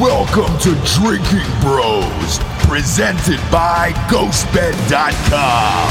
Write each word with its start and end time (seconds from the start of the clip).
Welcome 0.00 0.58
to 0.58 0.74
Drinkin' 0.84 1.60
Bros, 1.62 2.38
presented 2.68 3.40
by 3.50 3.92
GhostBed.com. 4.10 5.88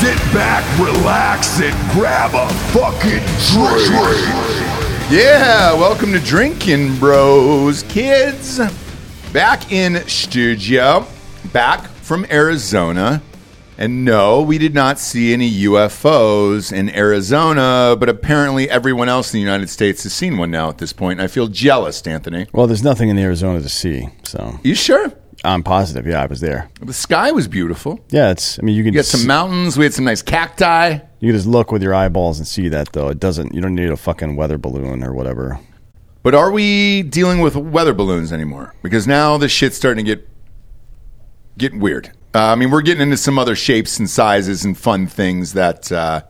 Sit 0.00 0.16
back, 0.32 0.64
relax, 0.78 1.60
and 1.60 1.92
grab 1.92 2.30
a 2.32 2.48
fucking 2.72 3.20
drink. 3.52 3.92
Yeah, 5.10 5.74
welcome 5.74 6.12
to 6.12 6.18
Drinkin' 6.20 6.98
Bros, 6.98 7.82
kids. 7.82 8.58
Back 9.34 9.70
in 9.70 9.96
studio, 10.08 11.06
back 11.52 11.88
from 11.88 12.24
Arizona. 12.30 13.20
And 13.78 14.04
no, 14.04 14.42
we 14.42 14.58
did 14.58 14.74
not 14.74 14.98
see 14.98 15.32
any 15.32 15.50
UFOs 15.64 16.72
in 16.72 16.94
Arizona, 16.94 17.96
but 17.98 18.08
apparently 18.08 18.68
everyone 18.70 19.08
else 19.08 19.32
in 19.32 19.38
the 19.38 19.42
United 19.42 19.70
States 19.70 20.02
has 20.04 20.12
seen 20.12 20.36
one 20.36 20.50
now 20.50 20.68
at 20.68 20.78
this 20.78 20.92
point. 20.92 21.20
I 21.20 21.26
feel 21.26 21.48
jealous, 21.48 22.06
Anthony. 22.06 22.46
Well, 22.52 22.66
there's 22.66 22.84
nothing 22.84 23.08
in 23.08 23.18
Arizona 23.18 23.60
to 23.62 23.68
see, 23.68 24.08
so 24.24 24.58
You 24.62 24.74
sure? 24.74 25.12
I'm 25.44 25.62
positive. 25.64 26.06
Yeah, 26.06 26.22
I 26.22 26.26
was 26.26 26.40
there. 26.40 26.70
The 26.80 26.92
sky 26.92 27.32
was 27.32 27.48
beautiful. 27.48 27.98
Yeah, 28.10 28.30
it's. 28.30 28.58
I 28.58 28.62
mean, 28.62 28.76
you 28.76 28.84
can 28.84 28.92
You 28.92 28.98
got 28.98 29.06
some 29.06 29.26
mountains. 29.26 29.76
We 29.76 29.84
had 29.84 29.94
some 29.94 30.04
nice 30.04 30.22
cacti. 30.22 30.98
you 31.18 31.28
can 31.30 31.36
just 31.36 31.48
look 31.48 31.72
with 31.72 31.82
your 31.82 31.94
eyeballs 31.94 32.38
and 32.38 32.46
see 32.46 32.68
that 32.68 32.92
though. 32.92 33.08
It 33.08 33.18
doesn't. 33.18 33.52
You 33.54 33.60
don't 33.60 33.74
need 33.74 33.90
a 33.90 33.96
fucking 33.96 34.36
weather 34.36 34.58
balloon 34.58 35.02
or 35.02 35.12
whatever. 35.12 35.58
But 36.22 36.34
are 36.36 36.52
we 36.52 37.02
dealing 37.02 37.40
with 37.40 37.56
weather 37.56 37.92
balloons 37.94 38.32
anymore? 38.32 38.74
Because 38.82 39.08
now 39.08 39.36
this 39.38 39.50
shit's 39.50 39.76
starting 39.76 40.04
to 40.04 40.14
get 40.16 40.28
get 41.58 41.74
weird. 41.76 42.12
Uh, 42.34 42.46
I 42.46 42.54
mean, 42.54 42.70
we're 42.70 42.82
getting 42.82 43.02
into 43.02 43.18
some 43.18 43.38
other 43.38 43.54
shapes 43.54 43.98
and 43.98 44.08
sizes 44.08 44.64
and 44.64 44.76
fun 44.76 45.06
things 45.06 45.52
that 45.52 45.92
uh, 45.92 46.22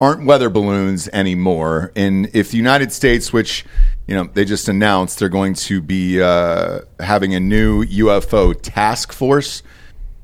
aren't 0.00 0.26
weather 0.26 0.50
balloons 0.50 1.08
anymore. 1.08 1.92
And 1.94 2.28
if 2.34 2.50
the 2.50 2.56
United 2.56 2.92
States, 2.92 3.32
which 3.32 3.64
you 4.08 4.14
know 4.14 4.24
they 4.24 4.44
just 4.44 4.68
announced, 4.68 5.18
they're 5.18 5.28
going 5.28 5.54
to 5.54 5.80
be 5.80 6.20
uh, 6.20 6.80
having 6.98 7.34
a 7.34 7.40
new 7.40 7.84
UFO 7.84 8.54
task 8.60 9.12
force, 9.12 9.62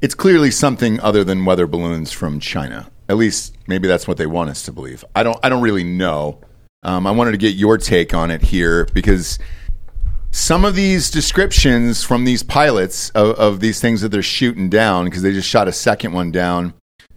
it's 0.02 0.14
clearly 0.14 0.50
something 0.50 0.98
other 1.00 1.22
than 1.22 1.44
weather 1.44 1.68
balloons 1.68 2.10
from 2.10 2.40
China. 2.40 2.90
At 3.08 3.16
least 3.16 3.56
maybe 3.68 3.86
that's 3.86 4.08
what 4.08 4.16
they 4.16 4.26
want 4.26 4.50
us 4.50 4.64
to 4.64 4.72
believe. 4.72 5.04
I 5.14 5.22
don't. 5.22 5.38
I 5.44 5.48
don't 5.48 5.62
really 5.62 5.84
know. 5.84 6.40
Um, 6.82 7.06
I 7.06 7.10
wanted 7.12 7.32
to 7.32 7.36
get 7.36 7.54
your 7.54 7.78
take 7.78 8.14
on 8.14 8.30
it 8.30 8.42
here 8.42 8.86
because 8.86 9.38
some 10.30 10.64
of 10.64 10.74
these 10.74 11.10
descriptions 11.10 12.02
from 12.04 12.24
these 12.24 12.42
pilots 12.42 13.10
of, 13.10 13.36
of 13.36 13.60
these 13.60 13.80
things 13.80 14.00
that 14.00 14.10
they're 14.10 14.22
shooting 14.22 14.68
down 14.68 15.06
because 15.06 15.22
they 15.22 15.32
just 15.32 15.48
shot 15.48 15.68
a 15.68 15.72
second 15.72 16.12
one 16.12 16.30
down 16.30 16.74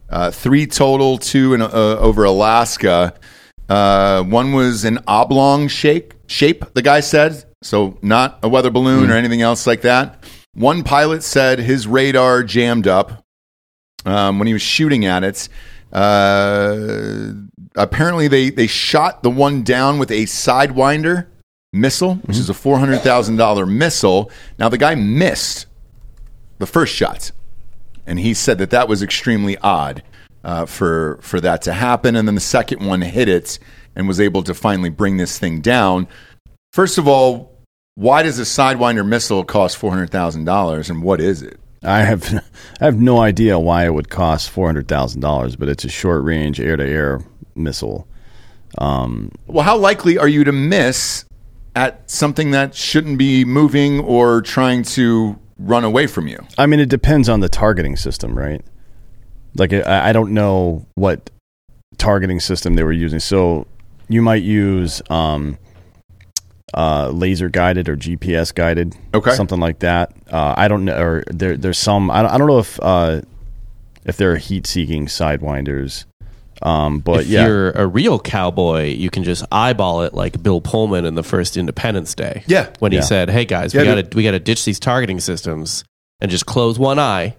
uh, 0.09 0.31
three 0.31 0.67
total 0.67 1.17
two 1.17 1.53
in, 1.53 1.61
uh, 1.61 1.67
over 1.67 2.23
alaska. 2.23 3.13
Uh, 3.69 4.21
one 4.23 4.51
was 4.51 4.83
an 4.83 4.99
oblong 5.07 5.67
shape 5.67 6.13
shape 6.27 6.65
the 6.73 6.81
guy 6.81 6.99
said 6.99 7.45
so 7.63 7.97
not 8.01 8.39
a 8.43 8.49
weather 8.49 8.69
balloon 8.69 9.09
or 9.09 9.15
anything 9.15 9.41
else 9.41 9.65
like 9.65 9.81
that. 9.81 10.23
One 10.53 10.83
pilot 10.83 11.23
said 11.23 11.59
his 11.59 11.87
radar 11.87 12.43
jammed 12.43 12.87
up 12.87 13.23
um, 14.05 14.37
when 14.37 14.47
he 14.47 14.53
was 14.53 14.61
shooting 14.61 15.05
at 15.05 15.23
it. 15.23 15.49
Uh, 15.91 17.33
apparently, 17.75 18.27
they, 18.27 18.49
they 18.49 18.67
shot 18.67 19.23
the 19.23 19.29
one 19.29 19.63
down 19.63 19.97
with 19.97 20.11
a 20.11 20.23
Sidewinder 20.23 21.27
missile, 21.73 22.15
which 22.15 22.37
is 22.37 22.49
a 22.49 22.53
$400,000 22.53 23.67
missile. 23.69 24.31
Now, 24.57 24.69
the 24.69 24.77
guy 24.77 24.95
missed 24.95 25.65
the 26.59 26.65
first 26.65 26.93
shot, 26.93 27.31
and 28.05 28.19
he 28.19 28.33
said 28.33 28.59
that 28.59 28.69
that 28.69 28.87
was 28.87 29.03
extremely 29.03 29.57
odd 29.57 30.03
uh, 30.43 30.65
for, 30.65 31.19
for 31.21 31.41
that 31.41 31.61
to 31.63 31.73
happen. 31.73 32.15
And 32.15 32.27
then 32.27 32.35
the 32.35 32.41
second 32.41 32.85
one 32.85 33.01
hit 33.01 33.27
it 33.27 33.59
and 33.95 34.07
was 34.07 34.19
able 34.19 34.43
to 34.43 34.53
finally 34.53 34.89
bring 34.89 35.17
this 35.17 35.37
thing 35.39 35.59
down. 35.61 36.07
First 36.71 36.97
of 36.97 37.07
all, 37.07 37.51
why 37.95 38.23
does 38.23 38.39
a 38.39 38.43
Sidewinder 38.43 39.05
missile 39.05 39.43
cost 39.43 39.79
$400,000 39.79 40.89
and 40.89 41.03
what 41.03 41.19
is 41.19 41.41
it? 41.41 41.59
I 41.83 41.99
have, 41.99 42.33
I 42.81 42.85
have 42.85 42.99
no 42.99 43.19
idea 43.19 43.59
why 43.59 43.85
it 43.85 43.93
would 43.93 44.09
cost 44.09 44.49
four 44.49 44.67
hundred 44.67 44.87
thousand 44.87 45.21
dollars, 45.21 45.55
but 45.55 45.67
it's 45.67 45.83
a 45.83 45.89
short 45.89 46.23
range 46.23 46.59
air 46.59 46.77
to 46.77 46.83
air 46.83 47.21
missile. 47.55 48.07
Um, 48.77 49.31
Well, 49.47 49.63
how 49.65 49.77
likely 49.77 50.17
are 50.17 50.27
you 50.27 50.43
to 50.45 50.51
miss 50.51 51.25
at 51.75 52.09
something 52.09 52.51
that 52.51 52.75
shouldn't 52.75 53.17
be 53.17 53.45
moving 53.45 53.99
or 53.99 54.41
trying 54.41 54.83
to 54.83 55.37
run 55.57 55.83
away 55.83 56.07
from 56.07 56.27
you? 56.27 56.39
I 56.57 56.65
mean, 56.65 56.79
it 56.79 56.89
depends 56.89 57.29
on 57.29 57.39
the 57.39 57.49
targeting 57.49 57.95
system, 57.95 58.37
right? 58.37 58.61
Like, 59.55 59.73
I, 59.73 60.09
I 60.09 60.13
don't 60.13 60.33
know 60.33 60.85
what 60.95 61.29
targeting 61.97 62.39
system 62.39 62.75
they 62.75 62.83
were 62.83 62.91
using. 62.91 63.19
So 63.19 63.67
you 64.09 64.21
might 64.21 64.43
use 64.43 65.01
um, 65.09 65.57
uh, 66.73 67.09
laser 67.09 67.49
guided 67.49 67.87
or 67.89 67.95
GPS 67.95 68.53
guided, 68.53 68.95
Okay. 69.13 69.31
something 69.31 69.59
like 69.59 69.79
that. 69.79 70.11
Uh, 70.31 70.53
I 70.57 70.67
don't 70.67 70.85
know. 70.85 70.99
Or 70.99 71.23
there, 71.27 71.55
there's 71.57 71.77
some. 71.77 72.09
I 72.09 72.21
don't, 72.23 72.31
I 72.31 72.37
don't 72.37 72.47
know 72.47 72.59
if 72.59 72.79
uh, 72.81 73.21
if 74.05 74.17
there 74.17 74.31
are 74.33 74.37
heat 74.37 74.65
seeking 74.67 75.05
sidewinders. 75.05 76.05
Um, 76.63 76.99
but 76.99 77.21
if 77.21 77.27
yeah, 77.27 77.45
you're 77.45 77.71
a 77.71 77.85
real 77.85 78.17
cowboy, 78.19 78.85
you 78.93 79.09
can 79.09 79.23
just 79.25 79.43
eyeball 79.51 80.03
it 80.03 80.13
like 80.13 80.41
Bill 80.41 80.61
Pullman 80.61 81.03
in 81.05 81.15
the 81.15 81.23
first 81.23 81.57
Independence 81.57 82.15
Day. 82.15 82.43
Yeah. 82.47 82.69
when 82.79 82.91
he 82.93 82.99
Yeah. 82.99 83.03
said, 83.03 83.29
"Hey 83.29 83.43
guys, 83.45 83.73
Yeah, 83.73 83.81
we 83.81 83.87
got 83.87 84.11
to 84.11 84.17
we 84.17 84.23
got 84.23 84.31
to 84.31 84.39
ditch 84.39 84.63
these 84.63 84.79
targeting 84.79 85.19
systems 85.19 85.83
and 86.21 86.31
just 86.31 86.45
close 86.45 86.79
one 86.79 86.99
eye 86.99 87.35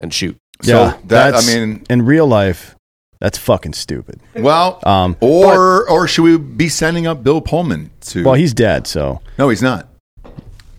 and 0.00 0.12
shoot." 0.12 0.36
So 0.62 0.82
yeah, 0.84 0.90
that 0.90 1.08
that's- 1.08 1.48
I 1.48 1.58
mean, 1.58 1.82
in 1.90 2.02
real 2.02 2.26
life, 2.26 2.76
that's 3.20 3.38
fucking 3.38 3.72
stupid. 3.72 4.20
well, 4.36 4.80
Um, 4.84 5.16
or 5.20 5.88
or 5.88 6.06
should 6.06 6.22
we 6.24 6.36
be 6.38 6.68
sending 6.68 7.06
up 7.06 7.22
Bill 7.24 7.40
Pullman 7.40 7.90
to? 8.08 8.22
well, 8.24 8.34
he's 8.34 8.52
dead, 8.52 8.86
so 8.86 9.20
no, 9.38 9.48
he's 9.48 9.62
not. 9.62 9.88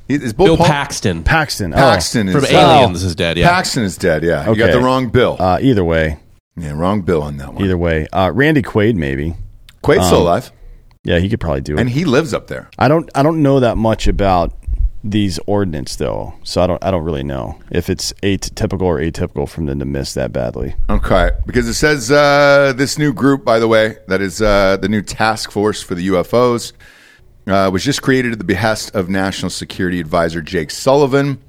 He, 0.08 0.14
is 0.14 0.34
Bill, 0.34 0.46
Bill 0.46 0.58
Pull- 0.58 0.68
Paxton 0.68 1.24
Paxton. 1.24 1.74
oh. 1.74 1.78
Paxton 1.78 2.30
is 2.30 2.36
from 2.36 2.44
uh, 2.56 2.60
Aliens 2.60 3.04
is 3.04 3.16
dead. 3.16 3.38
Yeah, 3.40 3.50
Paxton 3.50 3.84
is 3.84 3.98
dead. 3.98 4.22
Yeah, 4.24 4.48
you 4.48 4.56
got 4.56 4.72
the 4.72 4.80
wrong 4.80 5.10
Bill. 5.10 5.36
Uh, 5.40 5.58
either 5.60 5.84
way, 5.84 6.20
yeah, 6.58 6.72
wrong 6.72 7.02
Bill 7.02 7.22
on 7.22 7.38
that 7.38 7.54
one. 7.54 7.64
either 7.64 7.78
way. 7.78 8.08
Uh, 8.14 8.32
Randy 8.34 8.62
Quaid, 8.62 8.96
maybe. 8.96 9.36
Quaid's 9.84 10.06
still 10.06 10.18
um, 10.20 10.24
alive, 10.24 10.52
Yeah, 11.04 11.20
he 11.20 11.30
could 11.30 11.40
probably 11.40 11.62
do 11.62 11.76
it. 11.76 11.80
and 11.80 11.90
he 11.90 12.06
lives 12.06 12.34
up 12.34 12.48
there. 12.48 12.70
I 12.80 12.88
don't. 12.88 13.10
I 13.16 13.24
don't 13.24 13.42
know 13.44 13.60
that 13.60 13.78
much 13.78 14.08
about 14.08 14.54
these 15.04 15.38
ordnance 15.46 15.98
though, 15.98 16.34
so 16.44 16.64
I 16.64 16.68
don't. 16.68 16.84
I 16.84 16.90
don't 16.90 17.04
really 17.04 17.24
know 17.24 17.60
if 17.70 17.90
it's 17.90 18.12
atypical 18.24 18.82
or 18.82 18.98
atypical 19.00 19.48
from 19.48 19.68
them 19.68 19.78
to 19.80 19.86
miss 19.86 20.16
that 20.16 20.34
badly. 20.34 20.76
Okay, 20.90 21.30
because 21.46 21.68
it 21.68 21.76
says 21.76 22.10
uh, 22.10 22.74
this 22.76 22.98
new 22.98 23.14
group, 23.14 23.46
by 23.46 23.60
the 23.60 23.68
way, 23.68 23.98
that 24.08 24.22
is 24.22 24.42
uh, 24.42 24.78
the 24.78 24.90
new 24.90 25.04
task 25.04 25.52
force 25.52 25.84
for 25.84 25.94
the 25.94 26.08
UFOs, 26.08 26.74
uh, 27.46 27.70
was 27.72 27.84
just 27.84 28.02
created 28.02 28.32
at 28.32 28.40
the 28.40 28.44
behest 28.44 28.96
of 28.96 29.08
National 29.08 29.52
Security 29.52 30.00
Advisor 30.00 30.42
Jake 30.42 30.72
Sullivan. 30.72 31.40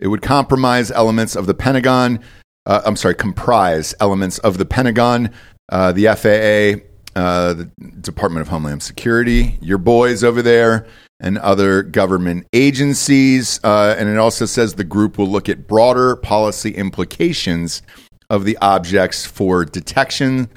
It 0.00 0.08
would 0.08 0.22
compromise 0.22 0.90
elements 0.90 1.36
of 1.36 1.46
the 1.46 1.54
Pentagon. 1.54 2.18
Uh, 2.66 2.82
I'm 2.84 2.96
sorry, 2.96 3.14
comprise 3.14 3.94
elements 4.00 4.38
of 4.38 4.58
the 4.58 4.64
Pentagon, 4.64 5.30
uh, 5.70 5.92
the 5.92 6.06
FAA, 6.06 6.84
uh, 7.18 7.54
the 7.54 7.70
Department 8.00 8.42
of 8.42 8.48
Homeland 8.48 8.82
Security, 8.82 9.58
your 9.60 9.78
boys 9.78 10.24
over 10.24 10.42
there, 10.42 10.86
and 11.20 11.38
other 11.38 11.82
government 11.82 12.46
agencies. 12.52 13.60
Uh, 13.62 13.94
and 13.98 14.08
it 14.08 14.18
also 14.18 14.46
says 14.46 14.74
the 14.74 14.84
group 14.84 15.18
will 15.18 15.28
look 15.28 15.48
at 15.48 15.68
broader 15.68 16.16
policy 16.16 16.70
implications 16.70 17.82
of 18.30 18.44
the 18.44 18.56
objects 18.58 19.26
for 19.26 19.64
detection, 19.64 20.48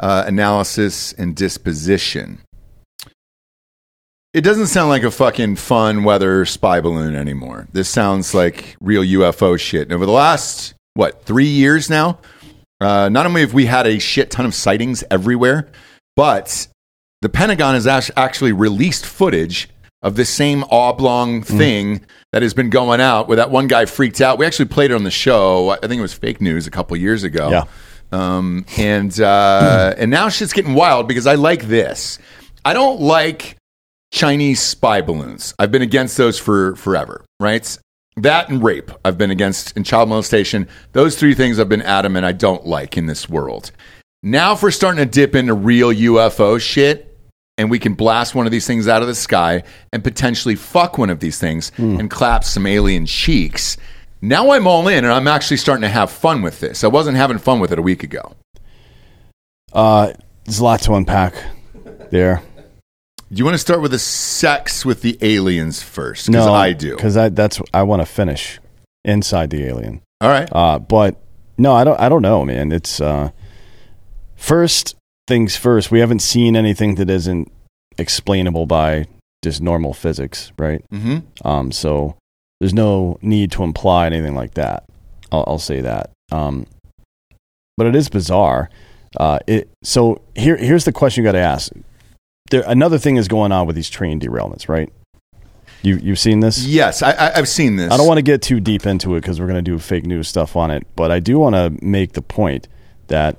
uh, 0.00 0.24
analysis, 0.26 1.12
and 1.14 1.36
disposition. 1.36 2.40
It 4.34 4.42
doesn't 4.42 4.68
sound 4.68 4.90
like 4.90 5.02
a 5.02 5.10
fucking 5.10 5.56
fun 5.56 6.04
weather 6.04 6.44
spy 6.44 6.80
balloon 6.80 7.16
anymore. 7.16 7.66
This 7.72 7.88
sounds 7.88 8.34
like 8.34 8.76
real 8.80 9.02
UFO 9.02 9.58
shit. 9.58 9.82
And 9.82 9.92
over 9.92 10.06
the 10.06 10.12
last, 10.12 10.74
what, 10.98 11.22
three 11.22 11.46
years 11.46 11.88
now, 11.88 12.18
uh, 12.80 13.08
not 13.08 13.24
only 13.24 13.42
have 13.42 13.54
we 13.54 13.66
had 13.66 13.86
a 13.86 14.00
shit 14.00 14.32
ton 14.32 14.44
of 14.44 14.52
sightings 14.52 15.04
everywhere, 15.12 15.68
but 16.16 16.66
the 17.22 17.28
Pentagon 17.28 17.74
has 17.74 17.86
act- 17.86 18.10
actually 18.16 18.50
released 18.50 19.06
footage 19.06 19.68
of 20.02 20.16
this 20.16 20.28
same 20.28 20.64
oblong 20.72 21.42
thing 21.42 22.04
that 22.32 22.42
has 22.42 22.52
been 22.52 22.68
going 22.68 23.00
out 23.00 23.28
where 23.28 23.36
that 23.36 23.52
one 23.52 23.68
guy 23.68 23.86
freaked 23.86 24.20
out. 24.20 24.38
We 24.38 24.46
actually 24.46 24.66
played 24.66 24.90
it 24.90 24.94
on 24.94 25.04
the 25.04 25.10
show. 25.12 25.70
I 25.70 25.78
think 25.78 26.00
it 26.00 26.02
was 26.02 26.14
fake 26.14 26.40
news 26.40 26.66
a 26.66 26.70
couple 26.70 26.96
years 26.96 27.22
ago. 27.22 27.48
Yeah. 27.48 27.64
Um, 28.10 28.66
and 28.76 29.20
uh, 29.20 29.94
and 29.98 30.10
now 30.10 30.28
shit's 30.30 30.52
getting 30.52 30.74
wild 30.74 31.06
because 31.06 31.28
I 31.28 31.36
like 31.36 31.62
this. 31.68 32.18
I 32.64 32.72
don't 32.72 33.00
like 33.00 33.56
Chinese 34.12 34.60
spy 34.60 35.00
balloons. 35.00 35.54
I've 35.60 35.70
been 35.70 35.82
against 35.82 36.16
those 36.16 36.40
for 36.40 36.74
forever, 36.74 37.24
right? 37.38 37.78
That 38.22 38.48
and 38.48 38.62
rape, 38.62 38.90
I've 39.04 39.16
been 39.16 39.30
against, 39.30 39.76
and 39.76 39.86
child 39.86 40.08
molestation. 40.08 40.68
Those 40.92 41.16
three 41.16 41.34
things 41.34 41.58
I've 41.58 41.68
been 41.68 41.82
adamant 41.82 42.24
I 42.24 42.32
don't 42.32 42.66
like 42.66 42.96
in 42.96 43.06
this 43.06 43.28
world. 43.28 43.70
Now, 44.22 44.54
if 44.54 44.62
we're 44.62 44.72
starting 44.72 44.98
to 44.98 45.06
dip 45.06 45.36
into 45.36 45.54
real 45.54 45.90
UFO 45.90 46.60
shit, 46.60 47.04
and 47.56 47.70
we 47.70 47.78
can 47.78 47.94
blast 47.94 48.34
one 48.36 48.46
of 48.46 48.52
these 48.52 48.66
things 48.66 48.86
out 48.86 49.02
of 49.02 49.08
the 49.08 49.14
sky 49.16 49.64
and 49.92 50.04
potentially 50.04 50.54
fuck 50.54 50.96
one 50.96 51.10
of 51.10 51.18
these 51.18 51.38
things 51.38 51.72
and 51.98 52.08
clap 52.08 52.44
some 52.44 52.66
alien 52.66 53.04
cheeks. 53.04 53.76
Now 54.20 54.52
I'm 54.52 54.66
all 54.66 54.86
in, 54.88 55.04
and 55.04 55.12
I'm 55.12 55.26
actually 55.28 55.56
starting 55.58 55.82
to 55.82 55.88
have 55.88 56.10
fun 56.10 56.42
with 56.42 56.60
this. 56.60 56.84
I 56.84 56.88
wasn't 56.88 57.16
having 57.16 57.38
fun 57.38 57.58
with 57.60 57.72
it 57.72 57.78
a 57.78 57.82
week 57.82 58.02
ago. 58.04 58.34
Uh, 59.72 60.12
there's 60.44 60.60
a 60.60 60.64
lot 60.64 60.80
to 60.82 60.94
unpack 60.94 61.34
there. 62.10 62.42
You 63.36 63.44
want 63.44 63.54
to 63.54 63.58
start 63.58 63.80
with 63.82 63.90
the 63.90 63.98
sex 63.98 64.84
with 64.84 65.02
the 65.02 65.18
aliens 65.20 65.82
first? 65.82 66.26
Because 66.26 66.46
No, 66.46 66.54
I 66.54 66.72
do. 66.72 66.96
because 66.96 67.16
I, 67.16 67.28
that's 67.28 67.60
I 67.74 67.82
want 67.82 68.00
to 68.02 68.06
finish 68.06 68.58
inside 69.04 69.50
the 69.50 69.64
alien. 69.64 70.00
All 70.20 70.28
right. 70.30 70.48
Uh, 70.50 70.78
but 70.78 71.20
no, 71.56 71.74
I 71.74 71.84
don't. 71.84 71.98
I 72.00 72.08
don't 72.08 72.22
know, 72.22 72.44
man. 72.44 72.72
It's 72.72 73.00
uh, 73.00 73.30
first 74.36 74.96
things 75.26 75.56
first. 75.56 75.90
We 75.90 76.00
haven't 76.00 76.20
seen 76.20 76.56
anything 76.56 76.94
that 76.96 77.10
isn't 77.10 77.50
explainable 77.98 78.66
by 78.66 79.06
just 79.42 79.60
normal 79.60 79.92
physics, 79.94 80.52
right? 80.58 80.84
Mm-hmm. 80.92 81.46
Um, 81.46 81.70
so 81.72 82.16
there's 82.60 82.74
no 82.74 83.18
need 83.22 83.52
to 83.52 83.62
imply 83.62 84.06
anything 84.06 84.34
like 84.34 84.54
that. 84.54 84.84
I'll, 85.30 85.44
I'll 85.46 85.58
say 85.58 85.80
that. 85.82 86.10
Um, 86.32 86.66
but 87.76 87.86
it 87.86 87.94
is 87.94 88.08
bizarre. 88.08 88.70
Uh, 89.16 89.38
it 89.46 89.68
so 89.82 90.20
here 90.34 90.56
here's 90.56 90.84
the 90.84 90.92
question 90.92 91.22
you 91.22 91.28
got 91.28 91.32
to 91.32 91.38
ask. 91.38 91.72
There 92.50 92.64
another 92.66 92.98
thing 92.98 93.16
is 93.16 93.28
going 93.28 93.52
on 93.52 93.66
with 93.66 93.76
these 93.76 93.90
train 93.90 94.20
derailments, 94.20 94.68
right? 94.68 94.92
You 95.82 95.96
you've 95.96 96.18
seen 96.18 96.40
this? 96.40 96.64
Yes, 96.64 97.02
I, 97.02 97.12
I, 97.12 97.36
I've 97.36 97.48
seen 97.48 97.76
this. 97.76 97.92
I 97.92 97.96
don't 97.96 98.06
want 98.06 98.18
to 98.18 98.22
get 98.22 98.42
too 98.42 98.60
deep 98.60 98.86
into 98.86 99.14
it 99.14 99.20
because 99.20 99.40
we're 99.40 99.46
going 99.46 99.62
to 99.64 99.70
do 99.70 99.78
fake 99.78 100.06
news 100.06 100.28
stuff 100.28 100.56
on 100.56 100.70
it. 100.70 100.86
But 100.96 101.10
I 101.10 101.20
do 101.20 101.38
want 101.38 101.54
to 101.54 101.84
make 101.84 102.12
the 102.12 102.22
point 102.22 102.68
that 103.06 103.36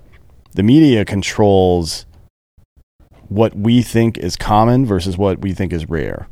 the 0.53 0.63
media 0.63 1.06
controls 1.06 2.06
what 3.27 3.56
we 3.56 3.81
think 3.81 4.17
is 4.17 4.35
common 4.35 4.85
versus 4.85 5.17
what 5.17 5.39
we 5.39 5.53
think 5.53 5.71
is 5.71 5.88
rare 5.88 6.27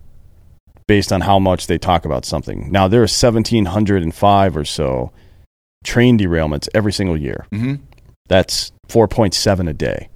based 0.87 1.11
on 1.11 1.21
how 1.21 1.37
much 1.37 1.67
they 1.67 1.77
talk 1.77 2.05
about 2.05 2.25
something. 2.25 2.71
Now, 2.71 2.87
there 2.87 3.01
are 3.01 3.03
1,705 3.03 4.57
or 4.57 4.65
so 4.65 5.11
train 5.83 6.17
derailments 6.17 6.67
every 6.73 6.93
single 6.93 7.17
year. 7.17 7.45
Mm-hmm. 7.51 7.83
That's 8.27 8.71
4.7 8.87 9.69
a 9.69 9.73
day. 9.73 10.09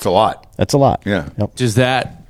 It's 0.00 0.06
a 0.06 0.10
lot. 0.10 0.46
That's 0.56 0.72
a 0.72 0.78
lot. 0.78 1.02
Yeah. 1.04 1.28
Does 1.56 1.74
that 1.74 2.22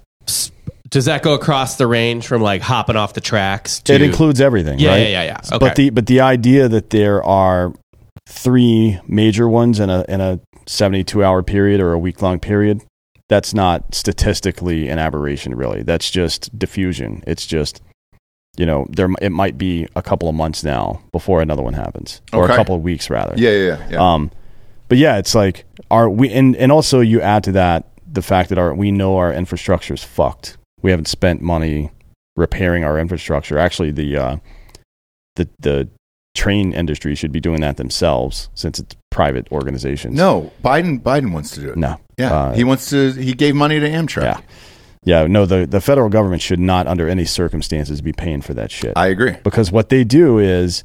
does 0.88 1.04
that 1.04 1.22
go 1.22 1.34
across 1.34 1.76
the 1.76 1.86
range 1.86 2.26
from 2.26 2.42
like 2.42 2.62
hopping 2.62 2.96
off 2.96 3.14
the 3.14 3.20
tracks 3.20 3.80
to 3.82 3.94
It 3.94 4.02
includes 4.02 4.40
everything, 4.40 4.80
Yeah, 4.80 4.90
right? 4.90 5.02
yeah, 5.02 5.08
yeah, 5.08 5.22
yeah. 5.22 5.36
Okay. 5.44 5.58
But 5.58 5.76
the 5.76 5.90
but 5.90 6.06
the 6.06 6.20
idea 6.20 6.68
that 6.68 6.90
there 6.90 7.22
are 7.22 7.72
three 8.28 8.98
major 9.06 9.48
ones 9.48 9.78
in 9.78 9.88
a 9.88 10.04
in 10.08 10.20
a 10.20 10.40
72 10.66 11.22
hour 11.24 11.44
period 11.44 11.80
or 11.80 11.92
a 11.92 11.98
week 11.98 12.22
long 12.22 12.40
period, 12.40 12.82
that's 13.28 13.54
not 13.54 13.94
statistically 13.94 14.88
an 14.88 14.98
aberration 14.98 15.54
really. 15.54 15.84
That's 15.84 16.10
just 16.10 16.56
diffusion. 16.58 17.22
It's 17.26 17.46
just 17.46 17.80
you 18.56 18.66
know, 18.66 18.84
there 18.90 19.08
it 19.22 19.30
might 19.30 19.56
be 19.56 19.86
a 19.94 20.02
couple 20.02 20.28
of 20.28 20.34
months 20.34 20.64
now 20.64 21.00
before 21.12 21.40
another 21.40 21.62
one 21.62 21.74
happens 21.74 22.20
or 22.32 22.44
Okay. 22.44 22.52
a 22.52 22.56
couple 22.56 22.74
of 22.74 22.82
weeks 22.82 23.08
rather. 23.08 23.34
Yeah, 23.36 23.50
yeah, 23.50 23.66
yeah. 23.66 23.88
yeah. 23.92 24.12
Um, 24.14 24.32
but 24.90 24.98
yeah, 24.98 25.16
it's 25.18 25.34
like 25.36 25.64
our 25.90 26.10
we 26.10 26.30
and 26.30 26.54
and 26.56 26.70
also 26.70 27.00
you 27.00 27.20
add 27.22 27.44
to 27.44 27.52
that 27.52 27.86
the 28.12 28.22
fact 28.22 28.48
that 28.48 28.58
our 28.58 28.74
we 28.74 28.90
know 28.90 29.16
our 29.16 29.32
infrastructure 29.32 29.94
is 29.94 30.02
fucked. 30.02 30.58
We 30.82 30.90
haven't 30.90 31.06
spent 31.06 31.40
money 31.40 31.92
repairing 32.36 32.84
our 32.84 32.98
infrastructure. 32.98 33.56
Actually, 33.56 33.92
the 33.92 34.16
uh, 34.16 34.36
the 35.36 35.48
the 35.60 35.88
train 36.34 36.72
industry 36.72 37.14
should 37.14 37.30
be 37.30 37.38
doing 37.40 37.60
that 37.60 37.76
themselves 37.76 38.50
since 38.54 38.80
it's 38.80 38.96
private 39.10 39.46
organizations. 39.52 40.16
no, 40.16 40.50
Biden. 40.64 41.00
Biden 41.00 41.32
wants 41.32 41.52
to 41.52 41.60
do 41.60 41.70
it. 41.70 41.76
no, 41.76 41.96
Yeah, 42.18 42.32
Uh, 42.34 42.52
he 42.54 42.64
wants 42.64 42.90
to. 42.90 43.12
He 43.12 43.32
gave 43.32 43.54
money 43.54 43.78
to 43.78 43.88
Amtrak. 43.88 44.22
yeah, 44.22 44.40
yeah. 45.04 45.26
No, 45.28 45.46
the 45.46 45.66
the 45.66 45.80
federal 45.80 46.08
government 46.08 46.42
should 46.42 46.58
not, 46.60 46.88
under 46.88 47.08
any 47.08 47.26
circumstances, 47.26 48.00
be 48.00 48.12
paying 48.12 48.40
for 48.40 48.54
that 48.54 48.72
shit. 48.72 48.94
I 48.96 49.06
agree. 49.06 49.36
because 49.44 49.70
what 49.70 49.88
they 49.88 50.02
do 50.02 50.38
is 50.40 50.82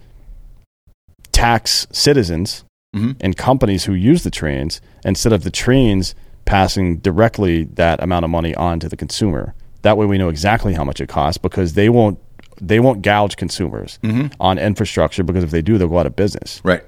tax 1.32 1.88
citizens 1.92 2.65
Mhm. 2.96 3.16
and 3.20 3.36
companies 3.38 3.84
who 3.86 3.94
use 3.94 4.24
the 4.24 4.32
trains 4.32 4.80
instead 5.04 5.34
of 5.34 5.44
the 5.44 5.52
trains 5.52 6.16
passing 6.46 6.98
directly 6.98 7.64
that 7.74 8.02
amount 8.02 8.24
of 8.24 8.32
money 8.32 8.56
on 8.56 8.80
to 8.80 8.88
the 8.88 8.96
consumer. 8.96 9.54
That 9.82 9.98
way 9.98 10.06
we 10.06 10.18
know 10.18 10.30
exactly 10.30 10.74
how 10.74 10.84
much 10.84 11.02
it 11.02 11.08
costs 11.10 11.38
because 11.38 11.74
they 11.74 11.90
won't 11.90 12.18
they 12.62 12.80
won't 12.80 13.02
gouge 13.02 13.36
consumers 13.36 14.00
on 14.40 14.58
infrastructure 14.58 15.24
because 15.24 15.44
if 15.44 15.52
they 15.52 15.62
do 15.62 15.78
they'll 15.78 15.90
go 15.90 16.00
out 16.00 16.06
of 16.06 16.16
business. 16.16 16.62
Right. 16.64 16.84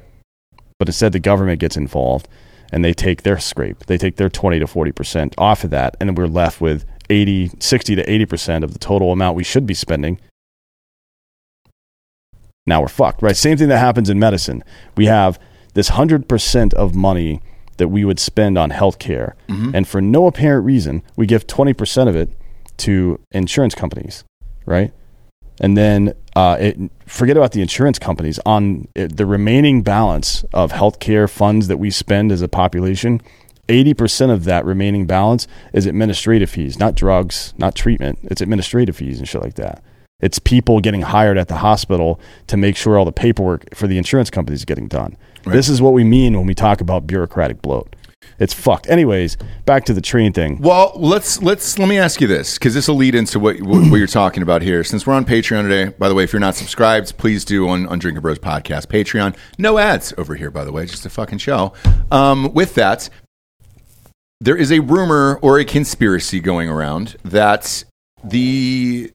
But 0.80 0.88
instead 0.88 1.12
the 1.12 1.20
government 1.20 1.60
gets 1.60 1.76
involved 1.76 2.28
and 2.72 2.86
they 2.86 2.94
take 2.94 3.24
their 3.24 3.38
scrape. 3.40 3.86
They 3.88 3.98
take 3.98 4.16
their 4.16 4.30
20 4.30 4.60
to 4.60 4.66
40% 4.66 5.34
off 5.38 5.64
of 5.66 5.70
that 5.72 5.98
and 6.00 6.08
then 6.10 6.16
we're 6.16 6.28
left 6.28 6.62
with 6.62 6.86
80 7.10 7.52
60 7.60 7.96
to 7.96 8.06
80% 8.06 8.64
of 8.64 8.72
the 8.74 8.80
total 8.80 9.12
amount 9.12 9.36
we 9.36 9.44
should 9.44 9.66
be 9.66 9.74
spending 9.74 10.20
now 12.66 12.82
we're 12.82 12.90
fucked, 12.90 13.22
right? 13.22 13.36
Same 13.36 13.58
thing 13.58 13.70
that 13.70 13.78
happens 13.78 14.10
in 14.10 14.20
medicine. 14.20 14.62
We 14.98 15.06
have 15.06 15.40
this 15.78 15.92
100% 15.92 16.74
of 16.74 16.96
money 16.96 17.40
that 17.78 17.90
we 17.90 18.04
would 18.04 18.20
spend 18.20 18.58
on 18.58 18.72
healthcare. 18.72 19.34
And 19.76 19.88
for 19.88 20.02
no 20.02 20.26
apparent 20.26 20.66
reason, 20.66 21.04
we 21.16 21.28
give 21.28 21.46
20% 21.46 22.08
of 22.08 22.16
it 22.16 22.32
to 22.78 23.20
insurance 23.32 23.76
companies, 23.76 24.24
right? 24.66 24.92
And 25.62 25.78
then 25.78 26.14
uh, 26.36 26.58
it, 26.60 26.80
forget 27.06 27.38
about 27.38 27.52
the 27.52 27.62
insurance 27.62 28.00
companies. 28.00 28.40
On 28.44 28.88
it, 28.96 29.18
the 29.18 29.28
remaining 29.28 29.84
balance 29.84 30.44
of 30.52 30.72
healthcare 30.72 31.30
funds 31.30 31.68
that 31.68 31.78
we 31.78 31.92
spend 31.92 32.32
as 32.32 32.42
a 32.42 32.48
population, 32.48 33.22
80% 33.68 34.32
of 34.32 34.46
that 34.46 34.66
remaining 34.66 35.06
balance 35.06 35.46
is 35.74 35.86
administrative 35.86 36.50
fees, 36.50 36.80
not 36.80 36.96
drugs, 36.96 37.54
not 37.60 37.76
treatment. 37.76 38.18
It's 38.24 38.42
administrative 38.42 38.96
fees 38.96 39.20
and 39.20 39.28
shit 39.28 39.44
like 39.44 39.56
that. 39.56 39.84
It's 40.20 40.40
people 40.40 40.80
getting 40.80 41.04
hired 41.04 41.38
at 41.38 41.48
the 41.48 41.58
hospital 41.58 42.20
to 42.48 42.58
make 42.58 42.76
sure 42.76 42.98
all 42.98 43.06
the 43.06 43.12
paperwork 43.12 43.76
for 43.76 43.86
the 43.86 44.00
insurance 44.00 44.32
companies 44.32 44.62
is 44.62 44.66
getting 44.66 44.88
done. 44.88 45.16
This 45.52 45.70
is 45.70 45.82
what 45.82 45.94
we 45.94 46.04
mean 46.04 46.38
when 46.38 46.48
we 46.48 46.54
talk 46.54 46.82
about 46.82 47.08
bureaucratic 47.08 47.62
bloat. 47.62 47.96
It's 48.40 48.54
fucked. 48.54 48.88
Anyways, 48.88 49.38
back 49.66 49.86
to 49.86 49.94
the 49.94 50.02
train 50.02 50.32
thing. 50.32 50.60
Well, 50.60 50.92
let's 50.96 51.42
let's 51.42 51.80
let 51.80 51.88
me 51.88 51.98
ask 51.98 52.22
you 52.22 52.28
this 52.28 52.58
because 52.58 52.74
this 52.74 52.88
will 52.88 52.96
lead 52.96 53.16
into 53.16 53.40
what, 53.40 53.60
what 53.62 53.90
what 53.90 53.98
you're 53.98 54.08
talking 54.08 54.44
about 54.44 54.62
here. 54.62 54.84
Since 54.84 55.08
we're 55.08 55.14
on 55.14 55.26
Patreon 55.26 55.64
today, 55.64 55.96
by 55.98 56.08
the 56.08 56.16
way, 56.16 56.24
if 56.24 56.34
you're 56.34 56.40
not 56.40 56.56
subscribed, 56.56 57.18
please 57.18 57.44
do 57.46 57.68
on 57.68 57.88
on 57.88 58.00
Drinkin' 58.00 58.22
Bros 58.22 58.38
podcast 58.38 58.88
Patreon. 58.88 59.36
No 59.58 59.78
ads 59.78 60.14
over 60.18 60.36
here, 60.36 60.52
by 60.52 60.66
the 60.66 60.72
way, 60.72 60.86
just 60.86 61.06
a 61.06 61.10
fucking 61.10 61.40
show. 61.40 61.74
Um, 62.12 62.54
with 62.54 62.76
that, 62.76 63.10
there 64.40 64.56
is 64.56 64.72
a 64.72 64.80
rumor 64.82 65.40
or 65.42 65.58
a 65.58 65.66
conspiracy 65.66 66.40
going 66.40 66.70
around 66.70 67.18
that 67.24 67.84
the 68.24 69.12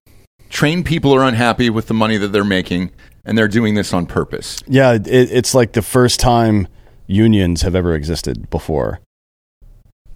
train 0.51 0.83
people 0.85 1.15
are 1.15 1.23
unhappy 1.23 1.71
with 1.71 1.87
the 1.87 1.95
money 1.95 2.17
that 2.17 2.29
they're 2.29 2.45
making, 2.45 2.91
and 3.25 3.37
they're 3.39 3.49
doing 3.49 3.75
this 3.75 3.93
on 3.93 4.07
purpose. 4.07 4.63
Yeah, 4.67 4.93
it, 4.95 5.07
it's 5.07 5.55
like 5.55 5.73
the 5.73 5.83
first 5.83 6.21
time 6.21 6.69
unions 7.07 7.63
have 7.63 7.75
ever 7.75 7.95
existed 7.95 8.49
before. 8.51 9.01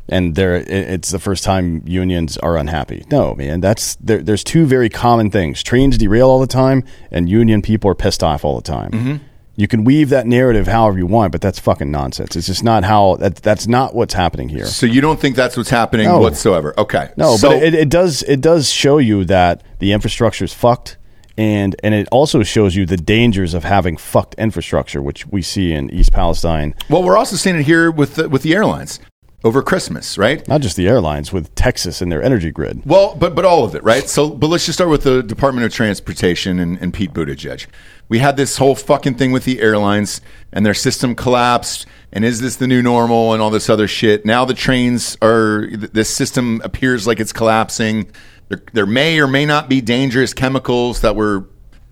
And 0.08 0.36
there, 0.36 0.54
it- 0.56 0.68
it's 0.68 1.10
the 1.10 1.18
first 1.18 1.42
time 1.42 1.82
unions 1.84 2.36
are 2.38 2.56
unhappy. 2.56 3.04
No, 3.10 3.34
man, 3.34 3.60
that's 3.60 3.96
there, 3.96 4.22
there's 4.22 4.44
two 4.44 4.64
very 4.64 4.88
common 4.88 5.30
things: 5.30 5.62
trains 5.64 5.98
derail 5.98 6.28
all 6.28 6.38
the 6.40 6.46
time, 6.46 6.84
and 7.10 7.28
union 7.28 7.60
people 7.60 7.90
are 7.90 7.94
pissed 7.96 8.22
off 8.22 8.44
all 8.44 8.56
the 8.56 8.62
time. 8.62 8.90
Mm-hmm. 8.92 9.16
You 9.58 9.66
can 9.66 9.84
weave 9.84 10.10
that 10.10 10.26
narrative 10.26 10.66
however 10.66 10.98
you 10.98 11.06
want, 11.06 11.32
but 11.32 11.40
that's 11.40 11.58
fucking 11.58 11.90
nonsense. 11.90 12.36
It's 12.36 12.46
just 12.46 12.62
not 12.62 12.84
how 12.84 13.16
that, 13.16 13.36
that's 13.36 13.66
not 13.66 13.94
what's 13.94 14.12
happening 14.14 14.48
here. 14.50 14.66
So 14.66 14.84
you 14.86 15.00
don't 15.00 15.18
think 15.18 15.34
that's 15.34 15.56
what's 15.56 15.70
happening 15.70 16.06
No. 16.06 16.18
whatsoever? 16.18 16.74
Okay, 16.78 17.08
No, 17.16 17.36
So- 17.36 17.48
but 17.48 17.62
it, 17.62 17.74
it 17.74 17.88
does 17.88 18.22
it 18.24 18.40
does 18.42 18.70
show 18.70 18.98
you 18.98 19.24
that 19.24 19.62
the 19.80 19.92
infrastructure 19.92 20.44
is 20.44 20.52
fucked, 20.52 20.98
and 21.38 21.76
and 21.82 21.94
it 21.94 22.08
also 22.10 22.42
shows 22.42 22.74
you 22.76 22.86
the 22.86 22.96
dangers 22.96 23.54
of 23.54 23.64
having 23.64 23.96
fucked 23.96 24.34
infrastructure, 24.36 25.02
which 25.02 25.26
we 25.26 25.42
see 25.42 25.72
in 25.72 25.90
East 25.90 26.12
Palestine. 26.12 26.74
well, 26.88 27.02
we're 27.02 27.16
also 27.18 27.36
seeing 27.36 27.56
it 27.56 27.62
here 27.64 27.90
with 27.90 28.14
the, 28.16 28.28
with 28.28 28.42
the 28.42 28.54
airlines 28.54 29.00
over 29.44 29.62
Christmas, 29.62 30.18
right? 30.18 30.46
Not 30.48 30.60
just 30.60 30.76
the 30.76 30.88
airlines, 30.88 31.32
with 31.32 31.54
Texas 31.54 32.00
and 32.02 32.10
their 32.10 32.22
energy 32.22 32.50
grid. 32.50 32.82
Well, 32.84 33.14
but 33.14 33.34
but 33.34 33.44
all 33.44 33.64
of 33.64 33.74
it, 33.74 33.84
right? 33.84 34.08
So, 34.08 34.30
but 34.30 34.48
let's 34.48 34.64
just 34.66 34.78
start 34.78 34.90
with 34.90 35.04
the 35.04 35.22
Department 35.22 35.64
of 35.66 35.72
Transportation 35.72 36.58
and, 36.58 36.78
and 36.80 36.92
Pete 36.92 37.12
Buttigieg. 37.12 37.66
We 38.08 38.18
had 38.20 38.36
this 38.36 38.56
whole 38.56 38.74
fucking 38.76 39.14
thing 39.16 39.32
with 39.32 39.44
the 39.44 39.60
airlines 39.60 40.20
and 40.52 40.64
their 40.64 40.74
system 40.74 41.14
collapsed. 41.14 41.86
And 42.12 42.24
is 42.24 42.40
this 42.40 42.56
the 42.56 42.66
new 42.68 42.80
normal 42.80 43.32
and 43.34 43.42
all 43.42 43.50
this 43.50 43.68
other 43.68 43.88
shit? 43.88 44.24
Now 44.24 44.44
the 44.44 44.54
trains 44.54 45.18
are. 45.20 45.66
th- 45.66 45.90
This 45.92 46.08
system 46.08 46.60
appears 46.64 47.06
like 47.06 47.20
it's 47.20 47.32
collapsing. 47.32 48.10
There, 48.48 48.62
there 48.72 48.86
may 48.86 49.18
or 49.20 49.26
may 49.26 49.44
not 49.44 49.68
be 49.68 49.80
dangerous 49.80 50.32
chemicals 50.32 51.00
that 51.00 51.16
were 51.16 51.48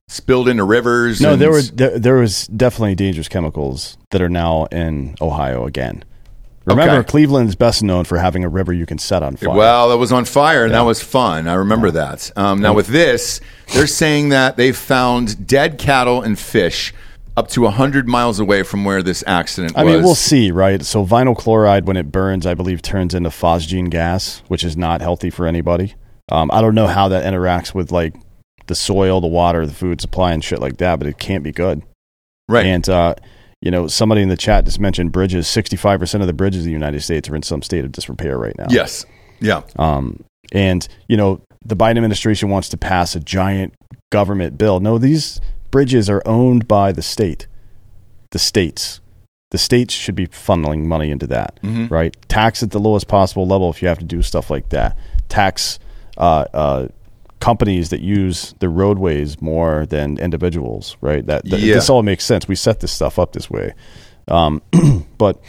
spilled 0.09 0.49
into 0.49 0.65
rivers. 0.65 1.21
No, 1.21 1.37
there 1.37 1.51
were 1.51 1.63
there, 1.63 1.99
there 1.99 2.17
was 2.17 2.47
definitely 2.49 2.95
dangerous 2.95 3.29
chemicals 3.29 3.97
that 4.11 4.23
are 4.23 4.29
now 4.29 4.67
in 4.67 5.17
Ohio 5.21 5.67
again. 5.67 6.05
Remember, 6.67 6.95
Okay. 7.01 7.09
Cleveland 7.09 7.51
is 7.51 7.57
best 7.57 7.83
known 7.83 8.05
for 8.05 8.17
having 8.17 8.43
a 8.43 8.49
river 8.49 8.73
you 8.73 8.87
can 8.87 8.97
set 8.97 9.23
on 9.23 9.37
fire. 9.37 9.55
Well, 9.55 9.91
that 9.91 9.99
was 9.99 10.13
on 10.13 10.25
fire, 10.25 10.65
and 10.65 10.73
that 10.73 10.81
was 10.83 11.03
fun. 11.03 11.47
I 11.47 11.55
remember 11.55 11.91
that. 11.91 12.31
Um, 12.37 12.63
now, 12.63 12.73
with 12.73 12.87
this, 12.87 13.41
they're 13.75 13.87
saying 13.87 14.31
that 14.31 14.57
they've 14.57 14.77
found 14.77 15.47
dead 15.47 15.77
cattle 15.77 16.23
and 16.23 16.39
fish 16.39 16.95
up 17.37 17.49
to 17.49 17.63
100 17.63 18.09
miles 18.09 18.39
away 18.41 18.63
from 18.63 18.83
where 18.85 19.03
this 19.03 19.23
accident 19.27 19.75
was. 19.75 19.81
I 19.81 19.85
was. 19.85 19.95
mean, 19.95 20.05
we'll 20.05 20.15
see, 20.15 20.51
right? 20.51 20.83
So 20.83 21.05
vinyl 21.05 21.37
chloride, 21.37 21.87
when 21.87 21.99
it 21.99 22.11
burns, 22.11 22.47
I 22.47 22.55
believe 22.55 22.81
turns 22.81 23.13
into 23.13 23.29
phosgene 23.29 23.91
gas, 23.91 24.43
which 24.49 24.65
is 24.65 24.75
not 24.75 25.03
healthy 25.03 25.29
for 25.29 25.47
anybody. 25.47 25.95
Um, 26.31 26.51
I 26.53 26.61
don't 26.61 26.75
know 26.75 26.87
how 26.87 27.09
that 27.09 27.25
interacts 27.25 27.75
with 27.75 27.93
like 27.93 28.15
the 28.67 28.75
soil, 28.75 29.21
the 29.21 29.27
water, 29.27 29.67
the 29.67 29.75
food 29.75 30.01
supply, 30.01 30.33
and 30.33 30.43
shit 30.43 30.59
like 30.61 30.79
that, 30.79 30.99
but 30.99 31.07
it 31.09 31.19
can't 31.19 31.45
be 31.45 31.53
good. 31.53 31.83
right. 32.49 32.65
And 32.67 32.89
uh, 32.89 33.15
you 33.61 33.71
know, 33.71 33.87
somebody 33.89 34.21
in 34.23 34.29
the 34.29 34.37
chat 34.37 34.65
just 34.65 34.79
mentioned 34.81 35.13
bridges. 35.13 35.47
Sixty-five 35.49 35.99
percent 36.01 36.23
of 36.23 36.27
the 36.27 36.33
bridges 36.33 36.61
in 36.65 36.67
the 36.67 36.73
United 36.73 37.03
States 37.03 37.29
are 37.29 37.37
in 37.37 37.43
some 37.43 37.63
state 37.63 37.85
of 37.85 37.93
disrepair 37.93 38.37
right 38.39 38.57
now. 38.59 38.67
yes. 38.71 39.05
Yeah. 39.41 39.63
Um, 39.77 40.23
And, 40.53 40.87
you 41.09 41.17
know, 41.17 41.41
the 41.65 41.75
Biden 41.77 41.97
administration 41.97 42.49
wants 42.51 42.69
to 42.71 42.77
pass 42.77 43.17
a 43.17 43.21
giant 43.21 43.75
government 44.13 44.57
bill. 44.59 44.81
No, 44.81 44.97
these 44.99 45.41
bridges 45.71 46.09
are 46.09 46.23
owned 46.27 46.69
by 46.69 46.93
the 46.93 47.03
state, 47.03 47.47
the 48.31 48.39
states. 48.39 49.01
The 49.51 49.59
states 49.59 49.93
should 49.95 50.15
be 50.15 50.27
funneling 50.27 50.85
money 50.85 51.11
into 51.11 51.27
that, 51.29 51.59
right? 51.91 52.15
Tax 52.29 52.63
at 52.63 52.71
the 52.71 52.79
lowest 52.81 53.09
possible 53.09 53.47
level 53.47 53.71
if 53.71 53.83
you 53.83 53.89
have 53.89 53.99
to 53.99 54.05
do 54.05 54.21
stuff 54.23 54.51
like 54.51 54.69
that. 54.71 54.97
Tax 55.29 55.79
uh, 56.17 56.45
uh, 56.55 56.89
companies 57.41 57.91
that 57.91 58.01
use 58.01 58.55
the 58.61 58.69
roadways 58.69 59.41
more 59.43 59.87
than 59.87 60.19
individuals, 60.19 60.97
right? 61.01 61.27
That, 61.27 61.45
that 61.51 61.61
Yeah. 61.61 61.75
this 61.75 61.91
all 61.91 62.03
makes 62.03 62.25
sense. 62.25 62.49
We 62.49 62.55
set 62.55 62.81
this 62.81 62.93
stuff 62.93 63.19
up 63.19 63.33
this 63.33 63.51
way, 63.51 63.75
um, 64.29 64.63
but 65.19 65.41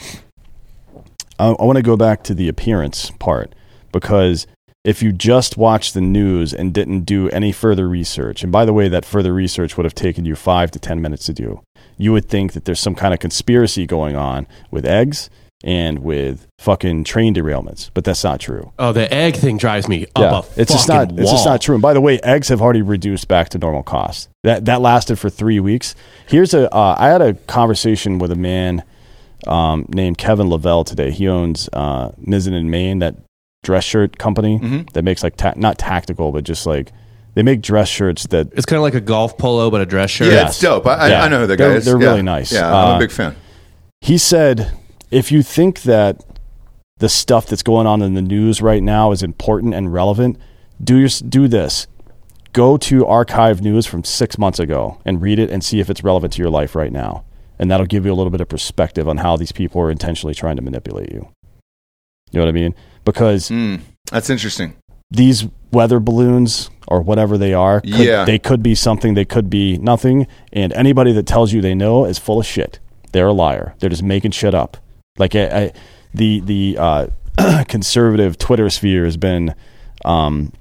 I, 1.39 1.47
I 1.49 1.63
want 1.63 1.77
to 1.77 1.83
go 1.83 1.97
back 1.97 2.23
to 2.23 2.33
the 2.33 2.47
appearance 2.49 3.11
part 3.11 3.53
because 3.91 4.47
if 4.83 5.01
you 5.01 5.11
just 5.11 5.57
watched 5.57 5.93
the 5.93 6.01
news 6.01 6.53
and 6.53 6.73
didn't 6.73 7.01
do 7.01 7.29
any 7.29 7.51
further 7.51 7.87
research, 7.89 8.43
and 8.43 8.51
by 8.51 8.65
the 8.65 8.73
way, 8.73 8.87
that 8.87 9.03
further 9.05 9.33
research 9.33 9.77
would 9.77 9.83
have 9.85 9.95
taken 9.95 10.25
you 10.25 10.35
five 10.35 10.69
to 10.71 10.79
10 10.79 11.01
minutes 11.01 11.25
to 11.25 11.33
do, 11.33 11.61
you 11.97 12.11
would 12.11 12.25
think 12.29 12.53
that 12.53 12.65
there's 12.65 12.79
some 12.79 12.93
kind 12.93 13.13
of 13.13 13.19
conspiracy 13.19 13.87
going 13.87 14.15
on 14.15 14.45
with 14.69 14.85
eggs 14.85 15.29
and 15.63 15.99
with 15.99 16.47
fucking 16.59 17.03
train 17.05 17.33
derailments, 17.33 17.89
but 17.93 18.03
that's 18.03 18.23
not 18.23 18.39
true. 18.39 18.71
Oh, 18.77 18.91
the 18.91 19.11
egg 19.13 19.35
thing 19.35 19.57
drives 19.57 19.87
me 19.87 20.05
up 20.15 20.45
a 20.57 20.61
it's 20.61 20.71
just 20.71 20.87
not 20.87 21.07
fucking 21.09 21.19
it's 21.19 21.31
just 21.31 21.45
not 21.45 21.61
true. 21.61 21.75
And 21.75 21.81
by 21.81 21.93
the 21.93 22.01
way, 22.01 22.19
eggs 22.21 22.49
have 22.49 22.61
already 22.61 22.81
reduced 22.81 23.27
back 23.27 23.49
to 23.49 23.57
normal 23.57 23.83
cost. 23.83 24.29
That 24.43 24.65
that 24.65 24.81
lasted 24.81 25.17
for 25.17 25.29
three 25.29 25.59
weeks. 25.59 25.95
Here's 26.27 26.53
a 26.53 26.71
uh, 26.73 26.95
I 26.97 27.07
had 27.09 27.21
a 27.21 27.33
conversation 27.33 28.19
with 28.19 28.31
a 28.31 28.35
man 28.35 28.83
um, 29.47 29.85
named 29.89 30.17
Kevin 30.17 30.49
Lavelle 30.49 30.83
today. 30.83 31.11
He 31.11 31.27
owns 31.27 31.69
uh, 31.73 32.09
Mizzen+Main, 32.21 32.99
that 32.99 33.15
dress 33.63 33.83
shirt 33.83 34.17
company 34.17 34.59
Mm-hmm. 34.59 34.81
that 34.93 35.03
makes 35.03 35.23
like 35.23 35.37
ta- 35.37 35.53
not 35.55 35.77
tactical, 35.77 36.31
but 36.31 36.43
just 36.43 36.65
like 36.67 36.91
they 37.33 37.43
make 37.43 37.61
dress 37.61 37.87
shirts 37.89 38.27
that 38.27 38.47
It's 38.53 38.65
kind 38.65 38.77
of 38.77 38.83
like 38.83 38.93
a 38.93 39.01
golf 39.01 39.37
polo, 39.37 39.69
but 39.71 39.81
a 39.81 39.85
dress 39.85 40.09
shirt. 40.11 40.27
Yeah, 40.27 40.33
Yes. 40.33 40.51
it's 40.51 40.59
dope. 40.59 40.85
I, 40.85 40.93
I- 40.95 41.07
Yeah. 41.09 41.23
I 41.23 41.27
know 41.27 41.41
who 41.41 41.47
the 41.47 41.57
guy 41.57 41.67
They're- 41.69 41.77
is. 41.77 41.85
they're 41.85 41.99
Yeah. 41.99 42.07
really 42.09 42.21
nice. 42.21 42.51
Yeah, 42.51 42.67
I'm 42.67 42.93
Uh, 42.93 42.95
a 42.97 42.99
big 42.99 43.11
fan. 43.11 43.35
he 44.01 44.17
said 44.17 44.71
if 45.15 45.31
you 45.31 45.41
think 45.41 45.83
that 45.83 46.23
the 46.97 47.07
stuff 47.07 47.45
that's 47.47 47.63
going 47.63 47.87
on 47.87 48.01
in 48.01 48.15
the 48.15 48.21
news 48.21 48.61
right 48.61 48.83
now 48.83 49.11
is 49.11 49.23
important 49.23 49.73
and 49.73 49.93
relevant 49.93 50.37
do 50.83 50.97
your, 50.97 51.09
do 51.29 51.47
this. 51.47 51.87
Go 52.51 52.75
to 52.77 53.05
archive 53.05 53.61
news 53.61 53.85
from 53.85 54.03
six 54.03 54.37
months 54.37 54.59
ago 54.59 54.99
and 55.05 55.21
read 55.21 55.39
it 55.39 55.49
and 55.49 55.63
see 55.63 55.79
if 55.79 55.89
it's 55.89 56.03
relevant 56.03 56.33
to 56.33 56.41
your 56.41 56.49
life 56.49 56.75
right 56.75 56.91
now. 56.91 57.23
And 57.57 57.71
that'll 57.71 57.85
give 57.85 58.05
you 58.05 58.11
a 58.11 58.15
little 58.15 58.29
bit 58.31 58.41
of 58.41 58.49
perspective 58.49 59.07
on 59.07 59.17
how 59.17 59.37
these 59.37 59.53
people 59.53 59.79
are 59.81 59.89
intentionally 59.89 60.33
trying 60.35 60.57
to 60.57 60.61
manipulate 60.61 61.11
you. 61.13 61.29
You 62.31 62.39
know 62.39 62.45
what 62.45 62.49
i 62.49 62.51
mean? 62.51 62.75
Because 63.05 63.49
Mm, 63.49 63.79
that's 64.11 64.29
interesting. 64.29 64.73
these 65.11 65.47
weather 65.71 66.01
balloons 66.01 66.69
or 66.89 67.01
whatever 67.01 67.37
they 67.37 67.53
are 67.53 67.79
could, 67.79 67.89
Yeah. 67.89 68.25
they 68.25 68.39
could 68.39 68.61
be 68.61 68.75
something 68.75 69.13
they 69.13 69.23
could 69.25 69.49
be 69.49 69.77
nothing. 69.77 70.27
And 70.51 70.73
anybody 70.73 71.13
that 71.13 71.25
tells 71.25 71.53
you 71.53 71.61
they 71.61 71.75
know 71.75 72.03
is 72.05 72.17
full 72.19 72.39
of 72.41 72.45
shit. 72.45 72.79
They're 73.13 73.27
a 73.27 73.33
liar. 73.33 73.75
They're 73.79 73.89
just 73.89 74.03
making 74.03 74.31
shit 74.31 74.53
up 74.53 74.75
like 75.17 75.35
I, 75.35 75.45
I, 75.45 75.73
the 76.13 76.39
the 76.41 76.77
uh, 76.79 77.07
conservative 77.67 78.37
twitter 78.37 78.69
sphere 78.69 79.05
has 79.05 79.17
been 79.17 79.55
um, 80.03 80.51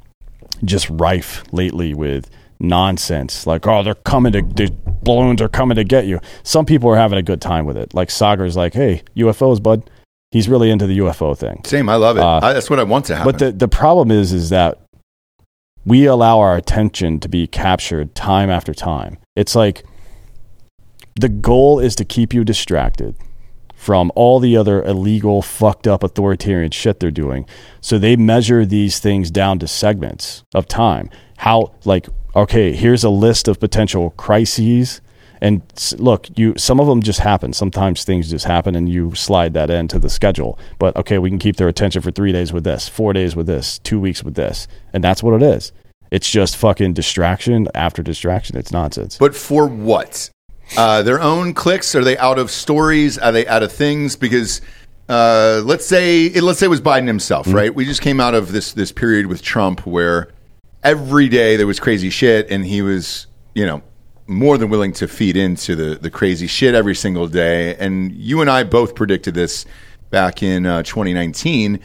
just 0.64 0.88
rife 0.90 1.44
lately 1.52 1.94
with 1.94 2.30
nonsense 2.60 3.46
like 3.46 3.66
oh 3.66 3.82
they're 3.82 3.94
coming 3.94 4.32
to 4.32 4.40
the 4.40 4.72
balloons 5.02 5.42
are 5.42 5.48
coming 5.48 5.74
to 5.74 5.84
get 5.84 6.06
you 6.06 6.20
some 6.44 6.64
people 6.64 6.88
are 6.88 6.96
having 6.96 7.18
a 7.18 7.22
good 7.22 7.40
time 7.40 7.66
with 7.66 7.76
it 7.76 7.92
like 7.92 8.08
Saagar's 8.08 8.56
like 8.56 8.72
hey 8.74 9.02
ufos 9.16 9.62
bud 9.62 9.90
he's 10.30 10.48
really 10.48 10.70
into 10.70 10.86
the 10.86 10.98
ufo 10.98 11.36
thing 11.36 11.60
Same. 11.64 11.88
I 11.88 11.96
love 11.96 12.16
it. 12.16 12.22
Uh, 12.22 12.40
I, 12.42 12.52
that's 12.52 12.70
what 12.70 12.78
I 12.78 12.84
want 12.84 13.06
to 13.06 13.16
happen. 13.16 13.32
but 13.32 13.38
the 13.38 13.52
the 13.52 13.68
problem 13.68 14.10
is 14.10 14.32
is 14.32 14.50
that 14.50 14.80
we 15.84 16.06
allow 16.06 16.38
our 16.38 16.56
attention 16.56 17.20
to 17.20 17.28
be 17.28 17.46
captured 17.46 18.14
time 18.14 18.48
after 18.50 18.72
time. 18.72 19.18
It's 19.36 19.54
like 19.54 19.84
the 21.16 21.28
goal 21.28 21.78
is 21.78 21.94
to 21.96 22.04
keep 22.04 22.32
you 22.32 22.44
distracted 22.44 23.14
from 23.84 24.10
all 24.14 24.40
the 24.40 24.56
other 24.56 24.82
illegal, 24.82 25.42
fucked 25.42 25.86
up 25.86 26.02
authoritarian 26.02 26.70
shit 26.70 27.00
they're 27.00 27.10
doing. 27.10 27.44
So 27.82 27.98
they 27.98 28.16
measure 28.16 28.64
these 28.64 28.98
things 28.98 29.30
down 29.30 29.58
to 29.58 29.68
segments 29.68 30.42
of 30.54 30.66
time. 30.66 31.10
How 31.36 31.74
like 31.84 32.08
okay, 32.34 32.72
here's 32.72 33.04
a 33.04 33.10
list 33.10 33.46
of 33.46 33.60
potential 33.60 34.10
crises 34.16 35.02
and 35.42 35.60
look, 35.98 36.26
you 36.38 36.54
some 36.56 36.80
of 36.80 36.86
them 36.86 37.02
just 37.02 37.20
happen. 37.20 37.52
Sometimes 37.52 38.04
things 38.04 38.30
just 38.30 38.46
happen 38.46 38.74
and 38.74 38.88
you 38.88 39.14
slide 39.14 39.52
that 39.52 39.68
into 39.68 39.98
the 39.98 40.08
schedule. 40.08 40.58
But 40.78 40.96
okay, 40.96 41.18
we 41.18 41.28
can 41.28 41.38
keep 41.38 41.56
their 41.56 41.68
attention 41.68 42.00
for 42.00 42.10
3 42.10 42.32
days 42.32 42.54
with 42.54 42.64
this, 42.64 42.88
4 42.88 43.12
days 43.12 43.36
with 43.36 43.46
this, 43.46 43.78
2 43.80 44.00
weeks 44.00 44.24
with 44.24 44.34
this. 44.34 44.66
And 44.94 45.04
that's 45.04 45.22
what 45.22 45.34
it 45.34 45.42
is. 45.42 45.72
It's 46.10 46.30
just 46.30 46.56
fucking 46.56 46.94
distraction 46.94 47.68
after 47.74 48.02
distraction. 48.02 48.56
It's 48.56 48.72
nonsense. 48.72 49.18
But 49.18 49.36
for 49.36 49.66
what? 49.66 50.30
Uh, 50.76 51.02
their 51.02 51.20
own 51.20 51.54
clicks? 51.54 51.94
Are 51.94 52.04
they 52.04 52.16
out 52.18 52.38
of 52.38 52.50
stories? 52.50 53.18
Are 53.18 53.32
they 53.32 53.46
out 53.46 53.62
of 53.62 53.72
things? 53.72 54.16
Because 54.16 54.60
uh, 55.08 55.62
let's 55.64 55.86
say 55.86 56.30
let's 56.40 56.58
say 56.58 56.66
it 56.66 56.70
was 56.70 56.80
Biden 56.80 57.06
himself, 57.06 57.46
Mm-hmm. 57.46 57.56
right? 57.56 57.74
We 57.74 57.84
just 57.84 58.00
came 58.02 58.20
out 58.20 58.34
of 58.34 58.52
this 58.52 58.72
this 58.72 58.90
period 58.92 59.26
with 59.26 59.42
Trump 59.42 59.86
where 59.86 60.28
every 60.82 61.28
day 61.28 61.56
there 61.56 61.66
was 61.66 61.78
crazy 61.80 62.10
shit, 62.10 62.50
and 62.50 62.64
he 62.64 62.82
was 62.82 63.26
you 63.54 63.66
know 63.66 63.82
more 64.26 64.56
than 64.56 64.70
willing 64.70 64.92
to 64.94 65.06
feed 65.06 65.36
into 65.36 65.76
the 65.76 65.96
the 65.96 66.10
crazy 66.10 66.46
shit 66.46 66.74
every 66.74 66.94
single 66.94 67.28
day. 67.28 67.74
And 67.76 68.12
you 68.12 68.40
and 68.40 68.50
I 68.50 68.64
both 68.64 68.94
predicted 68.94 69.34
this 69.34 69.66
back 70.10 70.42
in 70.42 70.64
uh, 70.64 70.82
2019 70.82 71.78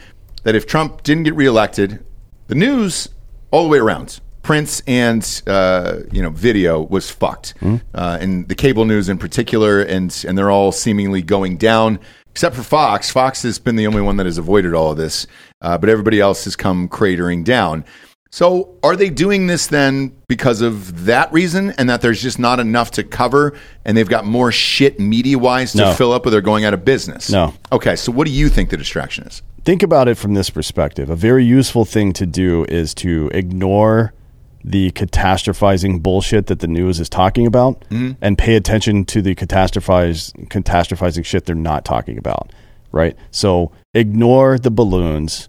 that 0.44 0.54
if 0.54 0.66
Trump 0.66 1.02
didn't 1.02 1.24
get 1.24 1.34
reelected, 1.34 2.02
the 2.46 2.54
news 2.54 3.08
all 3.50 3.64
the 3.64 3.68
way 3.68 3.78
around, 3.78 4.20
prints 4.42 4.82
and 4.86 5.42
uh, 5.46 5.98
you 6.10 6.22
know 6.22 6.30
video 6.30 6.80
was 6.82 7.10
fucked, 7.10 7.54
uh, 7.62 8.18
and 8.20 8.48
the 8.48 8.54
cable 8.54 8.84
news 8.84 9.08
in 9.08 9.18
particular, 9.18 9.80
and 9.80 10.24
and 10.26 10.36
they're 10.36 10.50
all 10.50 10.72
seemingly 10.72 11.22
going 11.22 11.56
down. 11.56 11.98
Except 12.32 12.54
for 12.54 12.62
Fox, 12.62 13.10
Fox 13.10 13.42
has 13.42 13.58
been 13.58 13.74
the 13.74 13.86
only 13.88 14.00
one 14.00 14.16
that 14.18 14.26
has 14.26 14.38
avoided 14.38 14.72
all 14.72 14.92
of 14.92 14.96
this, 14.96 15.26
uh, 15.62 15.76
but 15.76 15.88
everybody 15.88 16.20
else 16.20 16.44
has 16.44 16.54
come 16.54 16.88
cratering 16.88 17.42
down. 17.44 17.84
So, 18.32 18.78
are 18.84 18.94
they 18.94 19.10
doing 19.10 19.48
this 19.48 19.66
then 19.66 20.12
because 20.28 20.62
of 20.62 21.06
that 21.06 21.32
reason, 21.32 21.70
and 21.76 21.90
that 21.90 22.00
there's 22.00 22.22
just 22.22 22.38
not 22.38 22.60
enough 22.60 22.92
to 22.92 23.02
cover, 23.02 23.54
and 23.84 23.96
they've 23.96 24.08
got 24.08 24.24
more 24.24 24.52
shit 24.52 25.00
media 25.00 25.36
wise 25.36 25.72
to 25.72 25.78
No. 25.78 25.92
fill 25.94 26.12
up, 26.12 26.24
or 26.24 26.30
they're 26.30 26.40
going 26.40 26.64
out 26.64 26.72
of 26.72 26.84
business? 26.84 27.28
No. 27.30 27.52
Okay, 27.72 27.96
so 27.96 28.12
what 28.12 28.28
do 28.28 28.32
you 28.32 28.48
think 28.48 28.70
the 28.70 28.76
distraction 28.76 29.26
is? 29.26 29.42
think 29.62 29.82
about 29.82 30.08
it 30.08 30.16
from 30.16 30.32
this 30.32 30.48
perspective. 30.48 31.10
A 31.10 31.16
very 31.16 31.44
useful 31.44 31.84
thing 31.84 32.12
to 32.14 32.24
do 32.24 32.64
is 32.70 32.94
to 32.94 33.28
ignore 33.34 34.14
the 34.62 34.90
catastrophizing 34.92 36.02
bullshit 36.02 36.46
that 36.46 36.60
the 36.60 36.66
news 36.66 37.00
is 37.00 37.08
talking 37.08 37.46
about 37.46 37.84
and 38.20 38.36
pay 38.36 38.56
attention 38.56 39.04
to 39.06 39.22
the 39.22 39.34
catastrophize 39.34 40.32
catastrophizing 40.48 41.24
shit 41.24 41.46
they're 41.46 41.54
not 41.54 41.84
talking 41.84 42.18
about. 42.18 42.52
Right? 42.92 43.16
So 43.30 43.72
ignore 43.94 44.58
the 44.58 44.70
balloons, 44.70 45.48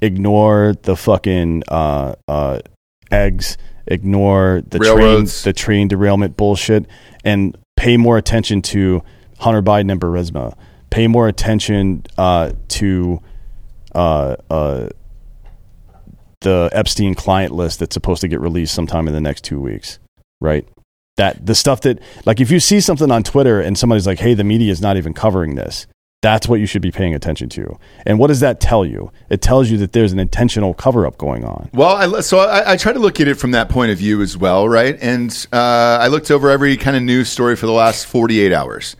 ignore 0.00 0.74
the 0.82 0.96
fucking 0.96 1.62
uh, 1.68 2.14
uh, 2.28 2.60
eggs, 3.10 3.56
ignore 3.86 4.62
the 4.68 4.78
train 4.78 5.24
the 5.44 5.52
train 5.52 5.88
derailment 5.88 6.36
bullshit, 6.36 6.86
and 7.24 7.56
pay 7.76 7.96
more 7.96 8.18
attention 8.18 8.60
to 8.62 9.02
Hunter 9.38 9.62
Biden 9.62 9.90
and 9.90 10.00
Burisma. 10.00 10.56
Pay 10.90 11.06
more 11.06 11.28
attention 11.28 12.04
uh, 12.18 12.52
to 12.68 13.20
uh, 13.94 14.36
uh, 14.50 14.88
the 16.40 16.70
Epstein 16.72 17.14
client 17.14 17.52
list 17.52 17.78
that's 17.78 17.94
supposed 17.94 18.20
to 18.22 18.28
get 18.28 18.40
released 18.40 18.74
sometime 18.74 19.06
in 19.06 19.14
the 19.14 19.20
next 19.20 19.44
two 19.44 19.60
weeks, 19.60 19.98
right? 20.40 20.66
That 21.16 21.44
the 21.44 21.54
stuff 21.54 21.82
that, 21.82 22.00
like, 22.24 22.40
if 22.40 22.50
you 22.50 22.60
see 22.60 22.80
something 22.80 23.10
on 23.10 23.22
Twitter 23.22 23.60
and 23.60 23.76
somebody's 23.76 24.06
like, 24.06 24.20
"Hey, 24.20 24.34
the 24.34 24.44
media 24.44 24.72
is 24.72 24.80
not 24.80 24.96
even 24.96 25.12
covering 25.12 25.54
this," 25.54 25.86
that's 26.22 26.46
what 26.46 26.60
you 26.60 26.66
should 26.66 26.82
be 26.82 26.90
paying 26.90 27.14
attention 27.14 27.48
to. 27.50 27.78
And 28.04 28.18
what 28.18 28.26
does 28.26 28.40
that 28.40 28.60
tell 28.60 28.84
you? 28.84 29.10
It 29.30 29.40
tells 29.40 29.70
you 29.70 29.78
that 29.78 29.92
there's 29.92 30.12
an 30.12 30.18
intentional 30.18 30.74
cover 30.74 31.06
up 31.06 31.16
going 31.16 31.44
on. 31.44 31.70
Well, 31.72 32.16
I, 32.16 32.20
so 32.20 32.38
I, 32.38 32.72
I 32.72 32.76
try 32.76 32.92
to 32.92 32.98
look 32.98 33.20
at 33.20 33.28
it 33.28 33.34
from 33.34 33.52
that 33.52 33.70
point 33.70 33.90
of 33.90 33.98
view 33.98 34.20
as 34.20 34.36
well, 34.36 34.68
right? 34.68 34.98
And 35.00 35.30
uh, 35.52 35.98
I 36.00 36.08
looked 36.08 36.30
over 36.30 36.50
every 36.50 36.76
kind 36.76 36.96
of 36.96 37.02
news 37.02 37.30
story 37.30 37.56
for 37.56 37.66
the 37.66 37.72
last 37.72 38.06
48 38.06 38.52
hours. 38.52 38.96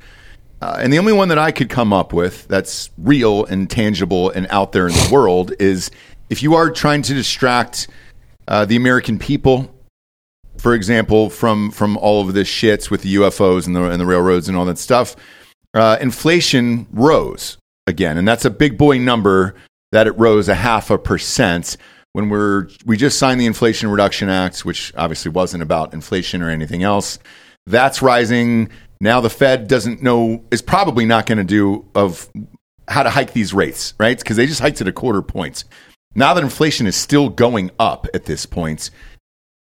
Uh, 0.62 0.76
and 0.78 0.92
the 0.92 0.98
only 0.98 1.12
one 1.12 1.28
that 1.28 1.38
I 1.38 1.52
could 1.52 1.70
come 1.70 1.92
up 1.92 2.12
with 2.12 2.46
that's 2.48 2.90
real 2.98 3.46
and 3.46 3.68
tangible 3.68 4.30
and 4.30 4.46
out 4.50 4.72
there 4.72 4.88
in 4.88 4.94
the 4.94 5.08
world 5.10 5.52
is 5.58 5.90
if 6.30 6.42
you 6.42 6.54
are 6.54 6.70
trying 6.70 7.02
to 7.02 7.14
distract 7.14 7.88
uh, 8.48 8.64
the 8.64 8.76
American 8.76 9.18
people, 9.18 9.74
for 10.56 10.74
example, 10.74 11.28
from 11.28 11.70
from 11.70 11.96
all 11.98 12.26
of 12.26 12.32
this 12.32 12.48
shits 12.48 12.90
with 12.90 13.02
the 13.02 13.16
UFOs 13.16 13.66
and 13.66 13.76
the 13.76 13.82
and 13.90 14.00
the 14.00 14.06
railroads 14.06 14.48
and 14.48 14.56
all 14.56 14.64
that 14.64 14.78
stuff, 14.78 15.16
uh, 15.74 15.98
inflation 16.00 16.86
rose 16.92 17.58
again, 17.86 18.16
and 18.16 18.26
that's 18.26 18.44
a 18.44 18.50
big 18.50 18.78
boy 18.78 18.98
number 18.98 19.54
that 19.92 20.06
it 20.06 20.16
rose 20.18 20.48
a 20.48 20.54
half 20.54 20.90
a 20.90 20.98
percent 20.98 21.76
when 22.12 22.28
we're 22.28 22.68
we 22.86 22.96
just 22.96 23.18
signed 23.18 23.40
the 23.40 23.46
Inflation 23.46 23.90
Reduction 23.90 24.28
Act, 24.28 24.64
which 24.64 24.92
obviously 24.96 25.30
wasn't 25.30 25.62
about 25.62 25.92
inflation 25.92 26.42
or 26.42 26.50
anything 26.50 26.82
else. 26.82 27.18
That's 27.66 28.02
rising. 28.02 28.70
Now 29.00 29.20
the 29.20 29.30
Fed 29.30 29.68
doesn't 29.68 30.02
know 30.02 30.44
is 30.50 30.62
probably 30.62 31.06
not 31.06 31.26
going 31.26 31.38
to 31.38 31.44
do 31.44 31.86
of 31.94 32.28
how 32.88 33.02
to 33.02 33.10
hike 33.10 33.32
these 33.32 33.54
rates, 33.54 33.94
right? 33.98 34.18
Because 34.18 34.36
they 34.36 34.46
just 34.46 34.60
hiked 34.60 34.80
it 34.80 34.88
a 34.88 34.92
quarter 34.92 35.22
points. 35.22 35.64
Now 36.14 36.34
that 36.34 36.42
inflation 36.42 36.86
is 36.86 36.96
still 36.96 37.28
going 37.28 37.70
up 37.78 38.06
at 38.14 38.24
this 38.24 38.46
point, 38.46 38.90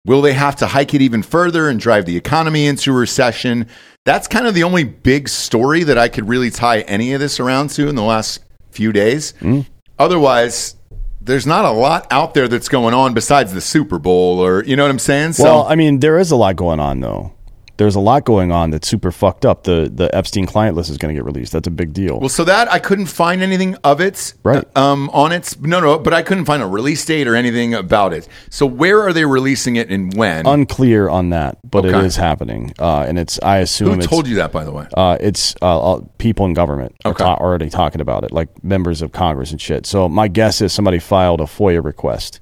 will 0.05 0.21
they 0.21 0.33
have 0.33 0.55
to 0.57 0.67
hike 0.67 0.93
it 0.93 1.01
even 1.01 1.21
further 1.21 1.69
and 1.69 1.79
drive 1.79 2.05
the 2.05 2.17
economy 2.17 2.65
into 2.65 2.91
a 2.91 2.95
recession? 2.95 3.67
That's 4.05 4.27
kind 4.27 4.47
of 4.47 4.55
the 4.55 4.63
only 4.63 4.83
big 4.83 5.29
story 5.29 5.83
that 5.83 5.97
I 5.97 6.09
could 6.09 6.27
really 6.27 6.49
tie 6.49 6.81
any 6.81 7.13
of 7.13 7.19
this 7.19 7.39
around 7.39 7.69
to 7.71 7.87
in 7.87 7.95
the 7.95 8.03
last 8.03 8.43
few 8.71 8.91
days. 8.91 9.33
Mm-hmm. 9.33 9.61
Otherwise, 9.99 10.75
there's 11.21 11.47
not 11.47 11.65
a 11.65 11.71
lot 11.71 12.07
out 12.11 12.33
there 12.33 12.47
that's 12.47 12.67
going 12.67 12.93
on 12.93 13.13
besides 13.13 13.53
the 13.53 13.61
Super 13.61 13.99
Bowl 13.99 14.39
or 14.39 14.63
you 14.63 14.75
know 14.75 14.83
what 14.83 14.91
I'm 14.91 14.99
saying? 14.99 15.33
So 15.33 15.43
Well, 15.43 15.63
I 15.63 15.75
mean, 15.75 15.99
there 15.99 16.19
is 16.19 16.31
a 16.31 16.35
lot 16.35 16.55
going 16.55 16.79
on 16.79 16.99
though. 16.99 17.33
There's 17.77 17.95
a 17.95 17.99
lot 17.99 18.23
going 18.23 18.51
on 18.51 18.69
that's 18.69 18.87
super 18.87 19.11
fucked 19.11 19.45
up. 19.45 19.63
The 19.63 19.91
the 19.93 20.13
Epstein 20.15 20.45
client 20.45 20.77
list 20.77 20.91
is 20.91 20.97
going 20.99 21.13
to 21.13 21.17
get 21.19 21.25
released. 21.25 21.51
That's 21.53 21.67
a 21.67 21.71
big 21.71 21.91
deal. 21.91 22.19
Well, 22.19 22.29
so 22.29 22.43
that 22.43 22.71
I 22.71 22.77
couldn't 22.77 23.07
find 23.07 23.41
anything 23.41 23.75
of 23.83 23.99
it, 23.99 24.33
Right. 24.43 24.63
uh, 24.75 24.79
Um, 24.93 25.09
on 25.11 25.31
it. 25.31 25.55
No, 25.59 25.79
no, 25.79 25.97
but 25.97 26.13
I 26.13 26.21
couldn't 26.21 26.45
find 26.45 26.61
a 26.61 26.67
release 26.67 27.03
date 27.03 27.27
or 27.27 27.35
anything 27.35 27.73
about 27.73 28.13
it. 28.13 28.27
So 28.51 28.65
where 28.67 29.01
are 29.01 29.11
they 29.11 29.25
releasing 29.25 29.75
it 29.75 29.89
and 29.89 30.13
when? 30.15 30.45
Unclear 30.45 31.09
on 31.09 31.29
that, 31.31 31.57
but 31.69 31.83
it 31.85 31.95
Okay. 31.95 32.05
is 32.05 32.15
happening, 32.15 32.73
uh, 32.79 33.05
and 33.07 33.17
it's. 33.17 33.39
I 33.41 33.57
assume 33.57 33.87
Who 33.89 33.93
it's, 33.95 34.07
told 34.07 34.27
you 34.27 34.35
that, 34.35 34.51
by 34.51 34.63
the 34.65 34.71
way? 34.71 34.85
Uh, 34.95 35.17
it's 35.19 35.55
uh, 35.61 35.93
uh, 35.95 36.01
people 36.19 36.45
in 36.45 36.53
government 36.53 36.93
are 37.05 37.13
ta- 37.15 37.37
already 37.41 37.69
talking 37.71 38.01
about 38.01 38.23
it, 38.23 38.31
like 38.31 38.49
members 38.63 39.01
of 39.01 39.11
Congress 39.13 39.49
and 39.51 39.59
shit. 39.59 39.87
So 39.87 40.07
my 40.07 40.27
guess 40.27 40.61
is 40.61 40.71
somebody 40.73 40.99
filed 40.99 41.41
a 41.41 41.45
FOIA 41.45 41.83
request, 41.83 42.39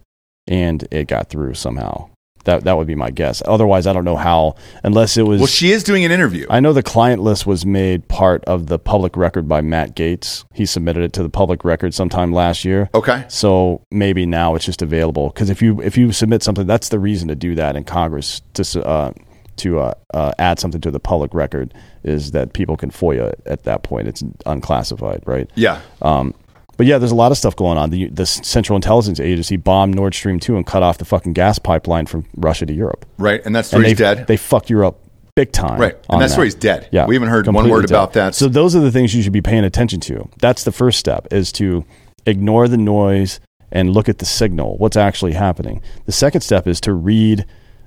and 0.47 0.85
it 0.91 1.07
got 1.07 1.29
through 1.29 1.53
somehow. 1.53 2.09
That 2.45 2.63
that 2.63 2.77
would 2.77 2.87
be 2.87 2.95
my 2.95 3.11
guess. 3.11 3.41
Otherwise, 3.45 3.87
I 3.87 3.93
don't 3.93 4.05
know 4.05 4.15
how. 4.15 4.55
Unless 4.83 5.17
it 5.17 5.23
was. 5.23 5.39
Well, 5.39 5.47
she 5.47 5.71
is 5.71 5.83
doing 5.83 6.05
an 6.05 6.11
interview. 6.11 6.45
I 6.49 6.59
know 6.59 6.73
the 6.73 6.83
client 6.83 7.21
list 7.21 7.45
was 7.45 7.65
made 7.65 8.07
part 8.07 8.43
of 8.45 8.67
the 8.67 8.79
public 8.79 9.15
record 9.15 9.47
by 9.47 9.61
Matt 9.61 9.95
Gaetz. 9.95 10.45
He 10.53 10.65
submitted 10.65 11.03
it 11.03 11.13
to 11.13 11.23
the 11.23 11.29
public 11.29 11.63
record 11.63 11.93
sometime 11.93 12.31
last 12.33 12.65
year. 12.65 12.89
okay. 12.93 13.25
So 13.27 13.81
maybe 13.91 14.25
now 14.25 14.55
it's 14.55 14.65
just 14.65 14.81
available 14.81 15.29
because 15.29 15.49
if 15.49 15.61
you 15.61 15.81
if 15.81 15.97
you 15.97 16.11
submit 16.11 16.43
something, 16.43 16.67
that's 16.67 16.89
the 16.89 16.99
reason 16.99 17.27
to 17.27 17.35
do 17.35 17.55
that 17.55 17.75
in 17.75 17.83
Congress 17.83 18.41
to 18.53 18.85
uh, 18.85 19.11
to 19.57 19.79
uh, 19.79 19.93
uh, 20.13 20.31
add 20.39 20.59
something 20.59 20.81
to 20.81 20.91
the 20.91 20.99
public 20.99 21.33
record 21.33 21.73
is 22.03 22.31
that 22.31 22.53
people 22.53 22.77
can 22.77 22.89
FOIA 22.89 23.31
it 23.31 23.41
at 23.45 23.63
that 23.63 23.83
point. 23.83 24.07
It's 24.07 24.23
unclassified, 24.45 25.23
right? 25.25 25.49
Yeah. 25.55 25.81
Um, 26.01 26.33
but 26.81 26.87
yeah, 26.87 26.97
there's 26.97 27.11
a 27.11 27.15
lot 27.15 27.31
of 27.31 27.37
stuff 27.37 27.55
going 27.55 27.77
on. 27.77 27.91
The 27.91 28.07
the 28.09 28.25
Central 28.25 28.75
Intelligence 28.75 29.19
Agency 29.19 29.55
bombed 29.55 29.93
Nord 29.93 30.15
Stream 30.15 30.39
two 30.39 30.55
and 30.57 30.65
cut 30.65 30.81
off 30.81 30.97
the 30.97 31.05
fucking 31.05 31.33
gas 31.33 31.59
pipeline 31.59 32.07
from 32.07 32.25
Russia 32.35 32.65
to 32.65 32.73
Europe. 32.73 33.05
right. 33.19 33.39
And 33.45 33.55
that's 33.55 33.71
where 33.71 33.83
he's 33.83 33.99
dead. 33.99 34.25
They 34.25 34.35
fucked 34.35 34.71
Europe 34.71 34.99
big 35.35 35.51
time. 35.51 35.79
Right. 35.79 35.95
And 36.09 36.19
that's 36.19 36.35
that 36.35 36.43
he's 36.43 36.55
dead. 36.55 36.89
Yeah, 36.91 37.05
We 37.05 37.13
haven't 37.13 37.29
heard 37.29 37.45
one 37.45 37.69
word 37.69 37.81
dead. 37.81 37.91
about 37.91 38.13
that. 38.13 38.33
So 38.33 38.47
those 38.47 38.75
are 38.75 38.79
the 38.79 38.91
things 38.91 39.13
you 39.13 39.21
should 39.21 39.31
be 39.31 39.43
paying 39.43 39.63
attention 39.63 39.99
to. 39.99 40.27
That's 40.39 40.63
the 40.63 40.71
first 40.71 40.97
step 40.97 41.27
is 41.31 41.51
to 41.51 41.85
ignore 42.25 42.67
the 42.67 42.77
noise 42.77 43.39
and 43.71 43.93
look 43.93 44.09
at 44.09 44.17
the 44.17 44.25
signal. 44.25 44.75
What's 44.77 44.97
actually 44.97 45.33
happening? 45.33 45.83
The 46.07 46.11
second 46.11 46.41
step 46.41 46.65
is 46.65 46.81
to 46.81 46.93
read 46.93 47.45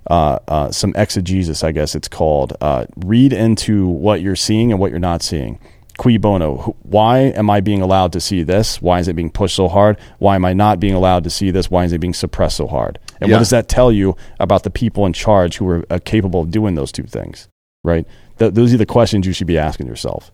uh, 0.09 0.39
uh, 0.47 0.71
some 0.71 0.93
exegesis, 0.95 1.65
I 1.65 1.73
guess 1.73 1.97
it's 1.97 2.07
called. 2.07 2.57
Uh, 2.61 2.85
read 2.99 3.33
into 3.33 3.89
what 3.89 4.21
you're 4.21 4.37
seeing 4.37 4.71
and 4.71 4.81
what 4.81 4.93
you're 4.93 5.01
not 5.01 5.21
seeing. 5.21 5.59
Cui 5.97 6.17
bono? 6.19 6.77
Why 6.83 7.19
am 7.19 7.49
I 7.51 7.61
being 7.61 7.81
allowed 7.81 8.13
to 8.15 8.21
see 8.21 8.43
this? 8.43 8.83
Why 8.83 8.99
is 8.99 9.07
it 9.09 9.15
being 9.15 9.31
pushed 9.31 9.55
so 9.55 9.69
hard? 9.69 9.97
Why 10.19 10.35
am 10.35 10.45
I 10.45 10.53
not 10.53 10.81
being 10.81 10.95
allowed 10.95 11.25
to 11.25 11.31
see 11.31 11.51
this? 11.51 11.71
Why 11.71 11.85
is 11.85 11.93
it 11.93 12.01
being 12.01 12.15
suppressed 12.15 12.57
so 12.57 12.67
hard? 12.67 12.99
And 13.21 13.31
Yeah. 13.31 13.37
what 13.37 13.39
does 13.41 13.51
that 13.51 13.69
tell 13.69 13.93
you 13.93 14.17
about 14.41 14.65
the 14.65 14.71
people 14.71 15.07
in 15.07 15.13
charge 15.13 15.59
who 15.59 15.69
are 15.69 15.85
uh, 15.91 15.99
capable 16.05 16.41
of 16.41 16.51
doing 16.51 16.75
those 16.75 16.91
two 16.91 17.05
things? 17.05 17.49
Right? 17.85 18.07
Th- 18.39 18.53
those 18.53 18.75
are 18.75 18.79
the 18.79 18.87
questions 18.87 19.27
you 19.27 19.33
should 19.33 19.47
be 19.47 19.59
asking 19.59 19.87
yourself. 19.87 20.33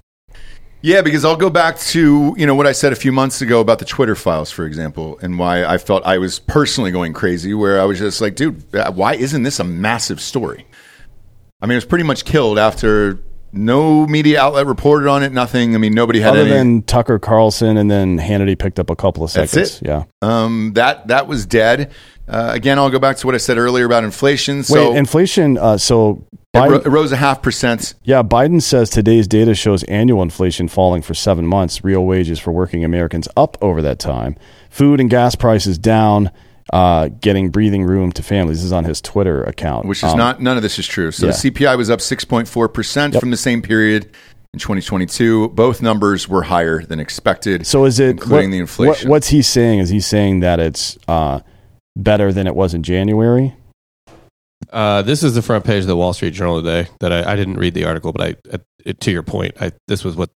Yeah, 0.82 1.02
because 1.02 1.26
I'll 1.26 1.36
go 1.36 1.50
back 1.50 1.78
to 1.78 2.34
you 2.38 2.46
know 2.46 2.54
what 2.54 2.66
I 2.66 2.72
said 2.72 2.90
a 2.94 2.96
few 2.96 3.12
months 3.12 3.42
ago 3.42 3.60
about 3.60 3.80
the 3.80 3.84
Twitter 3.84 4.14
files, 4.14 4.50
for 4.50 4.64
example, 4.64 5.18
and 5.20 5.38
why 5.38 5.62
I 5.62 5.76
felt 5.76 6.02
I 6.06 6.16
was 6.16 6.38
personally 6.38 6.90
going 6.90 7.12
crazy. 7.12 7.52
Where 7.52 7.78
I 7.78 7.84
was 7.84 7.98
just 7.98 8.22
like, 8.22 8.34
dude, 8.34 8.64
why 8.94 9.14
isn't 9.14 9.42
this 9.42 9.60
a 9.60 9.64
massive 9.64 10.22
story? 10.22 10.64
I 11.60 11.66
mean, 11.66 11.72
it 11.72 11.76
was 11.76 11.84
pretty 11.84 12.04
much 12.04 12.24
killed 12.24 12.58
after 12.58 13.18
no 13.52 14.06
media 14.06 14.40
outlet 14.40 14.66
reported 14.66 15.08
on 15.08 15.22
it. 15.22 15.32
Nothing. 15.32 15.74
I 15.74 15.78
mean, 15.78 15.92
nobody 15.92 16.20
had 16.20 16.30
Other 16.30 16.40
any. 16.42 16.50
than 16.50 16.82
Tucker 16.82 17.18
Carlson 17.18 17.76
and 17.76 17.90
then 17.90 18.18
Hannity 18.18 18.58
picked 18.58 18.78
up 18.78 18.90
a 18.90 18.96
couple 18.96 19.24
of 19.24 19.30
seconds. 19.30 19.52
That's 19.52 19.82
it. 19.82 19.86
Yeah. 19.86 20.04
um, 20.22 20.72
that 20.74 21.08
that 21.08 21.26
was 21.26 21.46
dead. 21.46 21.92
Uh, 22.28 22.50
again, 22.54 22.78
I'll 22.78 22.90
go 22.90 23.00
back 23.00 23.16
to 23.18 23.26
what 23.26 23.34
I 23.34 23.38
said 23.38 23.58
earlier 23.58 23.84
about 23.86 24.04
inflation. 24.04 24.62
So 24.62 24.90
Wait, 24.90 24.98
inflation. 24.98 25.58
Uh, 25.58 25.78
so 25.78 26.24
it, 26.54 26.58
ro- 26.58 26.76
it 26.76 26.86
rose 26.86 27.10
a 27.10 27.16
half 27.16 27.42
percent. 27.42 27.94
yeah, 28.04 28.22
Biden 28.22 28.62
says 28.62 28.88
today's 28.88 29.26
data 29.26 29.54
shows 29.54 29.82
annual 29.84 30.22
inflation 30.22 30.68
falling 30.68 31.02
for 31.02 31.14
seven 31.14 31.44
months. 31.46 31.82
Real 31.82 32.04
wages 32.04 32.38
for 32.38 32.52
working 32.52 32.84
Americans 32.84 33.26
up 33.36 33.58
over 33.60 33.82
that 33.82 33.98
time. 33.98 34.36
Food 34.68 35.00
and 35.00 35.10
gas 35.10 35.34
prices 35.34 35.76
down. 35.76 36.30
Uh, 36.72 37.08
getting 37.20 37.50
breathing 37.50 37.82
room 37.82 38.12
to 38.12 38.22
families. 38.22 38.58
This 38.58 38.66
is 38.66 38.72
on 38.72 38.84
his 38.84 39.00
Twitter 39.00 39.42
account, 39.42 39.86
which 39.86 40.04
is 40.04 40.12
Um, 40.12 40.18
not 40.18 40.40
none 40.40 40.56
of 40.56 40.62
this 40.62 40.78
is 40.78 40.86
true. 40.86 41.10
So 41.10 41.26
yeah. 41.26 41.32
the 41.32 41.50
CPI 41.50 41.76
was 41.76 41.90
up 41.90 41.98
6.4% 42.00 43.12
Yep. 43.14 43.20
from 43.20 43.30
the 43.32 43.36
same 43.36 43.60
period 43.60 44.04
in 44.54 44.60
2022. 44.60 45.48
Both 45.48 45.82
numbers 45.82 46.28
were 46.28 46.44
higher 46.44 46.80
than 46.84 47.00
expected. 47.00 47.66
So 47.66 47.84
is 47.86 47.98
it 47.98 48.10
including 48.10 48.50
what- 48.50 48.54
the 48.54 48.58
inflation? 48.60 49.08
What, 49.08 49.16
what's 49.16 49.28
he 49.28 49.42
saying? 49.42 49.80
Is 49.80 49.88
he 49.88 49.98
saying 49.98 50.40
that 50.40 50.60
it's 50.60 50.96
uh, 51.08 51.40
better 51.96 52.32
than 52.32 52.46
it 52.46 52.54
was 52.54 52.72
in 52.72 52.84
January? 52.84 53.52
Uh, 54.70 55.02
this 55.02 55.24
is 55.24 55.34
the 55.34 55.42
front 55.42 55.64
page 55.64 55.80
of 55.80 55.86
the 55.88 55.96
Wall 55.96 56.12
Street 56.12 56.34
Journal 56.34 56.62
today. 56.62 56.88
That 57.00 57.12
I, 57.12 57.32
I 57.32 57.34
didn't 57.34 57.56
read 57.56 57.74
the 57.74 57.84
article, 57.86 58.12
but 58.12 58.22
I, 58.22 58.36
uh, 58.52 58.92
to 59.00 59.10
your 59.10 59.24
point, 59.24 59.54
I, 59.60 59.72
this 59.88 60.04
was 60.04 60.14
what 60.14 60.30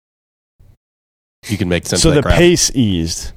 you 1.49 1.57
can 1.59 1.69
make 1.69 1.87
sense. 1.87 2.03
so 2.03 2.09
of 2.09 2.17
the 2.17 2.23
graph. 2.23 2.37
pace 2.39 2.73
eased. 2.75 3.31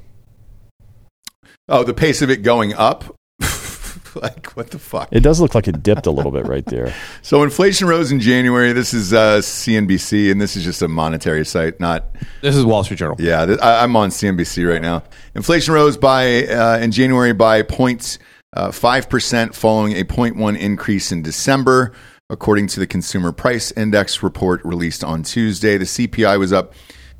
Oh, 1.69 1.84
the 1.84 1.93
pace 1.93 2.21
of 2.21 2.30
it 2.30 2.43
going 2.43 2.73
up. 2.73 3.15
like 4.15 4.47
what 4.53 4.71
the 4.71 4.80
fuck? 4.80 5.10
It 5.12 5.21
does 5.21 5.39
look 5.39 5.53
like 5.53 5.67
it 5.67 5.84
dipped 5.84 6.08
a 6.08 6.12
little 6.12 6.32
bit 6.32 6.47
right 6.47 6.65
there. 6.65 6.93
So 7.21 7.43
inflation 7.43 7.88
rose 7.88 8.10
in 8.10 8.21
January. 8.21 8.71
This 8.71 8.93
is 8.93 9.12
uh, 9.12 9.39
CNBC, 9.39 10.32
and 10.32 10.39
this 10.39 10.56
is 10.56 10.63
just 10.63 10.82
a 10.82 10.88
monetary 10.88 11.45
site, 11.45 11.77
not 11.77 12.06
This 12.41 12.56
is 12.56 12.63
Wall 12.63 12.86
Street 12.86 12.97
Journal. 12.97 13.17
Yeah, 13.19 13.45
th- 13.45 13.60
I, 13.60 13.84
I'm 13.84 13.97
on 13.97 14.10
CNBC 14.12 14.69
right 14.69 14.82
now. 14.82 15.03
Inflation 15.36 15.73
rose 15.73 15.97
by 15.97 16.47
uh, 16.47 16.77
in 16.77 16.91
January 16.91 17.34
by 17.34 17.63
0.5 17.63 19.10
percent, 19.10 19.56
following 19.56 19.91
a 19.91 20.06
0.1 20.06 20.58
increase 20.58 21.12
in 21.12 21.21
December, 21.21 21.91
according 22.30 22.67
to 22.67 22.80
the 22.80 22.88
Consumer 22.88 23.34
Price 23.34 23.71
Index 23.73 24.23
report 24.23 24.63
released 24.63 25.03
on 25.03 25.23
Tuesday. 25.23 25.77
The 25.77 25.86
CPI 25.86 26.39
was 26.39 26.53
up 26.53 26.73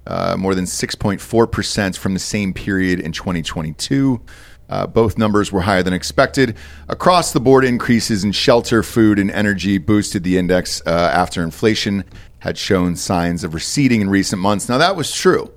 uh, 0.08 0.36
more 0.38 0.56
than 0.56 0.66
6.4 0.66 1.52
percent 1.52 1.98
from 1.98 2.14
the 2.14 2.20
same 2.20 2.54
period 2.54 3.00
in 3.00 3.12
2022. 3.12 4.22
Uh, 4.70 4.86
both 4.86 5.18
numbers 5.18 5.52
were 5.52 5.62
higher 5.62 5.84
than 5.84 5.94
expected. 5.94 6.58
Across 6.90 7.32
the 7.32 7.40
board, 7.40 7.64
increases 7.64 8.24
in 8.24 8.32
shelter, 8.32 8.84
food, 8.84 9.20
and 9.20 9.32
energy 9.32 9.78
boosted 9.78 10.24
the 10.24 10.38
index 10.38 10.82
uh, 10.86 10.90
after 10.90 11.42
inflation 11.44 12.04
had 12.40 12.58
shown 12.58 12.96
signs 12.96 13.44
of 13.44 13.54
receding 13.54 14.02
in 14.02 14.10
recent 14.10 14.42
months. 14.42 14.70
Now, 14.70 14.78
that 14.78 14.96
was 14.96 15.14
true. 15.14 15.52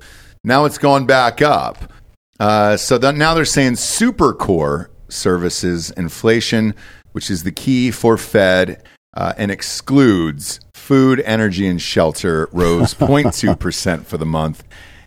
Now 0.44 0.64
it's 0.64 0.78
gone 0.78 1.06
back 1.06 1.42
up. 1.42 1.92
Uh, 2.38 2.76
so 2.76 2.96
that 2.96 3.16
now 3.16 3.34
they're 3.34 3.44
saying 3.44 3.76
super 3.76 4.32
core 4.32 4.90
services 5.08 5.90
inflation, 5.90 6.74
which 7.12 7.30
is 7.30 7.42
the 7.42 7.52
key 7.52 7.90
for 7.90 8.16
Fed 8.16 8.82
uh, 9.14 9.34
and 9.36 9.50
excludes 9.50 10.60
food, 10.90 11.22
energy, 11.24 11.68
and 11.68 11.80
shelter, 11.80 12.48
rose 12.50 12.94
0.2% 12.96 14.04
for 14.06 14.18
the 14.18 14.26
month 14.26 14.64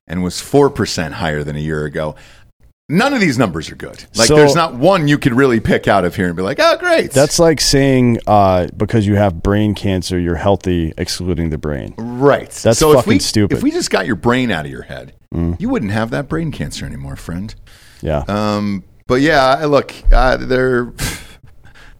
and 0.07 0.23
was 0.23 0.35
4% 0.35 1.11
higher 1.11 1.43
than 1.43 1.57
a 1.57 1.59
year 1.59 1.83
ago. 1.83 2.15
None 2.87 3.13
of 3.13 3.19
these 3.19 3.37
numbers 3.37 3.69
are 3.69 3.75
good. 3.75 4.05
Like, 4.15 4.29
So- 4.29 4.37
there's 4.37 4.55
not 4.55 4.75
one 4.75 5.09
you 5.09 5.17
could 5.17 5.33
really 5.33 5.59
pick 5.59 5.89
out 5.89 6.05
of 6.05 6.15
here 6.15 6.27
and 6.27 6.37
be 6.37 6.41
like, 6.41 6.57
oh, 6.61 6.77
great. 6.77 7.11
That's 7.11 7.37
like 7.37 7.59
saying 7.59 8.19
uh, 8.27 8.67
because 8.77 9.05
you 9.05 9.15
have 9.15 9.43
brain 9.43 9.75
cancer, 9.75 10.17
you're 10.17 10.35
healthy, 10.35 10.93
excluding 10.97 11.49
the 11.49 11.57
brain. 11.57 11.95
Right. 11.97 12.49
That's 12.49 12.79
so 12.79 12.91
if 12.91 12.99
fucking 12.99 13.09
we, 13.09 13.19
stupid. 13.19 13.55
Mm. 13.55 13.57
If 13.57 13.63
we 13.63 13.71
just 13.71 13.89
got 13.89 14.05
your 14.05 14.15
brain 14.15 14.51
out 14.51 14.63
of 14.65 14.71
your 14.71 14.83
head, 14.83 15.11
you 15.59 15.67
wouldn't 15.67 15.91
have 15.91 16.11
that 16.11 16.29
brain 16.29 16.53
cancer 16.53 16.85
anymore, 16.85 17.17
friend. 17.17 17.53
Yeah. 18.01 18.23
Um, 18.29 18.85
but 19.05 19.19
yeah, 19.19 19.65
look, 19.65 19.93
uh, 20.13 20.37
they're 20.37 20.93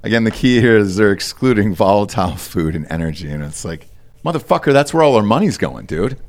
again 0.04 0.24
the 0.24 0.32
key 0.32 0.60
here 0.60 0.78
is 0.78 0.96
they're 0.96 1.12
excluding 1.12 1.74
volatile 1.74 2.36
food 2.36 2.76
and 2.76 2.86
energy, 2.90 3.30
and 3.30 3.44
it's 3.44 3.66
like, 3.66 3.88
motherfucker, 4.24 4.74
that's 4.74 4.94
where 4.94 5.04
all 5.04 5.16
our 5.16 5.24
money's 5.24 5.58
going, 5.58 5.86
dude. 5.86 6.20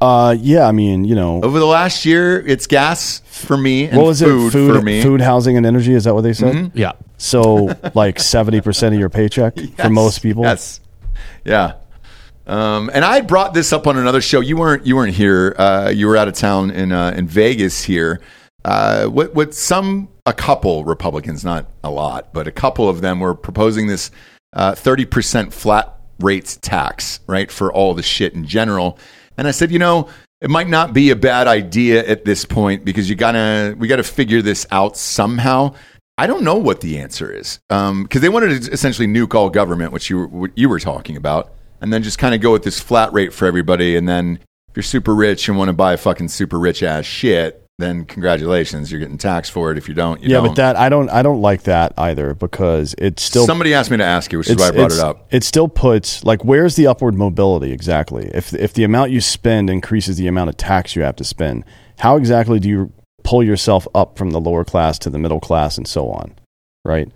Uh, 0.00 0.34
yeah. 0.38 0.66
I 0.66 0.72
mean, 0.72 1.04
you 1.04 1.14
know, 1.14 1.42
Over 1.42 1.58
the 1.58 1.66
last 1.66 2.06
year, 2.06 2.40
it's 2.46 2.66
gas 2.66 3.20
for 3.26 3.56
me 3.56 3.86
and 3.86 3.98
what 3.98 4.06
was 4.06 4.20
food, 4.20 4.48
it? 4.48 4.50
Food, 4.52 4.76
for 4.76 4.82
me. 4.82 5.02
food, 5.02 5.20
housing, 5.20 5.56
and 5.58 5.66
energy. 5.66 5.92
Is 5.92 6.04
that 6.04 6.14
what 6.14 6.22
they 6.22 6.32
said? 6.32 6.72
Yeah. 6.74 6.92
So, 7.18 7.76
like 7.94 8.18
seventy 8.18 8.60
percent 8.62 8.94
of 8.94 9.00
your 9.00 9.10
paycheck 9.10 9.58
for 9.76 9.90
most 9.90 10.20
people. 10.20 10.42
Yes. 10.44 10.80
Yeah. 11.44 11.74
Um, 12.46 12.90
and 12.94 13.04
I 13.04 13.20
brought 13.20 13.52
this 13.52 13.72
up 13.74 13.86
on 13.86 13.98
another 13.98 14.20
show. 14.22 14.40
You 14.40 14.56
weren't 14.56 14.86
you 14.86 14.96
weren't 14.96 15.14
here. 15.14 15.54
Uh, 15.58 15.90
you 15.94 16.06
were 16.06 16.16
out 16.16 16.28
of 16.28 16.34
town 16.34 16.70
in 16.70 16.92
uh, 16.92 17.12
in 17.14 17.26
Vegas 17.28 17.82
here. 17.84 18.20
Uh, 18.64 19.06
what 19.06 19.34
what 19.34 19.54
some 19.54 20.08
a 20.26 20.32
couple 20.32 20.84
Republicans, 20.84 21.44
not 21.44 21.66
a 21.82 21.90
lot, 21.90 22.32
but 22.32 22.46
a 22.46 22.52
couple 22.52 22.88
of 22.88 23.00
them 23.00 23.20
were 23.20 23.34
proposing 23.34 23.86
this 23.86 24.10
uh, 24.52 24.74
thirty 24.74 25.04
percent 25.04 25.52
flat 25.54 25.96
rates 26.18 26.58
tax, 26.60 27.20
right, 27.26 27.50
for 27.50 27.72
all 27.72 27.94
the 27.94 28.02
shit 28.02 28.34
in 28.34 28.46
general. 28.46 28.98
And 29.38 29.48
I 29.48 29.52
said, 29.52 29.70
you 29.70 29.78
know, 29.78 30.08
it 30.40 30.50
might 30.50 30.68
not 30.68 30.92
be 30.92 31.10
a 31.10 31.16
bad 31.16 31.48
idea 31.48 32.06
at 32.06 32.24
this 32.24 32.44
point 32.44 32.84
because 32.84 33.08
you 33.08 33.16
gotta 33.16 33.74
we 33.78 33.88
gotta 33.88 34.02
figure 34.02 34.42
this 34.42 34.66
out 34.70 34.96
somehow. 34.96 35.74
I 36.18 36.26
don't 36.26 36.42
know 36.42 36.56
what 36.56 36.82
the 36.82 36.98
answer 36.98 37.32
is 37.32 37.60
because 37.68 38.20
they 38.20 38.28
wanted 38.28 38.62
to 38.62 38.72
essentially 38.72 39.08
nuke 39.08 39.34
all 39.34 39.48
government, 39.48 39.92
which 39.92 40.10
you 40.10 40.18
were, 40.18 40.28
what 40.28 40.50
you 40.54 40.68
were 40.68 40.80
talking 40.80 41.16
about, 41.16 41.54
and 41.80 41.90
then 41.90 42.02
just 42.02 42.18
kind 42.18 42.34
of 42.34 42.42
go 42.42 42.52
with 42.52 42.62
this 42.62 42.78
flat 42.78 43.10
rate 43.14 43.32
for 43.32 43.46
everybody. 43.46 43.96
And 43.96 44.06
then 44.06 44.38
if 44.68 44.76
you're 44.76 44.82
super 44.82 45.14
rich 45.14 45.48
and 45.48 45.56
want 45.56 45.70
to 45.70 45.72
buy 45.72 45.96
fucking 45.96 46.28
super 46.28 46.58
rich 46.58 46.82
ass 46.82 47.06
shit, 47.06 47.59
then 47.80 48.04
congratulations, 48.04 48.90
you're 48.90 49.00
getting 49.00 49.18
taxed 49.18 49.52
for 49.52 49.70
it. 49.72 49.78
If 49.78 49.88
you 49.88 49.94
don't, 49.94 50.22
you 50.22 50.28
yeah, 50.30 50.36
don't. 50.36 50.48
but 50.48 50.56
that 50.56 50.76
I 50.76 50.88
don't 50.88 51.08
I 51.10 51.22
don't 51.22 51.40
like 51.40 51.62
that 51.64 51.92
either 51.98 52.34
because 52.34 52.94
it's 52.98 53.22
still 53.22 53.46
Somebody 53.46 53.74
asked 53.74 53.90
me 53.90 53.96
to 53.96 54.04
ask 54.04 54.32
you, 54.32 54.38
which 54.38 54.48
is 54.48 54.56
why 54.56 54.68
I 54.68 54.70
brought 54.70 54.92
it 54.92 54.98
up. 54.98 55.26
It 55.30 55.44
still 55.44 55.68
puts 55.68 56.24
like 56.24 56.44
where's 56.44 56.76
the 56.76 56.86
upward 56.86 57.14
mobility 57.14 57.72
exactly? 57.72 58.30
If 58.32 58.52
if 58.54 58.74
the 58.74 58.84
amount 58.84 59.10
you 59.10 59.20
spend 59.20 59.70
increases 59.70 60.16
the 60.16 60.26
amount 60.26 60.50
of 60.50 60.56
tax 60.56 60.94
you 60.96 61.02
have 61.02 61.16
to 61.16 61.24
spend, 61.24 61.64
how 61.98 62.16
exactly 62.16 62.58
do 62.58 62.68
you 62.68 62.92
pull 63.22 63.42
yourself 63.42 63.86
up 63.94 64.16
from 64.16 64.30
the 64.30 64.40
lower 64.40 64.64
class 64.64 64.98
to 65.00 65.10
the 65.10 65.18
middle 65.18 65.40
class 65.40 65.76
and 65.76 65.86
so 65.86 66.10
on? 66.10 66.34
Right? 66.84 67.10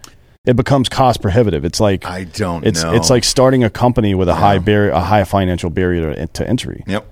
It 0.46 0.56
becomes 0.56 0.90
cost 0.90 1.22
prohibitive. 1.22 1.64
It's 1.64 1.80
like 1.80 2.04
I 2.04 2.24
don't 2.24 2.66
it's 2.66 2.82
know. 2.82 2.92
it's 2.92 3.08
like 3.08 3.24
starting 3.24 3.64
a 3.64 3.70
company 3.70 4.14
with 4.14 4.28
a 4.28 4.34
high 4.34 4.58
barrier 4.58 4.90
a 4.90 5.00
high 5.00 5.24
financial 5.24 5.70
barrier 5.70 6.14
to, 6.14 6.26
to 6.26 6.48
entry. 6.48 6.84
yep. 6.86 7.06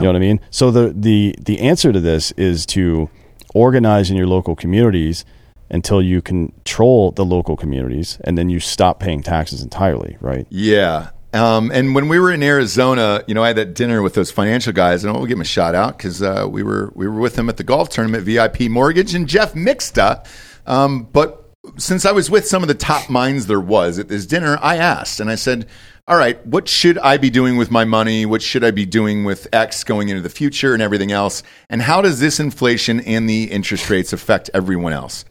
You 0.00 0.04
know 0.04 0.08
what 0.10 0.16
I 0.16 0.20
mean? 0.20 0.40
So 0.50 0.70
the 0.70 0.92
the 0.94 1.34
the 1.40 1.60
answer 1.60 1.92
to 1.92 2.00
this 2.00 2.32
is 2.32 2.66
to 2.66 3.10
organize 3.54 4.10
in 4.10 4.16
your 4.16 4.26
local 4.26 4.56
communities 4.56 5.24
until 5.70 6.02
you 6.02 6.20
control 6.20 7.10
the 7.10 7.24
local 7.24 7.56
communities, 7.56 8.18
and 8.24 8.36
then 8.36 8.48
you 8.48 8.60
stop 8.60 9.00
paying 9.00 9.22
taxes 9.22 9.62
entirely. 9.62 10.16
Right? 10.20 10.46
Yeah. 10.50 11.10
Um, 11.32 11.72
and 11.72 11.96
when 11.96 12.08
we 12.08 12.20
were 12.20 12.30
in 12.30 12.44
Arizona, 12.44 13.24
you 13.26 13.34
know, 13.34 13.42
I 13.42 13.48
had 13.48 13.56
that 13.56 13.74
dinner 13.74 14.02
with 14.02 14.14
those 14.14 14.30
financial 14.30 14.72
guys, 14.72 15.02
and 15.02 15.14
I'll 15.14 15.26
give 15.26 15.36
them 15.36 15.40
a 15.40 15.44
shout 15.44 15.74
out 15.74 15.98
because 15.98 16.22
uh, 16.22 16.46
we 16.48 16.62
were 16.62 16.92
we 16.94 17.08
were 17.08 17.18
with 17.18 17.34
them 17.34 17.48
at 17.48 17.56
the 17.56 17.64
golf 17.64 17.88
tournament, 17.88 18.24
VIP 18.24 18.62
Mortgage, 18.62 19.14
and 19.14 19.28
Jeff 19.28 19.54
Mixta. 19.54 20.24
Um, 20.66 21.08
but 21.12 21.44
since 21.76 22.04
I 22.04 22.12
was 22.12 22.30
with 22.30 22.46
some 22.46 22.62
of 22.62 22.68
the 22.68 22.74
top 22.74 23.10
minds 23.10 23.46
there 23.46 23.60
was 23.60 23.98
at 23.98 24.08
this 24.08 24.26
dinner, 24.26 24.58
I 24.60 24.76
asked 24.76 25.18
and 25.18 25.30
I 25.30 25.34
said, 25.34 25.66
"All 26.06 26.16
right, 26.16 26.44
what 26.46 26.68
should 26.68 26.98
I 26.98 27.16
be 27.16 27.30
doing 27.30 27.56
with 27.56 27.70
my 27.70 27.84
money? 27.84 28.26
What 28.26 28.42
should 28.42 28.64
I 28.64 28.70
be 28.70 28.86
doing 28.86 29.24
with 29.24 29.48
X 29.52 29.84
going 29.84 30.08
into 30.08 30.22
the 30.22 30.28
future 30.28 30.74
and 30.74 30.82
everything 30.82 31.12
else? 31.12 31.42
And 31.70 31.82
how 31.82 32.02
does 32.02 32.20
this 32.20 32.40
inflation 32.40 33.00
and 33.00 33.28
the 33.28 33.44
interest 33.44 33.88
rates 33.90 34.12
affect 34.12 34.50
everyone 34.52 34.92
else?" 34.92 35.24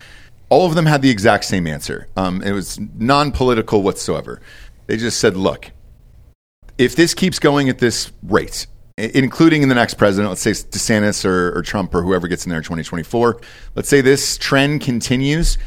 All 0.50 0.68
of 0.68 0.76
them 0.76 0.86
had 0.86 1.02
the 1.02 1.10
exact 1.10 1.46
same 1.46 1.66
answer. 1.66 2.08
Um, 2.16 2.44
it 2.44 2.52
was 2.52 2.80
non 3.00 3.32
political 3.32 3.82
whatsoever. 3.82 4.40
They 4.86 4.98
just 4.98 5.20
said, 5.20 5.36
look, 5.36 5.72
if 6.78 6.96
this 6.96 7.14
keeps 7.14 7.40
going 7.40 7.70
at 7.70 7.80
this 7.80 8.12
rate, 8.22 8.68
including 8.98 9.64
in 9.64 9.70
the 9.70 9.76
next 9.76 9.96
president, 9.96 10.30
let's 10.30 10.42
say 10.42 10.52
DeSantis 10.52 11.26
or, 11.26 11.58
or 11.58 11.62
Trump 11.62 11.96
or 11.96 12.04
whoever 12.04 12.28
gets 12.28 12.46
in 12.46 12.50
there 12.50 12.60
in 12.60 12.64
2024, 12.64 13.42
let's 13.76 13.90
say 13.90 14.02
this 14.02 14.38
trend 14.38 14.82
continues, 14.82 15.58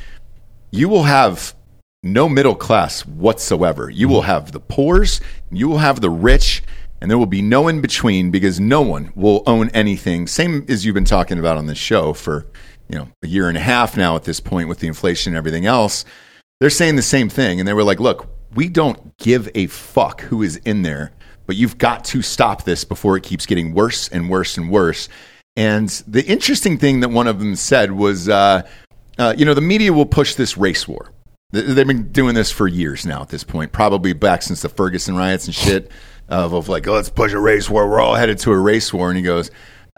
you 0.70 0.88
will 0.88 1.04
have 1.04 1.54
no 2.02 2.28
middle 2.28 2.54
class 2.54 3.04
whatsoever. 3.04 3.90
You 3.90 4.08
will 4.08 4.22
have 4.22 4.52
the 4.52 4.60
poors, 4.60 5.20
you 5.50 5.68
will 5.68 5.78
have 5.78 6.00
the 6.00 6.10
rich, 6.10 6.62
and 7.00 7.10
there 7.10 7.18
will 7.18 7.26
be 7.26 7.42
no 7.42 7.68
in 7.68 7.80
between 7.80 8.30
because 8.30 8.58
no 8.58 8.80
one 8.80 9.12
will 9.14 9.42
own 9.46 9.68
anything. 9.70 10.26
Same 10.26 10.64
as 10.68 10.84
you've 10.84 10.94
been 10.94 11.04
talking 11.04 11.38
about 11.38 11.58
on 11.58 11.66
this 11.66 11.78
show 11.78 12.12
for 12.12 12.46
you 12.88 12.98
know 12.98 13.08
a 13.22 13.26
year 13.26 13.48
and 13.48 13.56
a 13.56 13.60
half 13.60 13.96
now 13.96 14.16
at 14.16 14.24
this 14.24 14.40
point 14.40 14.68
with 14.68 14.78
the 14.78 14.86
inflation 14.86 15.32
and 15.32 15.38
everything 15.38 15.66
else. 15.66 16.04
They're 16.60 16.70
saying 16.70 16.96
the 16.96 17.02
same 17.02 17.28
thing, 17.28 17.58
and 17.58 17.68
they 17.68 17.74
were 17.74 17.84
like, 17.84 18.00
"Look, 18.00 18.28
we 18.54 18.68
don't 18.68 19.16
give 19.18 19.50
a 19.54 19.66
fuck 19.66 20.22
who 20.22 20.42
is 20.42 20.56
in 20.58 20.82
there, 20.82 21.12
but 21.46 21.56
you've 21.56 21.78
got 21.78 22.04
to 22.06 22.22
stop 22.22 22.64
this 22.64 22.84
before 22.84 23.16
it 23.16 23.22
keeps 23.22 23.44
getting 23.44 23.74
worse 23.74 24.08
and 24.08 24.30
worse 24.30 24.56
and 24.56 24.70
worse." 24.70 25.08
And 25.56 25.88
the 26.06 26.24
interesting 26.24 26.78
thing 26.78 27.00
that 27.00 27.08
one 27.08 27.26
of 27.26 27.38
them 27.38 27.56
said 27.56 27.92
was, 27.92 28.28
uh, 28.28 28.62
uh, 29.18 29.34
"You 29.36 29.44
know, 29.44 29.54
the 29.54 29.60
media 29.60 29.92
will 29.92 30.06
push 30.06 30.34
this 30.34 30.56
race 30.56 30.86
war." 30.86 31.10
Th- 31.52 31.64
They've 31.66 31.86
been 31.86 32.10
doing 32.12 32.34
this 32.34 32.50
for 32.50 32.66
years 32.68 33.06
now 33.06 33.22
at 33.22 33.28
this 33.28 33.44
point, 33.44 33.72
probably 33.72 34.12
back 34.12 34.42
since 34.42 34.62
the 34.62 34.68
Ferguson 34.68 35.16
riots 35.16 35.46
and 35.46 35.54
shit. 35.54 35.90
Of, 36.28 36.52
of 36.54 36.68
like, 36.68 36.88
oh, 36.88 36.94
let's 36.94 37.08
push 37.08 37.32
a 37.32 37.38
race 37.38 37.70
war. 37.70 37.88
We're 37.88 38.00
all 38.00 38.16
headed 38.16 38.38
to 38.38 38.50
a 38.52 38.58
race 38.58 38.92
war. 38.92 39.10
And 39.10 39.16
he 39.16 39.22
goes, 39.22 39.50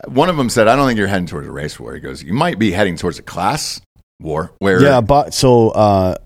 one 0.06 0.28
of 0.28 0.36
them 0.36 0.50
said, 0.50 0.68
I 0.68 0.76
don't 0.76 0.86
think 0.86 0.98
you're 0.98 1.08
heading 1.08 1.26
towards 1.26 1.48
a 1.48 1.50
race 1.50 1.80
war. 1.80 1.94
He 1.94 2.00
goes, 2.00 2.22
you 2.22 2.34
might 2.34 2.58
be 2.58 2.70
heading 2.70 2.96
towards 2.96 3.18
a 3.18 3.22
class 3.22 3.80
war 4.20 4.52
where 4.58 4.82
Yeah, 4.82 5.00
but 5.00 5.32
so 5.32 5.70
uh, 5.70 6.16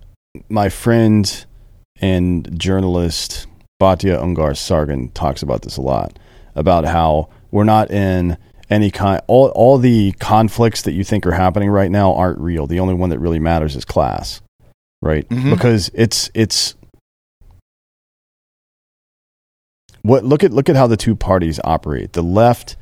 my 0.48 0.70
friend 0.70 1.46
and 2.00 2.58
journalist 2.58 3.46
Batya 3.80 4.20
Ungar 4.20 4.56
Sargon 4.56 5.10
talks 5.10 5.42
about 5.42 5.62
this 5.62 5.76
a 5.76 5.82
lot 5.82 6.18
about 6.56 6.84
how 6.84 7.28
we're 7.52 7.62
not 7.62 7.90
in 7.92 8.36
any 8.68 8.90
kind 8.90 9.20
all 9.28 9.48
all 9.50 9.78
the 9.78 10.12
conflicts 10.18 10.82
that 10.82 10.92
you 10.92 11.04
think 11.04 11.26
are 11.26 11.32
happening 11.32 11.70
right 11.70 11.90
now 11.90 12.12
aren't 12.14 12.40
real. 12.40 12.66
The 12.66 12.80
only 12.80 12.94
one 12.94 13.10
that 13.10 13.18
really 13.20 13.38
matters 13.38 13.76
is 13.76 13.84
class, 13.84 14.40
right? 15.02 15.28
Mhm. 15.28 15.50
Because 15.50 15.90
it's 15.92 16.30
it's 16.32 16.74
what 20.02 20.24
look 20.24 20.42
at 20.42 20.52
look 20.52 20.68
at 20.70 20.76
how 20.76 20.86
the 20.86 20.96
two 20.96 21.14
parties 21.14 21.60
operate. 21.64 22.14
The 22.14 22.22
left 22.22 22.76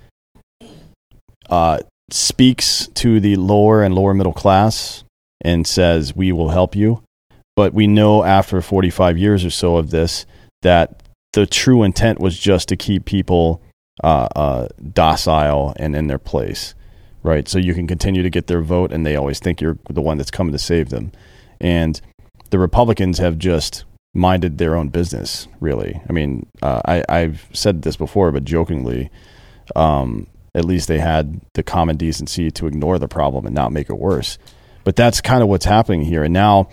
uh, 1.49 1.81
speaks 2.11 2.87
to 2.95 3.21
the 3.21 3.37
lower 3.37 3.83
and 3.83 3.95
lower 3.95 4.15
middle 4.15 4.33
class 4.33 5.05
and 5.41 5.67
says, 5.67 6.15
We 6.15 6.33
will 6.33 6.51
help 6.51 6.77
you. 6.77 7.03
But 7.57 7.75
we 7.75 7.87
know 7.87 8.23
after 8.25 8.63
45 8.63 9.19
years 9.19 9.45
or 9.45 9.51
so 9.51 9.77
of 9.77 9.91
this 9.91 10.25
that 10.63 11.03
the 11.33 11.47
true 11.47 11.83
intent 11.83 12.21
was 12.21 12.39
just 12.39 12.69
to 12.69 12.77
keep 12.77 13.05
people 13.05 13.61
uh, 14.03 14.29
uh, 14.35 14.69
docile 14.93 15.75
and 15.77 15.95
in 15.95 16.07
their 16.07 16.19
place, 16.19 16.75
right? 17.23 17.49
So 17.49 17.59
you 17.59 17.75
can 17.75 17.87
continue 17.87 18.23
to 18.23 18.31
get 18.31 18.47
their 18.47 18.63
vote, 18.63 18.93
and 18.93 19.05
they 19.05 19.17
always 19.17 19.41
think 19.41 19.61
you're 19.61 19.79
the 19.91 20.01
one 20.01 20.17
that's 20.17 20.31
coming 20.31 20.53
to 20.53 20.59
save 20.59 20.89
them. 20.89 21.13
And 21.61 22.01
the 22.51 22.59
Republicans 22.59 23.19
have 23.19 23.39
just 23.39 23.85
minded 24.13 24.59
their 24.59 24.77
own 24.77 24.89
business, 24.89 25.47
really. 25.61 26.01
I 26.09 26.13
mean, 26.13 26.47
uh, 26.63 26.81
I, 26.85 27.05
I've 27.09 27.49
said 27.53 27.83
this 27.83 27.97
before, 27.97 28.33
but 28.33 28.45
jokingly, 28.45 29.11
um, 29.77 30.27
at 30.55 30.65
least 30.65 30.89
they 30.89 30.99
had 30.99 31.41
the 31.55 31.63
common 31.63 31.97
decency 31.97 32.51
to 32.51 32.67
ignore 32.67 32.99
the 32.99 33.09
problem 33.09 33.47
and 33.47 33.55
not 33.55 33.73
make 33.73 33.89
it 33.89 33.99
worse. 33.99 34.39
But 34.83 34.97
that's 34.97 35.21
kind 35.21 35.43
of 35.43 35.49
what's 35.49 35.65
happening 35.65 36.03
here. 36.03 36.25
And 36.25 36.35
now, 36.35 36.69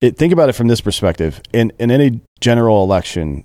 it, 0.00 0.16
think 0.16 0.32
about 0.32 0.48
it 0.48 0.54
from 0.54 0.68
this 0.68 0.80
perspective. 0.80 1.40
In, 1.52 1.72
in 1.78 1.90
any 1.90 2.20
general 2.40 2.82
election, 2.82 3.44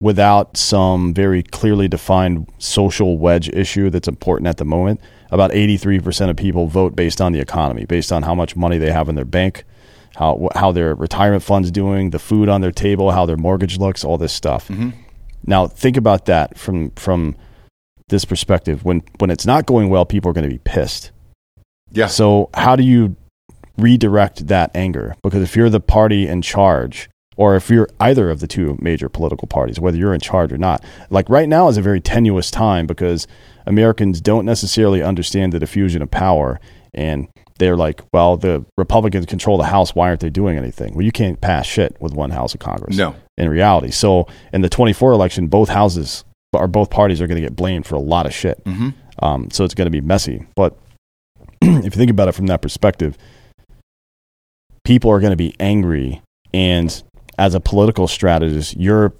without 0.00 0.56
some 0.56 1.12
very 1.12 1.42
clearly 1.42 1.88
defined 1.88 2.50
social 2.58 3.18
wedge 3.18 3.48
issue 3.50 3.90
that's 3.90 4.08
important 4.08 4.46
at 4.46 4.56
the 4.56 4.64
moment, 4.64 5.00
about 5.30 5.50
83% 5.50 6.30
of 6.30 6.36
people 6.36 6.68
vote 6.68 6.94
based 6.94 7.20
on 7.20 7.32
the 7.32 7.40
economy, 7.40 7.84
based 7.84 8.12
on 8.12 8.22
how 8.22 8.34
much 8.34 8.56
money 8.56 8.78
they 8.78 8.92
have 8.92 9.08
in 9.08 9.14
their 9.14 9.24
bank, 9.24 9.64
how, 10.14 10.48
how 10.54 10.72
their 10.72 10.94
retirement 10.94 11.42
fund's 11.42 11.70
doing, 11.70 12.10
the 12.10 12.18
food 12.18 12.48
on 12.48 12.60
their 12.60 12.72
table, 12.72 13.10
how 13.10 13.26
their 13.26 13.36
mortgage 13.36 13.78
looks, 13.78 14.04
all 14.04 14.18
this 14.18 14.32
stuff. 14.32 14.68
Mm-hmm. 14.68 14.90
Now, 15.46 15.66
think 15.66 15.96
about 15.96 16.26
that 16.26 16.56
from, 16.58 16.90
from 16.92 17.36
this 18.08 18.24
perspective. 18.24 18.84
When, 18.84 19.02
when 19.18 19.30
it's 19.30 19.46
not 19.46 19.66
going 19.66 19.90
well, 19.90 20.04
people 20.04 20.30
are 20.30 20.34
going 20.34 20.48
to 20.48 20.54
be 20.54 20.60
pissed. 20.64 21.10
yeah, 21.90 22.06
So 22.06 22.50
how 22.54 22.76
do 22.76 22.82
you 22.82 23.16
redirect 23.76 24.46
that 24.46 24.70
anger? 24.74 25.16
Because 25.22 25.42
if 25.42 25.56
you're 25.56 25.70
the 25.70 25.80
party 25.80 26.26
in 26.26 26.42
charge, 26.42 27.08
or 27.36 27.56
if 27.56 27.68
you're 27.68 27.88
either 28.00 28.30
of 28.30 28.40
the 28.40 28.46
two 28.46 28.78
major 28.80 29.08
political 29.08 29.48
parties, 29.48 29.80
whether 29.80 29.96
you're 29.96 30.14
in 30.14 30.20
charge 30.20 30.52
or 30.52 30.58
not, 30.58 30.84
like 31.10 31.28
right 31.28 31.48
now 31.48 31.68
is 31.68 31.76
a 31.76 31.82
very 31.82 32.00
tenuous 32.00 32.50
time 32.50 32.86
because 32.86 33.26
Americans 33.66 34.20
don't 34.20 34.44
necessarily 34.44 35.02
understand 35.02 35.52
the 35.52 35.58
diffusion 35.58 36.02
of 36.02 36.10
power, 36.10 36.60
and 36.92 37.28
they're 37.58 37.76
like, 37.76 38.02
well, 38.12 38.36
the 38.36 38.64
Republicans 38.76 39.26
control 39.26 39.56
the 39.58 39.64
House. 39.64 39.94
Why 39.94 40.08
aren't 40.08 40.20
they 40.20 40.30
doing 40.30 40.58
anything? 40.58 40.94
Well, 40.94 41.02
you 41.04 41.12
can't 41.12 41.40
pass 41.40 41.66
shit 41.66 41.96
with 42.00 42.12
one 42.12 42.30
House 42.30 42.52
of 42.54 42.60
Congress. 42.60 42.96
No. 42.96 43.14
in 43.38 43.48
reality. 43.48 43.90
So 43.90 44.26
in 44.52 44.60
the 44.62 44.68
24 44.68 45.12
election, 45.12 45.46
both 45.48 45.68
houses 45.68 46.24
or 46.52 46.66
both 46.68 46.90
parties 46.90 47.20
are 47.20 47.26
going 47.26 47.40
to 47.40 47.46
get 47.46 47.56
blamed 47.56 47.86
for 47.86 47.94
a 47.96 48.00
lot 48.00 48.26
of 48.26 48.34
shit. 48.34 48.60
hmm 48.66 48.90
Um, 49.20 49.50
so 49.50 49.64
it's 49.64 49.74
going 49.74 49.86
to 49.86 49.90
be 49.90 50.00
messy. 50.00 50.46
But 50.56 50.76
if 51.62 51.84
you 51.84 51.90
think 51.90 52.10
about 52.10 52.28
it 52.28 52.32
from 52.32 52.46
that 52.46 52.60
perspective, 52.62 53.16
people 54.84 55.10
are 55.10 55.20
going 55.20 55.32
to 55.32 55.36
be 55.36 55.54
angry. 55.60 56.22
And 56.52 57.02
as 57.38 57.54
a 57.54 57.60
political 57.60 58.06
strategist, 58.06 58.76
your 58.76 59.14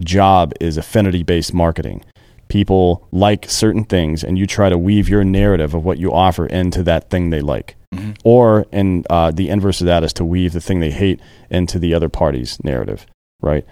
job 0.00 0.52
is 0.60 0.76
affinity 0.76 1.22
based 1.22 1.52
marketing. 1.52 2.04
People 2.48 3.06
like 3.12 3.44
certain 3.50 3.84
things, 3.84 4.24
and 4.24 4.38
you 4.38 4.46
try 4.46 4.70
to 4.70 4.78
weave 4.78 5.06
your 5.08 5.22
narrative 5.24 5.74
of 5.74 5.84
what 5.84 5.98
you 5.98 6.10
offer 6.12 6.46
into 6.46 6.82
that 6.84 7.10
thing 7.10 7.28
they 7.28 7.42
like. 7.42 7.76
Or, 8.24 8.66
and 8.72 9.06
uh, 9.08 9.30
the 9.30 9.48
inverse 9.48 9.80
of 9.80 9.86
that 9.86 10.04
is 10.04 10.12
to 10.14 10.24
weave 10.24 10.52
the 10.52 10.60
thing 10.60 10.80
they 10.80 10.90
hate 10.90 11.20
into 11.50 11.78
the 11.78 11.94
other 11.94 12.08
party's 12.08 12.62
narrative, 12.62 13.06
right? 13.40 13.64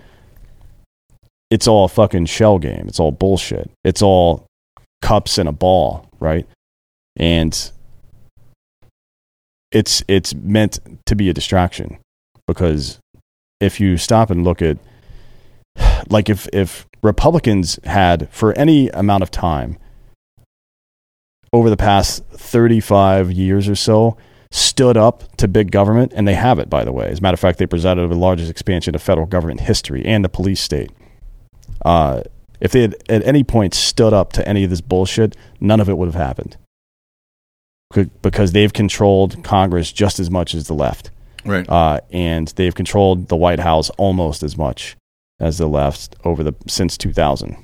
It's 1.51 1.69
all 1.69 1.85
a 1.85 1.89
fucking 1.89 2.27
shell 2.27 2.59
game. 2.59 2.87
It's 2.89 2.99
all 2.99 3.13
bullshit. 3.13 3.71
It's 3.85 4.03
all 4.03 4.47
cups 5.03 5.39
and 5.39 5.49
a 5.49 5.53
ball, 5.53 6.09
right? 6.19 6.47
And 7.17 7.71
it's 9.71 10.03
it's 10.09 10.35
meant 10.35 10.79
to 11.07 11.15
be 11.15 11.29
a 11.29 11.35
distraction 11.35 11.99
because 12.47 12.99
if 13.61 13.81
you 13.81 13.97
stop 13.97 14.31
and 14.31 14.45
look 14.45 14.63
at 14.63 14.79
like 16.09 16.29
if 16.29 16.49
if 16.53 16.87
Republicans 17.03 17.79
had 17.85 18.29
for 18.31 18.57
any 18.59 18.89
amount 18.91 19.23
of 19.23 19.31
time 19.31 19.79
over 21.57 21.71
the 21.71 21.77
past 21.77 22.25
35 22.33 23.33
years 23.33 23.69
or 23.69 23.75
so 23.75 24.17
stood 24.51 24.97
up 24.97 25.37
to 25.37 25.49
big 25.49 25.71
government, 25.73 26.13
and 26.15 26.27
they 26.29 26.35
have 26.35 26.59
it, 26.59 26.71
by 26.71 26.85
the 26.85 26.93
way. 26.93 27.09
As 27.09 27.19
a 27.19 27.23
matter 27.23 27.35
of 27.35 27.41
fact, 27.41 27.59
they 27.59 27.67
presided 27.67 28.03
over 28.03 28.15
the 28.15 28.21
largest 28.21 28.51
expansion 28.51 28.95
of 28.95 29.03
federal 29.03 29.27
government 29.27 29.61
history 29.61 30.05
and 30.05 30.25
the 30.25 30.29
police 30.29 30.61
state. 30.61 30.91
Uh, 31.85 32.23
if 32.61 32.73
they 32.73 32.83
had 32.83 32.95
at 33.09 33.27
any 33.27 33.43
point 33.45 33.75
stood 33.75 34.13
up 34.13 34.33
to 34.35 34.47
any 34.49 34.65
of 34.65 34.71
this 34.71 34.81
bullshit, 34.81 35.37
none 35.61 35.81
of 35.81 35.89
it 35.89 35.99
would 35.99 36.07
have 36.07 36.15
happened. 36.15 36.57
Because 38.23 38.53
they've 38.53 38.73
controlled 38.73 39.43
Congress 39.45 39.93
just 39.93 40.19
as 40.19 40.31
much 40.31 40.55
as 40.55 40.67
the 40.67 40.75
left 40.75 41.11
Right. 41.45 41.69
uh, 41.69 42.01
and 42.11 42.49
they've 42.57 42.75
controlled 42.75 43.29
the 43.29 43.37
White 43.37 43.61
House 43.61 43.91
almost 43.91 44.43
as 44.43 44.57
much 44.57 44.97
as 45.39 45.59
the 45.59 45.69
left 45.69 46.17
over 46.25 46.43
the 46.43 46.55
since 46.67 46.97
2000. 46.99 47.57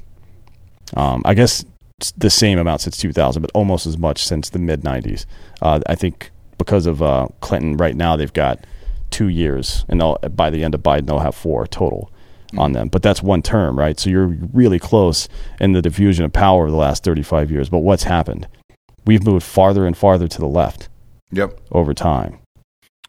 Um, 0.94 1.22
I 1.24 1.34
guess 1.34 1.64
the 2.12 2.30
same 2.30 2.58
amount 2.58 2.80
since 2.82 2.96
2000, 2.96 3.40
but 3.40 3.50
almost 3.54 3.86
as 3.86 3.96
much 3.96 4.24
since 4.26 4.50
the 4.50 4.58
mid 4.58 4.82
90s. 4.82 5.24
Uh, 5.60 5.80
I 5.86 5.94
think 5.94 6.30
because 6.58 6.86
of 6.86 7.02
uh, 7.02 7.28
Clinton, 7.40 7.76
right 7.76 7.94
now 7.94 8.16
they've 8.16 8.32
got 8.32 8.64
two 9.10 9.28
years, 9.28 9.84
and 9.88 10.00
they'll, 10.00 10.16
by 10.34 10.50
the 10.50 10.64
end 10.64 10.74
of 10.74 10.82
Biden, 10.82 11.06
they'll 11.06 11.18
have 11.20 11.34
four 11.34 11.66
total 11.66 12.10
on 12.58 12.72
them. 12.72 12.88
But 12.88 13.02
that's 13.02 13.22
one 13.22 13.42
term, 13.42 13.78
right? 13.78 13.98
So 13.98 14.10
you're 14.10 14.26
really 14.52 14.78
close 14.78 15.28
in 15.60 15.72
the 15.72 15.82
diffusion 15.82 16.24
of 16.24 16.32
power 16.32 16.62
over 16.62 16.70
the 16.70 16.76
last 16.76 17.04
35 17.04 17.50
years. 17.50 17.68
But 17.68 17.78
what's 17.78 18.04
happened? 18.04 18.46
We've 19.06 19.24
moved 19.24 19.44
farther 19.44 19.86
and 19.86 19.96
farther 19.96 20.28
to 20.28 20.38
the 20.38 20.46
left 20.46 20.88
Yep. 21.32 21.58
over 21.72 21.94
time. 21.94 22.38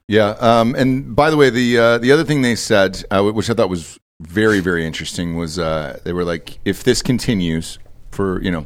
Yeah. 0.07 0.29
Um, 0.39 0.75
and 0.75 1.15
by 1.15 1.29
the 1.29 1.37
way, 1.37 1.49
the 1.49 1.77
uh, 1.77 1.97
the 1.97 2.11
other 2.11 2.23
thing 2.23 2.41
they 2.41 2.55
said, 2.55 3.03
uh, 3.11 3.23
which 3.23 3.49
I 3.49 3.53
thought 3.53 3.69
was 3.69 3.97
very 4.21 4.59
very 4.59 4.85
interesting, 4.85 5.35
was 5.35 5.59
uh, 5.59 5.99
they 6.03 6.13
were 6.13 6.23
like, 6.25 6.57
if 6.65 6.83
this 6.83 7.01
continues 7.01 7.79
for 8.11 8.41
you 8.41 8.51
know 8.51 8.65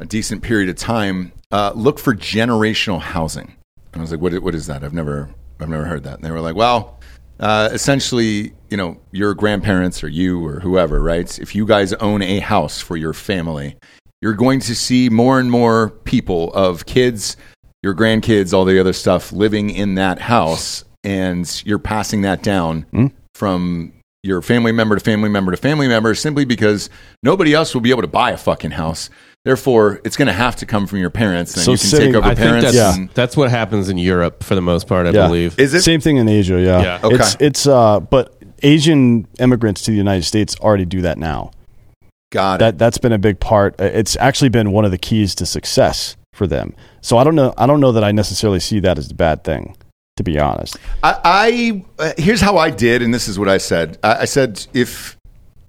a 0.00 0.06
decent 0.06 0.42
period 0.42 0.68
of 0.68 0.76
time, 0.76 1.32
uh, 1.52 1.72
look 1.74 1.98
for 1.98 2.14
generational 2.14 3.00
housing. 3.00 3.54
And 3.92 3.96
I 3.96 4.00
was 4.00 4.10
like, 4.10 4.20
what 4.20 4.36
what 4.42 4.54
is 4.54 4.66
that? 4.66 4.82
I've 4.82 4.94
never 4.94 5.32
I've 5.60 5.68
never 5.68 5.84
heard 5.84 6.02
that. 6.04 6.16
And 6.16 6.24
they 6.24 6.30
were 6.30 6.40
like, 6.40 6.56
well. 6.56 6.96
Uh, 7.38 7.70
essentially, 7.72 8.52
you 8.68 8.76
know, 8.76 9.00
your 9.12 9.32
grandparents 9.32 10.04
or 10.04 10.08
you 10.08 10.44
or 10.44 10.60
whoever, 10.60 11.00
right? 11.00 11.38
If 11.38 11.54
you 11.54 11.64
guys 11.64 11.94
own 11.94 12.20
a 12.20 12.38
house 12.40 12.82
for 12.82 12.98
your 12.98 13.14
family, 13.14 13.78
you're 14.20 14.34
going 14.34 14.60
to 14.60 14.74
see 14.74 15.08
more 15.08 15.40
and 15.40 15.50
more 15.50 15.88
people 16.04 16.52
of 16.52 16.84
kids, 16.84 17.38
your 17.82 17.94
grandkids, 17.94 18.52
all 18.52 18.66
the 18.66 18.78
other 18.78 18.92
stuff 18.92 19.32
living 19.32 19.70
in 19.70 19.94
that 19.94 20.18
house, 20.18 20.84
and 21.02 21.62
you're 21.64 21.78
passing 21.78 22.20
that 22.22 22.42
down 22.42 22.84
from 23.34 23.94
your 24.22 24.42
family 24.42 24.72
member 24.72 24.96
to 24.96 25.00
family 25.02 25.30
member 25.30 25.50
to 25.50 25.56
family 25.56 25.88
member 25.88 26.14
simply 26.14 26.44
because 26.44 26.90
nobody 27.22 27.54
else 27.54 27.72
will 27.72 27.80
be 27.80 27.90
able 27.90 28.02
to 28.02 28.08
buy 28.08 28.32
a 28.32 28.36
fucking 28.36 28.72
house. 28.72 29.08
Therefore, 29.44 30.00
it's 30.04 30.16
going 30.18 30.26
to 30.26 30.34
have 30.34 30.56
to 30.56 30.66
come 30.66 30.86
from 30.86 30.98
your 30.98 31.08
parents, 31.08 31.54
and 31.54 31.64
So 31.64 31.72
you 31.72 31.78
can 31.78 31.86
sitting- 31.86 32.06
take 32.12 32.16
over 32.16 32.26
I 32.26 32.34
think 32.34 32.46
parents. 32.46 32.72
that's, 32.74 32.98
Yeah. 32.98 33.06
that's 33.14 33.36
what 33.38 33.48
happens 33.50 33.88
in 33.88 33.96
Europe 33.96 34.44
for 34.44 34.54
the 34.54 34.60
most 34.60 34.86
part, 34.86 35.06
I 35.06 35.10
Yeah. 35.12 35.26
believe. 35.26 35.58
is 35.58 35.72
it? 35.72 35.82
Same 35.82 36.00
thing 36.00 36.18
in 36.18 36.28
Asia, 36.28 36.60
yeah. 36.60 36.82
Yeah. 36.82 36.98
Okay. 37.02 37.14
It's 37.16 37.36
it's 37.40 37.66
uh 37.66 38.00
but 38.00 38.34
Asian 38.62 39.26
immigrants 39.38 39.80
to 39.82 39.92
the 39.92 39.96
United 39.96 40.24
States 40.24 40.54
already 40.60 40.84
do 40.84 41.00
that 41.02 41.16
now. 41.16 41.52
Got 42.30 42.56
it. 42.56 42.58
That 42.58 42.78
that's 42.78 42.98
been 42.98 43.12
a 43.12 43.18
big 43.18 43.40
part. 43.40 43.80
Uh, 43.80 43.84
It's 43.84 44.14
actually 44.20 44.50
been 44.50 44.72
one 44.72 44.84
of 44.84 44.90
the 44.90 44.98
keys 44.98 45.34
to 45.36 45.46
success 45.46 46.16
for 46.34 46.46
them. 46.46 46.74
So 47.00 47.16
I 47.16 47.24
don't 47.24 47.34
know 47.34 47.54
I 47.56 47.66
don't 47.66 47.80
know 47.80 47.92
that 47.92 48.04
I 48.04 48.12
necessarily 48.12 48.60
see 48.60 48.78
that 48.80 48.98
as 48.98 49.10
a 49.10 49.14
bad 49.14 49.42
thing, 49.42 49.74
to 50.18 50.22
be 50.22 50.38
honest. 50.38 50.76
I, 51.02 51.16
I 51.24 51.82
uh, 51.98 52.12
here's 52.18 52.42
how 52.42 52.58
I 52.58 52.68
did, 52.68 53.00
and 53.00 53.14
this 53.14 53.26
is 53.26 53.38
what 53.38 53.48
I 53.48 53.56
said. 53.56 53.96
I, 54.04 54.16
I 54.20 54.24
said 54.26 54.66
if 54.74 55.16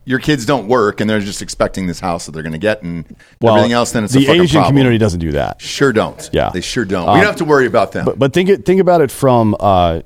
your 0.05 0.19
kids 0.19 0.45
don't 0.45 0.67
work 0.67 0.99
and 0.99 1.09
they're 1.09 1.19
just 1.19 1.41
expecting 1.41 1.87
this 1.87 1.99
house 1.99 2.25
that 2.25 2.31
they're 2.31 2.43
going 2.43 2.53
to 2.53 2.59
get 2.59 2.81
and 2.81 3.05
everything 3.43 3.71
else, 3.71 3.91
then 3.91 4.03
it's 4.03 4.13
the 4.13 4.27
Asian 4.27 4.47
problem. 4.47 4.71
community 4.71 4.97
doesn't 4.97 5.19
do 5.19 5.31
that. 5.33 5.61
Sure 5.61 5.93
don't. 5.93 6.29
Yeah. 6.33 6.49
they 6.49 6.61
sure 6.61 6.85
don't. 6.85 7.07
Um, 7.07 7.15
we 7.15 7.19
don't 7.21 7.27
have 7.27 7.35
to 7.37 7.45
worry 7.45 7.67
about 7.67 7.91
them. 7.91 8.05
But 8.05 8.17
but 8.17 8.33
think 8.33 8.49
it, 8.49 8.65
think 8.65 8.81
about 8.81 9.01
it 9.01 9.11
from 9.11 9.55
uh, 9.59 10.01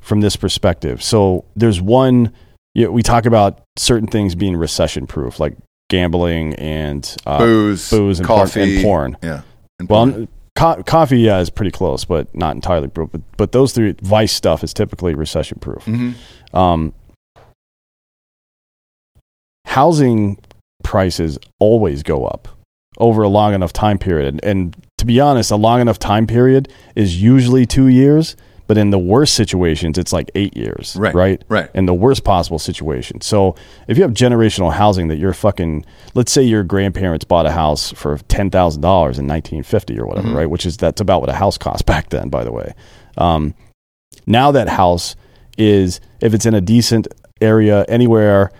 from 0.00 0.20
this 0.20 0.36
perspective. 0.36 1.02
So 1.02 1.44
there's 1.56 1.80
one 1.80 2.32
you 2.74 2.86
know, 2.86 2.90
we 2.90 3.02
talk 3.02 3.26
about 3.26 3.62
certain 3.76 4.08
things 4.08 4.34
being 4.34 4.56
recession 4.56 5.06
proof, 5.06 5.38
like 5.38 5.56
gambling 5.88 6.54
and 6.54 7.16
uh, 7.24 7.38
booze, 7.38 7.90
booze 7.90 8.18
and 8.18 8.26
porn- 8.26 8.40
coffee, 8.40 8.76
and 8.76 8.84
porn. 8.84 9.16
Yeah. 9.22 9.42
And 9.78 9.88
Well, 9.88 10.28
co- 10.56 10.82
coffee 10.82 11.20
yeah 11.20 11.40
is 11.40 11.50
pretty 11.50 11.70
close, 11.70 12.04
but 12.04 12.34
not 12.34 12.54
entirely 12.54 12.88
proof. 12.88 13.10
But, 13.12 13.22
but 13.36 13.52
those 13.52 13.72
three 13.72 13.94
vice 14.02 14.32
stuff 14.32 14.64
is 14.64 14.74
typically 14.74 15.14
recession 15.14 15.58
proof. 15.60 15.84
Mm-hmm. 15.84 16.56
Um, 16.56 16.92
housing 19.74 20.38
prices 20.84 21.36
always 21.58 22.04
go 22.04 22.24
up 22.26 22.46
over 22.98 23.22
a 23.22 23.28
long 23.28 23.54
enough 23.54 23.72
time 23.72 23.98
period, 23.98 24.28
and, 24.28 24.44
and 24.44 24.86
to 24.98 25.04
be 25.04 25.18
honest, 25.18 25.50
a 25.50 25.56
long 25.56 25.80
enough 25.80 25.98
time 25.98 26.28
period 26.28 26.72
is 26.94 27.20
usually 27.20 27.66
two 27.66 27.88
years. 27.88 28.36
But 28.66 28.78
in 28.78 28.88
the 28.88 28.98
worst 28.98 29.34
situations, 29.34 29.98
it's 29.98 30.10
like 30.10 30.30
eight 30.34 30.56
years, 30.56 30.96
Right, 30.98 31.14
Right, 31.14 31.42
right. 31.50 31.70
In 31.74 31.84
the 31.84 31.92
worst 31.92 32.24
possible 32.24 32.58
situation. 32.58 33.20
So 33.20 33.56
if 33.88 33.98
you 33.98 34.04
have 34.04 34.12
generational 34.12 34.72
housing 34.72 35.08
that 35.08 35.16
you're 35.16 35.34
fucking, 35.34 35.84
let's 36.14 36.32
say 36.32 36.42
your 36.42 36.64
grandparents 36.64 37.26
bought 37.26 37.44
a 37.44 37.50
house 37.50 37.92
for 37.92 38.16
ten 38.28 38.48
thousand 38.48 38.80
dollars 38.80 39.18
in 39.18 39.26
1950 39.26 39.98
or 39.98 40.06
whatever, 40.06 40.28
right? 40.28 40.48
Which 40.48 40.64
is 40.64 40.78
that's 40.78 41.02
about 41.02 41.20
what 41.20 41.28
a 41.28 41.34
house 41.34 41.58
cost 41.58 41.84
back 41.92 42.08
then, 42.08 42.30
by 42.30 42.42
the 42.42 42.52
way. 42.52 42.72
Um, 43.18 43.54
now 44.26 44.50
that 44.52 44.68
house 44.68 45.14
is, 45.58 46.00
if 46.20 46.32
it's 46.32 46.46
in 46.46 46.54
a 46.54 46.62
decent 46.62 47.06
area 47.42 47.84
anywhere 47.86 48.50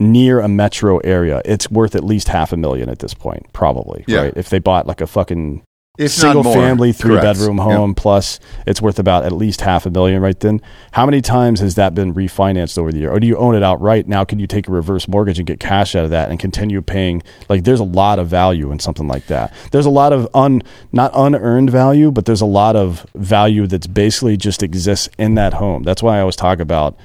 near 0.00 0.40
a 0.40 0.48
metro 0.48 0.98
area, 0.98 1.42
it's 1.44 1.70
worth 1.70 1.94
at 1.94 2.02
least 2.02 2.28
half 2.28 2.52
a 2.52 2.56
million 2.56 2.88
at 2.88 2.98
this 2.98 3.14
point, 3.14 3.46
probably. 3.52 4.04
Yeah. 4.08 4.22
Right? 4.22 4.32
If 4.36 4.48
they 4.50 4.58
bought 4.58 4.86
like 4.86 5.00
a 5.00 5.06
fucking 5.06 5.62
If 5.98 6.10
single 6.10 6.42
family 6.42 6.92
three 6.92 7.16
Correct. 7.16 7.38
bedroom 7.38 7.58
Yep. 7.58 7.66
home 7.66 7.94
plus 7.94 8.40
it's 8.66 8.80
worth 8.80 8.98
about 8.98 9.24
at 9.26 9.32
least 9.32 9.60
half 9.60 9.84
a 9.84 9.90
million 9.90 10.22
right 10.22 10.38
then 10.40 10.62
how 10.92 11.04
many 11.04 11.20
times 11.20 11.60
has 11.60 11.74
that 11.74 11.94
been 11.94 12.14
refinanced 12.14 12.78
over 12.78 12.90
the 12.90 13.00
year 13.00 13.10
or 13.10 13.20
do 13.20 13.26
you 13.26 13.36
own 13.36 13.54
it 13.54 13.62
outright 13.62 14.08
now 14.08 14.24
can 14.24 14.38
you 14.38 14.46
take 14.46 14.66
a 14.68 14.72
reverse 14.72 15.06
mortgage 15.08 15.38
and 15.38 15.46
get 15.46 15.60
cash 15.60 15.94
out 15.94 16.04
of 16.04 16.10
that 16.10 16.30
and 16.30 16.38
continue 16.40 16.80
paying 16.80 17.22
like 17.50 17.64
there's 17.64 17.80
a 17.80 17.84
lot 17.84 18.18
of 18.18 18.28
value 18.28 18.70
in 18.72 18.78
something 18.78 19.08
like 19.08 19.26
that 19.26 19.52
there's 19.72 19.84
a 19.84 19.90
lot 19.90 20.12
of 20.14 20.26
un 20.32 20.62
not 20.92 21.10
unearned 21.14 21.68
value 21.68 22.10
but 22.10 22.24
there's 22.24 22.40
a 22.40 22.46
lot 22.46 22.76
of 22.76 23.04
value 23.16 23.66
that's 23.66 23.88
basically 23.88 24.38
just 24.38 24.62
exists 24.62 25.10
in 25.18 25.34
that 25.34 25.54
home 25.54 25.82
that's 25.82 26.02
why 26.02 26.16
i 26.16 26.20
always 26.20 26.36
talk 26.36 26.60
about 26.60 26.96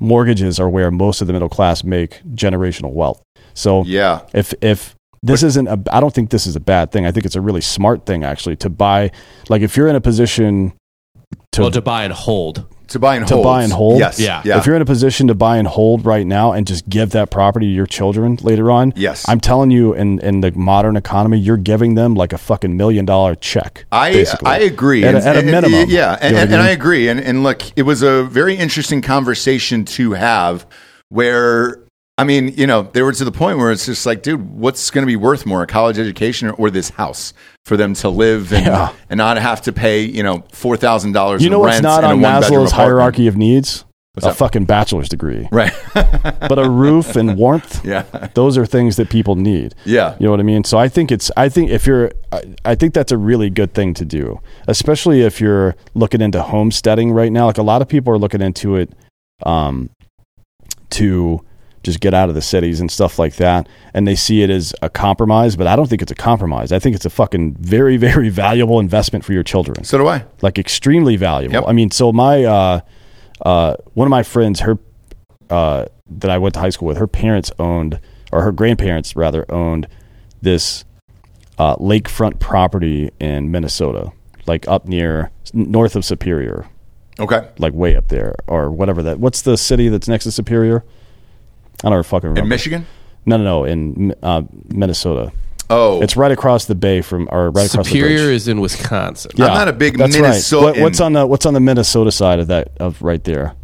mortgages 0.00 0.58
are 0.58 0.68
where 0.68 0.90
most 0.90 1.20
of 1.20 1.26
the 1.26 1.32
middle 1.32 1.48
class 1.48 1.84
make 1.84 2.22
generational 2.34 2.92
wealth 2.92 3.22
so 3.54 3.84
Yeah. 3.84 4.22
if 4.32 4.54
if 4.60 4.94
this 5.22 5.42
isn't 5.42 5.68
a 5.68 5.78
i 5.92 6.00
don't 6.00 6.12
think 6.14 6.30
this 6.30 6.46
is 6.46 6.56
a 6.56 6.60
bad 6.60 6.90
thing 6.90 7.06
i 7.06 7.12
think 7.12 7.24
it's 7.26 7.36
a 7.36 7.40
really 7.40 7.60
smart 7.60 8.06
thing 8.06 8.24
actually 8.24 8.56
to 8.56 8.70
buy 8.70 9.10
like 9.48 9.62
if 9.62 9.76
you're 9.76 9.88
in 9.88 9.94
a 9.96 10.00
position 10.00 10.72
to, 11.52 11.62
well, 11.62 11.70
to 11.70 11.82
buy 11.82 12.04
and 12.04 12.12
hold. 12.12 12.64
To 12.88 12.98
buy 12.98 13.16
and 13.16 13.22
hold. 13.24 13.28
To 13.28 13.34
hold. 13.36 13.44
buy 13.44 13.62
and 13.62 13.72
hold? 13.72 13.98
Yes. 14.00 14.20
Yeah. 14.20 14.42
Yeah. 14.44 14.58
if 14.58 14.66
you're 14.66 14.76
in 14.76 14.82
a 14.82 14.86
position 14.86 15.28
to 15.28 15.34
buy 15.34 15.56
and 15.56 15.66
hold 15.66 16.04
right 16.04 16.26
now 16.26 16.52
and 16.52 16.66
just 16.66 16.86
give 16.88 17.10
that 17.10 17.30
property 17.30 17.66
to 17.66 17.72
your 17.72 17.86
children 17.86 18.36
later 18.42 18.70
on 18.70 18.92
Yes. 18.96 19.26
i'm 19.28 19.40
telling 19.40 19.70
you 19.70 19.94
in 19.94 20.18
in 20.20 20.40
the 20.42 20.50
modern 20.52 20.96
economy 20.96 21.38
you're 21.38 21.56
giving 21.56 21.94
them 21.94 22.14
like 22.14 22.34
a 22.34 22.38
fucking 22.38 22.76
million 22.76 23.06
dollar 23.06 23.34
check 23.34 23.86
I 23.92 24.12
basically. 24.12 24.46
I 24.50 24.58
agree. 24.58 25.04
at, 25.04 25.14
a, 25.14 25.18
And- 25.18 25.26
at 25.26 25.36
a 25.36 25.38
and- 25.38 25.46
minimum 25.50 25.84
Yeah, 25.88 26.18
and, 26.20 26.32
You 26.32 26.36
know 26.36 26.42
and, 26.42 26.50
what 26.50 26.58
and 26.58 26.62
I 26.62 26.66
I 26.68 26.70
agree. 26.70 27.08
And 27.08 27.18
and 27.20 27.42
look, 27.42 27.62
it 27.76 27.82
was 27.82 28.02
a 28.02 28.24
very 28.24 28.56
interesting 28.56 29.00
conversation 29.00 29.84
to 29.86 30.12
have 30.12 30.66
where 31.08 31.81
I 32.18 32.24
mean, 32.24 32.48
you 32.56 32.66
know, 32.66 32.82
they 32.92 33.02
were 33.02 33.12
to 33.12 33.24
the 33.24 33.32
point 33.32 33.58
where 33.58 33.72
it's 33.72 33.86
just 33.86 34.04
like, 34.04 34.22
dude, 34.22 34.50
what's 34.50 34.90
going 34.90 35.02
to 35.02 35.06
be 35.06 35.16
worth 35.16 35.46
more, 35.46 35.62
a 35.62 35.66
college 35.66 35.98
education 35.98 36.48
or, 36.48 36.52
or 36.52 36.70
this 36.70 36.90
house 36.90 37.32
for 37.64 37.76
them 37.76 37.94
to 37.94 38.08
live 38.10 38.52
and, 38.52 38.66
Yeah. 38.66 38.92
and 39.08 39.16
not 39.18 39.38
have 39.38 39.62
to 39.62 39.72
pay, 39.72 40.02
you 40.02 40.22
know, 40.22 40.44
four 40.52 40.76
thousand 40.76 41.12
dollars. 41.12 41.42
you 41.42 41.48
know 41.50 41.58
what's 41.60 41.80
not 41.80 42.04
on 42.04 42.18
maslow's 42.20 42.72
hierarchy 42.72 43.26
of 43.28 43.36
needs 43.36 43.84
What's 44.14 44.26
a 44.26 44.28
that? 44.28 44.36
fucking 44.36 44.66
bachelor's 44.66 45.08
degree 45.08 45.48
right? 45.50 45.72
but 45.94 46.58
a 46.58 46.68
roof 46.68 47.16
and 47.16 47.34
warmth 47.38 47.82
yeah, 47.82 48.02
those 48.34 48.58
are 48.58 48.66
things 48.66 48.96
that 48.96 49.08
people 49.08 49.36
need 49.36 49.74
yeah, 49.86 50.16
You 50.20 50.26
know 50.26 50.32
what 50.32 50.40
I 50.40 50.42
mean? 50.42 50.64
So 50.64 50.76
I 50.76 50.88
think 50.88 51.10
it's 51.10 51.30
I 51.34 51.48
think 51.48 51.70
if 51.70 51.86
you're 51.86 52.12
I, 52.30 52.42
I 52.66 52.74
think 52.74 52.92
that's 52.92 53.10
a 53.10 53.16
really 53.16 53.48
good 53.48 53.72
thing 53.72 53.94
to 53.94 54.04
do, 54.04 54.38
especially 54.68 55.22
if 55.22 55.40
you're 55.40 55.74
looking 55.94 56.20
into 56.20 56.42
homesteading 56.42 57.12
right 57.12 57.32
now. 57.32 57.46
Like 57.46 57.56
a 57.56 57.62
lot 57.62 57.80
of 57.80 57.88
people 57.88 58.12
are 58.12 58.18
looking 58.18 58.42
into 58.42 58.76
it 58.76 58.92
um 59.46 59.88
to 60.90 61.40
just 61.82 62.00
get 62.00 62.14
out 62.14 62.28
of 62.28 62.34
the 62.34 62.42
cities 62.42 62.80
and 62.80 62.90
stuff 62.90 63.18
like 63.18 63.36
that 63.36 63.68
and 63.94 64.06
they 64.06 64.14
see 64.14 64.42
it 64.42 64.50
as 64.50 64.74
a 64.82 64.88
compromise, 64.88 65.56
but 65.56 65.66
I 65.66 65.74
don't 65.76 65.88
think 65.88 66.00
it's 66.02 66.12
a 66.12 66.16
compromise. 66.16 66.70
I 66.72 66.78
think 66.78 66.94
it's 66.96 67.04
a 67.04 67.10
fucking 67.10 67.54
very 67.54 67.96
very 68.08 68.28
valuable 68.28 68.78
investment 68.80 69.24
for 69.24 69.32
your 69.32 69.42
children 69.42 69.84
So 69.84 69.98
do 69.98 70.06
I. 70.06 70.24
like 70.42 70.58
extremely 70.58 71.16
valuable. 71.16 71.54
Yep. 71.54 71.64
I 71.66 71.72
mean, 71.72 71.90
so 71.90 72.12
my 72.12 72.44
uh, 72.44 72.80
uh, 73.44 73.76
one 73.94 74.06
of 74.06 74.10
my 74.10 74.22
friends, 74.22 74.60
her 74.60 74.78
uh, 75.50 75.86
that 76.10 76.30
I 76.30 76.38
went 76.38 76.54
to 76.54 76.60
high 76.60 76.70
school 76.70 76.88
with, 76.88 76.96
her 76.98 77.06
parents 77.08 77.50
owned, 77.58 77.98
or 78.30 78.42
her 78.42 78.52
grandparents 78.52 79.16
rather 79.16 79.44
owned 79.50 79.88
this 80.40 80.84
uh, 81.58 81.76
lakefront 81.76 82.38
property 82.38 83.10
in 83.20 83.50
Minnesota, 83.50 84.12
like 84.46 84.66
up 84.68 84.86
near 84.86 85.30
north 85.52 85.96
of 85.96 86.04
Superior, 86.04 86.66
Okay. 87.20 87.46
like 87.58 87.72
way 87.74 87.94
up 87.96 88.08
there, 88.08 88.34
or 88.46 88.70
whatever 88.70 89.02
that. 89.02 89.18
What's 89.20 89.42
the 89.42 89.56
city 89.56 89.88
that's 89.88 90.08
next 90.08 90.24
to 90.24 90.32
Superior? 90.32 90.84
I 91.84 91.90
don't 91.90 92.04
fucking 92.04 92.30
remember. 92.30 92.42
In 92.42 92.48
Michigan? 92.48 92.86
No, 93.26 93.36
no, 93.36 93.44
no, 93.44 93.64
in 93.64 94.14
uh, 94.22 94.42
Minnesota. 94.68 95.32
Oh, 95.70 96.02
It's 96.02 96.16
right 96.16 96.30
across 96.32 96.66
the 96.66 96.74
bay 96.74 97.00
from, 97.00 97.28
or 97.32 97.50
right 97.50 97.66
across 97.66 97.86
the 97.86 97.90
Superior 97.90 98.26
bridge. 98.26 98.36
is 98.36 98.48
in 98.48 98.60
Wisconsin. 98.60 99.30
Yeah, 99.36 99.46
I'm 99.46 99.54
not 99.54 99.68
a 99.68 99.72
big 99.72 99.96
that's 99.96 100.14
Minnesotan. 100.16 100.62
Right. 100.62 100.74
What, 100.74 100.78
what's 100.82 101.00
on 101.00 101.12
the 101.14 101.26
What's 101.26 101.46
on 101.46 101.54
the 101.54 101.60
Minnesota 101.60 102.12
side 102.12 102.40
of 102.40 102.48
that 102.48 102.72
of 102.78 103.00
right 103.00 103.22
there? 103.24 103.54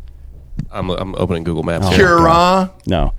I'm, 0.73 0.91
I'm 0.91 1.15
opening 1.17 1.45
Google 1.45 1.63
Maps. 1.65 1.87
Oh. 1.87 1.91
here. 1.91 2.19
No, 2.87 3.13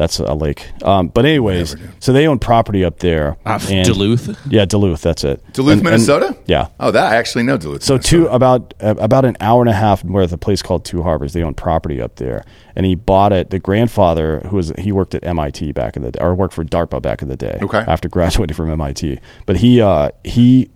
that's 0.00 0.18
a 0.18 0.32
lake. 0.34 0.66
Um, 0.82 1.08
but 1.08 1.26
anyways, 1.26 1.76
so 1.98 2.12
they 2.14 2.26
own 2.26 2.38
property 2.38 2.84
up 2.84 3.00
there. 3.00 3.36
Uh, 3.44 3.58
and- 3.70 3.86
Duluth. 3.86 4.34
Yeah, 4.50 4.64
Duluth. 4.64 5.02
That's 5.02 5.24
it. 5.24 5.42
Duluth, 5.52 5.72
And- 5.78 5.80
and- 5.80 5.84
Minnesota? 5.84 6.36
yeah. 6.46 6.68
Oh, 6.80 6.90
that 6.90 7.12
I 7.12 7.16
actually 7.16 7.44
know 7.44 7.58
Duluth. 7.58 7.82
So 7.82 7.94
Minnesota. 7.94 8.16
two 8.16 8.26
about 8.28 8.74
uh, 8.80 8.94
about 8.98 9.24
an 9.26 9.36
hour 9.40 9.60
and 9.60 9.68
a 9.68 9.74
half 9.74 10.02
north 10.02 10.24
of 10.26 10.32
a 10.32 10.38
place 10.38 10.62
called 10.62 10.84
Two 10.86 11.02
Harbors. 11.02 11.34
They 11.34 11.42
own 11.42 11.52
property 11.54 12.00
up 12.00 12.16
there, 12.16 12.44
and 12.74 12.86
he 12.86 12.94
bought 12.94 13.32
it. 13.32 13.50
The 13.50 13.58
grandfather, 13.58 14.40
who 14.48 14.56
was 14.56 14.72
he 14.78 14.90
worked 14.90 15.14
at 15.14 15.22
MIT 15.24 15.72
back 15.72 15.96
in 15.96 16.02
the 16.02 16.12
day, 16.12 16.20
or 16.20 16.34
worked 16.34 16.54
for 16.54 16.64
DARPA 16.64 17.02
back 17.02 17.20
in 17.20 17.28
the 17.28 17.36
day. 17.36 17.58
Okay. 17.60 17.84
After 17.86 18.08
graduating 18.16 18.54
from 18.56 18.70
MIT, 18.70 19.20
but 19.46 19.58
he 19.58 19.80
uh, 19.82 20.10
he 20.24 20.70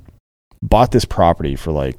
bought 0.62 0.90
this 0.92 1.04
property 1.04 1.56
for 1.56 1.72
like 1.72 1.98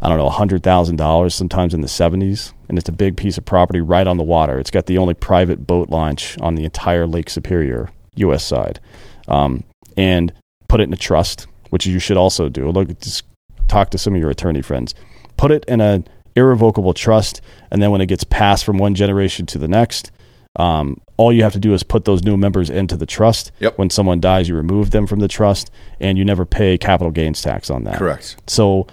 I 0.00 0.08
don't 0.08 0.18
know 0.18 0.28
hundred 0.28 0.62
thousand 0.62 0.96
dollars, 0.96 1.34
sometimes 1.34 1.74
in 1.74 1.80
the 1.80 1.88
seventies, 1.88 2.52
and 2.68 2.78
it's 2.78 2.88
a 2.88 2.92
big 2.92 3.16
piece 3.16 3.38
of 3.38 3.44
property 3.44 3.80
right 3.80 4.06
on 4.06 4.16
the 4.16 4.22
water. 4.22 4.58
It's 4.58 4.70
got 4.70 4.86
the 4.86 4.98
only 4.98 5.14
private 5.14 5.66
boat 5.66 5.90
launch 5.90 6.38
on 6.38 6.54
the 6.54 6.64
entire 6.64 7.06
Lake 7.06 7.30
Superior 7.30 7.90
U.S. 8.16 8.44
side, 8.44 8.80
um, 9.26 9.64
and 9.96 10.32
put 10.68 10.80
it 10.80 10.84
in 10.84 10.92
a 10.92 10.96
trust, 10.96 11.46
which 11.70 11.86
you 11.86 11.98
should 11.98 12.16
also 12.16 12.48
do. 12.48 12.70
Look, 12.70 12.98
just 13.00 13.24
talk 13.66 13.90
to 13.90 13.98
some 13.98 14.14
of 14.14 14.20
your 14.20 14.30
attorney 14.30 14.62
friends. 14.62 14.94
Put 15.36 15.50
it 15.50 15.64
in 15.66 15.80
an 15.80 16.06
irrevocable 16.36 16.94
trust, 16.94 17.40
and 17.70 17.82
then 17.82 17.90
when 17.90 18.00
it 18.00 18.06
gets 18.06 18.24
passed 18.24 18.64
from 18.64 18.78
one 18.78 18.94
generation 18.94 19.46
to 19.46 19.58
the 19.58 19.68
next, 19.68 20.12
um, 20.56 21.00
all 21.16 21.32
you 21.32 21.42
have 21.42 21.52
to 21.52 21.58
do 21.58 21.74
is 21.74 21.82
put 21.82 22.04
those 22.04 22.22
new 22.22 22.36
members 22.36 22.70
into 22.70 22.96
the 22.96 23.06
trust. 23.06 23.52
Yep. 23.60 23.78
When 23.78 23.90
someone 23.90 24.20
dies, 24.20 24.48
you 24.48 24.56
remove 24.56 24.90
them 24.90 25.06
from 25.06 25.18
the 25.20 25.28
trust, 25.28 25.70
and 26.00 26.18
you 26.18 26.24
never 26.24 26.44
pay 26.44 26.78
capital 26.78 27.10
gains 27.10 27.42
tax 27.42 27.70
on 27.70 27.84
that. 27.84 27.98
correct. 27.98 28.36
So 28.46 28.86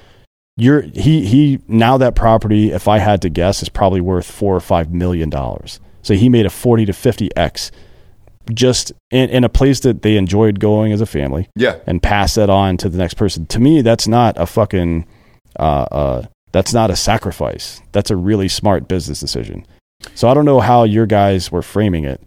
you're 0.57 0.81
he 0.81 1.25
he 1.25 1.59
now 1.67 1.97
that 1.97 2.15
property, 2.15 2.71
if 2.71 2.87
I 2.87 2.97
had 2.99 3.21
to 3.23 3.29
guess, 3.29 3.61
is 3.61 3.69
probably 3.69 4.01
worth 4.01 4.29
four 4.29 4.55
or 4.55 4.59
five 4.61 4.91
million 4.93 5.29
dollars. 5.29 5.79
So 6.01 6.13
he 6.13 6.29
made 6.29 6.45
a 6.45 6.49
forty 6.49 6.85
to 6.85 6.93
fifty 6.93 7.29
x 7.35 7.71
just 8.53 8.91
in, 9.09 9.29
in 9.31 9.43
a 9.43 9.49
place 9.49 9.79
that 9.81 10.03
they 10.03 10.17
enjoyed 10.17 10.59
going 10.59 10.91
as 10.91 11.01
a 11.01 11.05
family 11.07 11.49
Yeah. 11.55 11.77
and 11.87 12.01
pass 12.03 12.35
that 12.35 12.47
on 12.49 12.77
to 12.77 12.89
the 12.89 12.97
next 12.99 13.15
person. 13.15 13.47
To 13.47 13.59
me, 13.59 13.81
that's 13.81 14.07
not 14.07 14.39
a 14.39 14.45
fucking 14.45 15.07
uh, 15.59 15.63
uh, 15.91 16.23
that's 16.51 16.73
not 16.73 16.91
a 16.91 16.95
sacrifice. 16.95 17.81
That's 17.91 18.11
a 18.11 18.15
really 18.15 18.47
smart 18.47 18.87
business 18.87 19.19
decision. 19.19 19.65
So 20.13 20.27
I 20.29 20.33
don't 20.35 20.45
know 20.45 20.59
how 20.59 20.83
your 20.83 21.05
guys 21.07 21.51
were 21.51 21.63
framing 21.63 22.05
it. 22.05 22.21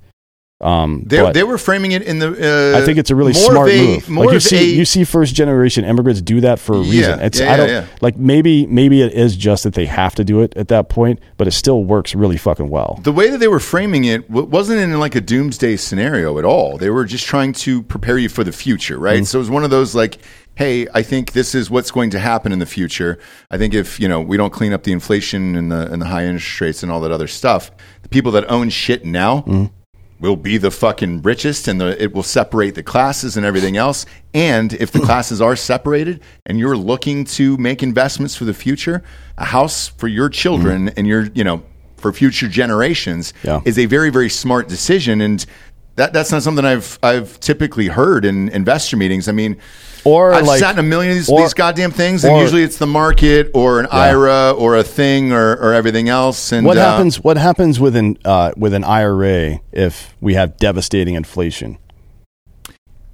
Um, 0.61 1.05
They, 1.07 1.31
they 1.33 1.44
were 1.44 1.57
framing 1.57 1.92
it 1.92 2.03
in 2.03 2.18
the. 2.18 2.29
Uh, 2.75 2.79
I 2.79 2.85
think 2.85 2.99
it's 2.99 3.11
a 3.11 3.14
really 3.14 3.33
smart 3.33 3.71
a, 3.71 3.87
move. 3.87 4.09
Like 4.11 4.33
you 4.33 4.40
see, 4.40 4.75
a, 4.75 4.77
you 4.77 4.85
see 4.85 5.05
first 5.05 5.33
generation 5.35 5.85
immigrants 5.85 6.21
do 6.21 6.40
that 6.40 6.59
for 6.59 6.75
a 6.75 6.81
Yeah, 6.81 6.90
reason. 6.90 7.21
It's 7.21 7.38
yeah, 7.38 7.53
I 7.53 7.57
don't 7.57 7.68
yeah, 7.68 7.81
yeah. 7.83 7.87
like 8.01 8.16
maybe 8.16 8.66
maybe 8.66 9.01
it 9.01 9.12
is 9.12 9.37
just 9.37 9.62
that 9.62 9.75
they 9.75 9.87
have 9.87 10.16
to 10.16 10.25
do 10.25 10.40
it 10.40 10.57
at 10.57 10.66
that 10.68 10.88
point, 10.88 11.21
but 11.37 11.47
it 11.47 11.53
still 11.53 11.85
works 11.85 12.12
really 12.14 12.37
fucking 12.37 12.71
well. 12.71 12.99
the 13.05 13.12
way 13.12 13.31
that 13.31 13.38
they 13.38 13.47
were 13.47 13.61
framing 13.61 14.05
it 14.05 14.29
wasn't 14.29 14.81
in 14.81 14.99
like 14.99 15.14
a 15.14 15.21
doomsday 15.21 15.77
scenario 15.77 16.38
at 16.40 16.44
all. 16.44 16.77
They 16.77 16.90
were 16.90 17.05
just 17.05 17.25
trying 17.27 17.53
to 17.53 17.83
prepare 17.85 18.18
you 18.18 18.29
for 18.29 18.42
the 18.42 18.53
future, 18.53 18.99
right? 18.99 19.25
So 19.25 19.38
it 19.38 19.42
was 19.42 19.51
one 19.51 19.62
of 19.62 19.71
those 19.71 19.94
like, 19.94 20.18
hey, 20.57 20.88
I 20.92 21.03
think 21.05 21.33
this 21.33 21.55
is 21.55 21.71
what's 21.71 21.92
going 21.92 22.11
to 22.11 22.18
happen 22.18 22.51
in 22.51 22.59
the 22.59 22.66
future. 22.66 23.21
I 23.49 23.59
think 23.59 23.75
if 23.75 24.01
you 24.01 24.09
know 24.09 24.21
we 24.21 24.37
don't 24.37 24.53
clean 24.53 24.73
up 24.73 24.83
the 24.83 24.90
inflation 24.90 25.55
and 25.55 25.71
the 25.71 25.92
and 25.92 26.03
the 26.03 26.07
high 26.07 26.25
interest 26.25 26.61
rates 26.61 26.83
and 26.83 26.90
all 26.90 27.01
that 27.03 27.12
other 27.12 27.29
stuff, 27.29 27.71
the 28.03 28.09
people 28.09 28.33
that 28.33 28.51
own 28.51 28.71
shit 28.71 29.05
now. 29.05 29.71
Will 30.21 30.37
be 30.37 30.59
the 30.59 30.71
fucking 30.71 31.23
richest, 31.23 31.69
and 31.69 31.81
the, 31.81 32.03
it 32.03 32.13
will 32.13 32.25
separate 32.25 32.75
the 32.75 32.83
classes 32.83 33.37
and 33.37 33.47
everything 33.47 33.77
else. 33.77 34.05
And 34.35 34.73
if 34.73 34.91
the 34.91 35.01
classes 35.09 35.41
are 35.41 35.55
separated, 35.55 36.21
and 36.45 36.59
you're 36.59 36.77
looking 36.77 37.25
to 37.25 37.57
make 37.57 37.83
investments 37.83 38.35
for 38.35 38.45
the 38.45 38.55
future, 38.55 39.05
a 39.37 39.45
house 39.45 39.89
for 39.89 40.09
your 40.09 40.29
children 40.29 40.87
mm-hmm. 40.87 40.99
and 40.99 41.07
your, 41.07 41.27
you 41.35 41.45
know, 41.45 41.63
for 41.99 42.13
future 42.13 42.49
generations 42.49 43.35
Yeah. 43.43 43.61
is 43.65 43.79
a 43.79 43.87
very 43.87 44.11
very 44.11 44.29
smart 44.29 44.69
decision 44.69 45.21
and 45.21 45.45
that 45.99 46.13
that's 46.13 46.33
not 46.33 46.43
something 46.43 46.65
I've 46.65 46.99
I've 47.03 47.39
typically 47.41 47.89
heard 47.89 48.25
in 48.25 48.49
investor 48.49 48.97
meetings. 48.97 49.29
I 49.29 49.33
mean, 49.33 49.57
Or 50.05 50.33
I've 50.33 50.47
like- 50.47 50.61
sat 50.61 50.73
in 50.73 50.79
a 50.79 50.83
million 50.83 51.13
of 51.13 51.19
these, 51.19 51.29
or- 51.29 51.41
these 51.43 51.55
goddamn 51.55 51.91
things, 51.91 52.25
and 52.25 52.33
or- 52.35 52.41
usually 52.43 52.63
it's 52.63 52.79
the 52.79 52.87
market 52.87 53.51
or 53.55 53.81
an 53.81 53.87
IRA 53.91 54.53
or 54.53 54.77
a 54.77 54.85
thing 54.85 55.33
or, 55.33 55.53
or 55.57 55.75
everything 55.75 56.09
else. 56.09 56.53
And 56.53 56.67
What 56.67 56.79
uh, 56.79 56.91
happens? 56.91 57.23
What 57.23 57.37
happens 57.37 57.79
with 57.79 57.95
an 57.97 58.17
uh, 58.25 58.53
with 58.57 58.73
an 58.75 58.85
IRA 58.85 59.61
if 59.73 60.17
we 60.21 60.35
have 60.35 60.57
devastating 60.57 61.15
inflation? 61.15 61.79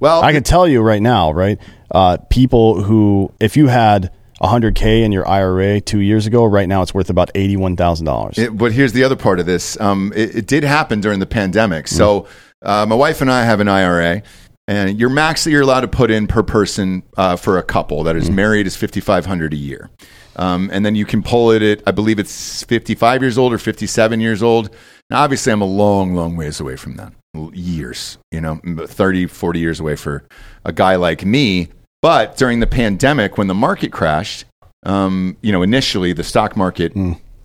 Well, 0.01 0.23
I 0.23 0.33
can 0.33 0.42
tell 0.42 0.68
you 0.68 0.83
right 0.83 1.01
now, 1.03 1.33
right? 1.33 1.59
Uh, 1.90 2.18
people 2.29 2.83
who, 2.83 3.33
if 3.40 3.57
you 3.57 3.68
had 3.68 4.11
100k 4.42 5.03
in 5.03 5.12
your 5.12 5.27
IRA 5.27 5.81
two 5.81 6.01
years 6.01 6.27
ago, 6.27 6.44
right 6.44 6.68
now 6.68 6.83
it's 6.83 6.92
worth 6.92 7.09
about 7.09 7.31
eighty-one 7.35 7.77
thousand 7.77 8.05
dollars. 8.05 8.38
But 8.53 8.73
here's 8.73 8.92
the 8.92 9.05
other 9.05 9.16
part 9.16 9.40
of 9.40 9.47
this. 9.47 9.81
Um, 9.81 10.12
it, 10.14 10.37
it 10.37 10.47
did 10.47 10.64
happen 10.64 11.01
during 11.01 11.20
the 11.20 11.27
pandemic. 11.27 11.88
So 11.88 12.27
uh, 12.64 12.87
my 12.87 12.94
wife 12.94 13.20
and 13.20 13.31
I 13.31 13.44
have 13.44 13.61
an 13.61 13.68
IRA, 13.68 14.22
and 14.66 14.98
your 14.98 15.11
max 15.11 15.44
that 15.44 15.50
you're 15.50 15.62
allowed 15.62 15.83
to 15.83 15.88
put 15.88 16.11
in 16.11 16.27
per 16.27 16.42
person 16.42 17.03
uh, 17.16 17.37
for 17.37 17.59
a 17.59 17.62
couple 17.62 18.03
that 18.05 18.16
is 18.16 18.31
married 18.31 18.66
is 18.66 18.77
5,500 18.77 19.53
a 19.53 19.57
year. 19.57 19.90
Um, 20.37 20.70
and 20.72 20.85
then 20.85 20.94
you 20.94 21.05
can 21.05 21.22
pull 21.22 21.50
it 21.50 21.62
at, 21.62 21.83
I 21.87 21.90
believe 21.90 22.18
it's 22.18 22.64
55 22.64 23.22
years 23.22 23.38
old 23.38 23.53
or 23.53 23.59
57 23.59 24.20
years 24.20 24.42
old. 24.42 24.74
Now, 25.11 25.22
obviously, 25.22 25.53
I'm 25.53 25.61
a 25.61 25.66
long, 25.66 26.14
long 26.14 26.37
ways 26.37 26.61
away 26.61 26.77
from 26.77 26.96
that. 26.96 27.12
Years, 27.53 28.18
you 28.33 28.40
know, 28.40 28.61
30, 28.64 29.27
40 29.27 29.59
years 29.59 29.81
away 29.81 29.96
for 29.96 30.24
a 30.64 30.72
guy 30.72 30.96
like 30.96 31.24
me. 31.24 31.68
But 32.00 32.37
during 32.37 32.61
the 32.61 32.66
pandemic, 32.66 33.37
when 33.37 33.48
the 33.48 33.55
market 33.55 33.92
crashed, 33.92 34.44
um, 34.85 35.37
you 35.42 35.53
know, 35.53 35.62
initially 35.62 36.12
the 36.12 36.24
stock 36.24 36.57
market, 36.57 36.94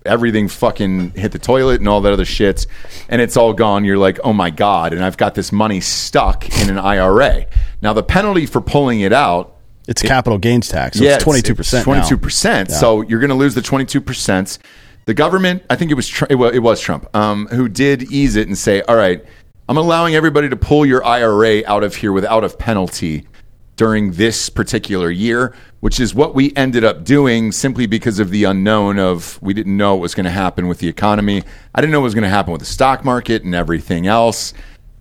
everything 0.06 0.48
fucking 0.48 1.12
hit 1.12 1.32
the 1.32 1.40
toilet 1.40 1.80
and 1.80 1.88
all 1.88 2.02
that 2.02 2.14
other 2.14 2.26
shit, 2.26 2.66
and 3.10 3.22
it's 3.22 3.38
all 3.38 3.54
gone. 3.54 3.84
You're 3.86 3.98
like, 3.98 4.20
oh 4.24 4.34
my 4.34 4.50
god, 4.50 4.94
and 4.94 5.04
I've 5.04 5.18
got 5.18 5.36
this 5.36 5.52
money 5.52 5.82
stuck 5.82 6.48
in 6.62 6.70
an 6.70 6.78
IRA. 6.80 7.46
Now 7.82 7.94
the 7.94 8.04
penalty 8.04 8.46
for 8.46 8.62
pulling 8.62 9.02
it 9.02 9.14
out 9.14 9.56
It's 9.88 10.02
capital 10.02 10.38
gains 10.38 10.68
tax. 10.70 10.98
So 10.98 11.04
yeah, 11.04 11.16
it's 11.16 11.24
twenty 11.24 11.42
two 11.42 11.56
percent. 11.56 11.84
Twenty 11.84 12.08
two 12.08 12.18
percent. 12.18 12.72
So 12.72 13.02
you're 13.02 13.20
going 13.20 13.30
to 13.30 13.36
lose 13.36 13.56
the 13.56 13.62
twenty 13.62 13.86
two 13.86 14.02
percent. 14.02 14.58
The 15.06 15.14
government, 15.14 15.64
I 15.70 15.76
think 15.76 15.90
it 15.92 15.96
was 15.96 16.10
it 16.30 16.36
it 16.36 16.60
was 16.60 16.80
Trump, 16.80 17.14
um, 17.16 17.48
who 17.48 17.68
did 17.68 18.12
ease 18.12 18.36
it 18.36 18.48
and 18.48 18.58
say, 18.58 18.82
"All 18.82 18.96
right, 18.96 19.24
I'm 19.68 19.78
allowing 19.78 20.14
everybody 20.16 20.50
to 20.50 20.56
pull 20.56 20.86
your 20.86 21.04
IRA 21.04 21.64
out 21.66 21.84
of 21.84 21.96
here 21.96 22.12
without 22.12 22.44
a 22.44 22.50
penalty 22.50 23.28
during 23.76 24.12
this 24.12 24.50
particular 24.50 25.10
year." 25.10 25.56
Which 25.80 26.00
is 26.00 26.14
what 26.14 26.36
we 26.36 26.54
ended 26.56 26.84
up 26.84 27.06
doing 27.06 27.54
simply 27.54 27.86
because 27.86 28.20
of 28.20 28.32
the 28.32 28.44
unknown 28.44 29.00
of 29.00 29.40
we 29.42 29.54
didn't 29.54 29.78
know 29.78 29.96
what 29.96 30.02
was 30.02 30.16
going 30.16 30.26
to 30.26 30.30
happen 30.30 30.68
with 30.68 30.80
the 30.80 30.90
economy. 30.90 31.44
I 31.74 31.80
didn't 31.80 31.92
know 31.92 32.02
what 32.02 32.06
was 32.06 32.16
going 32.16 32.24
to 32.24 32.30
happen 32.30 32.52
with 32.52 32.60
the 32.60 32.66
stock 32.66 33.06
market 33.06 33.44
and 33.44 33.56
everything 33.56 34.06
else. 34.06 34.54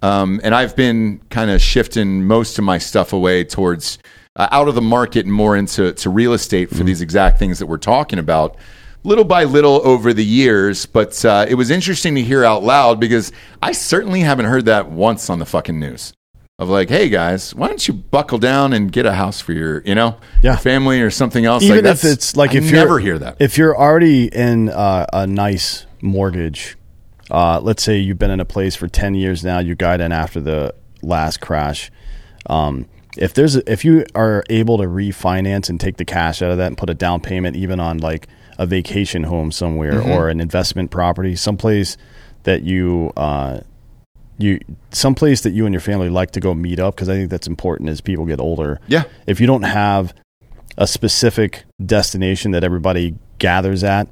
Um, 0.03 0.41
and 0.45 0.55
I've 0.55 0.77
been 0.77 1.21
kind 1.31 1.51
of 1.51 1.61
shifting 1.61 2.25
most 2.25 2.59
of 2.59 2.65
my 2.65 2.79
stuff 2.79 3.13
away 3.13 3.43
towards 3.45 3.99
uh, 4.37 4.49
out 4.53 4.69
of 4.69 4.75
the 4.77 4.83
market 4.83 5.27
and 5.27 5.35
more 5.35 5.57
into 5.57 5.93
to 5.93 6.11
real 6.11 6.33
estate 6.33 6.71
for 6.71 6.85
these 6.85 7.01
exact 7.01 7.39
things 7.39 7.59
that 7.59 7.67
we're 7.67 7.77
talking 7.77 8.19
about. 8.19 8.57
Little 9.05 9.25
by 9.25 9.45
little 9.45 9.81
over 9.87 10.13
the 10.13 10.25
years, 10.25 10.87
but 10.87 11.25
uh, 11.25 11.47
it 11.49 11.55
was 11.55 11.71
interesting 11.71 12.15
to 12.17 12.23
hear 12.23 12.45
out 12.45 12.63
loud 12.63 13.01
because 13.01 13.33
I 13.63 13.73
certainly 13.73 14.21
haven't 14.21 14.47
heard 14.47 14.67
that 14.67 14.91
once 14.91 15.31
on 15.31 15.39
the 15.39 15.47
fucking 15.47 15.79
news. 15.79 16.13
Of 16.61 16.69
like, 16.69 16.89
hey 16.91 17.09
guys, 17.09 17.55
why 17.55 17.69
don't 17.69 17.87
you 17.87 17.95
buckle 17.95 18.39
down 18.39 18.73
and 18.73 18.91
get 18.91 19.07
a 19.07 19.13
house 19.13 19.41
for 19.41 19.53
your, 19.53 19.81
you 19.85 19.95
know, 19.95 20.17
Yeah. 20.43 20.57
family 20.57 21.01
or 21.01 21.09
something 21.09 21.45
else? 21.45 21.63
even 21.63 21.85
like 21.85 21.95
if 21.95 22.03
it's 22.05 22.35
like 22.37 22.53
if 22.53 22.65
you 22.65 22.73
never 22.73 22.99
hear 22.99 23.17
that. 23.17 23.37
if 23.39 23.57
you're 23.57 23.79
already 23.79 24.25
in 24.27 24.69
uh, 24.69 25.07
a 25.13 25.25
nice 25.25 25.87
mortgage 26.03 26.77
uh, 27.31 27.61
let's 27.61 27.81
say 27.85 27.97
you've 27.99 28.19
been 28.19 28.33
in 28.33 28.41
a 28.41 28.45
place 28.45 28.75
for 28.75 28.89
10 28.89 29.15
years 29.15 29.45
now 29.45 29.61
you 29.61 29.77
got 29.77 30.01
in 30.01 30.11
after 30.11 30.41
the 30.41 30.75
last 31.01 31.41
crash 31.41 31.93
um, 32.47 32.87
if 33.17 33.35
there's 33.35 33.55
a, 33.55 33.73
if 33.73 33.85
you 33.85 34.05
are 34.17 34.43
able 34.51 34.79
to 34.79 34.85
refinance 34.85 35.69
and 35.69 35.79
take 35.79 35.97
the 35.97 36.05
cash 36.05 36.43
out 36.43 36.51
of 36.51 36.59
that 36.59 36.67
and 36.67 36.77
put 36.77 36.91
a 36.91 36.95
down 36.95 37.21
payment 37.21 37.55
even 37.55 37.79
on 37.79 37.99
like 37.99 38.27
a 38.59 38.67
vacation 38.67 39.23
home 39.23 39.53
somewhere 39.53 39.93
Mm-hmm. 39.93 40.11
or 40.11 40.29
an 40.29 40.41
investment 40.41 40.91
property 40.91 41.37
someplace 41.37 41.97
that 42.43 42.63
you 42.63 43.13
uh, 43.17 43.61
you 44.39 44.61
someplace 44.91 45.43
that 45.43 45.51
you 45.51 45.67
and 45.67 45.73
your 45.73 45.81
family 45.81 46.09
like 46.09 46.31
to 46.33 46.41
go 46.41 46.55
meet 46.55 46.79
up 46.79 46.95
because 46.95 47.09
I 47.09 47.15
think 47.15 47.31
that's 47.31 47.47
important 47.47 47.91
as 47.91 48.01
people 48.01 48.25
get 48.25 48.41
older. 48.41 48.81
Yeah. 48.87 49.05
If 49.27 49.41
you 49.41 49.47
don't 49.47 49.65
have 49.65 50.15
a 50.77 50.87
specific 50.87 51.65
destination 51.85 52.53
that 52.53 52.65
everybody 52.65 53.17
gathers 53.39 53.83
at, 53.83 54.09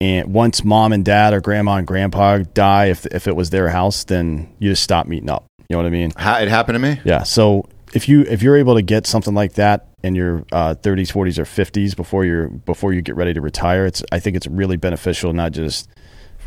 and 0.00 0.34
once 0.34 0.64
mom 0.64 0.92
and 0.92 1.04
dad 1.04 1.32
or 1.32 1.40
grandma 1.40 1.76
and 1.76 1.86
grandpa 1.86 2.38
die, 2.38 2.86
if 2.86 3.06
if 3.06 3.26
it 3.26 3.34
was 3.36 3.50
their 3.50 3.68
house, 3.68 4.04
then 4.04 4.52
you 4.58 4.70
just 4.70 4.82
stop 4.82 5.06
meeting 5.06 5.30
up. 5.30 5.46
You 5.68 5.74
know 5.74 5.78
what 5.78 5.86
I 5.86 5.90
mean? 5.90 6.10
It 6.10 6.48
happened 6.48 6.74
to 6.74 6.78
me. 6.78 7.00
Yeah. 7.04 7.22
So 7.22 7.68
if 7.94 8.08
you 8.08 8.22
if 8.22 8.42
you're 8.42 8.56
able 8.56 8.74
to 8.74 8.82
get 8.82 9.06
something 9.06 9.34
like 9.34 9.54
that 9.54 9.88
in 10.02 10.14
your 10.14 10.44
uh, 10.52 10.74
30s, 10.74 11.12
40s, 11.12 11.38
or 11.38 11.44
50s 11.44 11.96
before 11.96 12.24
you're 12.24 12.48
before 12.48 12.92
you 12.92 13.00
get 13.00 13.16
ready 13.16 13.32
to 13.32 13.40
retire, 13.40 13.86
it's 13.86 14.02
I 14.12 14.18
think 14.18 14.36
it's 14.36 14.46
really 14.46 14.76
beneficial 14.76 15.32
not 15.32 15.52
just 15.52 15.88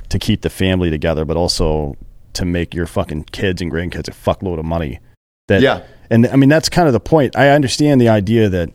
to 0.10 0.20
keep 0.20 0.42
the 0.42 0.50
family 0.50 0.90
together, 0.90 1.26
but 1.26 1.38
also 1.38 1.96
to 2.34 2.46
make 2.46 2.74
your 2.74 2.86
fucking 2.86 3.24
kids 3.32 3.62
and 3.62 3.72
grandkids 3.72 4.08
a 4.08 4.12
fuckload 4.12 4.60
of 4.60 4.66
money. 4.66 5.00
That 5.48 5.62
Yeah. 5.62 5.82
and 6.10 6.28
I 6.28 6.36
mean 6.36 6.50
that's 6.50 6.70
kind 6.70 6.88
of 6.88 6.94
the 6.94 7.00
point. 7.00 7.36
I 7.36 7.50
understand 7.50 8.00
the 8.02 8.10
idea 8.10 8.50
that 8.50 8.70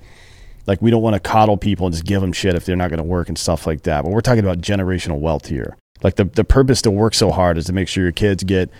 like 0.66 0.80
we 0.82 0.90
don't 0.90 1.02
want 1.02 1.14
to 1.14 1.20
coddle 1.20 1.56
people 1.56 1.86
and 1.86 1.94
just 1.94 2.04
give 2.06 2.20
them 2.20 2.32
shit 2.32 2.54
if 2.54 2.64
they're 2.64 2.74
not 2.76 2.88
going 2.90 2.98
to 2.98 3.04
work 3.04 3.28
and 3.28 3.36
stuff 3.38 3.66
like 3.66 3.82
that. 3.82 4.02
But 4.02 4.10
we're 4.12 4.20
talking 4.22 4.42
about 4.42 4.58
generational 4.60 5.18
wealth 5.20 5.46
here. 5.46 5.76
Like 6.02 6.16
the 6.16 6.24
the 6.24 6.44
purpose 6.44 6.82
to 6.82 6.90
work 6.90 7.14
so 7.14 7.30
hard 7.30 7.58
is 7.58 7.66
to 7.66 7.72
make 7.72 7.88
sure 7.88 8.02
your 8.02 8.12
kids 8.12 8.42
get 8.44 8.70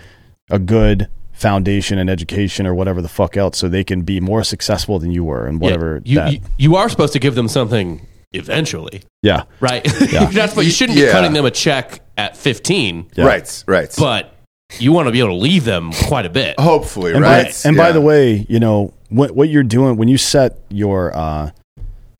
a 0.49 0.59
good 0.59 1.07
foundation 1.31 1.97
and 1.99 2.09
education 2.09 2.65
or 2.65 2.73
whatever 2.73 3.01
the 3.01 3.09
fuck 3.09 3.35
else 3.35 3.57
so 3.57 3.67
they 3.67 3.83
can 3.83 4.01
be 4.03 4.19
more 4.21 4.43
successful 4.43 4.99
than 4.99 5.11
you 5.11 5.23
were 5.23 5.45
and 5.45 5.59
whatever 5.59 6.01
you, 6.05 6.15
that 6.15 6.31
you 6.33 6.39
you 6.57 6.75
are 6.75 6.87
supposed 6.89 7.11
to 7.13 7.19
give 7.19 7.35
them 7.35 7.47
something 7.47 8.05
eventually, 8.31 9.01
yeah 9.21 9.43
right? 9.59 9.83
That's 10.11 10.55
what 10.55 10.65
you 10.65 10.71
shouldn't 10.71 10.97
Yeah. 10.97 11.07
be 11.07 11.11
cutting 11.11 11.33
them 11.33 11.45
a 11.45 11.51
check 11.51 12.01
at 12.17 12.35
15, 12.37 13.07
Yeah. 13.15 13.25
Right, 13.25 13.63
right. 13.67 13.93
but 13.97 14.34
you 14.79 14.91
want 14.91 15.07
to 15.07 15.11
be 15.11 15.19
able 15.19 15.29
to 15.29 15.35
leave 15.35 15.65
them 15.65 15.91
quite 16.07 16.25
a 16.25 16.29
bit. 16.29 16.59
Hopefully, 16.59 17.13
and 17.13 17.21
right. 17.21 17.45
by, 17.63 17.69
and 17.69 17.77
by 17.77 17.91
the 17.91 18.01
way, 18.01 18.45
you 18.49 18.59
know 18.59 18.93
what 19.09 19.31
what 19.31 19.49
you're 19.49 19.63
doing 19.63 19.97
when 19.97 20.07
you 20.07 20.17
set 20.17 20.59
your 20.69 21.15
uh, 21.15 21.51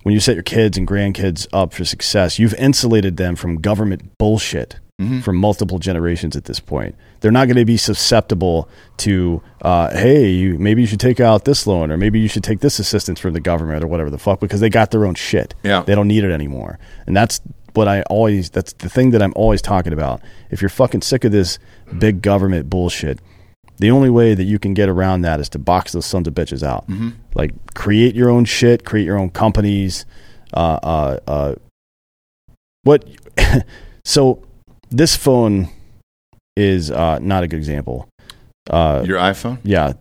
when 0.04 0.14
you 0.14 0.20
set 0.20 0.36
your 0.36 0.44
kids 0.44 0.78
and 0.78 0.88
grandkids 0.88 1.48
up 1.52 1.74
for 1.74 1.84
success, 1.86 2.38
you've 2.40 2.54
insulated 2.56 3.18
them 3.18 3.36
from 3.36 3.58
government 3.62 4.18
bullshit 4.18 4.80
Mm-hmm. 4.98 5.20
for 5.20 5.34
multiple 5.34 5.78
generations 5.78 6.38
at 6.38 6.46
this 6.46 6.62
point. 6.62 6.96
They're 7.20 7.30
not 7.30 7.48
going 7.50 7.58
to 7.58 7.66
be 7.66 7.76
susceptible 7.76 8.70
to, 9.00 9.42
uh, 9.62 9.92
hey, 9.92 10.30
you, 10.30 10.58
maybe 10.58 10.80
you 10.80 10.88
should 10.88 11.02
take 11.02 11.20
out 11.20 11.44
this 11.44 11.68
loan 11.68 11.92
or 11.92 11.98
maybe 11.98 12.18
you 12.18 12.30
should 12.30 12.46
take 12.46 12.62
this 12.62 12.80
assistance 12.80 13.20
from 13.20 13.34
the 13.34 13.42
government 13.42 13.84
or 13.84 13.88
whatever 13.88 14.10
the 14.10 14.18
fuck 14.18 14.40
because 14.40 14.62
they 14.62 14.70
got 14.70 14.92
their 14.92 15.06
own 15.06 15.14
shit. 15.14 15.54
Yeah. 15.64 15.82
They 15.82 15.96
don't 15.96 16.08
need 16.08 16.24
it 16.24 16.32
anymore. 16.32 16.80
And 17.06 17.14
that's 17.14 17.42
what 17.76 17.88
I 17.88 18.02
always, 18.04 18.50
that's 18.50 18.74
the 18.74 18.90
thing 18.90 19.12
that 19.12 19.22
I'm 19.22 19.34
always 19.36 19.62
talking 19.62 19.94
about. 19.94 20.22
If 20.50 20.62
you're 20.62 20.70
fucking 20.70 21.02
sick 21.02 21.24
of 21.24 21.32
this 21.32 21.60
big 22.00 22.22
government 22.22 22.70
bullshit, 22.70 23.20
the 23.78 23.92
only 23.92 24.10
way 24.10 24.34
that 24.34 24.44
you 24.44 24.58
can 24.58 24.74
get 24.74 24.88
around 24.88 25.22
that 25.22 25.40
is 25.40 25.50
to 25.50 25.60
box 25.60 25.92
those 25.92 26.06
sons 26.06 26.28
of 26.28 26.34
bitches 26.34 26.64
out. 26.64 26.86
Like 27.34 27.52
create 27.74 28.16
your 28.16 28.30
own 28.30 28.46
shit, 28.46 28.86
create 28.86 29.06
your 29.06 29.18
own 29.18 29.30
companies. 29.30 30.06
Uh, 30.54 30.80
uh, 30.82 31.20
uh, 31.28 31.56
what? 32.84 33.06
so 34.06 34.42
this 34.90 35.16
phone 35.16 35.68
is 36.56 36.90
uh, 36.92 37.20
not 37.20 37.44
a 37.44 37.48
good 37.48 37.58
example. 37.58 38.08
Uh, 38.70 39.04
your 39.06 39.20
iPhone, 39.20 39.60
yeah, 39.64 39.94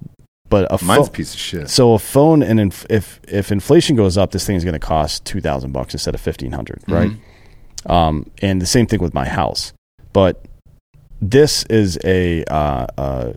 but 0.48 0.66
a 0.70 0.84
mine's 0.84 0.98
phone. 1.00 1.08
a 1.08 1.10
piece 1.10 1.34
of 1.34 1.40
shit. 1.40 1.68
So 1.68 1.94
a 1.94 1.98
phone 1.98 2.42
and 2.42 2.60
inf- 2.60 2.86
if 2.88 3.20
if 3.26 3.50
inflation 3.50 3.96
goes 3.96 4.16
up, 4.16 4.30
this 4.30 4.46
thing 4.46 4.56
is 4.56 4.64
going 4.64 4.74
to 4.74 4.78
cost 4.78 5.24
two 5.24 5.40
thousand 5.40 5.72
bucks 5.72 5.94
instead 5.94 6.14
of 6.14 6.20
fifteen 6.20 6.52
hundred, 6.52 6.82
right? 6.86 7.10
Um, 7.86 8.30
and 8.40 8.60
the 8.60 8.66
same 8.66 8.86
thing 8.86 9.00
with 9.00 9.14
my 9.14 9.28
house. 9.28 9.72
But 10.12 10.44
this 11.20 11.64
is 11.64 11.98
a 12.04 12.44
uh, 12.44 12.86
uh, 12.96 13.32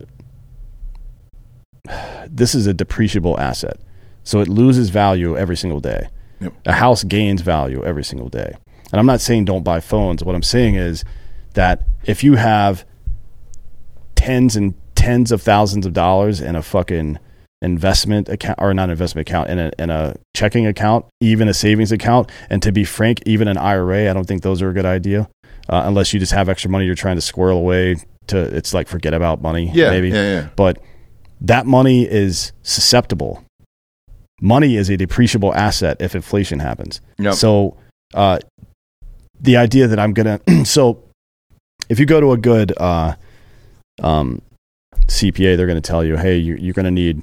this 2.26 2.54
is 2.54 2.66
a 2.66 2.74
depreciable 2.74 3.38
asset, 3.38 3.78
so 4.24 4.40
it 4.40 4.48
loses 4.48 4.90
value 4.90 5.36
every 5.36 5.56
single 5.56 5.80
day. 5.80 6.08
Yep. 6.40 6.52
A 6.66 6.72
house 6.72 7.04
gains 7.04 7.42
value 7.42 7.82
every 7.84 8.04
single 8.04 8.28
day. 8.28 8.54
And 8.92 9.00
I'm 9.00 9.06
not 9.06 9.20
saying 9.20 9.44
don't 9.44 9.64
buy 9.64 9.80
phones. 9.80 10.22
What 10.22 10.34
I'm 10.34 10.42
saying 10.42 10.76
is 10.76 11.04
that 11.54 11.82
if 12.04 12.22
you 12.22 12.36
have 12.36 12.84
tens 14.14 14.56
and 14.56 14.74
tens 14.94 15.32
of 15.32 15.42
thousands 15.42 15.86
of 15.86 15.92
dollars 15.92 16.40
in 16.40 16.56
a 16.56 16.62
fucking 16.62 17.18
investment 17.62 18.28
account 18.28 18.58
or 18.60 18.72
not 18.72 18.90
investment 18.90 19.28
account 19.28 19.50
in 19.50 19.58
a, 19.58 19.70
in 19.78 19.90
a 19.90 20.16
checking 20.34 20.66
account, 20.66 21.04
even 21.20 21.48
a 21.48 21.54
savings 21.54 21.90
account, 21.92 22.30
and 22.50 22.62
to 22.62 22.72
be 22.72 22.84
frank, 22.84 23.20
even 23.26 23.48
an 23.48 23.58
IRA, 23.58 24.08
I 24.10 24.12
don't 24.12 24.26
think 24.26 24.42
those 24.42 24.62
are 24.62 24.70
a 24.70 24.72
good 24.72 24.86
idea 24.86 25.28
uh, 25.68 25.82
unless 25.84 26.12
you 26.12 26.20
just 26.20 26.32
have 26.32 26.48
extra 26.48 26.70
money 26.70 26.86
you're 26.86 26.94
trying 26.94 27.16
to 27.16 27.20
squirrel 27.22 27.58
away 27.58 27.96
to. 28.28 28.38
It's 28.38 28.72
like 28.72 28.88
forget 28.88 29.12
about 29.14 29.42
money, 29.42 29.70
Yeah, 29.72 29.90
maybe. 29.90 30.08
yeah, 30.10 30.14
yeah. 30.22 30.48
But 30.56 30.78
that 31.40 31.66
money 31.66 32.04
is 32.04 32.52
susceptible. 32.62 33.44
Money 34.40 34.76
is 34.76 34.88
a 34.88 34.96
depreciable 34.96 35.54
asset 35.54 35.96
if 36.00 36.14
inflation 36.14 36.60
happens. 36.60 37.00
Yep. 37.18 37.34
So 37.34 37.76
uh, 38.14 38.38
the 39.40 39.56
idea 39.56 39.88
that 39.88 39.98
I'm 39.98 40.12
gonna 40.14 40.40
so 40.64 41.02
if 41.88 41.98
you 41.98 42.06
go 42.06 42.20
to 42.20 42.32
a 42.32 42.36
good 42.36 42.72
uh, 42.76 43.14
um, 44.02 44.42
CPA, 45.06 45.56
they're 45.56 45.66
going 45.66 45.80
to 45.80 45.86
tell 45.86 46.04
you, 46.04 46.16
hey, 46.16 46.36
you, 46.36 46.54
you're 46.56 46.74
going 46.74 46.84
to 46.84 46.90
need 46.90 47.22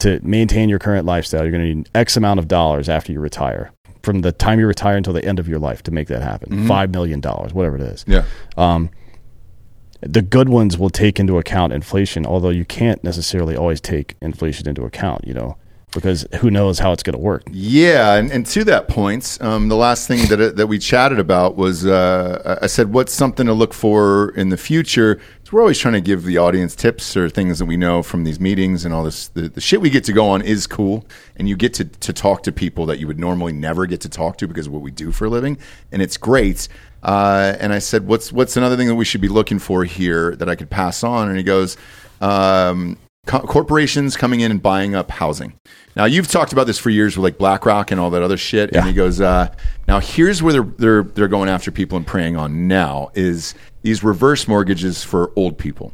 to 0.00 0.20
maintain 0.22 0.68
your 0.68 0.78
current 0.78 1.04
lifestyle. 1.06 1.42
You're 1.42 1.50
going 1.50 1.64
to 1.64 1.74
need 1.74 1.90
X 1.94 2.16
amount 2.16 2.38
of 2.38 2.48
dollars 2.48 2.88
after 2.88 3.12
you 3.12 3.20
retire, 3.20 3.72
from 4.02 4.20
the 4.20 4.32
time 4.32 4.60
you 4.60 4.66
retire 4.66 4.96
until 4.96 5.12
the 5.12 5.24
end 5.24 5.38
of 5.38 5.48
your 5.48 5.58
life 5.58 5.82
to 5.84 5.90
make 5.90 6.08
that 6.08 6.22
happen. 6.22 6.66
Five 6.66 6.90
million 6.90 7.20
dollars, 7.20 7.52
whatever 7.52 7.76
it 7.76 7.82
is. 7.82 8.04
Yeah. 8.06 8.24
Um, 8.56 8.90
the 10.00 10.22
good 10.22 10.48
ones 10.48 10.78
will 10.78 10.90
take 10.90 11.18
into 11.18 11.38
account 11.38 11.72
inflation, 11.72 12.24
although 12.24 12.50
you 12.50 12.64
can't 12.64 13.02
necessarily 13.02 13.56
always 13.56 13.80
take 13.80 14.14
inflation 14.22 14.68
into 14.68 14.84
account. 14.84 15.26
You 15.26 15.34
know, 15.34 15.56
because 15.92 16.26
who 16.40 16.50
knows 16.50 16.78
how 16.78 16.92
it's 16.92 17.02
going 17.02 17.14
to 17.14 17.18
work. 17.20 17.44
Yeah, 17.50 18.14
and, 18.14 18.30
and 18.30 18.44
to 18.46 18.64
that 18.64 18.88
point, 18.88 19.38
um, 19.40 19.68
the 19.68 19.76
last 19.76 20.06
thing 20.06 20.26
that 20.28 20.56
that 20.56 20.66
we 20.66 20.78
chatted 20.78 21.18
about 21.18 21.56
was 21.56 21.86
uh, 21.86 22.58
I 22.60 22.66
said, 22.66 22.92
"What's 22.92 23.12
something 23.12 23.46
to 23.46 23.52
look 23.52 23.72
for 23.72 24.30
in 24.30 24.50
the 24.50 24.56
future?" 24.56 25.20
So 25.44 25.50
we're 25.52 25.62
always 25.62 25.78
trying 25.78 25.94
to 25.94 26.00
give 26.00 26.24
the 26.24 26.36
audience 26.36 26.76
tips 26.76 27.16
or 27.16 27.30
things 27.30 27.58
that 27.58 27.64
we 27.64 27.78
know 27.78 28.02
from 28.02 28.24
these 28.24 28.38
meetings 28.38 28.84
and 28.84 28.92
all 28.92 29.02
this. 29.02 29.28
The, 29.28 29.48
the 29.48 29.62
shit 29.62 29.80
we 29.80 29.88
get 29.88 30.04
to 30.04 30.12
go 30.12 30.28
on 30.28 30.42
is 30.42 30.66
cool, 30.66 31.06
and 31.36 31.48
you 31.48 31.56
get 31.56 31.74
to 31.74 31.84
to 31.84 32.12
talk 32.12 32.42
to 32.42 32.52
people 32.52 32.84
that 32.86 32.98
you 32.98 33.06
would 33.06 33.18
normally 33.18 33.52
never 33.52 33.86
get 33.86 34.00
to 34.02 34.08
talk 34.08 34.36
to 34.38 34.46
because 34.46 34.66
of 34.66 34.72
what 34.72 34.82
we 34.82 34.90
do 34.90 35.10
for 35.10 35.24
a 35.24 35.30
living, 35.30 35.58
and 35.90 36.02
it's 36.02 36.16
great. 36.16 36.68
Uh, 37.02 37.54
and 37.60 37.72
I 37.72 37.78
said, 37.78 38.06
"What's 38.06 38.32
what's 38.32 38.56
another 38.56 38.76
thing 38.76 38.88
that 38.88 38.96
we 38.96 39.04
should 39.04 39.22
be 39.22 39.28
looking 39.28 39.58
for 39.58 39.84
here 39.84 40.36
that 40.36 40.48
I 40.48 40.54
could 40.54 40.70
pass 40.70 41.02
on?" 41.02 41.28
And 41.28 41.36
he 41.36 41.42
goes. 41.42 41.76
Um, 42.20 42.98
co- 43.28 43.40
corporations 43.40 44.16
coming 44.16 44.40
in 44.40 44.50
and 44.50 44.60
buying 44.60 44.96
up 44.96 45.10
housing. 45.10 45.52
Now 45.94 46.06
you've 46.06 46.26
talked 46.26 46.52
about 46.52 46.66
this 46.66 46.78
for 46.78 46.90
years 46.90 47.16
with 47.16 47.22
like 47.22 47.38
BlackRock 47.38 47.92
and 47.92 48.00
all 48.00 48.10
that 48.10 48.22
other 48.22 48.36
shit. 48.36 48.74
And 48.74 48.84
he 48.86 48.92
goes, 48.92 49.20
uh, 49.20 49.54
now 49.86 50.00
here's 50.00 50.42
where 50.42 50.52
they're 50.52 50.62
they're 50.62 51.02
they're 51.02 51.28
going 51.28 51.48
after 51.48 51.70
people 51.70 51.96
and 51.96 52.06
preying 52.06 52.36
on 52.36 52.66
now 52.66 53.10
is 53.14 53.54
these 53.82 54.02
reverse 54.02 54.48
mortgages 54.48 55.04
for 55.04 55.32
old 55.36 55.56
people. 55.58 55.92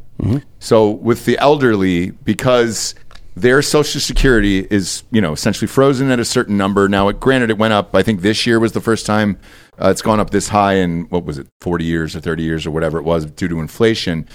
So 0.59 0.89
with 0.89 1.25
the 1.25 1.37
elderly, 1.37 2.11
because 2.11 2.95
their 3.35 3.61
social 3.61 3.99
security 3.99 4.65
is 4.69 5.03
you 5.11 5.19
know 5.19 5.33
essentially 5.33 5.67
frozen 5.67 6.09
at 6.09 6.19
a 6.19 6.25
certain 6.25 6.57
number. 6.57 6.87
Now, 6.87 7.09
it, 7.09 7.19
granted, 7.19 7.49
it 7.49 7.57
went 7.57 7.73
up. 7.73 7.93
I 7.93 8.01
think 8.01 8.21
this 8.21 8.47
year 8.47 8.59
was 8.59 8.71
the 8.71 8.81
first 8.81 9.05
time 9.05 9.37
uh, 9.81 9.89
it's 9.89 10.01
gone 10.01 10.21
up 10.21 10.29
this 10.29 10.47
high 10.47 10.75
in 10.75 11.03
what 11.09 11.25
was 11.25 11.37
it, 11.37 11.47
forty 11.59 11.83
years 11.83 12.15
or 12.15 12.21
thirty 12.21 12.43
years 12.43 12.65
or 12.65 12.71
whatever 12.71 12.97
it 12.97 13.03
was 13.03 13.25
due 13.25 13.49
to 13.49 13.59
inflation 13.59 14.27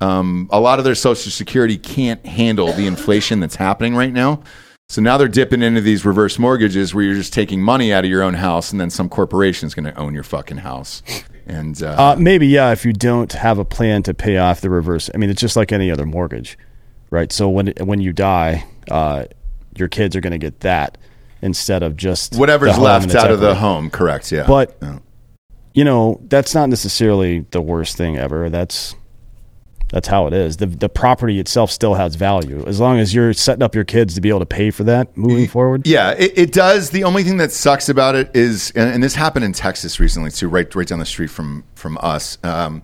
um, 0.00 0.48
a 0.52 0.60
lot 0.60 0.78
of 0.78 0.84
their 0.84 0.94
social 0.94 1.30
security 1.30 1.76
can't 1.78 2.24
handle 2.26 2.72
the 2.72 2.86
inflation 2.86 3.40
that's 3.40 3.56
happening 3.56 3.94
right 3.96 4.12
now. 4.12 4.42
So 4.88 5.00
now 5.00 5.16
they're 5.16 5.28
dipping 5.28 5.62
into 5.62 5.80
these 5.80 6.04
reverse 6.04 6.38
mortgages 6.38 6.94
where 6.94 7.04
you're 7.04 7.14
just 7.14 7.32
taking 7.32 7.62
money 7.62 7.92
out 7.92 8.04
of 8.04 8.10
your 8.10 8.22
own 8.22 8.34
house 8.34 8.70
and 8.70 8.78
then 8.80 8.90
some 8.90 9.08
corporation 9.08 9.66
is 9.66 9.74
going 9.74 9.86
to 9.86 9.94
own 9.98 10.12
your 10.12 10.22
fucking 10.24 10.58
house. 10.58 11.02
And 11.46 11.82
uh, 11.82 12.12
Uh, 12.12 12.16
maybe 12.18 12.46
yeah, 12.48 12.70
if 12.72 12.84
you 12.84 12.92
don't 12.92 13.32
have 13.32 13.58
a 13.58 13.64
plan 13.64 14.02
to 14.04 14.14
pay 14.14 14.36
off 14.36 14.60
the 14.60 14.68
reverse. 14.70 15.08
I 15.14 15.16
mean, 15.16 15.30
it's 15.30 15.40
just 15.40 15.56
like 15.56 15.72
any 15.72 15.90
other 15.90 16.04
mortgage, 16.04 16.58
right? 17.10 17.32
So 17.32 17.48
when 17.48 17.72
when 17.80 18.00
you 18.00 18.12
die, 18.12 18.66
uh, 18.90 19.24
your 19.76 19.88
kids 19.88 20.14
are 20.16 20.20
going 20.20 20.32
to 20.32 20.38
get 20.38 20.60
that 20.60 20.98
instead 21.40 21.82
of 21.82 21.96
just 21.96 22.36
whatever's 22.36 22.78
left 22.78 23.14
out 23.14 23.30
of 23.30 23.40
the 23.40 23.54
home, 23.54 23.88
correct? 23.90 24.30
Yeah. 24.32 24.46
But 24.46 24.76
Yeah. 24.82 24.98
you 25.72 25.84
know, 25.84 26.20
that's 26.28 26.54
not 26.54 26.68
necessarily 26.68 27.46
the 27.50 27.60
worst 27.62 27.96
thing 27.96 28.16
ever. 28.18 28.50
That's 28.50 28.94
that's 29.94 30.08
how 30.08 30.26
it 30.26 30.32
is. 30.32 30.56
The 30.56 30.66
the 30.66 30.88
property 30.88 31.38
itself 31.38 31.70
still 31.70 31.94
has 31.94 32.16
value 32.16 32.64
as 32.66 32.80
long 32.80 32.98
as 32.98 33.14
you're 33.14 33.32
setting 33.32 33.62
up 33.62 33.76
your 33.76 33.84
kids 33.84 34.16
to 34.16 34.20
be 34.20 34.28
able 34.28 34.40
to 34.40 34.46
pay 34.46 34.72
for 34.72 34.82
that 34.84 35.16
moving 35.16 35.46
forward. 35.46 35.86
Yeah, 35.86 36.10
it, 36.18 36.36
it 36.36 36.52
does. 36.52 36.90
The 36.90 37.04
only 37.04 37.22
thing 37.22 37.36
that 37.36 37.52
sucks 37.52 37.88
about 37.88 38.16
it 38.16 38.28
is, 38.34 38.72
and, 38.74 38.92
and 38.92 39.04
this 39.04 39.14
happened 39.14 39.44
in 39.44 39.52
Texas 39.52 40.00
recently 40.00 40.32
too, 40.32 40.48
right, 40.48 40.74
right 40.74 40.86
down 40.86 40.98
the 40.98 41.06
street 41.06 41.30
from 41.30 41.62
from 41.76 41.96
us. 42.02 42.38
Um, 42.42 42.82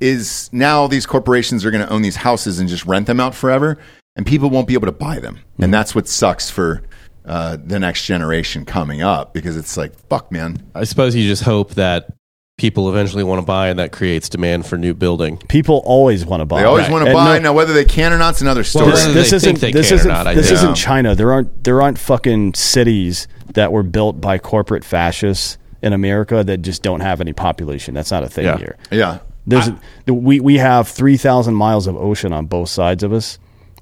is 0.00 0.50
now 0.52 0.86
these 0.86 1.06
corporations 1.06 1.64
are 1.64 1.70
going 1.70 1.86
to 1.86 1.90
own 1.90 2.02
these 2.02 2.16
houses 2.16 2.58
and 2.58 2.68
just 2.68 2.84
rent 2.84 3.06
them 3.06 3.20
out 3.20 3.34
forever, 3.34 3.78
and 4.14 4.26
people 4.26 4.50
won't 4.50 4.68
be 4.68 4.74
able 4.74 4.86
to 4.86 4.92
buy 4.92 5.18
them, 5.18 5.40
and 5.58 5.72
that's 5.72 5.94
what 5.94 6.08
sucks 6.08 6.50
for 6.50 6.82
uh, 7.24 7.56
the 7.64 7.78
next 7.78 8.04
generation 8.04 8.66
coming 8.66 9.00
up 9.00 9.32
because 9.32 9.56
it's 9.56 9.78
like, 9.78 9.94
fuck, 10.10 10.30
man. 10.30 10.58
I 10.74 10.84
suppose 10.84 11.14
you 11.14 11.26
just 11.26 11.42
hope 11.42 11.74
that 11.74 12.12
people 12.60 12.90
eventually 12.90 13.24
want 13.24 13.40
to 13.40 13.46
buy, 13.46 13.68
and 13.68 13.78
that 13.78 13.90
creates 13.90 14.28
demand 14.28 14.66
for 14.66 14.76
new 14.76 14.92
building. 14.92 15.38
People 15.48 15.82
always 15.86 16.26
want 16.26 16.42
to 16.42 16.44
buy. 16.44 16.60
They 16.60 16.66
always 16.66 16.82
Right. 16.82 16.92
want 16.92 17.04
to 17.04 17.10
And 17.10 17.14
buy. 17.16 17.38
no- 17.38 17.42
now, 17.44 17.52
whether 17.54 17.72
they 17.72 17.86
can 17.86 18.12
or 18.12 18.18
not, 18.18 18.34
is 18.36 18.42
another 18.42 18.64
story. 18.64 18.92
whether 18.92 19.12
this 19.14 19.30
they 19.30 19.36
isn't 19.36 19.60
this 19.72 19.90
isn't 19.90 20.06
not, 20.06 20.34
this 20.34 20.50
isn't 20.50 20.74
China. 20.74 21.14
There 21.14 21.32
aren't 21.32 21.64
there 21.64 21.80
aren't 21.80 21.98
fucking 21.98 22.52
cities 22.54 23.26
that 23.54 23.72
were 23.72 23.82
built 23.82 24.20
by 24.20 24.36
corporate 24.38 24.84
fascists 24.84 25.56
in 25.82 25.94
America 25.94 26.44
that 26.44 26.58
just 26.60 26.82
don't 26.82 27.00
have 27.00 27.22
any 27.22 27.32
population. 27.32 27.94
That's 27.94 28.10
not 28.10 28.22
a 28.24 28.28
thing 28.28 28.44
Yeah. 28.44 28.58
here. 28.58 28.76
yeah, 28.90 29.18
There's 29.46 29.70
we 30.06 30.38
we 30.40 30.58
have 30.58 30.86
three 30.86 31.16
thousand 31.16 31.54
miles 31.54 31.86
of 31.86 31.96
ocean 31.96 32.34
on 32.34 32.44
both 32.44 32.68
sides 32.68 33.02
of 33.02 33.10
us, 33.14 33.38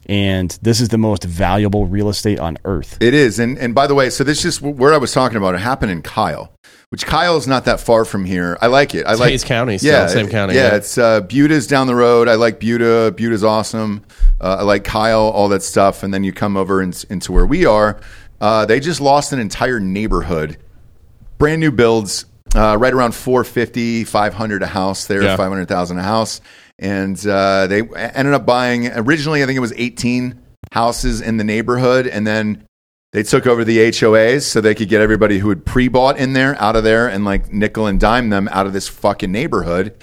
and 0.06 0.56
this 0.62 0.80
is 0.80 0.90
the 0.90 0.98
most 0.98 1.24
valuable 1.24 1.86
real 1.86 2.08
estate 2.08 2.38
on 2.38 2.58
earth. 2.64 2.96
It 3.00 3.12
is, 3.12 3.40
and 3.40 3.58
and 3.58 3.74
by 3.74 3.88
the 3.88 3.96
way, 3.96 4.08
so 4.10 4.22
this 4.22 4.44
is 4.44 4.62
where 4.62 4.94
I 4.94 4.98
was 4.98 5.10
talking 5.12 5.36
about. 5.36 5.56
It 5.56 5.60
happened 5.62 5.90
in 5.90 6.02
Kyle, 6.02 6.52
which 6.90 7.04
Kyle 7.04 7.36
is 7.36 7.46
not 7.46 7.66
that 7.66 7.80
far 7.80 8.04
from 8.04 8.24
here. 8.24 8.56
I 8.62 8.66
like 8.68 8.94
it. 8.94 9.06
I 9.06 9.14
like 9.14 9.30
Hays 9.30 9.44
County, 9.44 9.76
still, 9.78 9.92
yeah, 9.92 10.06
same 10.06 10.28
county, 10.28 10.54
Yeah, 10.54 10.68
yeah. 10.70 10.76
it's 10.76 10.96
uh, 10.96 11.20
Buda's 11.20 11.66
down 11.66 11.86
the 11.86 11.94
road. 11.94 12.28
I 12.28 12.34
like 12.36 12.60
Buda. 12.60 13.12
Buda's 13.12 13.44
awesome. 13.44 14.04
Uh, 14.40 14.58
I 14.60 14.62
like 14.62 14.84
Kyle, 14.84 15.20
all 15.20 15.48
that 15.48 15.62
stuff, 15.62 16.02
and 16.02 16.14
then 16.14 16.24
you 16.24 16.32
come 16.32 16.56
over 16.56 16.80
in, 16.80 16.92
into 17.10 17.32
where 17.32 17.44
we 17.46 17.66
are. 17.66 18.00
Uh, 18.40 18.64
they 18.64 18.80
just 18.80 19.00
lost 19.00 19.32
an 19.32 19.38
entire 19.38 19.80
neighborhood, 19.80 20.56
brand 21.38 21.60
new 21.60 21.72
builds, 21.72 22.24
uh, 22.54 22.76
right 22.78 22.94
around 22.94 23.12
450, 23.14 24.04
500 24.04 24.62
a 24.62 24.66
house 24.66 25.06
there, 25.06 25.22
Yeah. 25.22 25.36
500,000 25.36 25.98
a 25.98 26.02
house. 26.02 26.40
And 26.78 27.18
uh, 27.26 27.66
they 27.66 27.82
ended 27.82 28.32
up 28.34 28.46
buying, 28.46 28.86
originally, 28.94 29.42
I 29.42 29.46
think 29.46 29.56
it 29.56 29.60
was 29.60 29.72
18 29.76 30.40
houses 30.72 31.20
in 31.20 31.36
the 31.36 31.44
neighborhood. 31.44 32.06
And 32.06 32.24
then 32.26 32.64
they 33.12 33.22
took 33.22 33.46
over 33.46 33.64
the 33.64 33.78
HOAs 33.78 34.42
so 34.42 34.60
they 34.60 34.74
could 34.74 34.88
get 34.88 35.00
everybody 35.00 35.38
who 35.38 35.48
had 35.48 35.64
pre 35.64 35.88
bought 35.88 36.18
in 36.18 36.32
there 36.34 36.60
out 36.62 36.76
of 36.76 36.84
there 36.84 37.08
and 37.08 37.24
like 37.24 37.52
nickel 37.52 37.86
and 37.86 37.98
dime 37.98 38.28
them 38.30 38.48
out 38.52 38.66
of 38.66 38.72
this 38.72 38.88
fucking 38.88 39.32
neighborhood. 39.32 39.94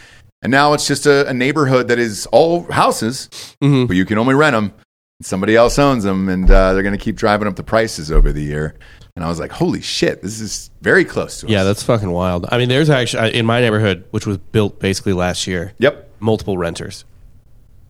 And 0.41 0.51
now 0.51 0.73
it's 0.73 0.87
just 0.87 1.05
a, 1.05 1.27
a 1.27 1.33
neighborhood 1.33 1.87
that 1.87 1.97
is 1.99 2.25
all 2.31 2.63
houses, 2.71 3.29
Mm-hmm. 3.63 3.85
but 3.87 3.95
you 3.95 4.05
can 4.05 4.17
only 4.17 4.35
rent 4.35 4.53
them. 4.53 4.73
Somebody 5.21 5.55
else 5.55 5.79
owns 5.79 6.03
them, 6.03 6.27
and 6.29 6.49
uh, 6.51 6.73
they're 6.73 6.83
going 6.83 6.97
to 6.97 7.03
keep 7.03 7.15
driving 7.15 7.47
up 7.47 7.55
the 7.55 7.63
prices 7.63 8.11
over 8.11 8.33
the 8.33 8.41
year. 8.43 8.75
And 9.15 9.23
I 9.23 9.29
was 9.29 9.39
like, 9.39 9.49
holy 9.51 9.79
shit, 9.81 10.21
this 10.21 10.41
is 10.41 10.69
very 10.81 11.05
close 11.05 11.39
to 11.39 11.45
us. 11.45 11.49
Yeah, 11.51 11.63
that's 11.63 11.81
fucking 11.83 12.11
wild. 12.11 12.47
I 12.51 12.57
mean, 12.57 12.67
there's 12.67 12.89
actually 12.89 13.33
in 13.33 13.45
my 13.45 13.61
neighborhood, 13.61 14.03
which 14.11 14.27
was 14.27 14.37
built 14.37 14.79
basically 14.79 15.13
last 15.13 15.47
year. 15.47 15.73
Yep. 15.79 16.09
Multiple 16.19 16.57
renters. 16.57 17.05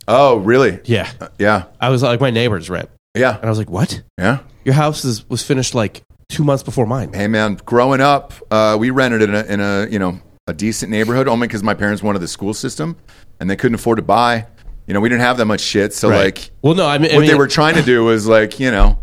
Oh, 0.08 0.36
really? 0.36 0.78
Yeah, 0.84 1.10
Yeah. 1.38 1.64
I 1.80 1.88
was 1.90 2.02
like 2.02 2.20
my 2.20 2.30
neighbor's 2.30 2.70
rent, 2.70 2.88
Yeah. 3.16 3.36
and 3.36 3.44
I 3.44 3.48
was 3.48 3.58
like, 3.58 3.70
"What? 3.70 4.02
Yeah. 4.18 4.38
Your 4.66 4.74
house 4.74 5.04
is, 5.04 5.26
was 5.30 5.42
finished 5.42 5.74
like 5.74 6.02
two 6.28 6.44
months 6.44 6.62
before 6.62 6.84
mine." 6.86 7.12
Hey, 7.14 7.28
man, 7.28 7.58
growing 7.64 8.00
up, 8.02 8.34
uh, 8.50 8.76
we 8.78 8.90
rented 8.90 9.22
in 9.22 9.34
a, 9.34 9.42
in 9.44 9.60
a, 9.60 9.86
you 9.88 9.98
know, 9.98 10.20
a 10.46 10.52
decent 10.52 10.90
neighborhood 10.90 11.28
only 11.28 11.46
because 11.46 11.62
my 11.62 11.72
parents 11.74 12.02
wanted 12.02 12.18
the 12.18 12.28
school 12.28 12.52
system 12.52 12.96
and 13.40 13.48
they 13.48 13.56
couldn't 13.56 13.76
afford 13.76 13.96
to 13.96 14.02
buy. 14.02 14.46
You 14.86 14.94
know, 14.94 15.00
we 15.00 15.08
didn't 15.08 15.22
have 15.22 15.36
that 15.38 15.46
much 15.46 15.60
shit. 15.60 15.94
So, 15.94 16.10
Right. 16.10 16.24
like, 16.26 16.50
well, 16.62 16.74
no, 16.74 16.86
I 16.86 16.98
mean, 16.98 17.10
I 17.10 17.14
what 17.14 17.20
mean, 17.22 17.30
they 17.30 17.36
were 17.36 17.48
trying 17.48 17.74
to 17.76 17.82
do 17.82 18.04
was 18.04 18.26
like, 18.26 18.60
you 18.60 18.70
know, 18.70 18.98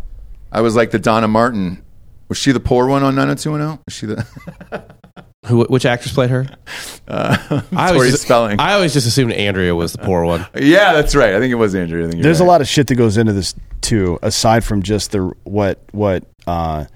I 0.52 0.60
was 0.60 0.76
like 0.76 0.90
the 0.92 0.98
Donna 0.98 1.28
Martin. 1.28 1.82
Was 2.28 2.38
she 2.38 2.52
the 2.52 2.60
poor 2.60 2.86
one 2.86 3.02
on 3.02 3.14
90210? 3.14 3.80
Was 3.84 3.94
she 3.94 4.06
the 4.06 4.86
who, 5.46 5.64
which 5.64 5.84
actress 5.84 6.12
played 6.12 6.30
her? 6.30 6.46
uh, 7.08 7.62
I 7.76 7.92
Tori 7.92 8.10
just, 8.10 8.22
Spelling? 8.22 8.60
I 8.60 8.74
always 8.74 8.92
just 8.92 9.06
assumed 9.06 9.32
Andrea 9.32 9.74
was 9.74 9.92
the 9.92 9.98
poor 9.98 10.24
one. 10.24 10.46
yeah, 10.54 10.92
that's 10.92 11.14
right. 11.14 11.34
I 11.34 11.38
think 11.38 11.52
it 11.52 11.56
was 11.56 11.74
Andrea. 11.74 12.06
I 12.06 12.10
think 12.10 12.22
There's 12.22 12.40
right. 12.40 12.46
a 12.46 12.48
lot 12.48 12.60
of 12.60 12.68
shit 12.68 12.86
that 12.88 12.94
goes 12.96 13.16
into 13.16 13.32
this 13.32 13.54
too, 13.80 14.18
aside 14.22 14.64
from 14.64 14.82
just 14.82 15.12
the 15.12 15.32
what 15.44 15.78
what 15.92 16.24
uh, 16.46 16.86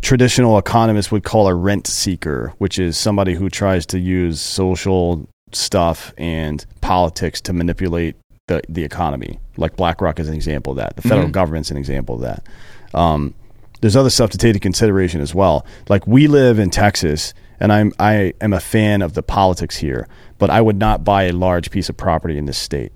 traditional 0.00 0.58
economists 0.58 1.10
would 1.12 1.24
call 1.24 1.48
a 1.48 1.54
rent 1.54 1.86
seeker, 1.86 2.52
which 2.58 2.78
is 2.78 2.96
somebody 2.96 3.34
who 3.34 3.48
tries 3.48 3.86
to 3.86 3.98
use 3.98 4.40
social 4.40 5.28
stuff 5.52 6.12
and 6.18 6.64
politics 6.80 7.40
to 7.42 7.52
manipulate 7.52 8.16
the 8.48 8.62
the 8.68 8.84
economy. 8.84 9.38
Like 9.56 9.76
BlackRock 9.76 10.18
is 10.18 10.28
an 10.28 10.34
example 10.34 10.72
of 10.72 10.78
that. 10.78 10.96
The 10.96 11.02
federal 11.02 11.28
government's 11.28 11.70
an 11.70 11.76
example 11.76 12.16
of 12.16 12.20
that. 12.22 12.46
Um, 12.94 13.34
there's 13.82 13.96
other 13.96 14.08
stuff 14.10 14.30
to 14.30 14.38
take 14.38 14.48
into 14.50 14.60
consideration 14.60 15.20
as 15.20 15.34
well. 15.34 15.66
Like 15.90 16.06
we 16.06 16.26
live 16.28 16.58
in 16.58 16.70
Texas, 16.70 17.34
and 17.60 17.70
I'm 17.72 17.92
I 17.98 18.32
am 18.40 18.52
a 18.54 18.60
fan 18.60 19.02
of 19.02 19.12
the 19.12 19.22
politics 19.22 19.76
here, 19.76 20.08
but 20.38 20.48
I 20.48 20.60
would 20.62 20.78
not 20.78 21.04
buy 21.04 21.24
a 21.24 21.32
large 21.32 21.70
piece 21.70 21.88
of 21.90 21.96
property 21.98 22.38
in 22.38 22.46
this 22.46 22.56
state 22.58 22.92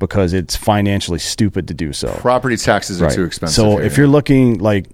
because 0.00 0.32
it's 0.32 0.56
financially 0.56 1.20
stupid 1.20 1.68
to 1.68 1.74
do 1.74 1.92
so. 1.92 2.12
Property 2.14 2.56
taxes 2.56 3.00
are 3.00 3.04
Right. 3.06 3.14
too 3.14 3.24
expensive. 3.24 3.54
So 3.54 3.70
here. 3.76 3.82
if 3.82 3.96
you're 3.96 4.08
looking 4.08 4.58
like 4.58 4.86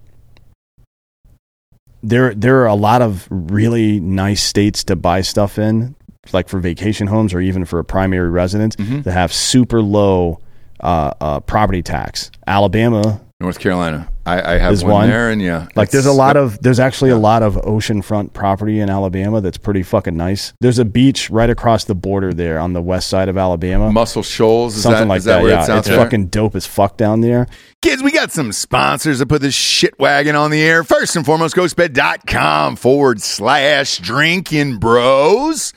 there 2.02 2.34
there 2.34 2.60
are 2.62 2.66
a 2.66 2.74
lot 2.74 3.02
of 3.02 3.26
really 3.30 4.00
nice 4.00 4.42
states 4.42 4.84
to 4.84 4.96
buy 4.96 5.20
stuff 5.20 5.58
in, 5.58 5.94
like 6.32 6.48
for 6.48 6.60
vacation 6.60 7.06
homes 7.06 7.34
or 7.34 7.40
even 7.40 7.64
for 7.64 7.78
a 7.78 7.84
primary 7.84 8.28
residence 8.30 8.76
Mm-hmm. 8.76 9.02
that 9.02 9.12
have 9.12 9.32
super 9.32 9.80
low 9.82 10.40
uh, 10.80 11.12
uh, 11.20 11.40
property 11.40 11.82
tax. 11.82 12.30
Alabama, 12.46 13.20
North 13.40 13.60
Carolina, 13.60 14.08
I, 14.26 14.54
I 14.54 14.58
have 14.58 14.72
Is 14.72 14.82
one, 14.82 14.92
one? 14.92 15.08
there, 15.08 15.30
and 15.30 15.40
yeah, 15.40 15.68
like 15.76 15.90
there's 15.90 16.06
a 16.06 16.12
lot 16.12 16.36
of 16.36 16.60
there's 16.60 16.80
actually 16.80 17.10
a 17.10 17.16
lot 17.16 17.44
of 17.44 17.54
oceanfront 17.54 18.32
property 18.32 18.80
in 18.80 18.90
Alabama 18.90 19.40
that's 19.40 19.56
pretty 19.56 19.84
fucking 19.84 20.16
nice. 20.16 20.52
There's 20.60 20.80
a 20.80 20.84
beach 20.84 21.30
right 21.30 21.48
across 21.48 21.84
the 21.84 21.94
border 21.94 22.34
there 22.34 22.58
on 22.58 22.72
the 22.72 22.82
west 22.82 23.08
side 23.08 23.28
of 23.28 23.38
Alabama. 23.38 23.92
Muscle 23.92 24.24
Shoals. 24.24 24.74
Is 24.76 24.82
Something 24.82 25.02
that, 25.02 25.08
like 25.08 25.22
that. 25.22 25.42
that. 25.44 25.48
yeah, 25.48 25.78
it's 25.78 25.86
it's 25.86 25.96
fucking 25.96 26.26
dope 26.28 26.56
as 26.56 26.66
fuck 26.66 26.96
down 26.96 27.20
there. 27.20 27.46
Kids, 27.80 28.02
we 28.02 28.10
got 28.10 28.32
some 28.32 28.50
sponsors 28.50 29.20
that 29.20 29.26
put 29.26 29.40
this 29.40 29.54
shit 29.54 29.96
wagon 30.00 30.34
on 30.34 30.50
the 30.50 30.60
air. 30.60 30.82
First 30.82 31.14
and 31.14 31.24
foremost, 31.24 31.54
ghostbed.com 31.54 32.74
forward 32.74 33.22
slash 33.22 33.98
drinking 33.98 34.78
bros. 34.78 35.72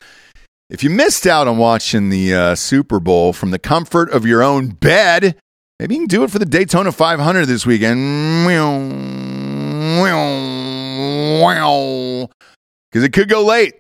If 0.72 0.84
you 0.84 0.90
missed 0.90 1.28
out 1.28 1.48
on 1.48 1.60
watching 1.60 2.10
the 2.10 2.34
uh, 2.34 2.56
Super 2.56 3.00
Bowl 3.00 3.34
from 3.34 3.52
the 3.52 3.60
comfort 3.60 4.10
of 4.10 4.26
your 4.26 4.42
own 4.42 4.70
bed, 4.70 5.36
maybe 5.82 5.96
you 5.96 6.02
can 6.02 6.08
do 6.08 6.24
it 6.24 6.30
for 6.30 6.38
the 6.38 6.46
Daytona 6.46 6.92
500 6.92 7.48
this 7.48 7.66
weekend. 7.66 8.46
Because 12.92 13.04
it 13.04 13.14
could 13.14 13.28
go 13.28 13.44
late. 13.44 13.74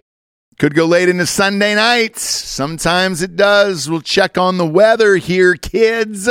Could 0.58 0.74
go 0.74 0.86
late 0.86 1.10
into 1.10 1.28
Sunday 1.28 1.76
nights. 1.76 2.24
Sometimes 2.24 3.22
it 3.22 3.36
does. 3.36 3.89
We'll 3.89 4.02
check 4.02 4.38
on 4.38 4.58
the 4.58 4.66
weather 4.66 5.18
here, 5.18 5.56
kids. 5.56 6.28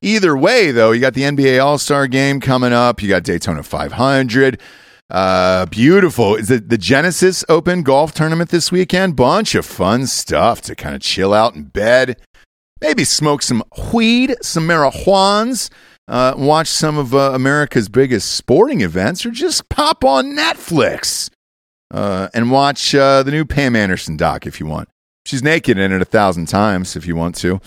Either 0.00 0.36
way, 0.36 0.72
though, 0.72 0.90
you 0.90 1.00
got 1.00 1.14
the 1.14 1.22
NBA 1.22 1.64
All 1.64 1.78
Star 1.78 2.08
game 2.08 2.40
coming 2.40 2.72
up. 2.72 3.00
You 3.00 3.08
got 3.08 3.22
Daytona 3.22 3.62
500. 3.62 4.60
Uh, 5.08 5.66
beautiful. 5.66 6.34
Is 6.34 6.50
it 6.50 6.68
the 6.68 6.78
Genesis 6.78 7.44
Open 7.48 7.82
golf 7.82 8.12
tournament 8.12 8.50
this 8.50 8.72
weekend? 8.72 9.14
Bunch 9.14 9.54
of 9.54 9.66
fun 9.66 10.06
stuff 10.08 10.60
to 10.62 10.74
kind 10.74 10.96
of 10.96 11.00
chill 11.00 11.32
out 11.32 11.54
in 11.54 11.64
bed. 11.64 12.18
Maybe 12.82 13.04
smoke 13.04 13.42
some 13.42 13.62
weed, 13.92 14.34
some 14.42 14.66
marijuans, 14.66 15.70
uh, 16.08 16.34
watch 16.36 16.66
some 16.66 16.98
of 16.98 17.14
uh, 17.14 17.30
America's 17.32 17.88
biggest 17.88 18.32
sporting 18.32 18.80
events, 18.80 19.24
or 19.24 19.30
just 19.30 19.68
pop 19.68 20.04
on 20.04 20.36
Netflix 20.36 21.30
uh, 21.92 22.28
and 22.34 22.50
watch 22.50 22.92
uh, 22.92 23.22
the 23.22 23.30
new 23.30 23.44
Pam 23.44 23.76
Anderson 23.76 24.16
doc 24.16 24.46
if 24.48 24.58
you 24.58 24.66
want. 24.66 24.88
She's 25.24 25.44
naked 25.44 25.78
in 25.78 25.92
it 25.92 26.02
a 26.02 26.04
thousand 26.04 26.46
times 26.46 26.96
if 26.96 27.06
you 27.06 27.14
want 27.14 27.36
to. 27.36 27.60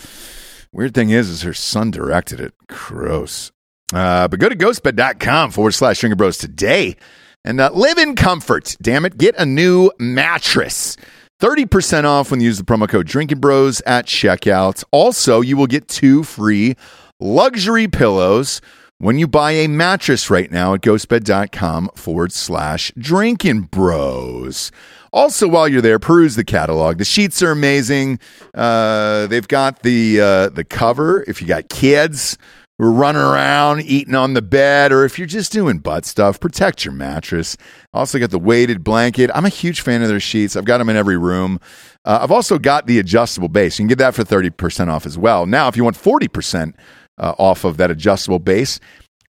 Weird 0.73 0.93
thing 0.93 1.11
is, 1.11 1.29
is 1.29 1.43
her 1.43 1.53
son 1.53 1.91
directed 1.91 2.41
it. 2.41 2.53
Gross. 2.67 3.53
Uh, 3.93 4.27
but 4.27 4.41
go 4.41 4.49
to 4.49 4.55
ghostbed.com 4.55 5.51
forward 5.51 5.71
slash 5.71 5.95
Stringer 5.95 6.17
Bros 6.17 6.37
today 6.37 6.97
and 7.45 7.61
uh, 7.61 7.69
live 7.73 7.97
in 7.97 8.17
comfort. 8.17 8.75
Damn 8.81 9.05
it. 9.05 9.17
Get 9.17 9.35
a 9.37 9.45
new 9.45 9.91
mattress. 9.97 10.97
30% 11.41 12.05
off 12.05 12.31
when 12.31 12.39
you 12.39 12.47
use 12.47 12.57
the 12.57 12.63
promo 12.63 12.87
code 12.87 13.07
Drinking 13.07 13.39
Bros 13.39 13.81
at 13.81 14.05
checkout. 14.05 14.83
Also, 14.91 15.41
you 15.41 15.57
will 15.57 15.67
get 15.67 15.87
two 15.87 16.23
free 16.23 16.75
luxury 17.19 17.87
pillows 17.87 18.61
when 18.99 19.19
you 19.19 19.27
buy 19.27 19.51
a 19.51 19.67
mattress 19.67 20.29
right 20.29 20.49
now 20.49 20.73
at 20.73 20.81
ghostbed.com 20.81 21.89
forward 21.95 22.31
slash 22.31 22.91
drinking 22.97 23.63
bros. 23.63 24.71
Also, 25.11 25.47
while 25.47 25.67
you're 25.67 25.81
there, 25.81 25.99
peruse 25.99 26.35
the 26.35 26.43
catalog. 26.43 26.97
The 26.97 27.05
sheets 27.05 27.41
are 27.41 27.51
amazing. 27.51 28.19
Uh, 28.53 29.27
they've 29.27 29.47
got 29.47 29.83
the 29.83 30.21
uh, 30.21 30.49
the 30.49 30.63
cover 30.63 31.23
if 31.27 31.41
you 31.41 31.47
got 31.47 31.69
kids 31.69 32.37
running 32.77 33.21
around 33.21 33.81
eating 33.81 34.15
on 34.15 34.33
the 34.33 34.41
bed, 34.41 34.91
or 34.91 35.05
if 35.05 35.17
you're 35.17 35.27
just 35.27 35.51
doing 35.51 35.77
butt 35.77 36.05
stuff, 36.05 36.39
protect 36.39 36.83
your 36.83 36.93
mattress. 36.93 37.55
Also 37.93 38.19
got 38.19 38.31
the 38.31 38.39
weighted 38.39 38.83
blanket. 38.83 39.31
I'm 39.33 39.45
a 39.45 39.49
huge 39.49 39.81
fan 39.81 40.01
of 40.01 40.09
their 40.09 40.19
sheets. 40.19 40.55
I've 40.55 40.65
got 40.65 40.79
them 40.79 40.89
in 40.89 40.95
every 40.95 41.17
room. 41.17 41.59
Uh, 42.03 42.19
I've 42.21 42.31
also 42.31 42.59
got 42.59 42.87
the 42.87 42.99
adjustable 42.99 43.47
base. 43.47 43.79
You 43.79 43.83
can 43.83 43.87
get 43.87 43.97
that 43.99 44.13
for 44.13 44.23
30% 44.23 44.89
off 44.89 45.05
as 45.05 45.17
well. 45.17 45.45
Now, 45.45 45.67
if 45.67 45.77
you 45.77 45.83
want 45.83 45.97
40% 45.97 46.73
uh, 47.17 47.33
off 47.37 47.63
of 47.63 47.77
that 47.77 47.91
adjustable 47.91 48.39
base, 48.39 48.79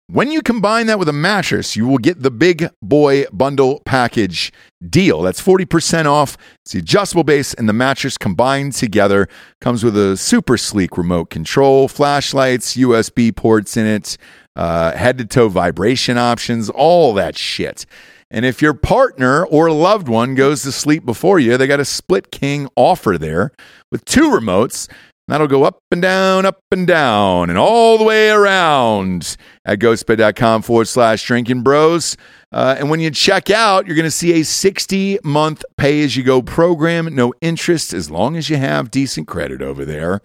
when 0.07 0.31
you 0.31 0.41
combine 0.41 0.85
that 0.87 0.99
with 0.99 1.09
a 1.09 1.13
mattress, 1.13 1.75
you 1.75 1.87
will 1.87 1.97
get 1.97 2.21
the 2.21 2.29
big 2.29 2.69
boy 2.81 3.25
bundle 3.33 3.81
package 3.85 4.53
deal. 4.87 5.23
That's 5.23 5.41
40% 5.41 6.05
off. 6.05 6.37
It's 6.63 6.73
the 6.73 6.79
adjustable 6.79 7.23
base 7.23 7.53
and 7.55 7.67
the 7.67 7.73
mattress 7.73 8.17
combined 8.17 8.73
together. 8.73 9.27
Comes 9.61 9.83
with 9.83 9.97
a 9.97 10.15
super 10.15 10.57
sleek 10.57 10.97
remote 10.97 11.31
control, 11.31 11.87
flashlights, 11.87 12.75
USB 12.75 13.35
ports 13.35 13.77
in 13.77 13.87
it, 13.87 14.17
uh, 14.55 14.95
head 14.95 15.17
to 15.17 15.25
toe 15.25 15.49
vibration 15.49 16.19
options, 16.19 16.69
all 16.69 17.13
that 17.15 17.35
shit. 17.35 17.87
And 18.29 18.45
if 18.45 18.61
your 18.61 18.73
partner 18.73 19.45
or 19.45 19.71
loved 19.71 20.07
one 20.07 20.35
goes 20.35 20.63
to 20.63 20.71
sleep 20.71 21.05
before 21.05 21.39
you, 21.39 21.57
they 21.57 21.67
got 21.67 21.79
a 21.79 21.85
split 21.85 22.31
king 22.31 22.67
offer 22.75 23.17
there 23.17 23.51
with 23.91 24.05
two 24.05 24.29
remotes. 24.29 24.87
That'll 25.27 25.47
go 25.47 25.63
up 25.63 25.79
and 25.91 26.03
down, 26.03 26.45
up 26.45 26.59
and 26.71 26.85
down, 26.85 27.49
and 27.49 27.57
all 27.57 27.97
the 27.97 28.03
way 28.03 28.29
around 28.29 29.37
at 29.65 29.79
ghostbed.com 29.79 30.61
forward 30.61 30.87
slash 30.87 31.25
drinking 31.25 31.63
bros. 31.63 32.15
Uh, 32.51 32.75
and 32.77 32.91
when 32.91 32.99
you 32.99 33.09
check 33.09 33.49
out, 33.49 33.87
you're 33.87 33.95
going 33.95 34.03
to 34.03 34.11
see 34.11 34.39
a 34.39 34.43
60 34.43 35.19
month 35.23 35.65
pay 35.77 36.03
as 36.03 36.15
you 36.15 36.21
go 36.21 36.43
program, 36.43 37.13
no 37.15 37.33
interest 37.41 37.91
as 37.91 38.11
long 38.11 38.35
as 38.37 38.51
you 38.51 38.57
have 38.57 38.91
decent 38.91 39.27
credit 39.27 39.63
over 39.63 39.83
there. 39.83 40.21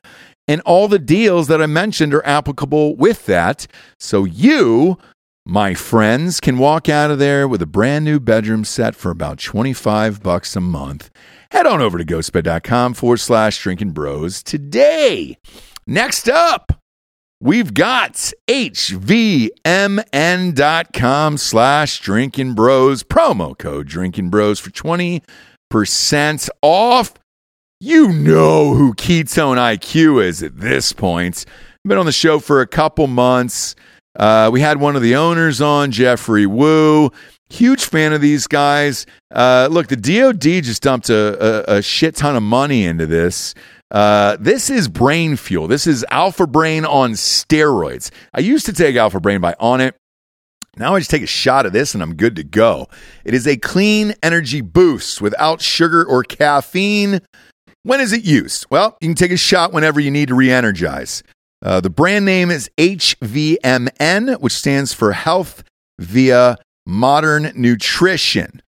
And 0.46 0.60
all 0.62 0.86
the 0.86 0.98
deals 0.98 1.48
that 1.48 1.62
I 1.62 1.66
mentioned 1.66 2.12
are 2.12 2.26
applicable 2.26 2.96
with 2.96 3.24
that. 3.26 3.66
So 3.98 4.24
you, 4.24 4.98
my 5.50 5.74
friends, 5.74 6.38
can 6.38 6.58
walk 6.58 6.88
out 6.88 7.10
of 7.10 7.18
there 7.18 7.48
with 7.48 7.60
a 7.60 7.66
brand 7.66 8.04
new 8.04 8.20
bedroom 8.20 8.62
set 8.62 8.94
for 8.94 9.10
about 9.10 9.40
25 9.40 10.22
bucks 10.22 10.54
a 10.54 10.60
month. 10.60 11.10
Head 11.50 11.66
on 11.66 11.82
over 11.82 11.98
to 11.98 12.04
ghostbed.com 12.04 12.94
forward 12.94 13.16
slash 13.16 13.60
drinking 13.60 13.90
bros 13.90 14.44
today. 14.44 15.36
Next 15.88 16.28
up, 16.28 16.80
we've 17.40 17.74
got 17.74 18.32
hvmn.com 18.48 19.56
slash 21.36 21.98
drinking 21.98 22.54
bros 22.54 23.02
promo 23.02 23.58
code 23.58 23.88
drinking 23.88 24.30
bros 24.30 24.60
for 24.60 24.70
20% 24.70 26.48
off 26.62 27.14
you 27.80 28.12
know 28.12 28.74
who 28.74 28.92
ketone 28.94 29.56
iq 29.56 30.22
is 30.22 30.42
at 30.42 30.58
this 30.58 30.92
point 30.92 31.46
been 31.86 31.96
on 31.96 32.04
the 32.04 32.12
show 32.12 32.38
for 32.38 32.60
a 32.60 32.66
couple 32.66 33.06
months 33.06 33.74
uh, 34.18 34.50
we 34.52 34.60
had 34.60 34.80
one 34.80 34.96
of 34.96 35.02
the 35.02 35.16
owners 35.16 35.60
on 35.60 35.90
Geoffrey 35.90 36.46
Woo 36.46 37.10
huge 37.48 37.84
fan 37.84 38.12
of 38.12 38.20
these 38.20 38.46
guys 38.46 39.06
uh, 39.34 39.68
look 39.72 39.88
the 39.88 39.96
dod 39.96 40.40
just 40.40 40.82
dumped 40.82 41.10
a, 41.10 41.72
a, 41.74 41.78
a 41.78 41.82
shit 41.82 42.14
ton 42.14 42.36
of 42.36 42.44
money 42.44 42.84
into 42.84 43.06
this 43.06 43.56
uh, 43.90 44.36
this 44.38 44.70
is 44.70 44.88
brain 44.88 45.36
fuel. 45.36 45.66
This 45.66 45.86
is 45.86 46.04
Alpha 46.10 46.46
Brain 46.46 46.84
on 46.84 47.12
steroids. 47.12 48.10
I 48.32 48.40
used 48.40 48.66
to 48.66 48.72
take 48.72 48.96
Alpha 48.96 49.20
Brain 49.20 49.40
by 49.40 49.56
on 49.58 49.80
it. 49.80 49.96
Now 50.76 50.94
I 50.94 51.00
just 51.00 51.10
take 51.10 51.22
a 51.22 51.26
shot 51.26 51.66
of 51.66 51.72
this 51.72 51.94
and 51.94 52.02
I'm 52.02 52.14
good 52.14 52.36
to 52.36 52.44
go. 52.44 52.86
It 53.24 53.34
is 53.34 53.46
a 53.46 53.56
clean 53.56 54.14
energy 54.22 54.60
boost 54.60 55.20
without 55.20 55.60
sugar 55.60 56.04
or 56.04 56.22
caffeine. 56.22 57.20
When 57.82 58.00
is 58.00 58.12
it 58.12 58.24
used? 58.24 58.66
Well, 58.70 58.96
you 59.00 59.08
can 59.08 59.16
take 59.16 59.32
a 59.32 59.36
shot 59.36 59.72
whenever 59.72 59.98
you 59.98 60.12
need 60.12 60.28
to 60.28 60.34
re 60.34 60.50
energize. 60.50 61.24
Uh, 61.62 61.80
the 61.80 61.90
brand 61.90 62.24
name 62.24 62.50
is 62.50 62.70
HVMN, 62.78 64.40
which 64.40 64.54
stands 64.54 64.92
for 64.92 65.12
Health 65.12 65.62
Via 65.98 66.56
Modern 66.86 67.52
Nutrition. 67.54 68.62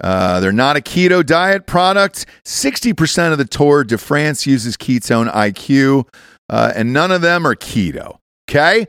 Uh, 0.00 0.40
they're 0.40 0.52
not 0.52 0.76
a 0.76 0.80
keto 0.80 1.24
diet 1.24 1.66
product. 1.66 2.26
60% 2.44 3.32
of 3.32 3.38
the 3.38 3.44
Tour 3.44 3.84
de 3.84 3.98
France 3.98 4.46
uses 4.46 4.76
ketone 4.76 5.30
IQ, 5.32 6.08
uh, 6.48 6.72
and 6.74 6.92
none 6.92 7.10
of 7.10 7.20
them 7.20 7.46
are 7.46 7.54
keto. 7.54 8.18
Okay? 8.48 8.86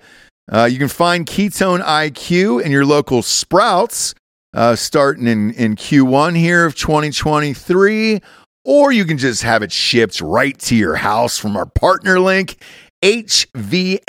Uh, 0.51 0.65
you 0.65 0.77
can 0.77 0.87
find 0.87 1.25
ketone 1.25 1.83
IQ 1.83 2.63
in 2.63 2.71
your 2.71 2.85
local 2.85 3.21
Sprouts 3.21 4.13
uh, 4.53 4.75
starting 4.75 5.27
in, 5.27 5.51
in 5.53 5.75
Q1 5.75 6.37
here 6.37 6.65
of 6.65 6.75
2023, 6.75 8.19
or 8.65 8.91
you 8.91 9.05
can 9.05 9.17
just 9.17 9.43
have 9.43 9.61
it 9.61 9.71
shipped 9.71 10.21
right 10.21 10.57
to 10.59 10.75
your 10.75 10.95
house 10.95 11.37
from 11.37 11.55
our 11.55 11.65
partner 11.65 12.19
link 12.19 12.63
hvmn.com 13.01 14.01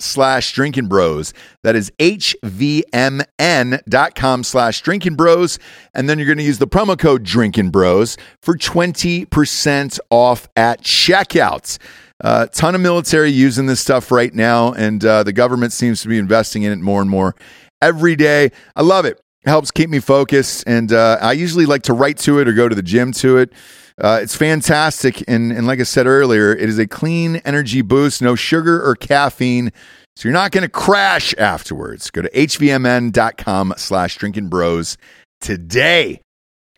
slash 0.00 0.52
drinking 0.52 0.86
bros. 0.86 1.34
That 1.62 1.76
is 1.76 1.90
hvmn.com 1.98 2.84
slash 4.44 4.80
drinking 4.80 5.16
bros. 5.16 5.58
And 5.94 6.08
then 6.08 6.18
you're 6.18 6.26
going 6.26 6.38
to 6.38 6.44
use 6.44 6.58
the 6.58 6.66
promo 6.66 6.98
code 6.98 7.22
drinking 7.22 7.70
bros 7.70 8.16
for 8.40 8.56
20% 8.56 10.00
off 10.10 10.48
at 10.56 10.82
checkouts. 10.82 11.78
A 12.22 12.26
uh, 12.26 12.46
ton 12.46 12.74
of 12.74 12.80
military 12.80 13.30
using 13.30 13.66
this 13.66 13.80
stuff 13.80 14.12
right 14.12 14.32
now, 14.32 14.72
and 14.72 15.04
uh, 15.04 15.24
the 15.24 15.32
government 15.32 15.72
seems 15.72 16.00
to 16.02 16.08
be 16.08 16.16
investing 16.16 16.62
in 16.62 16.70
it 16.72 16.78
more 16.78 17.00
and 17.02 17.10
more 17.10 17.34
every 17.82 18.14
day. 18.14 18.52
I 18.76 18.82
love 18.82 19.04
it. 19.04 19.20
It 19.44 19.50
helps 19.50 19.72
keep 19.72 19.90
me 19.90 19.98
focused, 19.98 20.64
and 20.66 20.92
uh, 20.92 21.18
I 21.20 21.32
usually 21.32 21.66
like 21.66 21.82
to 21.82 21.92
write 21.92 22.18
to 22.18 22.38
it 22.38 22.46
or 22.46 22.52
go 22.52 22.68
to 22.68 22.74
the 22.74 22.84
gym 22.84 23.10
to 23.12 23.38
it. 23.38 23.52
Uh, 24.00 24.20
it's 24.22 24.36
fantastic. 24.36 25.22
And, 25.28 25.52
and 25.52 25.66
like 25.66 25.80
I 25.80 25.84
said 25.84 26.06
earlier, 26.06 26.52
it 26.52 26.68
is 26.68 26.78
a 26.78 26.86
clean 26.86 27.36
energy 27.44 27.82
boost, 27.82 28.22
no 28.22 28.34
sugar 28.34 28.84
or 28.84 28.96
caffeine. 28.96 29.72
So 30.16 30.28
you're 30.28 30.32
not 30.34 30.52
going 30.52 30.62
to 30.62 30.68
crash 30.68 31.34
afterwards. 31.38 32.10
Go 32.10 32.22
to 32.22 32.30
hvmn.com 32.30 33.74
slash 33.76 34.16
drinking 34.16 34.48
bros 34.48 34.96
today. 35.40 36.20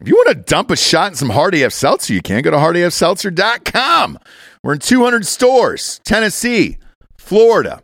If 0.01 0.09
you 0.09 0.15
want 0.15 0.29
to 0.29 0.35
dump 0.35 0.71
a 0.71 0.77
shot 0.77 1.13
in 1.13 1.17
some 1.17 1.31
Hard 1.31 1.55
AF 1.55 1.73
Seltzer, 1.73 2.13
you 2.13 2.21
can. 2.21 2.43
Go 2.43 2.51
to 2.51 2.59
hardafseltzer.com. 2.59 4.19
We're 4.63 4.75
in 4.75 4.79
200 4.79 5.25
stores, 5.27 6.01
Tennessee, 6.05 6.77
Florida, 7.17 7.83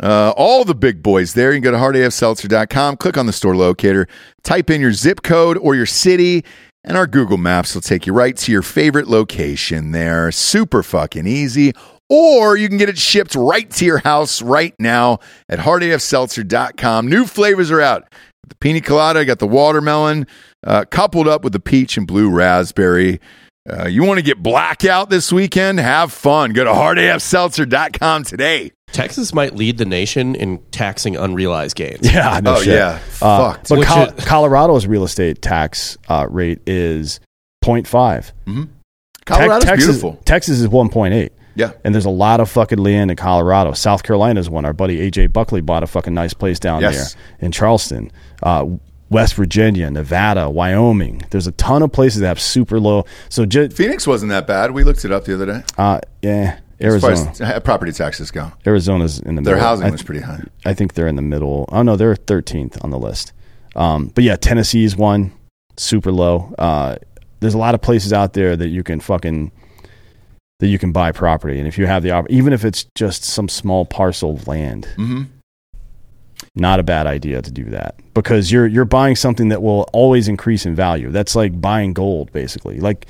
uh, 0.00 0.32
all 0.36 0.64
the 0.64 0.74
big 0.74 1.02
boys 1.02 1.34
there. 1.34 1.52
You 1.52 1.60
can 1.60 1.64
go 1.64 1.70
to 1.72 1.78
hardafseltzer.com, 1.78 2.96
click 2.98 3.16
on 3.16 3.26
the 3.26 3.32
store 3.32 3.56
locator, 3.56 4.06
type 4.44 4.70
in 4.70 4.80
your 4.80 4.92
zip 4.92 5.22
code 5.22 5.58
or 5.58 5.74
your 5.74 5.86
city, 5.86 6.44
and 6.84 6.96
our 6.96 7.06
Google 7.06 7.36
Maps 7.36 7.74
will 7.74 7.82
take 7.82 8.06
you 8.06 8.12
right 8.12 8.36
to 8.36 8.52
your 8.52 8.62
favorite 8.62 9.08
location 9.08 9.92
there. 9.92 10.30
Super 10.32 10.82
fucking 10.82 11.26
easy. 11.26 11.72
Or 12.10 12.56
you 12.56 12.68
can 12.68 12.78
get 12.78 12.88
it 12.88 12.98
shipped 12.98 13.34
right 13.34 13.70
to 13.72 13.84
your 13.84 13.98
house 13.98 14.40
right 14.40 14.74
now 14.78 15.18
at 15.48 15.58
hardafseltzer.com. 15.58 17.06
New 17.06 17.26
flavors 17.26 17.70
are 17.70 17.82
out. 17.82 18.10
The 18.46 18.54
pina 18.54 18.80
colada, 18.80 19.24
got 19.26 19.40
the 19.40 19.46
watermelon, 19.46 20.26
uh, 20.66 20.84
coupled 20.90 21.28
up 21.28 21.44
with 21.44 21.52
the 21.52 21.60
peach 21.60 21.98
and 21.98 22.06
blue 22.06 22.30
raspberry. 22.30 23.20
Uh, 23.70 23.86
you 23.86 24.02
want 24.04 24.18
to 24.18 24.24
get 24.24 24.42
blackout 24.42 25.10
this 25.10 25.30
weekend? 25.30 25.78
Have 25.78 26.12
fun. 26.12 26.54
Go 26.54 26.64
to 26.64 26.70
hardafseltzer.com 26.70 28.24
today. 28.24 28.72
Texas 28.92 29.34
might 29.34 29.54
lead 29.54 29.78
the 29.78 29.84
nation 29.84 30.34
in 30.34 30.58
taxing 30.70 31.16
unrealized 31.16 31.76
gains. 31.76 32.00
Yeah, 32.12 32.40
no 32.42 32.56
oh, 32.56 32.62
shit. 32.62 32.74
yeah. 32.74 32.98
Uh, 33.20 33.52
Fucked. 33.52 33.68
but 33.68 33.84
Col- 33.84 34.04
is- 34.06 34.24
Colorado's 34.24 34.86
real 34.86 35.04
estate 35.04 35.42
tax 35.42 35.98
uh, 36.08 36.26
rate 36.28 36.60
is 36.66 37.20
0.5. 37.64 38.32
Colorado's 39.26 39.64
Texas, 39.64 39.86
beautiful. 39.86 40.14
Texas 40.24 40.60
is 40.60 40.68
1.8. 40.68 41.30
Yeah. 41.54 41.72
And 41.84 41.94
there's 41.94 42.04
a 42.06 42.10
lot 42.10 42.40
of 42.40 42.48
fucking 42.48 42.78
land 42.78 43.10
in 43.10 43.16
Colorado. 43.16 43.72
South 43.72 44.02
Carolina's 44.04 44.48
one. 44.48 44.64
Our 44.64 44.72
buddy 44.72 45.10
AJ 45.10 45.32
Buckley 45.32 45.60
bought 45.60 45.82
a 45.82 45.86
fucking 45.88 46.14
nice 46.14 46.32
place 46.32 46.58
down 46.60 46.80
Yes. 46.82 47.14
there 47.14 47.22
in 47.40 47.52
Charleston. 47.52 48.10
Uh, 48.42 48.66
West 49.10 49.34
Virginia, 49.34 49.90
Nevada, 49.90 50.48
Wyoming. 50.50 51.22
There's 51.30 51.46
a 51.46 51.52
ton 51.52 51.82
of 51.82 51.90
places 51.90 52.20
that 52.20 52.28
have 52.28 52.40
super 52.40 52.78
low. 52.78 53.06
So, 53.28 53.44
ju- 53.46 53.70
Phoenix 53.70 54.06
wasn't 54.06 54.30
that 54.30 54.46
bad. 54.46 54.70
We 54.70 54.84
looked 54.84 55.04
it 55.04 55.10
up 55.12 55.24
the 55.24 55.34
other 55.34 55.46
day. 55.46 55.62
uh, 55.78 56.00
yeah, 56.22 56.58
As 56.80 57.00
far 57.00 57.10
Arizona. 57.10 57.54
as 57.56 57.62
property 57.62 57.92
taxes 57.92 58.30
go, 58.30 58.52
Arizona's 58.66 59.18
in 59.18 59.34
the 59.34 59.42
middle. 59.42 59.44
their 59.44 59.54
middle. 59.56 59.68
housing 59.68 59.86
I 59.86 59.90
was 59.90 60.02
pretty 60.02 60.20
high. 60.20 60.42
I 60.64 60.74
think 60.74 60.94
they're 60.94 61.08
in 61.08 61.16
the 61.16 61.22
middle. 61.22 61.68
Oh 61.72 61.82
no, 61.82 61.96
they're 61.96 62.14
13th 62.14 62.82
on 62.84 62.90
the 62.90 62.98
list. 62.98 63.32
Um, 63.74 64.06
but 64.14 64.24
yeah, 64.24 64.36
Tennessee's 64.36 64.96
one, 64.96 65.32
super 65.76 66.12
low. 66.12 66.54
Uh, 66.58 66.96
there's 67.40 67.54
a 67.54 67.58
lot 67.58 67.74
of 67.74 67.80
places 67.82 68.12
out 68.12 68.32
there 68.32 68.56
that 68.56 68.68
you 68.68 68.82
can 68.82 69.00
fucking 69.00 69.52
that 70.60 70.66
you 70.66 70.78
can 70.78 70.90
buy 70.90 71.12
property, 71.12 71.58
and 71.58 71.68
if 71.68 71.78
you 71.78 71.86
have 71.86 72.02
the 72.02 72.10
op- 72.10 72.28
even 72.30 72.52
if 72.52 72.64
it's 72.64 72.86
just 72.96 73.22
some 73.24 73.48
small 73.48 73.84
parcel 73.84 74.34
of 74.34 74.48
land, 74.48 74.86
hmm 74.96 75.24
not 76.54 76.80
a 76.80 76.82
bad 76.82 77.06
idea 77.06 77.40
to 77.42 77.50
do 77.50 77.64
that 77.64 77.94
because 78.14 78.50
you're 78.50 78.66
you're 78.66 78.84
buying 78.84 79.16
something 79.16 79.48
that 79.48 79.62
will 79.62 79.88
always 79.92 80.28
increase 80.28 80.66
in 80.66 80.74
value. 80.74 81.10
That's 81.10 81.34
like 81.36 81.60
buying 81.60 81.92
gold, 81.92 82.32
basically. 82.32 82.80
Like 82.80 83.06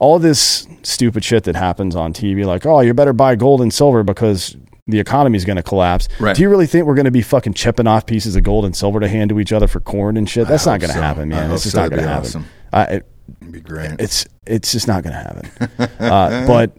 all 0.00 0.18
this 0.18 0.66
stupid 0.82 1.24
shit 1.24 1.44
that 1.44 1.56
happens 1.56 1.96
on 1.96 2.12
TV, 2.12 2.44
like 2.44 2.66
oh, 2.66 2.80
you 2.80 2.94
better 2.94 3.12
buy 3.12 3.36
gold 3.36 3.60
and 3.60 3.72
silver 3.72 4.02
because 4.02 4.56
the 4.86 5.00
economy 5.00 5.36
is 5.36 5.44
going 5.44 5.56
to 5.56 5.62
collapse. 5.62 6.08
Right. 6.20 6.36
Do 6.36 6.42
you 6.42 6.48
really 6.48 6.66
think 6.66 6.86
we're 6.86 6.94
going 6.94 7.06
to 7.06 7.10
be 7.10 7.22
fucking 7.22 7.54
chipping 7.54 7.86
off 7.86 8.06
pieces 8.06 8.36
of 8.36 8.44
gold 8.44 8.64
and 8.64 8.76
silver 8.76 9.00
to 9.00 9.08
hand 9.08 9.30
to 9.30 9.40
each 9.40 9.52
other 9.52 9.66
for 9.66 9.80
corn 9.80 10.16
and 10.16 10.28
shit? 10.28 10.46
That's 10.46 10.66
I 10.66 10.72
not 10.72 10.80
going 10.80 10.90
to 10.90 10.96
so. 10.96 11.02
happen, 11.02 11.28
man. 11.28 11.50
It's 11.50 11.64
just 11.64 11.74
so. 11.74 11.82
not 11.82 11.90
going 11.90 12.02
to 12.02 12.08
happen. 12.08 12.26
awesome. 12.26 12.46
I, 12.72 12.82
it, 12.84 13.06
It'd 13.40 13.52
be 13.52 13.60
great. 13.60 13.92
it's 13.98 14.26
it's 14.46 14.72
just 14.72 14.86
not 14.86 15.02
going 15.02 15.14
to 15.14 15.18
happen. 15.18 15.88
uh, 16.04 16.46
but 16.46 16.76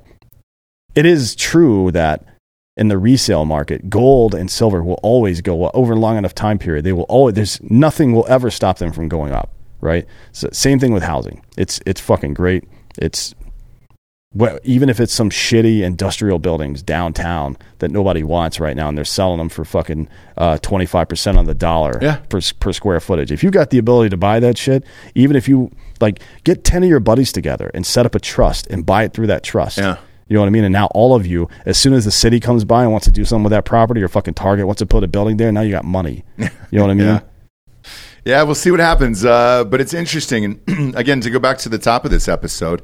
it 0.95 1.05
is 1.05 1.35
true 1.35 1.91
that 1.91 2.25
in 2.77 2.87
the 2.87 2.97
resale 2.97 3.43
market, 3.43 3.89
gold 3.89 4.35
and 4.35 4.49
silver 4.49 4.83
will 4.83 4.99
always 5.03 5.41
go 5.41 5.65
up 5.65 5.71
over 5.75 5.93
a 5.93 5.95
long 5.97 6.17
enough 6.17 6.35
time 6.35 6.57
period. 6.59 6.85
They 6.85 6.93
will 6.93 7.03
always 7.03 7.35
there's 7.35 7.61
nothing 7.63 8.13
will 8.13 8.25
ever 8.29 8.49
stop 8.49 8.77
them 8.77 8.91
from 8.91 9.09
going 9.09 9.33
up. 9.33 9.51
Right. 9.81 10.05
So 10.31 10.49
same 10.51 10.79
thing 10.79 10.91
with 10.93 11.03
housing. 11.03 11.43
It's 11.57 11.79
it's 11.85 12.01
fucking 12.01 12.33
great. 12.33 12.63
It's 12.97 13.33
well, 14.33 14.59
even 14.63 14.89
if 14.89 14.99
it's 14.99 15.13
some 15.13 15.29
shitty 15.29 15.81
industrial 15.81 16.37
buildings 16.37 16.83
downtown 16.83 17.57
that 17.79 17.91
nobody 17.91 18.23
wants 18.23 18.59
right 18.59 18.75
now, 18.75 18.89
and 18.89 18.97
they're 18.97 19.05
selling 19.05 19.37
them 19.37 19.49
for 19.49 19.63
fucking 19.65 20.09
uh, 20.35 20.57
twenty 20.59 20.85
five 20.85 21.07
percent 21.07 21.37
on 21.37 21.45
the 21.45 21.53
dollar 21.55 21.97
Yeah. 22.01 22.17
per 22.29 22.41
per 22.59 22.73
square 22.73 22.99
footage. 22.99 23.31
If 23.31 23.43
you 23.43 23.51
got 23.51 23.69
the 23.69 23.77
ability 23.77 24.09
to 24.09 24.17
buy 24.17 24.39
that 24.39 24.57
shit, 24.57 24.83
even 25.15 25.35
if 25.35 25.47
you 25.47 25.71
like 26.01 26.21
get 26.43 26.63
ten 26.63 26.83
of 26.83 26.89
your 26.89 26.99
buddies 26.99 27.31
together 27.31 27.71
and 27.73 27.85
set 27.85 28.05
up 28.05 28.15
a 28.15 28.19
trust 28.19 28.67
and 28.67 28.85
buy 28.85 29.03
it 29.03 29.13
through 29.13 29.27
that 29.27 29.43
trust. 29.43 29.77
Yeah. 29.77 29.97
You 30.27 30.33
know 30.33 30.41
what 30.41 30.47
I 30.47 30.49
mean? 30.49 30.65
And 30.65 30.73
now 30.73 30.87
all 30.87 31.15
of 31.15 31.25
you, 31.25 31.47
as 31.65 31.77
soon 31.77 31.93
as 31.93 32.03
the 32.03 32.11
city 32.11 32.41
comes 32.41 32.65
by 32.65 32.83
and 32.83 32.91
wants 32.91 33.05
to 33.05 33.11
do 33.11 33.23
something 33.23 33.45
with 33.45 33.51
that 33.51 33.63
property 33.63 34.03
or 34.03 34.09
fucking 34.09 34.33
Target 34.33 34.65
wants 34.65 34.79
to 34.79 34.85
put 34.85 35.01
a 35.05 35.07
building 35.07 35.37
there, 35.37 35.53
now 35.53 35.61
you 35.61 35.71
got 35.71 35.85
money. 35.85 36.25
You 36.69 36.79
know 36.79 36.83
what 36.83 36.91
I 36.91 36.95
mean? 36.95 37.07
Yeah. 37.07 37.19
Yeah, 38.27 38.43
we'll 38.43 38.55
see 38.55 38.71
what 38.71 38.81
happens. 38.81 39.23
Uh, 39.23 39.63
but 39.63 39.79
it's 39.79 39.93
interesting. 39.93 40.59
And 40.67 40.95
again, 40.97 41.21
to 41.21 41.29
go 41.29 41.39
back 41.39 41.59
to 41.59 41.69
the 41.69 41.77
top 41.77 42.03
of 42.03 42.11
this 42.11 42.27
episode, 42.27 42.81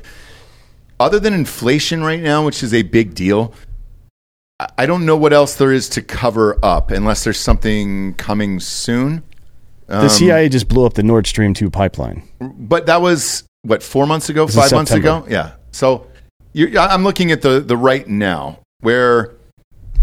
other 1.01 1.19
than 1.19 1.33
inflation 1.33 2.01
right 2.01 2.21
now, 2.21 2.45
which 2.45 2.63
is 2.63 2.73
a 2.73 2.83
big 2.83 3.13
deal, 3.13 3.53
I- 4.77 4.85
don't 4.85 5.05
know 5.05 5.17
what 5.17 5.33
else 5.33 5.55
there 5.55 5.73
is 5.73 5.89
to 5.89 6.01
cover 6.01 6.57
up 6.63 6.91
unless 6.91 7.25
there's 7.25 7.39
something 7.39 8.13
coming 8.13 8.61
soon. 8.61 9.21
The 9.87 10.07
CIA 10.07 10.47
just 10.47 10.69
blew 10.69 10.85
up 10.85 10.93
the 10.93 11.03
Nord 11.03 11.27
Stream 11.27 11.53
2 11.53 11.69
pipeline. 11.69 12.23
But 12.39 12.85
that 12.85 13.01
was, 13.01 13.43
what, 13.63 13.83
four 13.83 14.07
months 14.07 14.29
ago, 14.29 14.47
five 14.47 14.71
months 14.71 14.91
ago? 14.91 15.25
Yeah. 15.29 15.51
So 15.71 16.07
I'm 16.55 17.03
looking 17.03 17.31
at 17.31 17.41
the 17.41 17.59
the 17.59 17.75
right 17.75 18.07
now 18.07 18.59
where 18.79 19.33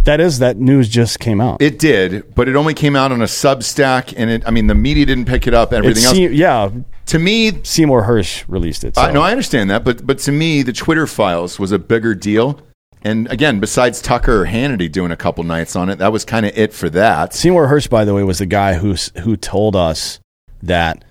That 0.05 0.21
is 0.21 0.39
that 0.39 0.57
news 0.57 0.89
just 0.89 1.21
came 1.21 1.41
out. 1.41 1.61
it 1.61 1.79
did, 1.79 2.35
but 2.35 2.49
it 2.49 2.57
only 2.57 2.75
came 2.75 2.97
out 2.97 3.13
on 3.13 3.21
a 3.21 3.27
Substack, 3.27 4.15
and 4.17 4.31
it. 4.31 4.43
I 4.47 4.51
mean, 4.51 4.67
the 4.67 4.75
media 4.75 5.05
didn't 5.05 5.27
pick 5.27 5.47
it 5.47 5.55
up. 5.55 5.73
and 5.73 5.85
Everything 5.85 6.05
else. 6.05 6.33
yeah, 6.33 6.71
to 7.07 7.19
me, 7.19 7.63
Seymour 7.65 8.05
Hersh 8.05 8.45
released 8.49 8.85
it. 8.85 8.95
So. 8.95 9.03
I, 9.03 9.13
no, 9.13 9.21
I 9.21 9.31
understand 9.31 9.69
that, 9.71 9.85
but 9.85 10.07
but 10.07 10.19
to 10.21 10.33
me, 10.33 10.63
the 10.63 10.73
Twitter 10.73 11.07
files 11.07 11.59
was 11.59 11.73
a 11.73 11.79
bigger 11.79 12.15
deal. 12.15 12.61
And 13.03 13.31
again, 13.33 13.61
besides 13.61 14.03
Tucker 14.03 14.43
or 14.43 14.47
Hannity 14.47 14.91
doing 14.91 15.11
a 15.11 15.17
couple 15.17 15.43
nights 15.43 15.75
on 15.75 15.89
it, 15.89 15.97
that 15.97 16.13
was 16.13 16.25
kind 16.25 16.45
of 16.45 16.57
it 16.57 16.73
for 16.75 16.91
that. 16.91 17.33
Seymour 17.33 17.67
Hersh, 17.69 17.89
by 17.89 18.05
the 18.05 18.15
way, 18.15 18.23
was 18.23 18.39
the 18.39 18.47
guy 18.47 18.75
who 18.75 18.95
who 19.23 19.37
told 19.37 19.75
us 19.77 20.21
that 20.63 21.05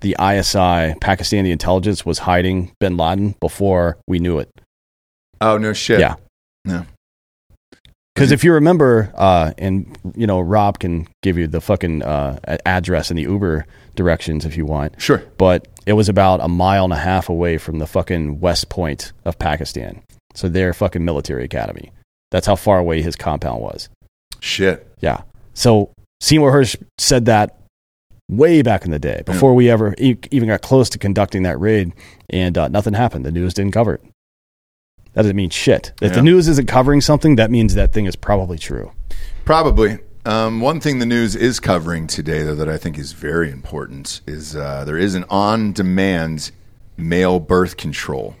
the 0.00 0.16
ISI 0.20 0.94
Pakistani 1.00 1.50
intelligence 1.50 2.04
was 2.06 2.20
hiding 2.20 2.72
Bin 2.80 2.96
Laden 2.96 3.34
before 3.40 3.98
we 4.06 4.18
knew 4.18 4.38
it. 4.38 4.50
Oh 5.40 5.58
no 5.58 5.72
shit. 5.72 6.00
Yeah. 6.00 6.14
No. 6.64 6.84
Because 8.14 8.30
if 8.30 8.44
you 8.44 8.52
remember, 8.52 9.10
uh, 9.16 9.52
and 9.58 9.98
you 10.14 10.26
know, 10.26 10.40
Rob 10.40 10.78
can 10.78 11.08
give 11.22 11.38
you 11.38 11.46
the 11.46 11.60
fucking 11.60 12.02
uh, 12.02 12.38
address 12.66 13.10
and 13.10 13.18
the 13.18 13.22
Uber 13.22 13.66
directions 13.94 14.44
if 14.44 14.56
you 14.56 14.66
want. 14.66 15.00
Sure. 15.00 15.22
But 15.38 15.66
it 15.86 15.94
was 15.94 16.08
about 16.08 16.40
a 16.40 16.48
mile 16.48 16.84
and 16.84 16.92
a 16.92 16.98
half 16.98 17.28
away 17.28 17.58
from 17.58 17.78
the 17.78 17.86
fucking 17.86 18.40
west 18.40 18.68
point 18.68 19.12
of 19.24 19.38
Pakistan. 19.38 20.02
So 20.34 20.48
their 20.48 20.72
fucking 20.72 21.04
military 21.04 21.44
academy. 21.44 21.90
That's 22.30 22.46
how 22.46 22.56
far 22.56 22.78
away 22.78 23.02
his 23.02 23.16
compound 23.16 23.62
was. 23.62 23.88
Shit. 24.40 24.86
Yeah. 25.00 25.22
So 25.54 25.90
Seymour 26.20 26.52
Hersh 26.52 26.76
said 26.98 27.26
that 27.26 27.58
way 28.30 28.62
back 28.62 28.84
in 28.84 28.90
the 28.90 28.98
day 28.98 29.22
before 29.26 29.54
we 29.54 29.70
ever 29.70 29.94
e- 29.98 30.16
even 30.30 30.48
got 30.48 30.62
close 30.62 30.88
to 30.90 30.98
conducting 30.98 31.42
that 31.42 31.60
raid, 31.60 31.92
and 32.30 32.56
uh, 32.56 32.68
nothing 32.68 32.94
happened. 32.94 33.26
The 33.26 33.32
news 33.32 33.54
didn't 33.54 33.72
cover 33.72 33.94
it. 33.94 34.02
That 35.14 35.22
doesn't 35.22 35.36
mean 35.36 35.50
shit. 35.50 35.92
If 36.00 36.10
Yeah. 36.12 36.16
the 36.16 36.22
news 36.22 36.48
isn't 36.48 36.68
covering 36.68 37.00
something, 37.00 37.36
that 37.36 37.50
means 37.50 37.74
that 37.74 37.92
thing 37.92 38.06
is 38.06 38.16
probably 38.16 38.58
true. 38.58 38.92
Probably. 39.44 39.98
Um, 40.24 40.60
one 40.60 40.80
thing 40.80 41.00
the 41.00 41.06
news 41.06 41.34
is 41.34 41.58
covering 41.60 42.06
today, 42.06 42.42
though, 42.44 42.54
that 42.54 42.68
I 42.68 42.78
think 42.78 42.96
is 42.98 43.12
very 43.12 43.50
important 43.50 44.20
is 44.26 44.54
uh, 44.54 44.84
there 44.84 44.96
is 44.96 45.14
an 45.14 45.24
on-demand 45.28 46.52
male 46.96 47.40
birth 47.40 47.76
control. 47.76 48.36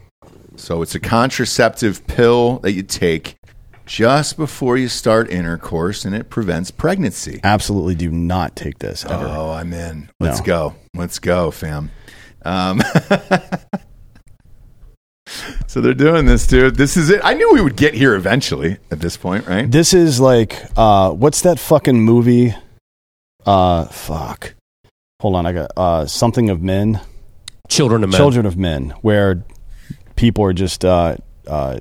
So 0.56 0.80
it's 0.82 0.94
a 0.94 1.00
contraceptive 1.00 2.06
pill 2.06 2.58
that 2.60 2.72
you 2.72 2.82
take 2.82 3.36
just 3.84 4.36
before 4.36 4.76
you 4.78 4.86
start 4.88 5.28
intercourse, 5.30 6.04
and 6.04 6.14
it 6.14 6.30
prevents 6.30 6.70
pregnancy. 6.70 7.40
Absolutely 7.42 7.96
do 7.96 8.10
not 8.10 8.54
take 8.54 8.78
this 8.78 9.04
ever. 9.04 9.26
Oh, 9.26 9.50
I'm 9.50 9.72
in. 9.72 10.08
Let's 10.20 10.38
No. 10.40 10.44
go. 10.46 10.74
Let's 10.94 11.18
go, 11.18 11.50
fam. 11.50 11.90
Um, 12.44 12.80
so 15.66 15.80
they're 15.80 15.94
doing 15.94 16.26
this, 16.26 16.46
dude. 16.46 16.76
This 16.76 16.96
is 16.96 17.10
it. 17.10 17.20
I 17.24 17.34
knew 17.34 17.52
we 17.52 17.60
would 17.60 17.76
get 17.76 17.94
here 17.94 18.14
eventually 18.14 18.78
at 18.90 19.00
this 19.00 19.16
point, 19.16 19.46
right? 19.46 19.70
This 19.70 19.94
is 19.94 20.20
like 20.20 20.62
uh, 20.76 21.10
what's 21.10 21.42
that 21.42 21.58
fucking 21.58 22.00
movie? 22.00 22.54
Uh, 23.44 23.86
fuck. 23.86 24.54
Hold 25.20 25.36
on, 25.36 25.46
I 25.46 25.52
got 25.52 25.70
uh, 25.76 26.06
something 26.06 26.50
of 26.50 26.62
men. 26.62 27.00
Children 27.68 28.04
of 28.04 28.10
men. 28.10 28.18
Children 28.18 28.46
of 28.46 28.56
Men, 28.56 28.90
where 29.02 29.44
people 30.16 30.44
are 30.44 30.52
just 30.52 30.84
uh, 30.84 31.16
uh, 31.46 31.78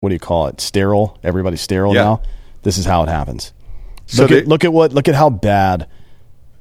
what 0.00 0.08
do 0.10 0.14
you 0.14 0.18
call 0.18 0.48
it? 0.48 0.60
Sterile. 0.60 1.18
Everybody's 1.22 1.60
sterile 1.60 1.94
Yeah. 1.94 2.02
now. 2.02 2.22
This 2.62 2.78
is 2.78 2.84
how 2.84 3.02
it 3.02 3.08
happens. 3.08 3.52
So 4.06 4.22
look 4.22 4.30
they- 4.30 4.38
at 4.38 4.48
look 4.48 4.64
at 4.64 4.72
what 4.72 4.92
look 4.92 5.08
at 5.08 5.14
how 5.14 5.30
bad 5.30 5.88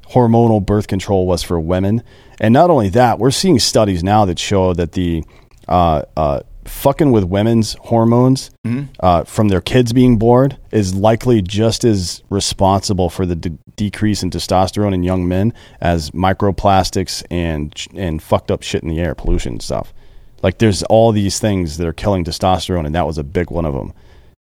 hormonal 0.10 0.64
birth 0.64 0.88
control 0.88 1.26
was 1.26 1.42
for 1.44 1.60
women, 1.60 2.04
and 2.40 2.54
not 2.54 2.70
only 2.70 2.90
that, 2.90 3.18
we're 3.18 3.32
seeing 3.32 3.58
studies 3.60 4.04
now 4.04 4.26
that 4.26 4.38
show 4.38 4.74
that 4.74 4.92
the 4.92 5.24
uh, 5.68 6.04
uh, 6.18 6.42
fucking 6.66 7.12
with 7.12 7.24
women's 7.24 7.76
hormones 7.82 8.50
Mm-hmm. 8.66 8.86
uh, 9.00 9.24
from 9.24 9.50
their 9.50 9.62
kids 9.62 9.94
being 9.94 10.18
born 10.18 10.58
is 10.72 10.96
likely 10.96 11.42
just 11.42 11.84
as 11.84 12.24
responsible 12.32 13.10
for 13.12 13.26
the 13.28 13.36
de- 13.36 13.58
decrease 13.76 14.24
in 14.24 14.32
testosterone 14.32 14.94
in 14.94 15.04
young 15.04 15.28
men 15.28 15.54
as 15.82 16.10
microplastics 16.12 17.24
and 17.30 17.86
and 17.96 18.22
fucked 18.24 18.50
up 18.52 18.64
shit 18.64 18.82
in 18.84 18.90
the 18.90 19.00
air, 19.00 19.14
pollution 19.14 19.54
and 19.54 19.62
stuff. 19.62 19.94
Like 20.42 20.58
there's 20.58 20.82
all 20.84 21.12
these 21.12 21.40
things 21.40 21.78
that 21.78 21.88
are 21.88 21.94
killing 21.94 22.24
testosterone, 22.24 22.86
and 22.86 22.96
that 22.96 23.06
was 23.06 23.18
a 23.18 23.24
big 23.24 23.52
one 23.52 23.66
of 23.66 23.74
them. 23.74 23.94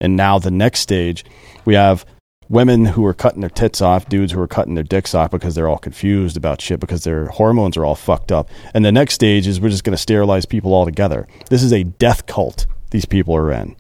And 0.01 0.17
now 0.17 0.39
the 0.39 0.51
next 0.51 0.81
stage, 0.81 1.25
we 1.65 1.75
have 1.75 2.05
women 2.51 2.85
who 2.85 3.07
are 3.07 3.15
cutting 3.15 3.41
their 3.41 3.49
tits 3.49 3.81
off, 3.81 4.09
dudes 4.09 4.33
who 4.33 4.41
are 4.41 4.49
cutting 4.49 4.75
their 4.75 4.85
dicks 4.85 5.15
off 5.15 5.31
because 5.31 5.55
they're 5.55 5.69
all 5.69 5.79
confused 5.79 6.37
about 6.37 6.61
shit 6.61 6.81
because 6.81 7.05
their 7.05 7.27
hormones 7.27 7.77
are 7.77 7.85
all 7.85 7.95
fucked 7.95 8.33
up. 8.33 8.51
And 8.75 8.85
the 8.85 8.93
next 8.93 9.15
stage 9.15 9.47
is 9.47 9.61
we're 9.61 9.71
just 9.71 9.85
going 9.85 9.97
to 9.97 10.03
sterilize 10.03 10.45
people 10.45 10.75
altogether. 10.75 11.27
This 11.49 11.63
is 11.63 11.73
a 11.73 11.85
death 11.85 12.27
cult 12.27 12.67
these 12.91 13.07
people 13.07 13.35
are 13.37 13.53
in. 13.53 13.77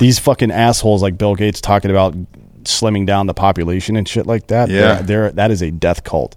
These 0.00 0.18
fucking 0.18 0.50
assholes 0.50 1.02
like 1.02 1.18
Bill 1.18 1.36
Gates 1.36 1.60
talking 1.60 1.90
about 1.90 2.16
slimming 2.64 3.06
down 3.06 3.26
the 3.26 3.34
population 3.34 3.94
and 3.94 4.08
shit 4.08 4.26
like 4.26 4.48
that. 4.48 4.70
Yeah. 4.70 4.94
they're, 4.94 5.02
they're, 5.02 5.32
that 5.32 5.50
is 5.50 5.62
a 5.62 5.70
death 5.70 6.02
cult. 6.02 6.34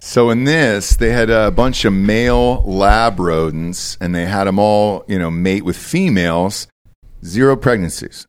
So 0.00 0.30
in 0.30 0.44
this, 0.44 0.96
they 0.96 1.10
had 1.10 1.30
a 1.30 1.50
bunch 1.50 1.84
of 1.84 1.92
male 1.92 2.62
lab 2.62 3.18
rodents, 3.18 3.96
and 4.00 4.14
they 4.14 4.26
had 4.26 4.44
them 4.44 4.58
all, 4.58 5.04
you 5.08 5.18
know, 5.18 5.30
mate 5.30 5.64
with 5.64 5.76
females. 5.76 6.68
Zero 7.24 7.56
pregnancies. 7.56 8.26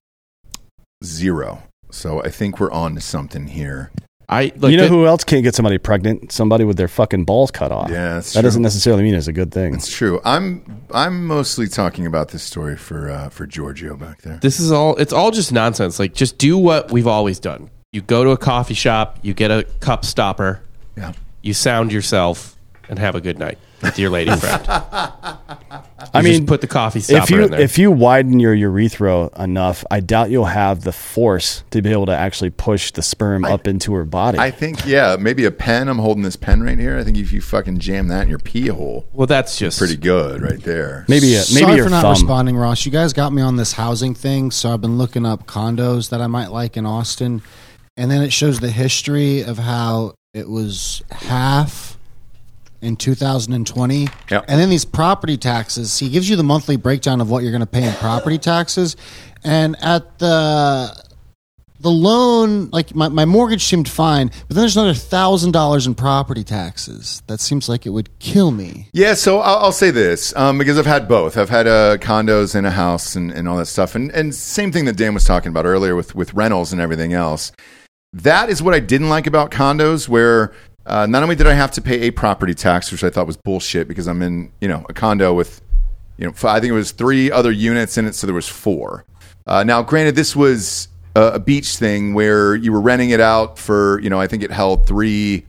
Zero. 1.03 1.63
So 1.91 2.21
I 2.23 2.29
think 2.29 2.59
we're 2.59 2.71
on 2.71 2.95
to 2.95 3.01
something 3.01 3.47
here. 3.47 3.91
I 4.29 4.51
like 4.57 4.71
you 4.71 4.77
know 4.77 4.83
the- 4.83 4.89
who 4.89 5.05
else 5.05 5.23
can't 5.23 5.41
get 5.43 5.55
somebody 5.55 5.77
pregnant? 5.77 6.33
Somebody 6.33 6.65
with 6.65 6.75
their 6.75 6.89
fucking 6.89 7.23
balls 7.23 7.49
cut 7.49 7.71
off. 7.71 7.89
Yeah, 7.89 8.15
that's 8.15 8.33
that 8.33 8.41
true. 8.41 8.47
doesn't 8.47 8.61
necessarily 8.61 9.03
mean 9.03 9.15
it's 9.15 9.27
a 9.27 9.33
good 9.33 9.53
thing. 9.53 9.73
It's 9.73 9.89
true. 9.89 10.19
I'm 10.25 10.81
I'm 10.93 11.25
mostly 11.25 11.69
talking 11.69 12.05
about 12.05 12.29
this 12.29 12.43
story 12.43 12.75
for 12.75 13.09
uh, 13.09 13.29
for 13.29 13.47
Giorgio 13.47 13.95
back 13.95 14.23
there. 14.23 14.38
This 14.41 14.59
is 14.59 14.69
all. 14.69 14.97
It's 14.97 15.13
all 15.13 15.31
just 15.31 15.53
nonsense. 15.53 15.97
Like, 15.97 16.13
just 16.13 16.38
do 16.38 16.57
what 16.57 16.91
we've 16.91 17.07
always 17.07 17.39
done. 17.39 17.69
You 17.93 18.01
go 18.01 18.25
to 18.25 18.31
a 18.31 18.38
coffee 18.38 18.73
shop, 18.73 19.17
you 19.21 19.33
get 19.33 19.49
a 19.49 19.63
cup 19.79 20.03
stopper, 20.03 20.59
Yeah. 20.97 21.13
you 21.41 21.53
sound 21.53 21.93
yourself, 21.93 22.56
and 22.89 22.99
have 22.99 23.15
a 23.15 23.21
good 23.21 23.39
night 23.39 23.57
dear 23.95 24.09
lady 24.09 24.31
friend. 24.38 24.63
I 24.67 26.21
mean, 26.21 26.33
just 26.33 26.45
put 26.45 26.61
the 26.61 26.67
coffee 26.67 26.99
stopper 26.99 27.23
if 27.23 27.29
you 27.29 27.43
in 27.43 27.51
there. 27.51 27.59
if 27.59 27.77
you 27.77 27.91
widen 27.91 28.39
your 28.39 28.53
urethra 28.53 29.29
enough, 29.38 29.83
I 29.91 29.99
doubt 29.99 30.29
you'll 30.29 30.45
have 30.45 30.83
the 30.83 30.91
force 30.91 31.63
to 31.71 31.81
be 31.81 31.91
able 31.91 32.07
to 32.07 32.15
actually 32.15 32.49
push 32.49 32.91
the 32.91 33.01
sperm 33.01 33.45
up 33.45 33.67
into 33.67 33.93
her 33.93 34.05
body. 34.05 34.39
I 34.39 34.51
think 34.51 34.85
yeah, 34.85 35.17
maybe 35.19 35.45
a 35.45 35.51
pen. 35.51 35.88
I'm 35.89 35.99
holding 35.99 36.23
this 36.23 36.35
pen 36.35 36.63
right 36.63 36.77
here. 36.79 36.97
I 36.97 37.03
think 37.03 37.17
if 37.17 37.31
you 37.31 37.41
fucking 37.41 37.79
jam 37.79 38.07
that 38.07 38.23
in 38.23 38.29
your 38.29 38.39
pee 38.39 38.67
hole, 38.67 39.05
well, 39.13 39.27
that's 39.27 39.57
just 39.57 39.77
pretty 39.77 39.97
good 39.97 40.41
right 40.41 40.61
there. 40.61 41.05
maybe 41.07 41.35
a, 41.35 41.43
maybe 41.53 41.61
Sorry 41.61 41.75
your 41.75 41.85
for 41.85 41.91
not 41.91 42.01
thumb. 42.01 42.11
responding, 42.11 42.55
Ross. 42.55 42.85
You 42.85 42.91
guys 42.91 43.13
got 43.13 43.33
me 43.33 43.41
on 43.41 43.57
this 43.57 43.73
housing 43.73 44.13
thing, 44.13 44.51
so 44.51 44.73
I've 44.73 44.81
been 44.81 44.97
looking 44.97 45.25
up 45.25 45.45
condos 45.45 46.09
that 46.09 46.21
I 46.21 46.27
might 46.27 46.51
like 46.51 46.77
in 46.77 46.85
Austin, 46.85 47.41
and 47.95 48.09
then 48.09 48.21
it 48.21 48.31
shows 48.33 48.59
the 48.59 48.71
history 48.71 49.41
of 49.41 49.57
how 49.57 50.15
it 50.33 50.47
was 50.47 51.03
half 51.11 51.86
in 52.82 52.95
2020, 52.95 54.07
Yep. 54.32 54.45
and 54.47 54.59
then 54.59 54.69
these 54.69 54.86
property 54.86 55.38
taxes. 55.38 55.97
He 55.99 56.09
gives 56.09 56.30
you 56.30 56.36
the 56.36 56.43
monthly 56.43 56.75
breakdown 56.78 57.21
of 57.21 57.30
what 57.30 57.43
you're 57.43 57.51
going 57.51 57.61
to 57.61 57.65
pay 57.67 57.84
in 57.88 57.93
property 57.95 58.38
taxes, 58.38 58.95
and 59.43 59.75
at 59.84 60.19
the 60.19 61.05
the 61.80 61.89
loan, 61.91 62.69
like 62.71 62.95
my, 62.95 63.07
my 63.07 63.25
mortgage 63.25 63.63
seemed 63.63 63.88
fine, 63.88 64.30
but 64.30 64.55
then 64.55 64.57
there's 64.63 64.75
another 64.75 64.95
thousand 64.95 65.51
dollars 65.51 65.86
in 65.86 65.93
property 65.93 66.43
taxes. 66.43 67.21
That 67.28 67.39
seems 67.39 67.69
like 67.69 67.86
it 67.86 67.91
would 67.91 68.17
kill 68.17 68.49
me. 68.49 68.88
Yeah, 68.93 69.13
so 69.13 69.39
I'll, 69.41 69.65
I'll 69.65 69.71
say 69.71 69.91
this 69.91 70.36
um, 70.36 70.57
because 70.57 70.80
I've 70.80 70.88
had 70.88 71.07
both. 71.07 71.38
I've 71.38 71.49
had 71.51 71.67
uh, 71.67 71.97
condos 71.97 72.55
and 72.55 72.65
a 72.65 72.71
house 72.71 73.15
and, 73.15 73.32
and 73.32 73.47
all 73.47 73.57
that 73.57 73.67
stuff, 73.67 73.93
and 73.93 74.09
and 74.11 74.34
same 74.34 74.71
thing 74.71 74.86
that 74.86 74.97
Dan 74.97 75.13
was 75.13 75.23
talking 75.23 75.49
about 75.49 75.65
earlier 75.65 75.95
with 75.95 76.15
with 76.15 76.34
rentals 76.34 76.71
and 76.71 76.82
everything 76.82 77.13
else. 77.13 77.51
That 78.13 78.49
is 78.49 78.63
what 78.63 78.73
I 78.73 78.80
didn't 78.80 79.09
like 79.09 79.28
about 79.28 79.51
condos, 79.51 80.07
where 80.09 80.53
uh, 80.88 81.05
not 81.05 81.23
only 81.23 81.35
did 81.35 81.47
I 81.47 81.53
have 81.53 81.71
to 81.71 81.81
pay 81.81 82.01
a 82.01 82.11
property 82.11 82.53
tax, 82.53 82.91
which 82.91 83.03
I 83.03 83.09
thought 83.09 83.27
was 83.27 83.38
bullshit 83.38 83.88
because 83.88 84.07
I'm 84.07 84.21
in 84.21 84.51
you 84.61 84.67
know 84.67 84.85
a 84.89 84.93
condo 84.93 85.33
with 85.33 85.61
you 86.17 86.25
know 86.25 86.33
I 86.49 86.59
think 86.59 86.71
it 86.71 86.75
was 86.75 86.91
three 86.91 87.31
other 87.31 87.51
units 87.51 87.97
in 87.97 88.05
it, 88.05 88.15
so 88.15 88.25
there 88.25 88.33
was 88.33 88.47
four. 88.47 89.05
Uh, 89.45 89.63
now, 89.63 89.81
granted, 89.81 90.15
this 90.15 90.35
was 90.35 90.88
a, 91.15 91.33
a 91.33 91.39
beach 91.39 91.77
thing 91.77 92.13
where 92.13 92.55
you 92.55 92.71
were 92.71 92.81
renting 92.81 93.11
it 93.11 93.19
out 93.19 93.59
for 93.59 93.99
you 94.01 94.09
know 94.09 94.19
I 94.19 94.27
think 94.27 94.43
it 94.43 94.51
held 94.51 94.88
three 94.88 95.45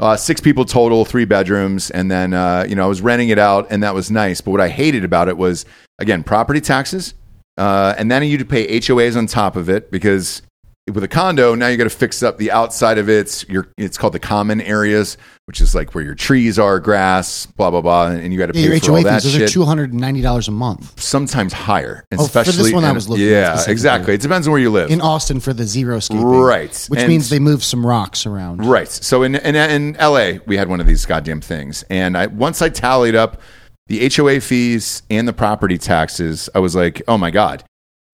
uh, 0.00 0.16
six 0.16 0.40
people 0.40 0.64
total, 0.64 1.04
three 1.04 1.24
bedrooms, 1.24 1.90
and 1.90 2.10
then 2.10 2.34
uh, 2.34 2.66
you 2.68 2.74
know 2.74 2.84
I 2.84 2.88
was 2.88 3.00
renting 3.00 3.30
it 3.30 3.38
out, 3.38 3.66
and 3.70 3.82
that 3.82 3.94
was 3.94 4.10
nice. 4.10 4.40
But 4.40 4.52
what 4.52 4.60
I 4.60 4.68
hated 4.68 5.04
about 5.04 5.28
it 5.28 5.36
was 5.36 5.64
again 5.98 6.22
property 6.22 6.60
taxes, 6.60 7.14
uh, 7.56 7.94
and 7.98 8.10
then 8.10 8.22
you 8.22 8.38
to 8.38 8.44
pay 8.44 8.78
HOAs 8.78 9.16
on 9.16 9.26
top 9.26 9.56
of 9.56 9.68
it 9.68 9.90
because 9.90 10.42
with 10.88 11.04
a 11.04 11.08
condo 11.08 11.54
now 11.54 11.68
you 11.68 11.76
got 11.76 11.84
to 11.84 11.90
fix 11.90 12.22
up 12.22 12.38
the 12.38 12.50
outside 12.50 12.98
of 12.98 13.08
it. 13.08 13.18
It's, 13.20 13.48
your, 13.48 13.68
it's 13.76 13.96
called 13.98 14.12
the 14.14 14.18
common 14.18 14.60
areas, 14.60 15.16
which 15.46 15.60
is 15.60 15.74
like 15.74 15.94
where 15.94 16.02
your 16.04 16.14
trees 16.14 16.58
are, 16.58 16.80
grass, 16.80 17.46
blah 17.46 17.70
blah 17.70 17.80
blah, 17.80 18.08
and 18.08 18.32
you 18.32 18.38
got 18.38 18.46
to 18.46 18.52
pay 18.52 18.60
Yeah, 18.72 18.78
for 18.78 18.90
all 18.92 18.96
HOA 18.98 19.04
that 19.04 19.14
fees, 19.22 19.24
those 19.24 19.36
are 19.36 19.38
shit 19.40 19.50
two 19.50 19.64
hundred 19.64 19.92
and 19.92 20.00
ninety 20.00 20.20
dollars 20.20 20.48
a 20.48 20.50
month 20.52 21.00
sometimes 21.00 21.52
higher, 21.52 22.04
Oh, 22.12 22.16
for 22.26 22.38
this 22.40 22.48
especially 22.48 22.74
one 22.74 22.84
I 22.84 22.92
was 22.92 23.08
looking 23.08 23.26
Yeah, 23.26 23.62
exactly. 23.68 24.14
It 24.14 24.20
depends 24.20 24.46
on 24.46 24.52
where 24.52 24.60
you 24.60 24.70
live. 24.70 24.90
in 24.90 25.00
Austin 25.00 25.40
for 25.40 25.52
the 25.52 25.64
zero 25.64 26.00
scaping, 26.00 26.24
Right. 26.24 26.86
Which 26.88 27.00
And- 27.00 27.08
means 27.08 27.30
they 27.30 27.38
move 27.38 27.62
some 27.64 27.84
rocks 27.86 28.26
around. 28.26 28.64
Right. 28.66 28.88
So 28.88 29.22
in, 29.22 29.34
in 29.36 29.56
in 29.56 29.96
LA, 30.00 30.38
we 30.46 30.56
had 30.56 30.68
one 30.68 30.80
of 30.80 30.86
these 30.86 31.04
goddamn 31.06 31.40
things, 31.40 31.82
and 31.90 32.16
I 32.16 32.26
once 32.26 32.62
I 32.62 32.68
tallied 32.68 33.14
up 33.14 33.40
the 33.88 34.06
HOA 34.14 34.40
fees 34.40 35.02
and 35.08 35.26
the 35.26 35.32
property 35.32 35.78
taxes, 35.78 36.50
I 36.54 36.58
was 36.58 36.76
like, 36.76 37.00
oh 37.08 37.16
my 37.16 37.30
God, 37.30 37.64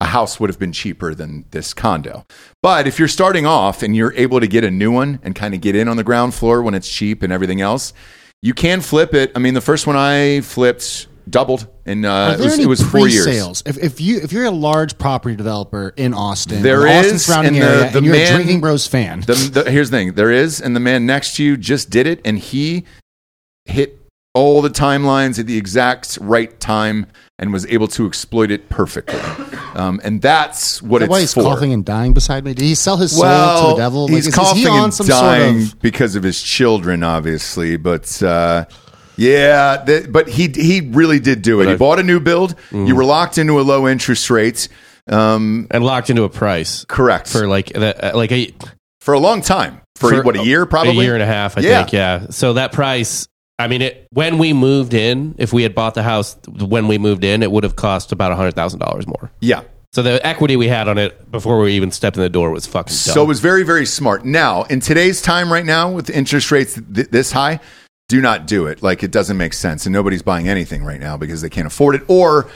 a 0.01 0.05
house 0.05 0.39
would 0.39 0.49
have 0.49 0.59
been 0.59 0.73
cheaper 0.73 1.15
than 1.15 1.45
this 1.51 1.73
condo. 1.73 2.25
But 2.61 2.85
if 2.87 2.99
you're 2.99 3.07
starting 3.07 3.45
off 3.45 3.81
and 3.81 3.95
you're 3.95 4.13
able 4.13 4.39
to 4.39 4.47
get 4.47 4.63
a 4.63 4.71
new 4.71 4.91
one 4.91 5.19
and 5.23 5.33
kind 5.35 5.53
of 5.53 5.61
get 5.61 5.75
in 5.75 5.87
on 5.87 5.95
the 5.97 6.03
ground 6.03 6.33
floor 6.33 6.61
when 6.61 6.73
it's 6.73 6.89
cheap 6.89 7.23
and 7.23 7.31
everything 7.31 7.61
else, 7.61 7.93
you 8.41 8.53
can 8.53 8.81
flip 8.81 9.13
it. 9.13 9.31
I 9.35 9.39
mean, 9.39 9.53
the 9.53 9.61
first 9.61 9.87
one 9.87 9.95
I 9.95 10.41
flipped 10.41 11.07
doubled 11.27 11.67
in 11.87 12.05
uh, 12.05 12.35
it 12.39 12.43
was, 12.43 12.59
it 12.59 12.67
was 12.67 12.81
four 12.81 13.07
years. 13.07 13.23
pre-sales? 13.25 13.63
If, 13.65 13.77
if 13.77 14.01
you 14.01 14.19
if 14.19 14.31
you're 14.31 14.45
a 14.45 14.51
large 14.51 14.97
property 14.97 15.35
developer 15.35 15.93
in 15.95 16.13
Austin, 16.13 16.61
There 16.61 16.81
or 16.83 16.87
Austin 16.89 17.15
is, 17.15 17.25
surrounding 17.25 17.55
and 17.55 17.63
the- 17.63 17.67
area, 17.67 17.91
the 17.91 17.97
and 17.97 18.05
you're 18.05 18.15
man- 18.15 18.31
a 18.33 18.35
Drinking 18.35 18.61
Bros 18.61 18.85
fan, 18.87 19.21
The, 19.21 19.33
the, 19.63 19.71
here's 19.71 19.89
the 19.89 19.97
thing: 19.97 20.13
there 20.13 20.31
is, 20.31 20.61
and 20.61 20.75
the 20.75 20.79
man 20.79 21.05
next 21.05 21.37
to 21.37 21.43
you 21.43 21.57
just 21.57 21.89
did 21.89 22.05
it, 22.05 22.19
and 22.25 22.37
he 22.37 22.83
hit 23.65 23.99
all 24.35 24.61
the 24.61 24.69
timelines 24.69 25.39
at 25.39 25.47
the 25.47 25.57
exact 25.57 26.17
right 26.21 26.59
time 26.59 27.07
and 27.37 27.51
was 27.51 27.65
able 27.67 27.87
to 27.89 28.05
exploit 28.07 28.49
it 28.51 28.69
perfectly. 28.69 29.19
Um, 29.75 29.99
and 30.03 30.21
that's 30.21 30.81
what 30.81 31.01
Is 31.01 31.01
that 31.01 31.05
it's 31.05 31.11
why 31.11 31.19
he's 31.19 31.33
for. 31.33 31.43
coughing 31.43 31.73
and 31.73 31.83
dying 31.83 32.13
beside 32.13 32.45
me? 32.45 32.53
Did 32.53 32.63
he 32.63 32.75
sell 32.75 32.95
his 32.97 33.11
soul 33.11 33.23
well, 33.23 33.69
to 33.69 33.75
the 33.75 33.81
devil? 33.81 34.03
Like, 34.03 34.11
he's 34.11 34.19
is- 34.19 34.27
is 34.27 34.35
coughing 34.35 34.61
he 34.63 34.67
on 34.69 34.83
and 34.85 34.93
some 34.93 35.07
dying 35.07 35.59
sort 35.61 35.73
of 35.73 35.81
because 35.81 36.15
of 36.15 36.23
his 36.23 36.41
children, 36.41 37.03
obviously. 37.03 37.75
But 37.77 38.23
uh, 38.23 38.65
yeah, 39.17 39.83
th- 39.85 40.11
but 40.11 40.29
he 40.29 40.47
he 40.47 40.81
really 40.81 41.19
did 41.19 41.41
do 41.41 41.59
it. 41.61 41.65
He 41.65 41.69
Right. 41.71 41.79
bought 41.79 41.99
a 41.99 42.03
new 42.03 42.19
build. 42.19 42.55
Mm. 42.71 42.87
You 42.87 42.95
were 42.95 43.05
locked 43.05 43.37
into 43.37 43.59
a 43.59 43.63
low 43.63 43.87
interest 43.87 44.29
rate. 44.29 44.67
Um, 45.07 45.67
and 45.69 45.83
locked 45.83 46.09
into 46.09 46.23
a 46.23 46.29
price 46.29 46.83
correct 46.85 47.27
for 47.29 47.47
like 47.47 47.67
that, 47.73 48.03
uh, 48.03 48.11
like 48.17 48.31
a 48.31 48.51
for 49.01 49.13
a 49.13 49.19
long 49.19 49.43
time. 49.43 49.81
For, 49.97 50.23
what 50.23 50.35
a 50.35 50.43
year, 50.43 50.65
probably 50.65 50.97
a 50.97 51.03
year 51.03 51.13
and 51.13 51.21
a 51.21 51.27
half. 51.27 51.57
I 51.59 51.61
Yeah. 51.61 51.81
think. 51.83 51.93
Yeah. 51.93 52.25
So 52.31 52.53
that 52.53 52.71
price. 52.71 53.27
I 53.57 53.67
mean, 53.67 53.81
it 53.81 54.07
when 54.11 54.37
we 54.37 54.53
moved 54.53 54.93
in, 54.93 55.35
if 55.37 55.53
we 55.53 55.63
had 55.63 55.73
bought 55.73 55.93
the 55.93 56.03
house 56.03 56.35
when 56.47 56.87
we 56.87 56.97
moved 56.97 57.23
in, 57.23 57.41
it 57.41 57.51
would 57.51 57.63
have 57.63 57.75
cost 57.75 58.11
about 58.11 58.31
a 58.31 58.35
hundred 58.35 58.55
thousand 58.55 58.79
dollars 58.79 59.07
more. 59.07 59.31
Yeah. 59.39 59.63
So 59.93 60.03
the 60.03 60.25
equity 60.27 60.57
we 60.57 60.67
had 60.67 60.89
on 60.89 60.97
it 60.97 61.31
before 61.31 61.57
we 61.59 61.71
even 61.73 61.89
stepped 61.89 62.17
in 62.17 62.23
the 62.23 62.29
door 62.29 62.51
was 62.51 62.65
fucking 62.65 62.91
dumb. 62.91 63.13
So 63.13 63.23
it 63.23 63.27
was 63.27 63.39
very, 63.39 63.63
very 63.63 63.85
smart. 63.85 64.25
Now, 64.25 64.63
in 64.63 64.81
today's 64.81 65.21
time 65.21 65.51
right 65.53 65.65
now, 65.65 65.89
with 65.89 66.09
interest 66.09 66.51
rates 66.51 66.73
th- 66.93 67.07
this 67.11 67.31
high, 67.31 67.61
do 68.09 68.19
not 68.19 68.45
do 68.45 68.67
it. 68.67 68.83
Like, 68.83 69.03
it 69.03 69.11
doesn't 69.11 69.37
make 69.37 69.53
sense. 69.53 69.85
And 69.85 69.93
nobody's 69.93 70.21
buying 70.21 70.49
anything 70.49 70.83
right 70.83 70.99
now 70.99 71.15
because 71.15 71.41
they 71.41 71.49
can't 71.49 71.65
afford 71.65 71.95
it. 71.95 72.01
Or 72.09 72.49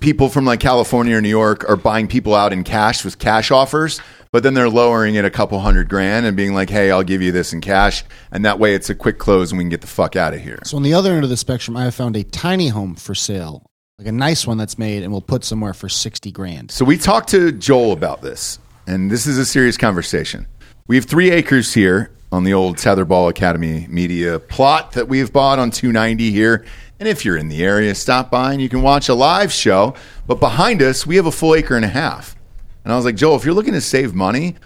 people 0.00 0.28
from 0.28 0.44
like 0.44 0.60
California 0.60 1.16
or 1.16 1.20
New 1.20 1.28
York 1.28 1.68
are 1.68 1.76
buying 1.76 2.08
people 2.08 2.34
out 2.34 2.52
in 2.52 2.64
cash 2.64 3.04
with 3.04 3.18
cash 3.18 3.50
offers, 3.50 4.00
but 4.32 4.42
then 4.42 4.54
they're 4.54 4.68
lowering 4.68 5.14
it 5.14 5.24
a 5.24 5.30
couple 5.30 5.60
hundred 5.60 5.88
grand 5.88 6.26
and 6.26 6.36
being 6.36 6.54
like, 6.54 6.70
hey, 6.70 6.90
I'll 6.90 7.02
give 7.02 7.22
you 7.22 7.32
this 7.32 7.52
in 7.52 7.60
cash. 7.60 8.04
And 8.32 8.44
that 8.44 8.58
way 8.58 8.74
it's 8.74 8.90
a 8.90 8.94
quick 8.94 9.18
close 9.18 9.50
and 9.50 9.58
we 9.58 9.64
can 9.64 9.68
get 9.70 9.80
the 9.80 9.86
fuck 9.86 10.16
out 10.16 10.34
of 10.34 10.40
here. 10.40 10.58
So 10.64 10.76
on 10.76 10.82
the 10.82 10.94
other 10.94 11.12
end 11.12 11.24
of 11.24 11.30
the 11.30 11.36
spectrum, 11.36 11.76
I 11.76 11.84
have 11.84 11.94
found 11.94 12.16
a 12.16 12.24
tiny 12.24 12.68
home 12.68 12.94
for 12.94 13.14
sale, 13.14 13.66
like 13.98 14.08
a 14.08 14.12
nice 14.12 14.46
one 14.46 14.56
that's 14.56 14.78
made 14.78 15.02
and 15.02 15.12
we'll 15.12 15.20
put 15.20 15.44
somewhere 15.44 15.74
for 15.74 15.88
sixty 15.88 16.32
grand. 16.32 16.70
So 16.70 16.84
we 16.84 16.96
talked 16.96 17.28
to 17.30 17.52
Joel 17.52 17.92
about 17.92 18.22
this, 18.22 18.58
and 18.86 19.10
this 19.10 19.26
is 19.26 19.38
a 19.38 19.46
serious 19.46 19.76
conversation. 19.76 20.46
We 20.86 20.96
have 20.96 21.04
three 21.04 21.30
acres 21.30 21.74
here 21.74 22.10
on 22.32 22.44
the 22.44 22.54
old 22.54 22.76
Tetherball 22.76 23.28
Academy 23.28 23.86
Media 23.88 24.38
plot 24.38 24.92
that 24.92 25.08
we've 25.08 25.32
bought 25.32 25.58
on 25.58 25.70
290 25.70 26.30
here. 26.30 26.64
And 27.00 27.08
if 27.08 27.24
you're 27.24 27.38
in 27.38 27.48
the 27.48 27.64
area, 27.64 27.94
stop 27.94 28.30
by 28.30 28.52
and 28.52 28.60
you 28.60 28.68
can 28.68 28.82
watch 28.82 29.08
a 29.08 29.14
live 29.14 29.50
show. 29.50 29.94
But 30.26 30.38
behind 30.38 30.82
us, 30.82 31.06
we 31.06 31.16
have 31.16 31.24
a 31.24 31.32
full 31.32 31.54
acre 31.54 31.74
and 31.74 31.84
a 31.84 31.88
half. 31.88 32.36
And 32.84 32.92
I 32.92 32.96
was 32.96 33.06
like, 33.06 33.16
Joel, 33.16 33.36
if 33.36 33.44
you're 33.46 33.54
looking 33.54 33.72
to 33.72 33.80
save 33.80 34.14
money, 34.14 34.56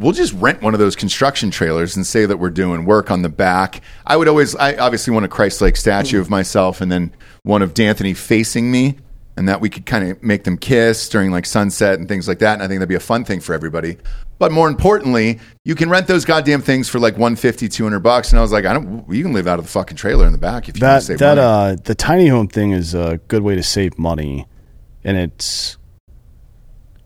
we'll 0.00 0.12
just 0.12 0.32
rent 0.32 0.62
one 0.62 0.72
of 0.72 0.80
those 0.80 0.96
construction 0.96 1.50
trailers 1.50 1.94
and 1.94 2.06
say 2.06 2.24
that 2.24 2.38
we're 2.38 2.48
doing 2.48 2.86
work 2.86 3.10
on 3.10 3.20
the 3.20 3.28
back. 3.28 3.82
I 4.06 4.16
would 4.16 4.26
always, 4.26 4.56
I 4.56 4.74
obviously 4.76 5.12
want 5.12 5.26
a 5.26 5.28
Christ-like 5.28 5.76
statue 5.76 6.18
of 6.18 6.30
myself 6.30 6.80
and 6.80 6.90
then 6.90 7.12
one 7.42 7.60
of 7.60 7.74
D'Anthony 7.74 8.14
facing 8.14 8.70
me, 8.70 8.96
and 9.36 9.48
that 9.48 9.60
we 9.60 9.70
could 9.70 9.86
kind 9.86 10.10
of 10.10 10.22
make 10.22 10.44
them 10.44 10.56
kiss 10.58 11.08
during 11.08 11.30
like 11.30 11.46
sunset 11.46 11.98
and 11.98 12.06
things 12.08 12.28
like 12.28 12.38
that. 12.40 12.54
And 12.54 12.62
I 12.62 12.68
think 12.68 12.78
that'd 12.80 12.88
be 12.88 12.94
a 12.94 13.00
fun 13.00 13.24
thing 13.24 13.40
for 13.40 13.54
everybody. 13.54 13.96
But 14.38 14.52
more 14.52 14.68
importantly, 14.68 15.38
you 15.64 15.74
can 15.74 15.88
rent 15.88 16.06
those 16.08 16.24
goddamn 16.24 16.62
things 16.62 16.88
for 16.88 16.98
like 16.98 17.14
150, 17.14 17.68
200 17.68 18.00
bucks. 18.00 18.30
And 18.30 18.38
I 18.38 18.42
was 18.42 18.52
like, 18.52 18.64
I 18.66 18.72
don't, 18.72 19.08
you 19.08 19.22
can 19.22 19.32
live 19.32 19.46
out 19.46 19.58
of 19.58 19.64
the 19.66 19.70
fucking 19.70 19.96
trailer 19.96 20.26
in 20.26 20.32
the 20.32 20.38
back 20.38 20.68
if 20.68 20.76
you 20.78 20.84
want 20.84 20.94
that 20.94 21.00
to 21.00 21.04
save 21.06 21.18
that 21.20 21.36
money. 21.36 21.72
uh 21.72 21.76
the 21.84 21.94
tiny 21.94 22.26
home 22.26 22.48
thing 22.48 22.72
is 22.72 22.92
a 22.94 23.20
good 23.28 23.42
way 23.42 23.54
to 23.54 23.62
save 23.62 23.98
money 23.98 24.46
and 25.04 25.16
it's 25.16 25.76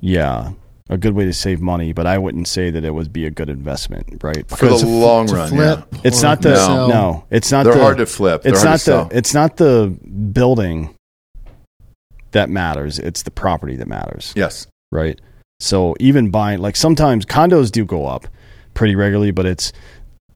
yeah 0.01 0.53
a 0.89 0.97
good 0.97 1.14
way 1.14 1.24
to 1.24 1.33
save 1.33 1.61
money 1.61 1.93
but 1.93 2.07
i 2.07 2.16
wouldn't 2.16 2.47
say 2.47 2.70
that 2.70 2.85
it 2.85 2.93
would 2.95 3.12
be 3.12 3.27
a 3.27 3.31
good 3.31 3.49
investment 3.49 4.22
right 4.22 4.49
for 4.49 4.66
the 4.66 4.87
long 4.87 5.27
to 5.27 5.35
run. 5.35 5.49
flip, 5.49 5.87
yeah. 5.93 6.01
it's 6.05 6.22
not 6.22 6.41
the 6.43 6.55
to 6.55 6.89
no, 6.89 7.24
it's 7.31 7.51
not 7.51 7.64
They're 7.64 7.74
the, 7.74 7.81
hard 7.81 7.99
to 7.99 8.07
flip. 8.07 8.43
They're 8.43 8.53
it's 8.53 8.62
hard 8.62 8.70
not 8.70 8.79
to 8.79 8.85
sell. 8.85 9.05
the 9.07 9.16
it's 9.16 9.35
not 9.35 9.57
the 9.57 9.99
building 10.33 10.95
that 12.33 12.51
matters 12.51 12.99
it's 12.99 13.22
the 13.22 13.31
property 13.31 13.77
that 13.77 13.89
matters 13.89 14.33
Yes. 14.37 14.66
right 14.93 15.20
so 15.61 15.95
even 16.01 16.31
buying 16.31 16.61
like 16.61 16.77
sometimes 16.77 17.24
condos 17.27 17.70
do 17.72 17.85
go 17.85 18.07
up 18.07 18.27
pretty 18.74 18.95
regularly 18.95 19.31
but 19.31 19.47
it's 19.47 19.72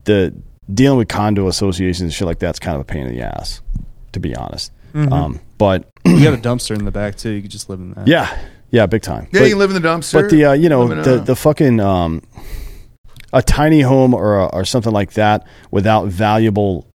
the 0.05 0.35
dealing 0.73 0.99
with 0.99 1.09
condo 1.09 1.47
associations 1.49 2.01
and 2.03 2.13
shit 2.13 2.27
like 2.27 2.39
that's 2.39 2.59
kind 2.59 2.75
of 2.77 2.81
a 2.81 2.85
pain 2.85 3.07
in 3.07 3.15
the 3.15 3.23
ass 3.23 3.61
to 4.13 4.21
be 4.21 4.35
honest 4.37 4.73
Mm-hmm. 4.93 5.13
um 5.13 5.41
but 5.57 5.89
You 6.05 6.25
got 6.25 6.35
a 6.35 6.37
dumpster 6.37 6.77
in 6.77 6.85
the 6.85 6.91
back 6.91 7.15
too. 7.17 7.31
You 7.31 7.43
could 7.43 7.51
just 7.53 7.69
live 7.71 7.79
in 7.79 7.93
that. 7.93 8.09
yeah 8.09 8.37
yeah 8.73 8.87
big 8.87 9.03
time 9.03 9.29
Yeah, 9.31 9.41
But- 9.41 9.45
you 9.45 9.51
can 9.51 9.59
live 9.61 9.71
in 9.71 9.81
the 9.81 9.89
dumpster. 9.89 10.13
but 10.23 10.31
the 10.31 10.45
uh, 10.47 10.53
you 10.55 10.69
know 10.69 10.89
the 10.89 11.15
a- 11.17 11.21
the 11.21 11.37
fucking 11.37 11.79
um, 11.79 12.23
a 13.33 13.41
tiny 13.41 13.83
home 13.83 14.13
or 14.15 14.39
a, 14.41 14.47
or 14.47 14.65
something 14.65 14.93
like 14.93 15.13
that 15.13 15.47
without 15.71 16.09
valuable 16.09 16.87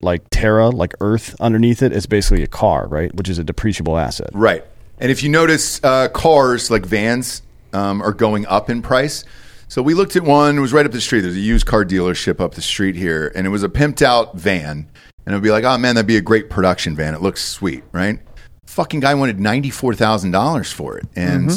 like 0.00 0.22
terra 0.30 0.70
like 0.70 0.94
earth 1.00 1.36
underneath 1.40 1.82
it, 1.82 1.92
it 1.92 1.96
is 1.96 2.06
basically 2.06 2.42
a 2.42 2.46
car, 2.46 2.86
right? 2.88 3.14
Which 3.14 3.28
is 3.28 3.38
a 3.38 3.44
depreciable 3.44 4.00
asset. 4.00 4.30
Right. 4.32 4.64
And 4.98 5.10
if 5.10 5.22
you 5.22 5.28
notice, 5.28 5.82
uh, 5.82 6.08
cars 6.08 6.70
like 6.70 6.84
vans 6.84 7.42
um, 7.72 8.02
are 8.02 8.12
going 8.12 8.46
up 8.46 8.70
in 8.70 8.82
price. 8.82 9.24
So 9.68 9.82
we 9.82 9.94
looked 9.94 10.16
at 10.16 10.22
one. 10.22 10.58
It 10.58 10.60
was 10.60 10.72
right 10.72 10.84
up 10.84 10.92
the 10.92 11.00
street. 11.00 11.20
There's 11.20 11.36
a 11.36 11.40
used 11.40 11.64
car 11.64 11.84
dealership 11.84 12.40
up 12.40 12.54
the 12.54 12.62
street 12.62 12.96
here, 12.96 13.30
and 13.34 13.46
it 13.46 13.50
was 13.50 13.62
a 13.62 13.68
pimped 13.68 14.02
out 14.02 14.36
van. 14.36 14.88
And 15.26 15.34
it'd 15.34 15.42
be 15.42 15.50
like, 15.50 15.64
oh 15.64 15.78
man, 15.78 15.94
that'd 15.94 16.08
be 16.08 16.16
a 16.16 16.20
great 16.22 16.50
production 16.50 16.96
van. 16.96 17.14
It 17.14 17.22
looks 17.22 17.42
sweet, 17.44 17.84
right? 17.92 18.18
Fucking 18.66 19.00
guy 19.00 19.14
wanted 19.14 19.38
ninety 19.38 19.70
four 19.70 19.94
thousand 19.94 20.32
dollars 20.32 20.72
for 20.72 20.98
it, 20.98 21.06
and 21.14 21.50
I, 21.50 21.54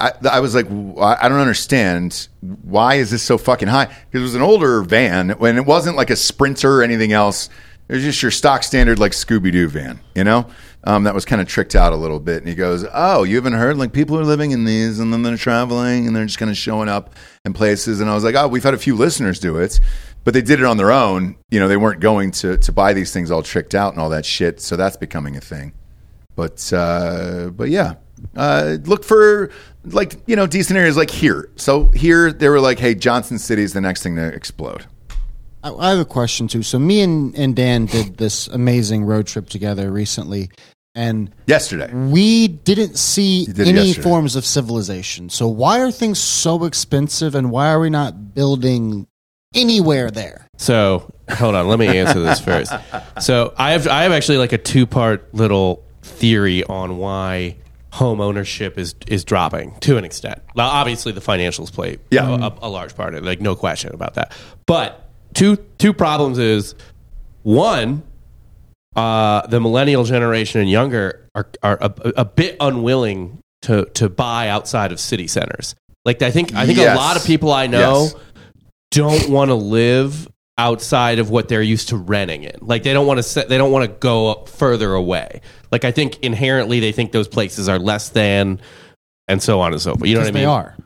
I, 0.00 0.12
I 0.30 0.40
was 0.40 0.54
like, 0.54 0.66
I 0.66 1.28
don't 1.28 1.38
understand. 1.38 2.28
Why 2.40 2.94
is 2.94 3.10
this 3.10 3.22
so 3.22 3.36
fucking 3.36 3.68
high? 3.68 3.86
Because 3.86 4.20
it 4.20 4.22
was 4.22 4.34
an 4.34 4.42
older 4.42 4.82
van, 4.82 5.30
and 5.32 5.58
it 5.58 5.66
wasn't 5.66 5.96
like 5.96 6.10
a 6.10 6.16
Sprinter 6.16 6.80
or 6.80 6.82
anything 6.82 7.12
else. 7.12 7.50
It 7.88 7.94
was 7.94 8.02
just 8.02 8.22
your 8.22 8.30
stock 8.30 8.62
standard 8.62 8.98
like 8.98 9.12
Scooby 9.12 9.52
Doo 9.52 9.68
van, 9.68 10.00
you 10.14 10.24
know. 10.24 10.46
Um, 10.84 11.04
that 11.04 11.14
was 11.14 11.24
kind 11.24 11.42
of 11.42 11.48
tricked 11.48 11.74
out 11.74 11.92
a 11.92 11.96
little 11.96 12.20
bit. 12.20 12.38
And 12.38 12.48
he 12.48 12.54
goes, 12.54 12.84
"Oh, 12.92 13.24
you 13.24 13.36
haven't 13.36 13.54
heard? 13.54 13.76
Like 13.76 13.92
people 13.92 14.18
are 14.18 14.24
living 14.24 14.52
in 14.52 14.64
these, 14.64 14.98
and 14.98 15.12
then 15.12 15.22
they're 15.22 15.36
traveling, 15.36 16.06
and 16.06 16.14
they're 16.14 16.24
just 16.24 16.38
kind 16.38 16.50
of 16.50 16.56
showing 16.56 16.88
up 16.88 17.14
in 17.44 17.52
places." 17.52 18.00
And 18.00 18.08
I 18.08 18.14
was 18.14 18.24
like, 18.24 18.34
"Oh, 18.34 18.48
we've 18.48 18.64
had 18.64 18.74
a 18.74 18.78
few 18.78 18.94
listeners 18.94 19.38
do 19.38 19.58
it, 19.58 19.78
but 20.24 20.32
they 20.32 20.42
did 20.42 20.60
it 20.60 20.64
on 20.64 20.76
their 20.76 20.92
own. 20.92 21.36
You 21.50 21.60
know, 21.60 21.68
they 21.68 21.76
weren't 21.76 22.00
going 22.00 22.30
to 22.32 22.56
to 22.56 22.72
buy 22.72 22.92
these 22.92 23.12
things 23.12 23.30
all 23.30 23.42
tricked 23.42 23.74
out 23.74 23.92
and 23.92 24.00
all 24.00 24.10
that 24.10 24.24
shit. 24.24 24.60
So 24.60 24.76
that's 24.76 24.96
becoming 24.96 25.36
a 25.36 25.40
thing." 25.40 25.72
But 26.34 26.72
uh, 26.72 27.50
but 27.54 27.68
yeah, 27.68 27.94
uh, 28.36 28.78
look 28.84 29.04
for 29.04 29.50
like 29.84 30.16
you 30.26 30.36
know 30.36 30.46
decent 30.46 30.78
areas 30.78 30.96
like 30.96 31.10
here. 31.10 31.48
So 31.56 31.86
here 31.92 32.32
they 32.32 32.48
were 32.48 32.60
like, 32.60 32.78
hey, 32.78 32.94
Johnson 32.94 33.38
City 33.38 33.62
is 33.62 33.72
the 33.72 33.80
next 33.80 34.02
thing 34.02 34.16
to 34.16 34.26
explode. 34.26 34.86
I, 35.62 35.72
I 35.72 35.90
have 35.90 35.98
a 35.98 36.04
question 36.04 36.48
too. 36.48 36.62
So 36.62 36.78
me 36.78 37.00
and, 37.00 37.34
and 37.36 37.54
Dan 37.56 37.86
did 37.86 38.16
this 38.18 38.46
amazing 38.48 39.04
road 39.04 39.26
trip 39.26 39.48
together 39.48 39.90
recently, 39.90 40.50
and 40.94 41.30
Yesterday, 41.46 41.92
we 41.92 42.48
didn't 42.48 42.96
see 42.98 43.46
did 43.46 43.60
any 43.60 43.88
yesterday. 43.88 44.02
forms 44.02 44.36
of 44.36 44.44
civilization. 44.44 45.28
So 45.30 45.48
why 45.48 45.80
are 45.80 45.90
things 45.90 46.18
so 46.18 46.64
expensive, 46.64 47.34
and 47.34 47.50
why 47.50 47.68
are 47.70 47.80
we 47.80 47.90
not 47.90 48.34
building 48.34 49.06
anywhere 49.54 50.10
there? 50.10 50.46
So 50.58 51.12
hold 51.30 51.54
on, 51.54 51.68
let 51.68 51.78
me 51.78 51.86
answer 51.98 52.20
this 52.20 52.40
first. 52.40 52.72
So 53.20 53.54
I 53.56 53.72
have 53.72 53.88
I 53.88 54.02
have 54.02 54.12
actually 54.12 54.36
like 54.38 54.52
a 54.52 54.58
two 54.58 54.86
part 54.86 55.32
little 55.34 55.82
theory 56.02 56.62
on 56.64 56.98
why 56.98 57.56
home 57.96 58.20
ownership 58.20 58.78
is 58.78 58.94
is 59.06 59.24
dropping 59.24 59.74
to 59.80 59.96
an 59.96 60.04
extent. 60.04 60.40
Now, 60.54 60.68
obviously, 60.68 61.12
the 61.12 61.20
financials 61.20 61.72
play 61.72 61.98
Yeah. 62.10 62.28
a, 62.48 62.52
a 62.66 62.68
large 62.68 62.94
part 62.96 63.14
of 63.14 63.22
it, 63.22 63.26
like 63.26 63.40
no 63.40 63.54
question 63.56 63.94
about 63.94 64.14
that. 64.14 64.32
But 64.66 65.08
two 65.34 65.56
two 65.78 65.92
problems 65.92 66.38
is 66.38 66.74
one, 67.42 68.02
uh, 68.94 69.46
the 69.46 69.60
millennial 69.60 70.04
generation 70.04 70.60
and 70.60 70.70
younger 70.70 71.28
are 71.34 71.48
are 71.62 71.78
a, 71.80 71.92
a 72.18 72.24
bit 72.24 72.56
unwilling 72.60 73.38
to 73.62 73.84
to 73.94 74.08
buy 74.08 74.48
outside 74.48 74.92
of 74.92 75.00
city 75.00 75.26
centers. 75.26 75.74
Like 76.04 76.22
I 76.22 76.30
think 76.30 76.54
I 76.54 76.66
think 76.66 76.78
Yes. 76.78 76.96
a 76.96 77.00
lot 77.00 77.16
of 77.16 77.24
people 77.24 77.52
I 77.52 77.66
know 77.66 78.04
Yes. 78.04 78.14
don't 78.92 79.28
want 79.30 79.48
to 79.50 79.54
live 79.54 80.28
outside 80.58 81.18
of 81.18 81.28
what 81.30 81.48
they're 81.48 81.62
used 81.62 81.88
to 81.90 81.96
renting 81.96 82.44
in. 82.44 82.56
Like 82.62 82.82
they 82.82 82.92
don't 82.92 83.06
want 83.06 83.18
to 83.18 83.22
set, 83.22 83.48
they 83.48 83.58
don't 83.58 83.72
want 83.72 83.84
to 83.90 83.96
go 83.98 84.30
up 84.30 84.48
further 84.48 84.94
away. 84.94 85.40
Like 85.70 85.84
I 85.84 85.90
think 85.92 86.18
inherently 86.20 86.80
they 86.80 86.92
think 86.92 87.12
those 87.12 87.28
places 87.28 87.68
are 87.68 87.78
less 87.78 88.08
than 88.08 88.60
and 89.28 89.42
so 89.42 89.60
on 89.60 89.72
and 89.72 89.82
so 89.82 89.94
forth. 89.94 90.08
You 90.08 90.14
know 90.14 90.20
what 90.20 90.28
I 90.28 90.32
mean? 90.32 90.42
they 90.42 90.46
are. 90.46 90.76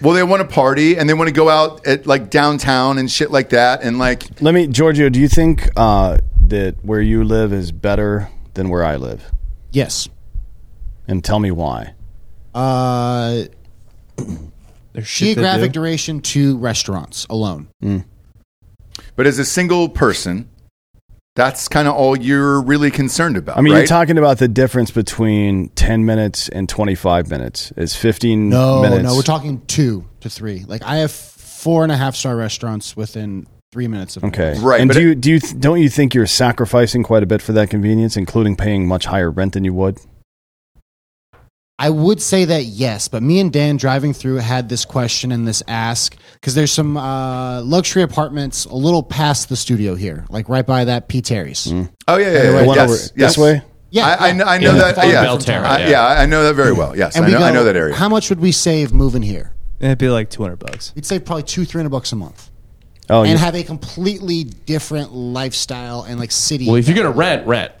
well, 0.00 0.14
they 0.14 0.22
want 0.22 0.40
to 0.42 0.48
party 0.52 0.96
and 0.98 1.08
they 1.08 1.14
want 1.14 1.28
to 1.28 1.34
go 1.34 1.48
out 1.48 1.86
at 1.86 2.06
like 2.06 2.30
downtown 2.30 2.98
and 2.98 3.10
shit 3.10 3.30
like 3.30 3.50
that, 3.50 3.82
and 3.82 3.98
like 3.98 4.40
Let 4.40 4.54
me, 4.54 4.66
Giorgio. 4.68 5.08
Do 5.08 5.20
you 5.20 5.28
think 5.28 5.68
uh, 5.76 6.18
that 6.46 6.76
where 6.84 7.00
you 7.00 7.24
live 7.24 7.52
is 7.52 7.72
better 7.72 8.28
than 8.54 8.68
where 8.68 8.84
I 8.84 8.96
live, 8.96 9.32
Yes. 9.72 10.08
and 11.08 11.24
tell 11.24 11.40
me 11.40 11.50
why. 11.50 11.94
Uh, 12.54 13.44
There's 14.16 15.06
shit 15.08 15.28
to 15.30 15.34
geographic 15.34 15.72
duration 15.72 16.20
to 16.20 16.56
restaurants 16.58 17.26
alone. 17.28 17.68
But 19.16 19.26
as 19.26 19.38
a 19.38 19.44
single 19.44 19.88
person, 19.88 20.48
that's 21.36 21.68
kind 21.68 21.88
of 21.88 21.94
all 21.94 22.16
you're 22.18 22.60
really 22.60 22.90
concerned 22.90 23.36
about. 23.36 23.56
I 23.58 23.60
mean, 23.60 23.72
right? 23.72 23.80
you're 23.80 23.86
talking 23.86 24.18
about 24.18 24.38
the 24.38 24.48
difference 24.48 24.90
between 24.90 25.68
10 25.70 26.04
minutes 26.04 26.48
and 26.48 26.68
25 26.68 27.30
minutes. 27.30 27.72
Is 27.76 27.94
15 27.96 28.48
No, 28.48 28.82
minutes. 28.82 29.02
no, 29.04 29.16
we're 29.16 29.22
talking 29.22 29.60
two 29.66 30.04
to 30.20 30.30
three. 30.30 30.64
Like 30.66 30.82
I 30.84 30.96
have 30.96 31.10
four 31.10 31.82
and 31.82 31.90
a 31.92 31.96
half 31.96 32.14
star 32.14 32.36
restaurants 32.36 32.96
within 32.96 33.46
three 33.72 33.88
minutes 33.88 34.16
of 34.16 34.22
me. 34.22 34.28
Okay. 34.28 34.54
Right, 34.60 34.80
And 34.80 34.90
do 34.90 34.98
it- 34.98 35.02
you 35.02 35.14
do 35.16 35.30
you 35.32 35.40
th- 35.40 35.58
don't 35.58 35.80
you 35.80 35.88
think 35.88 36.14
you're 36.14 36.26
sacrificing 36.26 37.02
quite 37.02 37.22
a 37.24 37.26
bit 37.26 37.42
for 37.42 37.52
that 37.54 37.70
convenience, 37.70 38.16
including 38.16 38.54
paying 38.54 38.86
much 38.86 39.06
higher 39.06 39.30
rent 39.30 39.54
than 39.54 39.64
you 39.64 39.74
would? 39.74 39.98
I 41.78 41.90
would 41.90 42.22
say 42.22 42.44
that 42.44 42.64
yes, 42.66 43.08
but 43.08 43.22
me 43.22 43.40
and 43.40 43.52
Dan 43.52 43.76
driving 43.76 44.12
through 44.12 44.36
had 44.36 44.68
this 44.68 44.84
question 44.84 45.32
and 45.32 45.46
this 45.46 45.60
ask 45.66 46.16
because 46.34 46.54
there's 46.54 46.70
some 46.70 46.96
uh, 46.96 47.62
luxury 47.62 48.02
apartments 48.02 48.64
a 48.64 48.74
little 48.76 49.02
past 49.02 49.48
the 49.48 49.56
studio 49.56 49.96
here, 49.96 50.24
like 50.30 50.48
right 50.48 50.64
by 50.64 50.84
that 50.84 51.08
P 51.08 51.20
Terry's. 51.20 51.66
oh 51.72 51.72
yeah, 51.72 51.84
yeah, 52.16 52.16
yeah. 52.16 52.50
The 52.60 52.66
yes, 52.66 52.78
over 52.78 52.92
yes. 52.92 53.10
this 53.16 53.38
way. 53.38 53.62
Yeah, 53.90 54.06
I, 54.18 54.28
I 54.28 54.32
know, 54.32 54.44
I 54.44 54.58
know 54.58 54.72
Yeah, 54.74 54.78
that. 54.92 54.94
Farm 54.96 55.08
Yeah, 55.10 55.20
I, 55.64 55.78
yeah. 55.78 55.88
yeah, 55.88 56.04
I 56.06 56.26
know 56.26 56.42
that 56.44 56.54
very 56.54 56.72
well. 56.72 56.96
Yes, 56.96 57.14
And 57.16 57.24
I 57.24 57.28
we 57.28 57.32
know, 57.34 57.38
go, 57.40 57.44
I 57.44 57.50
know 57.52 57.64
that 57.64 57.76
area. 57.76 57.94
How 57.94 58.08
much 58.08 58.28
would 58.28 58.40
we 58.40 58.50
save 58.50 58.92
moving 58.92 59.22
here? 59.22 59.52
It'd 59.78 59.98
be 59.98 60.08
like 60.08 60.30
200 60.30 60.56
bucks. 60.56 60.92
We'd 60.96 61.06
save 61.06 61.24
probably 61.24 61.44
two, 61.44 61.64
three 61.64 61.80
hundred 61.80 61.90
bucks 61.90 62.10
a 62.12 62.16
month, 62.16 62.50
Oh, 63.10 63.22
and 63.22 63.30
you- 63.32 63.38
have 63.38 63.54
a 63.56 63.62
completely 63.64 64.44
different 64.44 65.12
lifestyle 65.12 66.02
and 66.02 66.18
like 66.20 66.30
city. 66.30 66.66
Well, 66.66 66.76
if 66.76 66.86
you're 66.88 66.96
gonna 66.96 67.10
rent, 67.10 67.46
rent. 67.48 67.72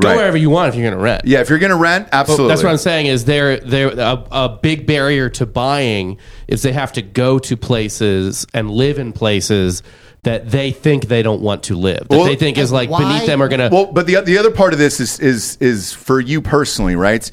Go 0.00 0.08
Right. 0.08 0.16
wherever 0.16 0.36
you 0.36 0.50
want 0.50 0.68
if 0.70 0.74
you're 0.80 0.90
gonna 0.90 1.02
rent. 1.02 1.22
yeah, 1.24 1.40
if 1.40 1.48
you're 1.50 1.58
going 1.58 1.70
to 1.70 1.76
rent, 1.76 2.06
But 2.10 2.16
absolutely. 2.20 2.48
that's 2.48 2.62
what 2.62 2.70
I'm 2.70 2.78
saying 2.78 3.06
is 3.06 3.24
there 3.26 3.58
there 3.60 3.88
a, 3.88 4.24
a 4.30 4.58
big 4.62 4.86
barrier 4.86 5.28
to 5.30 5.46
buying 5.46 6.18
is 6.48 6.62
they 6.62 6.72
have 6.72 6.92
to 6.94 7.02
go 7.02 7.38
to 7.40 7.56
places 7.56 8.46
and 8.54 8.70
live 8.70 8.98
in 8.98 9.12
places 9.12 9.82
that 10.22 10.50
they 10.50 10.70
think 10.70 11.06
they 11.06 11.22
don't 11.22 11.40
want 11.40 11.62
to 11.64 11.74
live. 11.76 12.00
That 12.08 12.10
Well, 12.10 12.24
they 12.24 12.36
think 12.36 12.58
is 12.58 12.70
like 12.72 12.90
why- 12.90 13.00
beneath 13.00 13.26
them 13.26 13.42
are 13.42 13.48
gonna 13.48 13.68
Well, 13.70 13.86
but 13.92 14.06
the 14.06 14.20
the 14.20 14.38
other 14.38 14.50
part 14.50 14.72
of 14.72 14.78
this 14.78 15.00
is 15.00 15.18
is 15.20 15.56
is 15.60 15.92
for 15.92 16.20
you 16.20 16.40
personally, 16.42 16.96
right? 16.96 17.30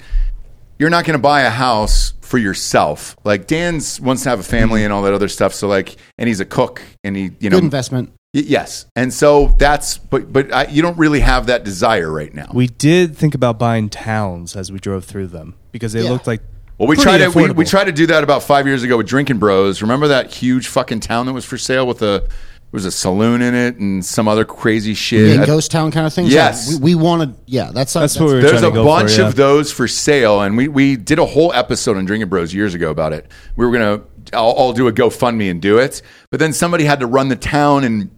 You're 0.80 0.90
not 0.92 1.06
going 1.06 1.18
to 1.18 1.22
buy 1.22 1.42
a 1.42 1.50
house 1.50 2.14
for 2.22 2.38
yourself. 2.38 3.16
Like 3.24 3.48
Dan's 3.48 4.00
wants 4.00 4.22
to 4.24 4.30
have 4.30 4.40
a 4.40 4.44
family 4.44 4.84
and 4.84 4.94
all 4.94 5.02
that 5.04 5.14
other 5.14 5.28
stuff. 5.28 5.54
So 5.56 5.68
like, 5.68 5.96
and 6.20 6.28
he's 6.28 6.40
a 6.40 6.46
cook, 6.46 6.82
and 7.04 7.16
he 7.16 7.32
you 7.40 7.50
know 7.50 7.58
good 7.58 7.64
investment. 7.64 8.12
Y- 8.34 8.44
yes, 8.46 8.86
and 8.96 9.14
so 9.14 9.56
that's 9.58 9.98
but 9.98 10.32
but 10.34 10.54
I, 10.54 10.66
you 10.68 10.82
don't 10.82 10.98
really 10.98 11.22
have 11.22 11.48
that 11.48 11.64
desire 11.64 12.12
right 12.12 12.34
now. 12.34 12.50
We 12.54 12.68
did 12.68 13.16
think 13.16 13.34
about 13.36 13.58
buying 13.58 13.90
towns 13.90 14.56
as 14.56 14.72
we 14.72 14.80
drove 14.80 15.06
through 15.06 15.28
them 15.28 15.56
because 15.72 15.94
they 15.94 16.04
Yeah. 16.04 16.10
looked 16.10 16.28
like. 16.28 16.42
well, 16.78 16.88
we 16.88 16.96
pretty 16.96 17.04
tried 17.04 17.32
to 17.32 17.38
we, 17.48 17.52
we 17.52 17.66
tried 17.66 17.86
to 17.86 17.92
do 17.94 18.06
that 18.08 18.24
about 18.24 18.44
five 18.44 18.68
years 18.68 18.84
ago 18.84 18.98
with 18.98 19.08
Drinkin' 19.08 19.40
Bros. 19.40 19.82
Remember 19.82 20.10
that 20.10 20.34
huge 20.34 20.68
fucking 20.68 21.00
town 21.00 21.26
that 21.28 21.34
was 21.34 21.46
for 21.46 21.58
sale 21.58 21.88
with 21.88 22.02
a 22.02 22.28
there 22.70 22.80
was 22.80 22.84
a 22.86 22.92
saloon 22.92 23.42
in 23.42 23.56
it 23.56 23.78
and 23.78 24.06
some 24.06 24.28
other 24.28 24.44
crazy 24.44 24.94
shit. 24.94 25.38
Yeah, 25.40 25.46
ghost 25.46 25.72
town 25.72 25.90
kind 25.90 26.06
of 26.06 26.14
thing. 26.14 26.26
Yes. 26.28 26.68
we, 26.82 26.96
we 26.96 26.96
wanted. 27.02 27.34
Yeah, 27.46 27.72
that's 27.74 27.94
That's 27.94 28.20
what 28.20 28.28
we 28.28 28.34
were 28.34 28.42
There's 28.42 28.60
trying 28.60 28.66
a 28.66 28.70
to 28.72 28.74
go 28.76 28.84
bunch 28.84 29.14
for, 29.14 29.22
yeah. 29.22 29.28
of 29.30 29.36
those 29.38 29.72
for 29.72 29.88
sale, 29.88 30.42
and 30.42 30.58
we, 30.58 30.68
we 30.68 30.98
did 30.98 31.18
a 31.18 31.26
whole 31.26 31.54
episode 31.54 31.96
on 31.96 32.04
Drinkin' 32.04 32.28
Bros 32.28 32.54
years 32.54 32.74
ago 32.74 32.92
about 32.92 33.14
it. 33.14 33.32
We 33.56 33.66
were 33.66 33.72
gonna 33.72 34.02
all, 34.34 34.52
all 34.52 34.74
do 34.74 34.90
a 34.90 34.92
GoFundMe 34.92 35.50
and 35.50 35.62
do 35.62 35.78
it, 35.78 36.02
but 36.30 36.42
then 36.42 36.52
somebody 36.52 36.84
had 36.84 37.00
to 37.00 37.08
run 37.08 37.30
the 37.30 37.38
town, 37.38 37.86
and 37.86 38.12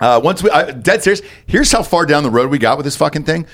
uh, 0.00 0.20
once 0.22 0.42
we 0.42 0.50
I, 0.50 0.70
dead 0.70 1.02
serious. 1.02 1.22
Here's 1.46 1.70
how 1.72 1.82
far 1.82 2.06
down 2.06 2.22
the 2.22 2.30
road 2.30 2.50
we 2.50 2.58
got 2.58 2.76
with 2.76 2.84
this 2.84 2.96
fucking 2.96 3.24
thing. 3.24 3.46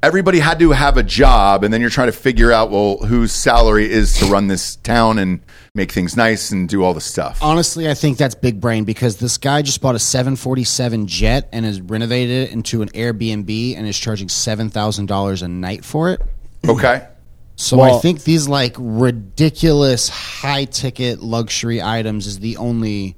Everybody 0.00 0.38
had 0.38 0.60
to 0.60 0.70
have 0.70 0.96
a 0.96 1.02
job, 1.02 1.64
and 1.64 1.74
then 1.74 1.80
you're 1.80 1.90
trying 1.90 2.06
to 2.06 2.12
figure 2.12 2.52
out 2.52 2.70
well 2.70 2.98
whose 2.98 3.32
salary 3.32 3.90
is 3.90 4.16
to 4.18 4.26
run 4.26 4.46
this 4.46 4.76
town 4.76 5.18
and 5.18 5.40
make 5.74 5.90
things 5.90 6.16
nice 6.16 6.52
and 6.52 6.68
do 6.68 6.84
all 6.84 6.94
the 6.94 7.00
stuff. 7.00 7.42
Honestly, 7.42 7.90
I 7.90 7.94
think 7.94 8.16
that's 8.16 8.36
big 8.36 8.60
brain 8.60 8.84
because 8.84 9.16
this 9.16 9.38
guy 9.38 9.62
just 9.62 9.80
bought 9.80 9.96
a 9.96 9.98
747 9.98 11.08
jet 11.08 11.48
and 11.52 11.64
has 11.64 11.80
renovated 11.80 12.48
it 12.48 12.52
into 12.52 12.82
an 12.82 12.90
Airbnb 12.90 13.76
and 13.76 13.88
is 13.88 13.98
charging 13.98 14.28
seven 14.28 14.70
thousand 14.70 15.06
dollars 15.06 15.42
a 15.42 15.48
night 15.48 15.84
for 15.84 16.10
it. 16.10 16.22
Okay, 16.68 17.06
So 17.58 17.80
I 17.80 17.98
think 17.98 18.22
these 18.22 18.46
like 18.46 18.76
ridiculous 18.78 20.08
high 20.08 20.64
ticket 20.64 21.20
luxury 21.20 21.82
items 21.82 22.28
is 22.28 22.38
the 22.38 22.56
only 22.56 23.16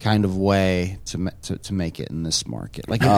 kind 0.00 0.24
of 0.24 0.36
way 0.36 0.98
to 1.06 1.30
to, 1.42 1.58
to 1.58 1.74
make 1.74 1.98
it 2.00 2.08
in 2.10 2.22
this 2.22 2.46
market. 2.46 2.88
Like, 2.88 3.00
if 3.02 3.08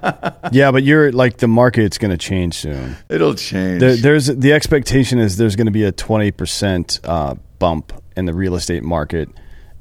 they- 0.00 0.30
yeah, 0.52 0.70
but 0.70 0.82
you're 0.82 1.12
like 1.12 1.36
the 1.38 1.48
market's 1.48 1.98
going 1.98 2.10
to 2.10 2.18
change 2.18 2.54
soon. 2.54 2.96
it'll 3.08 3.34
change. 3.34 3.80
There, 3.80 3.96
there's 3.96 4.26
the 4.26 4.52
expectation 4.52 5.18
is 5.18 5.36
there's 5.36 5.56
going 5.56 5.66
to 5.66 5.72
be 5.72 5.84
a 5.84 5.92
20 5.92 6.30
percent 6.32 7.00
uh, 7.04 7.34
bump 7.58 7.92
in 8.16 8.24
the 8.26 8.32
real 8.34 8.54
estate 8.54 8.82
market 8.82 9.28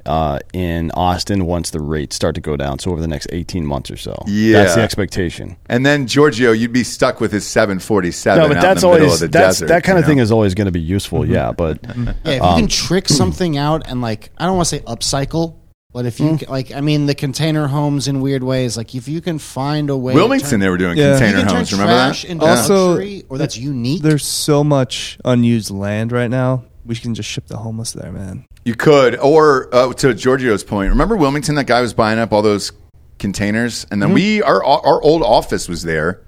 uh, 0.05 0.39
in 0.51 0.89
Austin 0.91 1.45
once 1.45 1.69
the 1.69 1.79
rates 1.79 2.15
start 2.15 2.33
to 2.35 2.41
go 2.41 2.57
down. 2.57 2.79
So 2.79 2.91
over 2.91 2.99
the 3.01 3.07
next 3.07 3.27
18 3.31 3.65
months 3.65 3.91
or 3.91 3.97
so, 3.97 4.15
Yeah. 4.25 4.53
that's 4.63 4.75
the 4.75 4.81
expectation. 4.81 5.57
and 5.67 5.85
then 5.85 6.07
Giorgio, 6.07 6.53
you'd 6.53 6.73
be 6.73 6.83
stuck 6.83 7.21
with 7.21 7.31
his 7.31 7.45
747. 7.45 8.41
No, 8.41 8.47
but 8.47 8.57
out 8.57 8.61
that's 8.61 8.83
in 8.83 8.89
the 8.89 8.93
middle 8.95 9.07
always 9.09 9.19
that's 9.19 9.31
desert, 9.31 9.67
that 9.67 9.83
kind 9.83 9.97
you 9.97 10.01
of 10.03 10.07
thing 10.07 10.17
is 10.17 10.31
always 10.31 10.55
going 10.55 10.65
to 10.65 10.71
be 10.71 10.81
useful. 10.81 11.23
Yeah, 11.25 11.51
but 11.51 11.79
yeah, 11.85 12.13
if 12.25 12.41
Um, 12.41 12.55
you 12.55 12.61
can 12.63 12.67
trick 12.69 13.07
something 13.09 13.57
out 13.57 13.87
and 13.87 14.01
like 14.01 14.31
I 14.39 14.45
don't 14.47 14.55
want 14.55 14.69
to 14.69 14.75
say 14.77 14.81
upcycle, 14.83 15.55
but 15.93 16.05
if 16.05 16.19
you 16.19 16.37
can, 16.37 16.49
like 16.49 16.71
I 16.73 16.81
mean 16.81 17.05
the 17.05 17.15
container 17.15 17.67
homes 17.67 18.07
in 18.07 18.21
weird 18.21 18.43
ways, 18.43 18.77
like 18.77 18.93
if 18.95 19.07
you 19.07 19.21
can 19.21 19.39
find 19.39 19.89
a 19.89 19.97
way, 19.97 20.13
to 20.13 20.17
Wilmington, 20.19 20.49
turn- 20.49 20.59
they 20.59 20.69
were 20.69 20.77
doing 20.77 20.97
Yeah. 20.97 21.13
you 21.13 21.19
container 21.19 21.37
can 21.39 21.47
turn 21.47 21.55
homes. 21.57 21.71
Remember 21.73 21.93
trash 21.93 22.21
that? 22.23 22.29
into 22.29 22.45
Also, 22.45 22.87
luxury, 22.91 23.23
or 23.29 23.37
that's 23.37 23.57
unique. 23.57 24.01
There's 24.01 24.25
so 24.25 24.63
much 24.63 25.17
unused 25.25 25.69
land 25.71 26.11
right 26.11 26.29
now. 26.29 26.63
We 26.85 26.95
can 26.95 27.13
just 27.13 27.29
ship 27.29 27.47
the 27.47 27.57
homeless 27.57 27.91
there, 27.91 28.11
man. 28.11 28.45
You 28.65 28.75
could, 28.75 29.15
or 29.17 29.69
uh, 29.73 29.93
to 29.93 30.07
Giorgio's 30.13 30.63
point, 30.63 30.89
remember 30.89 31.15
Wilmington? 31.15 31.55
That 31.55 31.67
guy 31.67 31.81
was 31.81 31.93
buying 31.93 32.19
up 32.19 32.31
all 32.33 32.41
those 32.41 32.71
containers, 33.19 33.85
and 33.91 34.01
then 34.01 34.09
Mm-hmm. 34.09 34.15
we 34.15 34.41
our 34.43 34.63
our 34.63 35.01
old 35.01 35.21
office 35.23 35.67
was 35.69 35.83
there 35.83 36.21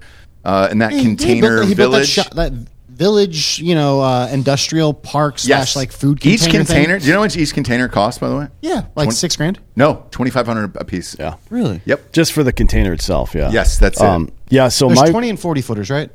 uh, 0.44 0.68
in 0.70 0.78
that 0.78 0.92
He- 0.92 0.98
he 0.98 1.04
built- 1.04 1.18
container 1.18 1.62
he 1.64 1.74
built 1.74 1.92
that 1.92 2.06
village. 2.06 2.30
that 2.30 2.52
village, 2.94 3.58
you 3.58 3.74
know, 3.74 4.00
uh, 4.00 4.28
industrial 4.32 4.94
park 4.94 5.38
slash 5.38 5.74
like 5.76 5.92
food 5.92 6.24
Each 6.24 6.42
container. 6.42 6.64
thing. 6.64 6.76
container. 6.76 6.98
Do 6.98 7.06
you 7.06 7.12
know 7.12 7.18
how 7.18 7.24
much 7.24 7.36
each 7.36 7.52
container 7.54 7.88
costs? 7.88 8.18
By 8.18 8.28
the 8.28 8.36
way, 8.36 8.48
Yeah, 8.62 8.86
like 8.96 9.06
Twen- 9.06 9.10
six 9.12 9.36
grand. 9.36 9.58
no, 9.76 10.06
twenty 10.10 10.30
five 10.30 10.46
hundred 10.46 10.76
a 10.76 10.84
piece. 10.84 11.16
yeah, 11.18 11.34
Really? 11.50 11.80
Yep. 11.84 12.12
just 12.12 12.32
for 12.32 12.42
the 12.42 12.52
container 12.52 12.92
itself. 12.92 13.34
Yeah. 13.34 13.50
Yes, 13.50 13.78
that's 13.78 14.00
it. 14.00 14.06
Um, 14.06 14.30
yeah. 14.48 14.68
So 14.68 14.86
There's 14.88 15.00
my 15.00 15.10
twenty 15.10 15.28
and 15.30 15.38
forty 15.40 15.60
footers, 15.60 15.90
right? 15.90 16.10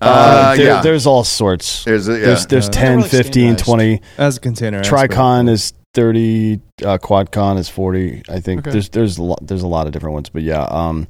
Uh, 0.00 0.54
there- 0.56 0.66
yeah. 0.66 0.82
there's 0.82 1.06
all 1.06 1.24
sorts. 1.24 1.84
There's 1.84 2.06
a- 2.08 2.18
yeah. 2.18 2.26
there's, 2.26 2.46
there's 2.46 2.68
Uh, 2.68 2.72
10, 2.72 2.96
really 2.98 3.08
15, 3.08 3.56
20. 3.56 4.00
As 4.18 4.36
a 4.36 4.40
container. 4.40 4.82
Tricon 4.82 5.48
is 5.48 5.72
30, 5.94 6.60
uh, 6.84 6.98
Quadcon 6.98 7.58
is 7.58 7.70
40. 7.70 8.22
I 8.28 8.40
think 8.40 8.60
Okay. 8.60 8.72
there's 8.72 8.90
there's 8.90 9.16
a 9.16 9.22
lot, 9.22 9.38
there's 9.46 9.62
a 9.62 9.66
lot 9.66 9.86
of 9.86 9.92
different 9.94 10.12
ones, 10.12 10.28
but 10.28 10.42
yeah, 10.42 10.64
um, 10.64 11.08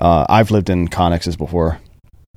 uh, 0.00 0.26
I've 0.28 0.50
lived 0.50 0.68
in 0.70 0.88
Conexes 0.88 1.38
before 1.38 1.78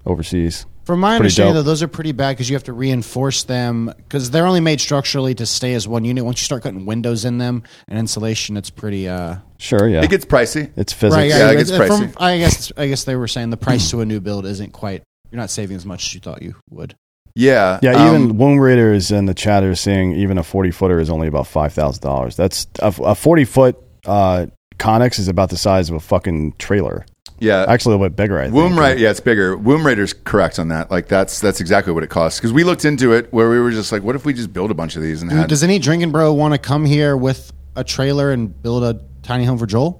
overseas. 0.05 0.67
From 0.84 1.00
my 1.00 1.12
Pretty 1.12 1.24
understanding, 1.24 1.54
dope. 1.54 1.64
though, 1.64 1.70
those 1.72 1.82
are 1.82 1.88
pretty 1.88 2.12
bad 2.12 2.32
because 2.32 2.50
you 2.50 2.56
have 2.58 2.66
to 2.66 2.74
reinforce 2.74 3.44
them 3.44 3.92
because 3.96 4.32
they're 4.32 4.46
only 4.46 4.60
made 4.60 4.82
structurally 4.82 5.34
to 5.36 5.46
stay 5.46 5.74
as 5.76 5.88
one 5.88 6.04
unit. 6.04 6.26
Once 6.26 6.42
you 6.42 6.44
start 6.46 6.64
cutting 6.64 6.86
windows 6.86 7.24
in 7.24 7.38
them 7.38 7.64
and 7.88 7.98
insulation, 7.98 8.58
it's 8.58 8.70
pretty. 8.70 9.08
Uh, 9.08 9.38
Sure, 9.58 9.88
yeah. 9.88 10.04
It 10.04 10.10
gets 10.10 10.26
pricey. 10.26 10.72
it's 10.76 10.92
physics. 10.92 11.16
right? 11.16 11.30
yeah, 11.30 11.52
it 11.52 11.56
gets 11.56 11.72
pricey. 11.72 12.14
I 12.18 12.38
guess. 12.38 12.72
I 12.76 12.88
guess 12.88 13.06
they 13.06 13.16
were 13.16 13.30
saying 13.30 13.50
the 13.50 13.58
price 13.58 13.92
to 13.92 14.02
a 14.02 14.06
new 14.06 14.20
build 14.20 14.46
isn't 14.46 14.74
quite. 14.74 15.04
You're 15.32 15.40
not 15.40 15.50
saving 15.50 15.78
as 15.78 15.86
much 15.86 16.08
as 16.08 16.14
you 16.14 16.20
thought 16.20 16.42
you 16.42 16.56
would. 16.70 16.96
Yeah, 17.36 17.80
Yeah, 17.82 17.94
um, 17.94 18.08
even 18.16 18.38
Womb 18.38 18.60
Raider 18.60 18.94
is 18.94 19.10
in 19.10 19.26
the 19.26 19.34
chat 19.34 19.64
are 19.64 19.74
saying 19.74 20.14
even 20.18 20.38
a 20.38 20.44
40 20.44 20.70
footer 20.72 21.00
is 21.00 21.10
only 21.10 21.28
about 21.28 21.46
$5,000. 21.46 22.36
That's 22.36 22.68
a, 22.80 22.94
a 23.02 23.16
40 23.16 23.46
foot 23.46 23.78
uh, 24.06 24.48
Conex 24.78 25.18
is 25.18 25.28
about 25.28 25.50
the 25.50 25.58
size 25.58 25.90
of 25.90 25.96
a 25.96 26.00
fucking 26.00 26.54
trailer. 26.60 27.06
Yeah. 27.44 27.66
Actually, 27.68 27.96
a 27.96 27.98
little 27.98 28.10
bit 28.10 28.16
bigger, 28.16 28.39
I 28.39 28.44
think. 28.46 28.56
Womb 28.56 28.78
Raider, 28.80 29.00
yeah, 29.00 29.12
it's 29.12 29.20
bigger. 29.20 29.56
Womb 29.58 29.86
Raider's 29.86 30.14
correct 30.14 30.60
on 30.60 30.70
that. 30.70 30.89
Like 30.89 31.08
that's 31.08 31.39
that's 31.39 31.60
exactly 31.62 31.94
what 31.94 32.04
it 32.04 32.10
costs. 32.10 32.39
Because 32.39 32.54
we 32.54 32.64
looked 32.64 32.86
into 32.86 33.14
it, 33.14 33.32
where 33.34 33.50
we 33.50 33.60
were 33.60 33.72
just 33.72 33.91
like, 33.91 34.04
what 34.04 34.16
if 34.16 34.26
we 34.26 34.34
just 34.34 34.54
build 34.54 34.72
a 34.72 34.74
bunch 34.74 34.96
of 34.96 35.02
these 35.02 35.22
and 35.22 35.32
had 35.32 35.50
Does 35.50 35.64
any 35.64 35.80
drinking 35.80 36.12
bro 36.12 36.34
want 36.34 36.54
to 36.54 36.58
come 36.58 36.86
here 36.86 37.16
with 37.18 37.52
a 37.76 37.84
trailer 37.84 38.32
and 38.32 38.62
build 38.64 38.84
a 38.84 39.02
tiny 39.22 39.46
home 39.46 39.58
for 39.58 39.66
Joel? 39.66 40.00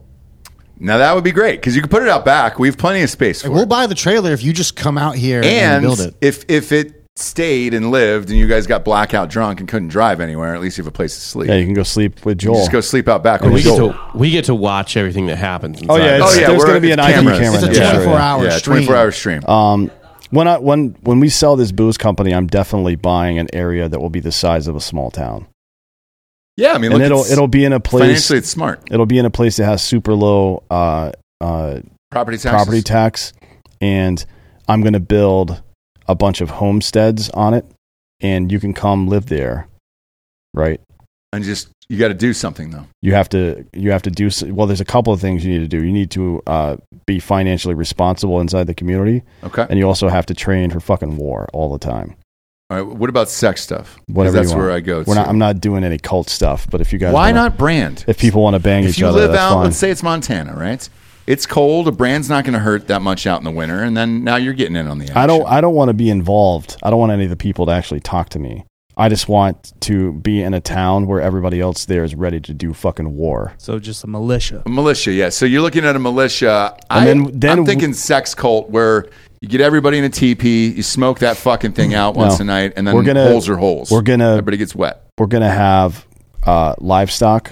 Now 0.80 0.98
that 0.98 1.14
would 1.16 1.24
be 1.24 1.32
great 1.32 1.58
because 1.60 1.76
you 1.76 1.82
can 1.82 1.90
put 1.90 2.02
it 2.04 2.10
out 2.10 2.26
back. 2.26 2.58
We 2.60 2.68
have 2.68 2.78
plenty 2.78 3.02
of 3.04 3.10
space 3.10 3.42
for 3.42 3.48
Like, 3.50 3.54
we'll 3.56 3.64
it. 3.64 3.70
buy 3.70 3.88
the 3.88 3.96
trailer 3.96 4.32
if 4.32 4.44
you 4.44 4.54
just 4.54 4.76
come 4.76 4.98
out 4.98 5.16
here 5.16 5.38
and, 5.38 5.46
And 5.46 5.82
build 5.84 6.00
it. 6.02 6.16
if 6.22 6.46
if 6.50 6.72
it 6.72 7.03
stayed 7.16 7.74
and 7.74 7.92
lived, 7.92 8.30
and 8.30 8.38
you 8.40 8.48
guys 8.48 8.66
got 8.68 8.84
blackout 8.84 9.30
drunk 9.30 9.60
and 9.60 9.70
couldn't 9.70 9.90
drive 9.90 10.20
anywhere, 10.20 10.56
at 10.56 10.62
least 10.62 10.78
you 10.78 10.84
have 10.84 10.92
a 10.92 10.96
place 10.96 11.14
to 11.16 11.22
sleep. 11.22 11.48
Yeah, 11.50 11.56
you 11.56 11.66
can 11.66 11.74
go 11.76 11.84
sleep 11.84 12.26
with 12.26 12.42
You 12.42 12.48
Joel. 12.50 12.56
just 12.62 12.72
go 12.72 12.82
sleep 12.82 13.08
out 13.08 13.24
back. 13.24 13.42
we 13.42 13.50
with 13.52 13.64
get 13.64 13.78
Joel. 13.78 13.94
to 13.94 14.18
we 14.18 14.32
get 14.32 14.46
to 14.46 14.56
watch 14.56 14.98
everything 14.98 15.28
that 15.28 15.36
happens. 15.38 15.80
Oh, 15.88 15.96
yeah, 15.98 16.16
it's- 16.16 16.22
oh 16.36 16.40
yeah, 16.40 16.48
there's 16.48 16.60
we're- 16.60 16.68
gonna 16.70 16.80
be 16.82 16.92
an 16.92 17.00
it's 17.00 17.08
IP 17.10 17.16
cameras. 17.16 17.40
camera 17.40 17.56
It's 17.56 17.64
a 17.64 17.68
in 17.68 17.74
there. 17.74 17.94
24 17.94 18.18
hour 18.20 18.44
yeah, 18.46 18.50
stream. 18.58 18.74
twenty 18.76 18.86
four 18.88 18.96
hour 18.96 19.12
stream. 19.12 19.46
Um, 19.46 19.92
when 20.32 20.48
I 20.48 20.58
when 20.58 20.96
when 21.02 21.20
we 21.20 21.30
sell 21.30 21.56
this 21.56 21.72
booze 21.72 21.98
company, 21.98 22.34
I'm 22.34 22.48
definitely 22.48 22.96
buying 22.96 23.38
an 23.38 23.48
area 23.54 23.88
that 23.88 24.00
will 24.00 24.10
be 24.10 24.20
the 24.20 24.32
size 24.32 24.68
of 24.68 24.76
a 24.76 24.82
small 24.82 25.12
town, 25.12 25.46
yeah, 26.58 26.74
I 26.74 26.80
mean, 26.80 26.92
and 26.94 27.04
it'll 27.04 27.20
it's- 27.20 27.32
it'll 27.32 27.48
be 27.48 27.64
in 27.64 27.74
a 27.74 27.80
place. 27.80 28.02
financially 28.02 28.40
it's 28.40 28.50
smart. 28.50 28.82
It'll 28.90 29.06
be 29.06 29.20
in 29.20 29.26
a 29.26 29.30
place 29.30 29.58
that 29.58 29.66
has 29.66 29.84
super 29.84 30.16
low 30.16 30.64
uh, 30.72 31.12
uh, 31.42 31.82
Property 32.10 32.38
taxes. 32.38 32.50
property 32.52 32.82
tax, 32.82 33.34
and 33.80 34.26
I'm 34.68 34.82
going 34.82 34.94
to 34.94 35.00
build 35.00 35.62
a 36.08 36.16
bunch 36.16 36.42
of 36.42 36.50
homesteads 36.52 37.30
on 37.32 37.54
it, 37.54 37.66
and 38.22 38.52
you 38.52 38.60
can 38.60 38.74
come 38.74 39.08
live 39.08 39.28
there, 39.28 39.68
right? 40.54 40.80
and 41.32 41.44
just 41.44 41.70
you 41.90 41.98
got 41.98 42.10
to 42.10 42.14
do 42.14 42.32
something 42.32 42.70
though. 42.70 42.86
You 43.02 43.16
have 43.16 43.28
to 43.30 43.66
you 43.74 43.90
have 43.90 44.04
to 44.04 44.12
do 44.12 44.30
well. 44.54 44.68
There's 44.68 44.82
a 44.82 44.86
couple 44.86 45.12
of 45.12 45.20
things 45.20 45.44
you 45.44 45.52
need 45.52 45.68
to 45.68 45.68
do. 45.68 45.84
You 45.84 45.92
need 45.92 46.12
to 46.12 46.44
uh, 46.46 46.78
be 47.08 47.20
financially 47.20 47.74
responsible 47.74 48.40
inside 48.40 48.66
the 48.68 48.76
community, 48.76 49.24
Okay. 49.44 49.66
and 49.70 49.80
you 49.80 49.88
also 49.88 50.10
have 50.10 50.28
to 50.28 50.34
train 50.36 50.70
for 50.70 50.80
fucking 50.80 51.18
war 51.18 51.48
all 51.54 51.72
the 51.74 51.80
time. 51.80 52.16
All 52.70 52.78
right. 52.84 52.96
What 52.96 53.10
about 53.10 53.30
sex 53.30 53.62
stuff? 53.64 54.00
Whatever 54.08 54.38
That's 54.38 54.54
where. 54.54 54.72
I 54.72 54.80
go. 54.80 55.04
We're 55.08 55.16
not, 55.16 55.28
I'm 55.28 55.40
not 55.40 55.60
doing 55.60 55.84
any 55.84 55.98
cult 55.98 56.30
stuff, 56.30 56.68
but 56.70 56.82
if 56.82 56.94
you 56.94 57.00
guys 57.00 57.14
Why 57.14 57.30
wanna- 57.32 57.34
not 57.50 57.58
brand? 57.58 58.06
If 58.08 58.20
people 58.20 58.42
want 58.44 58.54
to 58.56 58.60
bang 58.60 58.84
If 58.84 58.92
each 58.92 59.00
you 59.00 59.08
other, 59.08 59.22
live 59.22 59.32
that's 59.32 59.42
out, 59.42 59.54
fine. 59.56 59.64
let's 59.66 59.78
say 59.78 59.90
it's 59.90 60.04
Montana, 60.04 60.54
right? 60.56 60.88
It's 61.26 61.46
cold. 61.46 61.88
A 61.88 61.92
brand's 61.92 62.30
not 62.30 62.44
going 62.44 62.54
to 62.54 62.60
hurt 62.60 62.88
that 62.88 63.02
much 63.02 63.26
out 63.26 63.40
in 63.40 63.46
the 63.46 63.52
winter, 63.52 63.82
and 63.84 63.96
then 63.96 64.24
now 64.24 64.36
you're 64.36 64.54
getting 64.54 64.76
in 64.76 64.88
on 64.88 64.98
the 65.00 65.06
action. 65.06 65.18
I 65.18 65.26
don't. 65.28 65.46
I 65.48 65.62
don't 65.62 65.74
want 65.76 65.90
to 65.90 65.94
be 65.94 66.10
involved. 66.10 66.78
I 66.84 66.90
don't 66.90 67.00
want 67.00 67.12
any 67.12 67.24
of 67.24 67.30
the 67.30 67.38
people 67.38 67.66
to 67.68 67.72
actually 67.72 68.02
talk 68.02 68.30
to 68.30 68.40
me. 68.40 68.66
I 68.96 69.10
just 69.10 69.28
want 69.28 69.74
to 69.82 70.14
be 70.14 70.42
in 70.44 70.54
a 70.54 70.62
town 70.62 71.08
where 71.08 71.20
everybody 71.20 71.60
else 71.60 71.86
there 71.86 72.04
is 72.04 72.14
ready 72.14 72.40
to 72.42 72.54
do 72.54 72.74
fucking 72.76 73.16
war. 73.16 73.54
So 73.58 73.80
just 73.80 74.04
a 74.04 74.08
militia. 74.08 74.62
A 74.66 74.70
militia, 74.70 75.12
yeah. 75.12 75.30
So 75.30 75.46
you're 75.48 75.62
looking 75.64 75.84
at 75.84 75.96
a 75.96 76.00
militia. 76.00 76.78
I, 76.92 77.08
And 77.08 77.26
then- 77.26 77.40
then 77.40 77.50
I'm 77.52 77.58
w- 77.60 77.66
thinking 77.66 77.94
sex 77.96 78.36
cult 78.36 78.70
where 78.70 79.08
you 79.42 79.48
get 79.48 79.62
everybody 79.62 79.98
in 79.98 80.04
a 80.04 80.10
teepee, 80.10 80.68
you 80.76 80.84
smoke 80.84 81.20
that 81.20 81.38
fucking 81.38 81.72
thing 81.72 81.96
out 81.96 82.14
once 82.14 82.38
No. 82.38 82.44
a 82.44 82.46
night, 82.46 82.74
and 82.76 82.86
then 82.86 82.94
We're 82.94 83.02
gonna- 83.02 83.28
holes 83.30 83.50
are 83.50 83.58
holes. 83.58 83.90
we're 83.90 84.04
gonna- 84.04 84.30
everybody 84.34 84.58
gets 84.58 84.76
wet. 84.76 85.02
We're 85.18 85.26
gonna 85.26 85.50
have 85.50 86.06
uh, 86.46 86.76
livestock 86.80 87.52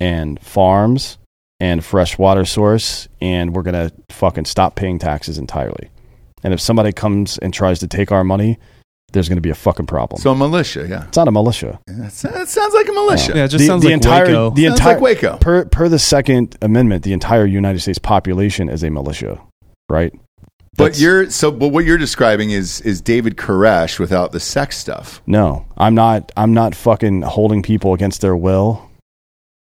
and 0.00 0.40
farms 0.40 1.18
and 1.60 1.84
fresh 1.84 2.18
water 2.18 2.44
source, 2.44 3.08
and 3.20 3.54
we're 3.54 3.62
gonna 3.62 3.92
fucking 4.10 4.46
stop 4.46 4.74
paying 4.74 4.98
taxes 4.98 5.38
entirely. 5.38 5.90
And 6.42 6.54
if 6.54 6.60
somebody 6.60 6.92
comes 6.92 7.36
and 7.38 7.52
tries 7.52 7.78
to 7.80 7.86
take 7.86 8.10
our 8.10 8.24
money, 8.24 8.58
there's 9.12 9.28
gonna 9.28 9.40
be 9.40 9.50
a 9.50 9.54
fucking 9.54 9.86
problem. 9.86 10.20
So 10.22 10.30
a 10.30 10.36
militia, 10.36 10.86
yeah. 10.88 11.06
it's 11.08 11.16
not 11.16 11.28
a 11.28 11.32
militia. 11.32 11.78
That 11.86 12.12
sounds, 12.12 12.50
sounds 12.50 12.72
like 12.74 12.88
a 12.88 12.92
militia. 12.92 13.32
Yeah, 13.34 13.44
it 13.44 13.48
just 13.48 13.66
sounds 13.66 13.84
like 13.84 13.92
entire 13.92 14.24
Waco. 14.26 14.50
the 14.50 14.64
Sounds 14.66 14.80
entire 14.80 14.94
like 14.94 15.02
Waco. 15.02 15.36
per 15.38 15.64
per 15.66 15.88
the 15.88 15.98
Second 15.98 16.56
Amendment, 16.62 17.02
the 17.04 17.12
entire 17.12 17.44
United 17.44 17.80
States 17.80 17.98
population 17.98 18.68
is 18.68 18.82
a 18.82 18.90
militia, 18.90 19.40
right? 19.90 20.12
But 20.76 20.98
you're 20.98 21.28
so. 21.28 21.50
But 21.50 21.68
what 21.68 21.84
you're 21.84 21.98
describing 21.98 22.52
is 22.52 22.80
is 22.82 23.02
David 23.02 23.36
Koresh 23.36 23.98
without 23.98 24.32
the 24.32 24.40
sex 24.40 24.78
stuff. 24.78 25.20
no, 25.26 25.66
I'm 25.76 25.94
not. 25.94 26.32
I'm 26.38 26.54
not 26.54 26.74
fucking 26.74 27.22
holding 27.22 27.62
people 27.62 27.92
against 27.92 28.20
their 28.22 28.36
will. 28.36 28.88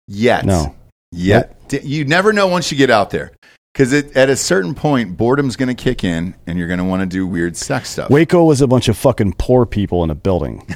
Yet, 0.07 0.45
No, 0.47 0.75
yet 1.13 1.69
D- 1.69 1.81
you 1.83 2.05
never 2.05 2.33
know 2.33 2.47
once 2.47 2.71
you 2.71 2.79
get 2.79 2.91
out 2.91 3.11
there 3.11 3.33
because 3.73 3.93
at 3.93 4.29
a 4.29 4.37
certain 4.37 4.75
point, 4.75 5.17
boredom's 5.17 5.55
going 5.55 5.69
to 5.69 5.75
kick 5.81 6.03
in, 6.03 6.35
and 6.49 6.59
you're 6.59 6.67
going 6.67 6.79
to 6.79 6.85
want 6.85 7.01
to 7.03 7.07
do 7.07 7.27
weird 7.27 7.57
sex 7.57 7.91
stuff. 7.91 8.11
Waco 8.11 8.43
was 8.45 8.61
a 8.61 8.67
bunch 8.67 8.89
of 8.89 8.97
fucking 8.99 9.35
poor 9.39 9.67
people 9.67 10.03
in 10.03 10.11
a 10.11 10.17
building. 10.17 10.67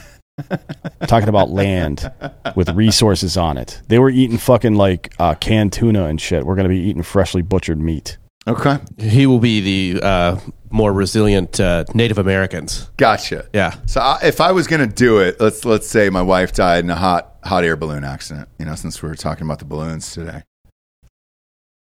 Talking 1.08 1.28
about 1.28 1.50
land 1.50 2.10
with 2.54 2.70
resources 2.70 3.36
on 3.36 3.58
it. 3.58 3.82
They 3.88 3.98
were 3.98 4.08
eating 4.10 4.38
fucking 4.38 4.76
like 4.76 5.12
uh, 5.18 5.34
canned 5.34 5.72
tuna 5.72 6.04
and 6.06 6.20
shit. 6.20 6.46
We're 6.46 6.54
gonna 6.54 6.68
be 6.68 6.78
eating 6.78 7.02
freshly 7.02 7.42
butchered 7.42 7.80
meat. 7.80 8.18
Okay, 8.46 8.78
He 8.98 9.26
will 9.26 9.38
be 9.38 9.92
the 9.92 10.02
uh, 10.04 10.40
more 10.70 10.92
resilient 10.92 11.60
uh, 11.60 11.84
Native 11.94 12.18
Americans. 12.18 12.90
gotcha. 12.96 13.46
Yeah. 13.52 13.76
So 13.86 14.00
I, 14.00 14.18
if 14.24 14.40
I 14.40 14.50
was 14.52 14.66
going 14.66 14.80
to 14.88 14.92
do 14.92 15.18
it, 15.20 15.40
let's 15.40 15.64
let's 15.64 15.88
say 15.88 16.10
my 16.10 16.22
wife 16.22 16.52
died 16.52 16.82
in 16.82 16.90
a 16.90 16.96
hot 16.96 17.31
hot 17.44 17.64
air 17.64 17.76
balloon 17.76 18.04
accident. 18.04 18.48
You 18.58 18.66
know, 18.66 18.74
since 18.74 19.02
we 19.02 19.08
were 19.08 19.14
talking 19.14 19.46
about 19.46 19.58
the 19.58 19.64
balloons 19.64 20.12
today, 20.12 20.42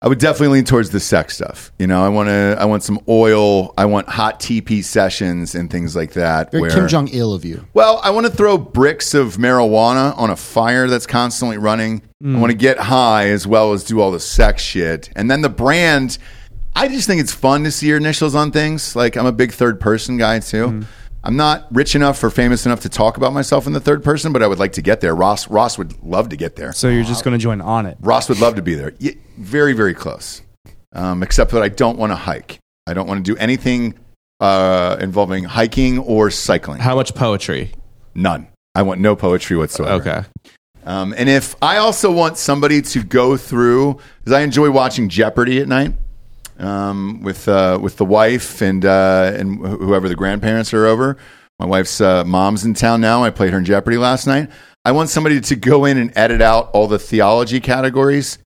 I 0.04 0.08
would 0.08 0.18
definitely 0.18 0.48
lean 0.58 0.64
towards 0.64 0.90
the 0.90 1.00
sex 1.00 1.34
stuff. 1.34 1.72
You 1.78 1.86
know, 1.86 2.04
I 2.04 2.10
want 2.10 2.28
to 2.28 2.58
I 2.60 2.66
want 2.66 2.82
some 2.82 3.00
oil. 3.08 3.72
I 3.78 3.86
want 3.86 4.06
hot 4.06 4.38
TP 4.38 4.84
sessions 4.84 5.54
and 5.54 5.70
things 5.70 5.96
like 5.96 6.12
that. 6.12 6.50
Very 6.50 6.60
where- 6.60 6.70
Kim 6.70 6.88
Jong 6.88 7.08
Il 7.08 7.32
of 7.32 7.42
you. 7.42 7.66
Well, 7.72 8.00
I 8.04 8.10
want 8.10 8.26
to 8.26 8.32
throw 8.32 8.58
bricks 8.58 9.14
of 9.14 9.36
marijuana 9.38 10.14
on 10.18 10.28
a 10.28 10.36
fire 10.36 10.88
that's 10.88 11.06
constantly 11.06 11.56
running. 11.56 12.02
I 12.22 12.26
mm. 12.26 12.38
want 12.38 12.50
to 12.50 12.56
get 12.56 12.78
high 12.78 13.28
as 13.28 13.46
well 13.46 13.72
as 13.72 13.82
do 13.82 13.98
all 13.98 14.10
the 14.10 14.20
sex 14.20 14.62
shit. 14.62 15.08
And 15.16 15.30
then 15.30 15.40
the 15.40 15.48
brand, 15.48 16.18
I 16.76 16.88
just 16.88 17.06
think 17.06 17.22
it's 17.22 17.32
fun 17.32 17.64
to 17.64 17.70
see 17.70 17.86
your 17.86 17.96
initials 17.96 18.34
on 18.34 18.50
things. 18.50 18.94
Like 18.94 19.16
I'm 19.16 19.24
a 19.24 19.32
big 19.32 19.52
third 19.52 19.80
person 19.80 20.18
guy 20.18 20.40
too. 20.40 20.66
Mm. 20.66 20.86
I'm 21.26 21.36
not 21.36 21.66
rich 21.72 21.94
enough 21.94 22.22
or 22.22 22.28
famous 22.28 22.66
enough 22.66 22.80
to 22.82 22.90
talk 22.90 23.16
about 23.16 23.32
myself 23.32 23.66
in 23.66 23.72
the 23.72 23.80
third 23.80 24.04
person, 24.04 24.30
but 24.32 24.42
I 24.42 24.46
would 24.46 24.58
like 24.58 24.72
to 24.72 24.82
get 24.82 25.00
there. 25.00 25.14
Ross 25.14 25.48
Ross 25.48 25.78
would 25.78 26.02
love 26.02 26.28
to 26.28 26.36
get 26.36 26.56
there. 26.56 26.72
So 26.72 26.88
you're 26.88 27.02
just 27.02 27.24
going 27.24 27.32
to 27.32 27.42
join 27.42 27.62
on 27.62 27.86
it. 27.86 27.96
Ross 28.00 28.28
would 28.28 28.40
love 28.40 28.56
to 28.56 28.62
be 28.62 28.74
there. 28.74 28.92
Ye- 28.98 29.16
very, 29.38 29.72
very 29.72 29.94
close. 29.94 30.42
Um, 30.92 31.22
except 31.22 31.50
that 31.52 31.62
I 31.62 31.70
don't 31.70 31.98
want 31.98 32.12
to 32.12 32.16
hike. 32.16 32.58
I 32.86 32.92
don't 32.92 33.08
want 33.08 33.24
to 33.24 33.32
do 33.32 33.38
anything 33.38 33.94
uh, 34.38 34.98
involving 35.00 35.44
hiking 35.44 35.98
or 35.98 36.30
cycling. 36.30 36.80
How 36.80 36.94
much 36.94 37.14
poetry? 37.14 37.72
None. 38.14 38.46
I 38.74 38.82
want 38.82 39.00
no 39.00 39.16
poetry 39.16 39.56
whatsoever. 39.56 40.08
Okay. 40.08 40.28
Um, 40.84 41.14
and 41.16 41.30
if 41.30 41.56
I 41.62 41.78
also 41.78 42.12
want 42.12 42.36
somebody 42.36 42.82
to 42.82 43.02
go 43.02 43.38
through, 43.38 43.98
because 44.18 44.34
I 44.34 44.42
enjoy 44.42 44.70
watching 44.70 45.08
Jeopardy 45.08 45.60
at 45.60 45.68
night 45.68 45.94
um, 46.58 47.20
with 47.22 47.48
uh, 47.48 47.78
with 47.80 47.96
the 47.96 48.04
wife 48.04 48.60
and 48.62 48.84
uh, 48.84 49.32
and 49.34 49.58
wh- 49.58 49.78
whoever 49.78 50.08
the 50.08 50.14
grandparents 50.14 50.72
are 50.74 50.86
over. 50.86 51.16
My 51.58 51.66
wife's 51.66 52.00
uh, 52.00 52.24
mom's 52.24 52.64
in 52.64 52.74
town 52.74 53.00
now. 53.00 53.22
I 53.22 53.30
played 53.30 53.52
her 53.52 53.58
in 53.58 53.64
Jeopardy 53.64 53.96
last 53.96 54.26
night. 54.26 54.50
I 54.84 54.92
want 54.92 55.08
somebody 55.08 55.40
to 55.40 55.56
go 55.56 55.84
in 55.84 55.96
and 55.96 56.12
edit 56.16 56.42
out 56.42 56.70
all 56.72 56.88
the 56.88 56.98
theology 56.98 57.60
categories. 57.60 58.38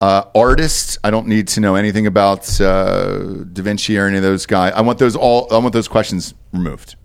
Uh, 0.00 0.24
artists, 0.34 0.96
I 1.02 1.10
don't 1.10 1.26
need 1.26 1.48
to 1.48 1.60
know 1.60 1.74
anything 1.74 2.06
about 2.06 2.60
uh, 2.60 3.18
Da 3.52 3.62
Vinci 3.62 3.98
or 3.98 4.06
any 4.06 4.16
of 4.16 4.22
those 4.22 4.46
guys. 4.46 4.72
I 4.74 4.80
want 4.80 4.98
those 4.98 5.16
all. 5.16 5.48
I 5.52 5.58
want 5.58 5.72
those 5.72 5.88
questions 5.88 6.34
removed, 6.52 6.96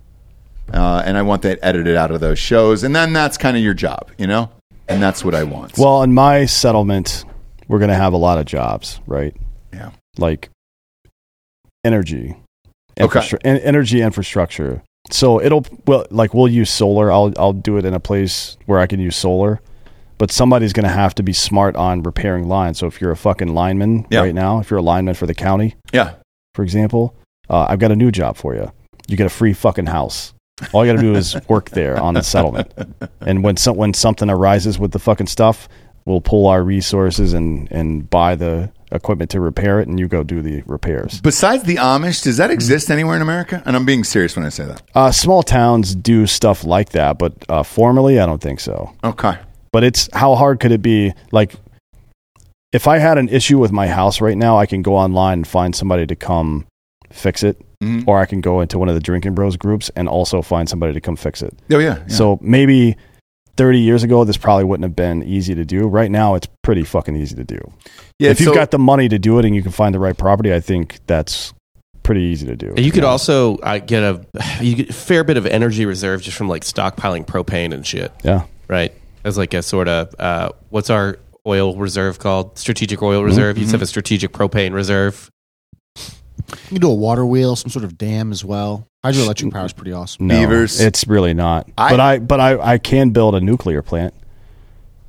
uh, 0.71 1.01
and 1.05 1.17
I 1.17 1.23
want 1.23 1.41
that 1.41 1.59
edited 1.61 1.95
out 1.95 2.11
of 2.11 2.19
those 2.19 2.39
shows. 2.39 2.83
And 2.83 2.95
then 2.95 3.11
that's 3.13 3.37
kind 3.37 3.57
of 3.57 3.63
your 3.63 3.73
job, 3.73 4.11
you 4.17 4.27
know. 4.27 4.51
And 4.87 5.01
that's 5.01 5.25
what 5.25 5.33
I 5.33 5.43
want. 5.43 5.77
Well, 5.77 6.03
in 6.03 6.13
my 6.13 6.45
settlement, 6.45 7.25
we're 7.67 7.79
gonna 7.79 7.95
have 7.95 8.13
a 8.13 8.17
lot 8.17 8.37
of 8.37 8.45
jobs, 8.45 9.01
right? 9.07 9.35
yeah. 9.73 9.91
Like 10.17 10.49
energy, 11.83 12.35
Okay. 12.99 13.19
infrastru- 13.19 13.39
en- 13.43 13.57
energy 13.57 14.01
infrastructure. 14.01 14.81
So 15.11 15.41
it'll 15.41 15.65
well, 15.85 16.05
like 16.11 16.33
we'll 16.33 16.47
use 16.47 16.69
solar. 16.69 17.11
I'll 17.11 17.33
I'll 17.37 17.53
do 17.53 17.77
it 17.77 17.85
in 17.85 17.93
a 17.93 17.99
place 17.99 18.57
where 18.65 18.79
I 18.79 18.87
can 18.87 18.99
use 18.99 19.15
solar. 19.15 19.59
But 20.19 20.31
somebody's 20.31 20.71
going 20.73 20.85
to 20.85 20.93
have 20.93 21.15
to 21.15 21.23
be 21.23 21.33
smart 21.33 21.75
on 21.75 22.03
repairing 22.03 22.47
lines. 22.47 22.77
So 22.77 22.87
if 22.87 23.01
you're 23.01 23.11
a 23.11 23.17
fucking 23.17 23.53
lineman 23.53 24.05
Yeah. 24.09 24.21
right 24.21 24.33
now, 24.33 24.59
if 24.59 24.69
you're 24.69 24.79
a 24.79 24.83
lineman 24.83 25.15
for 25.15 25.25
the 25.25 25.33
county, 25.33 25.75
Yeah. 25.91 26.11
for 26.53 26.63
example, 26.63 27.15
uh, 27.49 27.65
I've 27.67 27.79
got 27.79 27.91
a 27.91 27.95
new 27.95 28.11
job 28.11 28.37
for 28.37 28.53
you. 28.55 28.71
You 29.07 29.17
get 29.17 29.25
a 29.25 29.29
free 29.31 29.51
fucking 29.53 29.87
house. 29.87 30.33
All 30.71 30.85
you 30.85 30.93
got 30.93 31.01
to 31.01 31.05
do 31.05 31.15
is 31.15 31.35
work 31.49 31.71
there 31.71 31.99
on 31.99 32.13
the 32.13 32.21
settlement. 32.23 32.71
And 33.21 33.43
when 33.43 33.57
some, 33.57 33.75
when 33.75 33.93
something 33.93 34.29
arises 34.29 34.77
with 34.79 34.91
the 34.91 34.99
fucking 34.99 35.27
stuff, 35.27 35.67
we'll 36.05 36.21
pull 36.21 36.45
our 36.47 36.63
resources 36.63 37.33
and 37.33 37.67
and 37.71 38.07
buy 38.09 38.35
the 38.35 38.69
equipment 38.93 39.31
to 39.31 39.39
repair 39.41 39.79
it, 39.79 39.87
and 39.87 39.99
you 39.99 40.07
go 40.07 40.23
do 40.23 40.41
the 40.41 40.63
repairs. 40.65 41.19
Besides 41.21 41.63
the 41.63 41.75
Amish, 41.75 42.23
does 42.23 42.37
that 42.37 42.51
exist 42.51 42.89
anywhere 42.91 43.15
in 43.15 43.21
America? 43.21 43.61
And 43.65 43.75
I'm 43.75 43.85
being 43.85 44.03
serious 44.03 44.35
when 44.35 44.45
I 44.45 44.49
say 44.49 44.65
that. 44.65 44.81
Uh, 44.95 45.11
small 45.11 45.43
towns 45.43 45.95
do 45.95 46.25
stuff 46.27 46.63
like 46.63 46.89
that, 46.89 47.17
but 47.17 47.33
uh, 47.49 47.63
formally, 47.63 48.19
I 48.19 48.25
don't 48.25 48.41
think 48.41 48.59
so. 48.59 48.93
Okay. 49.03 49.37
But 49.71 49.83
it's 49.83 50.07
how 50.13 50.35
hard 50.35 50.59
could 50.59 50.71
it 50.71 50.81
be? 50.81 51.13
Like, 51.31 51.55
if 52.71 52.87
I 52.87 52.97
had 52.99 53.17
an 53.17 53.29
issue 53.29 53.57
with 53.59 53.71
my 53.71 53.87
house 53.87 54.21
right 54.21 54.37
now, 54.37 54.57
I 54.57 54.65
can 54.65 54.81
go 54.81 54.95
online 54.95 55.39
and 55.39 55.47
find 55.47 55.75
somebody 55.75 56.05
to 56.07 56.15
come 56.15 56.65
fix 57.11 57.43
it, 57.43 57.61
Mhm. 57.83 58.03
or 58.07 58.19
I 58.19 58.25
can 58.25 58.41
go 58.41 58.61
into 58.61 58.79
one 58.79 58.89
of 58.89 58.95
the 58.95 59.01
Drinkin' 59.01 59.33
Bros 59.35 59.57
groups 59.57 59.91
and 59.95 60.07
also 60.07 60.41
find 60.41 60.67
somebody 60.69 60.93
to 60.93 61.01
come 61.01 61.15
fix 61.15 61.41
it. 61.43 61.53
Oh 61.71 61.77
yeah. 61.79 61.97
yeah. 61.97 62.03
So 62.07 62.39
maybe 62.41 62.95
30 63.57 63.79
years 63.79 64.03
ago, 64.03 64.23
this 64.23 64.37
probably 64.37 64.63
wouldn't 64.63 64.83
have 64.83 64.95
been 64.95 65.23
easy 65.23 65.53
to 65.55 65.63
do. 65.65 65.87
Right 65.87 66.09
now, 66.11 66.35
it's 66.35 66.47
pretty 66.63 66.83
fucking 66.83 67.15
easy 67.15 67.35
to 67.35 67.43
do. 67.43 67.59
yeah, 68.19 68.29
if 68.31 68.39
you've 68.39 68.49
so- 68.49 68.53
got 68.55 68.71
the 68.71 68.79
money 68.79 69.07
to 69.09 69.19
do 69.19 69.37
it 69.39 69.45
and 69.45 69.55
you 69.55 69.61
can 69.61 69.71
find 69.71 69.93
the 69.93 69.99
right 69.99 70.17
property, 70.17 70.53
I 70.53 70.59
think 70.59 70.99
that's 71.07 71.53
pretty 72.01 72.21
easy 72.21 72.45
to 72.47 72.55
do. 72.55 72.73
You 72.77 72.91
could 72.91 73.03
Yeah. 73.03 73.09
also 73.09 73.57
uh, 73.57 73.79
get 73.79 74.03
a 74.03 74.25
you 74.61 74.75
get 74.75 74.89
a 74.89 74.93
fair 74.93 75.23
bit 75.23 75.37
of 75.37 75.45
energy 75.45 75.85
reserve 75.85 76.21
just 76.21 76.35
from 76.37 76.49
like 76.49 76.63
stockpiling 76.63 77.25
propane 77.25 77.73
and 77.73 77.85
shit, 77.85 78.11
yeah. 78.23 78.43
right? 78.67 78.93
As 79.23 79.37
like 79.37 79.53
a 79.53 79.61
sort 79.61 79.87
of 79.87 80.13
uh, 80.19 80.49
what's 80.69 80.89
our 80.89 81.17
oil 81.47 81.75
reserve 81.77 82.19
called? 82.19 82.57
Strategic 82.57 83.01
oil 83.01 83.23
reserve. 83.23 83.57
You 83.57 83.67
have 83.67 83.81
a 83.81 83.85
strategic 83.85 84.31
propane 84.33 84.73
reserve. 84.73 85.29
You 86.49 86.55
can 86.69 86.77
do 86.81 86.89
a 86.91 86.93
water 86.95 87.25
wheel, 87.25 87.55
some 87.55 87.69
sort 87.69 87.85
of 87.85 87.97
dam 87.97 88.31
as 88.31 88.43
well. 88.43 88.87
Hydroelectric 89.03 89.51
power 89.51 89.65
is 89.65 89.73
pretty 89.73 89.91
awesome. 89.91 90.27
No, 90.27 90.39
Beavers. 90.39 90.79
It's 90.79 91.07
really 91.07 91.33
not. 91.33 91.69
I- 91.77 91.89
but 91.89 91.99
I 91.99 92.19
but 92.19 92.39
I, 92.39 92.73
I 92.73 92.77
can 92.77 93.09
build 93.11 93.35
a 93.35 93.41
nuclear 93.41 93.81
plant. 93.81 94.13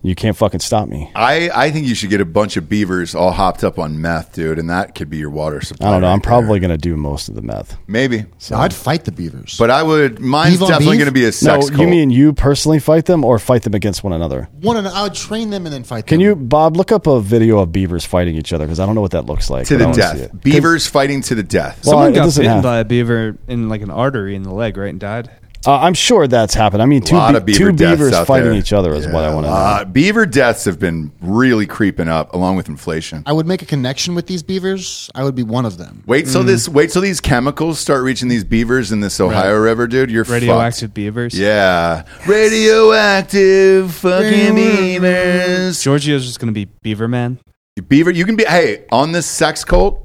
You 0.06 0.14
can't 0.14 0.36
fucking 0.36 0.60
stop 0.60 0.86
me. 0.86 1.10
I, 1.16 1.48
I 1.54 1.70
think 1.70 1.86
you 1.86 1.94
should 1.94 2.10
get 2.10 2.20
a 2.20 2.26
bunch 2.26 2.58
of 2.58 2.68
beavers 2.68 3.14
all 3.14 3.30
hopped 3.32 3.64
up 3.64 3.78
on 3.78 4.02
meth, 4.02 4.34
dude, 4.34 4.58
and 4.58 4.68
that 4.68 4.94
could 4.94 5.08
be 5.08 5.16
your 5.16 5.30
water 5.30 5.62
supply. 5.62 5.88
I 5.88 5.90
don't 5.92 6.02
know. 6.02 6.08
right 6.08 6.12
I'm 6.12 6.20
probably 6.20 6.58
there. 6.58 6.68
going 6.68 6.78
to 6.78 6.88
do 6.90 6.94
most 6.98 7.30
of 7.30 7.34
the 7.34 7.40
meth. 7.40 7.78
maybe, 7.86 8.26
No, 8.50 8.58
I'd 8.58 8.74
fight 8.74 9.06
the 9.06 9.12
beavers. 9.12 9.56
but 9.58 9.70
I 9.70 9.82
would. 9.82 10.20
Mine's 10.20 10.56
Beef 10.56 10.62
on 10.64 10.68
definitely 10.68 10.96
beef? 10.96 10.98
going 10.98 11.06
to 11.06 11.12
be 11.12 11.22
a 11.22 11.28
No, 11.28 11.30
sex 11.30 11.70
you 11.70 11.76
cult. 11.76 11.88
mean 11.88 12.10
you 12.10 12.34
personally 12.34 12.80
fight 12.80 13.06
them 13.06 13.24
or 13.24 13.38
fight 13.38 13.62
them 13.62 13.72
against 13.72 14.04
one 14.04 14.12
another? 14.12 14.50
one, 14.60 14.76
and 14.76 14.86
I 14.86 15.04
would 15.04 15.14
train 15.14 15.48
them 15.48 15.64
and 15.64 15.74
then 15.74 15.84
fight 15.84 16.04
them. 16.04 16.08
Can 16.08 16.18
them. 16.18 16.26
you, 16.28 16.36
Bob, 16.36 16.76
look 16.76 16.92
up 16.92 17.06
a 17.06 17.18
video 17.22 17.60
of 17.60 17.72
beavers 17.72 18.04
fighting 18.04 18.36
each 18.36 18.52
other 18.52 18.66
because 18.66 18.78
I 18.80 18.84
don't 18.84 18.94
know 18.94 19.00
what 19.00 19.12
that 19.12 19.24
looks 19.24 19.48
like. 19.48 19.66
to 19.68 19.74
but 19.74 19.78
the 19.78 19.84
wanna 19.86 19.94
see 20.18 20.22
death? 20.26 20.42
Beavers 20.42 20.86
fighting 20.86 21.22
to 21.22 21.34
the 21.34 21.42
death. 21.42 21.80
Well, 21.86 21.92
Someone 21.92 22.10
it 22.12 22.16
got 22.16 22.24
doesn't 22.24 22.42
bitten 22.42 22.54
have- 22.56 22.62
by 22.62 22.78
a 22.80 22.84
beaver 22.84 23.38
in 23.48 23.70
like 23.70 23.80
an 23.80 23.90
artery 23.90 24.36
in 24.36 24.42
the 24.42 24.52
leg, 24.52 24.76
right, 24.76 24.90
and 24.90 25.00
died. 25.00 25.30
Uh, 25.66 25.78
I'm 25.78 25.94
sure 25.94 26.26
that's 26.26 26.54
happened. 26.54 26.82
I 26.82 26.86
mean, 26.86 27.02
a 27.02 27.06
two, 27.06 27.16
lot 27.16 27.32
be- 27.32 27.36
of 27.38 27.44
beaver 27.46 27.58
two 27.58 27.72
deaths 27.72 27.98
beavers 28.00 28.12
out 28.12 28.26
fighting 28.26 28.50
there. 28.50 28.58
each 28.58 28.72
other 28.72 28.92
is 28.94 29.06
what 29.06 29.24
I 29.24 29.34
want 29.34 29.46
to 29.46 29.50
know. 29.50 29.56
uh, 29.56 29.84
beaver 29.84 30.26
deaths 30.26 30.64
have 30.66 30.78
been 30.78 31.10
really 31.20 31.66
creeping 31.66 32.08
up, 32.08 32.34
along 32.34 32.56
with 32.56 32.68
inflation. 32.68 33.22
I 33.26 33.32
would 33.32 33.46
make 33.46 33.62
a 33.62 33.66
connection 33.66 34.14
with 34.14 34.26
these 34.26 34.42
beavers. 34.42 35.10
I 35.14 35.24
would 35.24 35.34
be 35.34 35.42
one 35.42 35.64
of 35.64 35.78
them. 35.78 36.02
Wait 36.06 36.26
till 36.26 36.42
this. 36.44 36.68
Wait 36.68 36.90
till 36.90 37.02
these 37.02 37.20
chemicals 37.20 37.78
start 37.78 38.02
reaching 38.02 38.28
these 38.28 38.44
beavers 38.44 38.92
in 38.92 39.00
this 39.00 39.18
Ohio 39.20 39.56
River, 39.58 39.86
dude. 39.86 40.10
You're 40.10 40.24
Radioactive 40.24 40.88
fucked. 40.90 40.94
beavers. 40.94 41.38
Yeah, 41.38 42.04
radioactive 42.26 43.94
fucking 43.94 44.54
beavers. 44.54 45.82
Giorgio's 45.82 46.24
just 46.26 46.40
gonna 46.40 46.52
be 46.52 46.66
Beaver 46.82 47.08
Man. 47.08 47.38
Beaver, 47.88 48.10
you 48.10 48.24
can 48.24 48.36
be. 48.36 48.44
Hey, 48.44 48.84
on 48.92 49.12
this 49.12 49.26
sex 49.26 49.64
cult. 49.64 50.00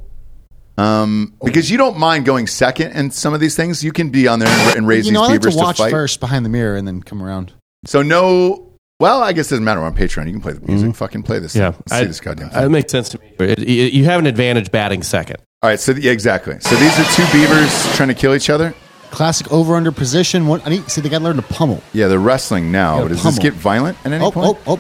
Um, 0.80 1.34
because 1.44 1.70
you 1.70 1.78
don't 1.78 1.98
mind 1.98 2.26
going 2.26 2.48
second 2.48 2.92
in 2.94 3.12
some 3.12 3.34
of 3.34 3.40
these 3.40 3.56
things, 3.56 3.84
you 3.84 3.92
can 3.92 4.10
be 4.10 4.28
on 4.28 4.40
there 4.40 4.48
and, 4.50 4.78
and 4.78 4.88
raise 4.88 5.06
You 5.08 5.14
know, 5.14 5.24
I 5.24 5.28
these 5.28 5.32
like 5.34 5.42
to 5.42 5.48
beavers 5.48 5.56
to, 5.56 5.62
watch 5.64 5.78
fight. 5.78 5.92
first 5.92 6.20
behind 6.20 6.46
the 6.46 6.50
mirror 6.50 6.76
and 6.76 6.88
then 6.88 7.02
come 7.04 7.22
around. 7.22 7.54
So 7.86 8.02
no. 8.02 8.66
Well, 9.00 9.24
I 9.24 9.32
guess 9.32 9.48
it 9.48 9.52
doesn't 9.52 9.64
matter. 9.64 9.80
We're 9.80 9.86
on 9.88 9.96
Patreon. 9.96 10.26
You 10.28 10.34
can 10.34 10.42
play 10.42 10.54
the 10.54 10.62
music. 10.68 10.94
Fucking 10.96 11.24
play 11.24 11.40
this. 11.40 11.56
Yeah, 11.56 11.72
thing. 11.72 11.84
Let's 11.90 12.00
see 12.02 12.06
this 12.08 12.20
goddamn. 12.20 12.50
Thing. 12.50 12.62
That 12.62 12.70
makes 12.70 12.92
sense 12.92 13.10
to 13.10 13.20
me. 13.20 13.32
It- 13.40 13.60
you 13.60 13.84
you 13.86 14.06
have 14.06 14.20
an 14.20 14.28
advantage 14.28 14.72
batting 14.72 15.04
second. 15.04 15.38
All 15.62 15.70
right. 15.70 15.80
So 15.80 15.94
yeah, 15.94 16.12
exactly. 16.12 16.58
So 16.60 16.76
these 16.76 17.00
are 17.00 17.06
two 17.16 17.26
beavers 17.32 17.96
trying 17.96 18.10
to 18.10 18.14
kill 18.16 18.36
each 18.36 18.50
other. 18.50 18.74
Classic 19.12 19.52
over 19.52 19.76
under 19.76 19.92
position. 19.92 20.48
One, 20.48 20.62
I 20.66 20.70
need 20.70 20.90
see 20.92 21.02
they 21.02 21.10
got 21.10 21.20
to 21.20 21.24
learn 21.24 21.38
to 21.38 21.42
pummel. 21.42 21.82
Yeah, 21.94 22.08
they're 22.08 22.20
wrestling 22.20 22.72
now. 22.72 23.02
Yeah, 23.02 23.08
Does 23.08 23.24
this 23.24 23.38
pummel. 23.38 23.42
get 23.42 23.54
violent 23.54 23.98
at 24.06 24.12
any 24.12 24.24
Oh, 24.24 24.32
point? 24.32 24.58
oh, 24.68 24.76
oh. 24.76 24.80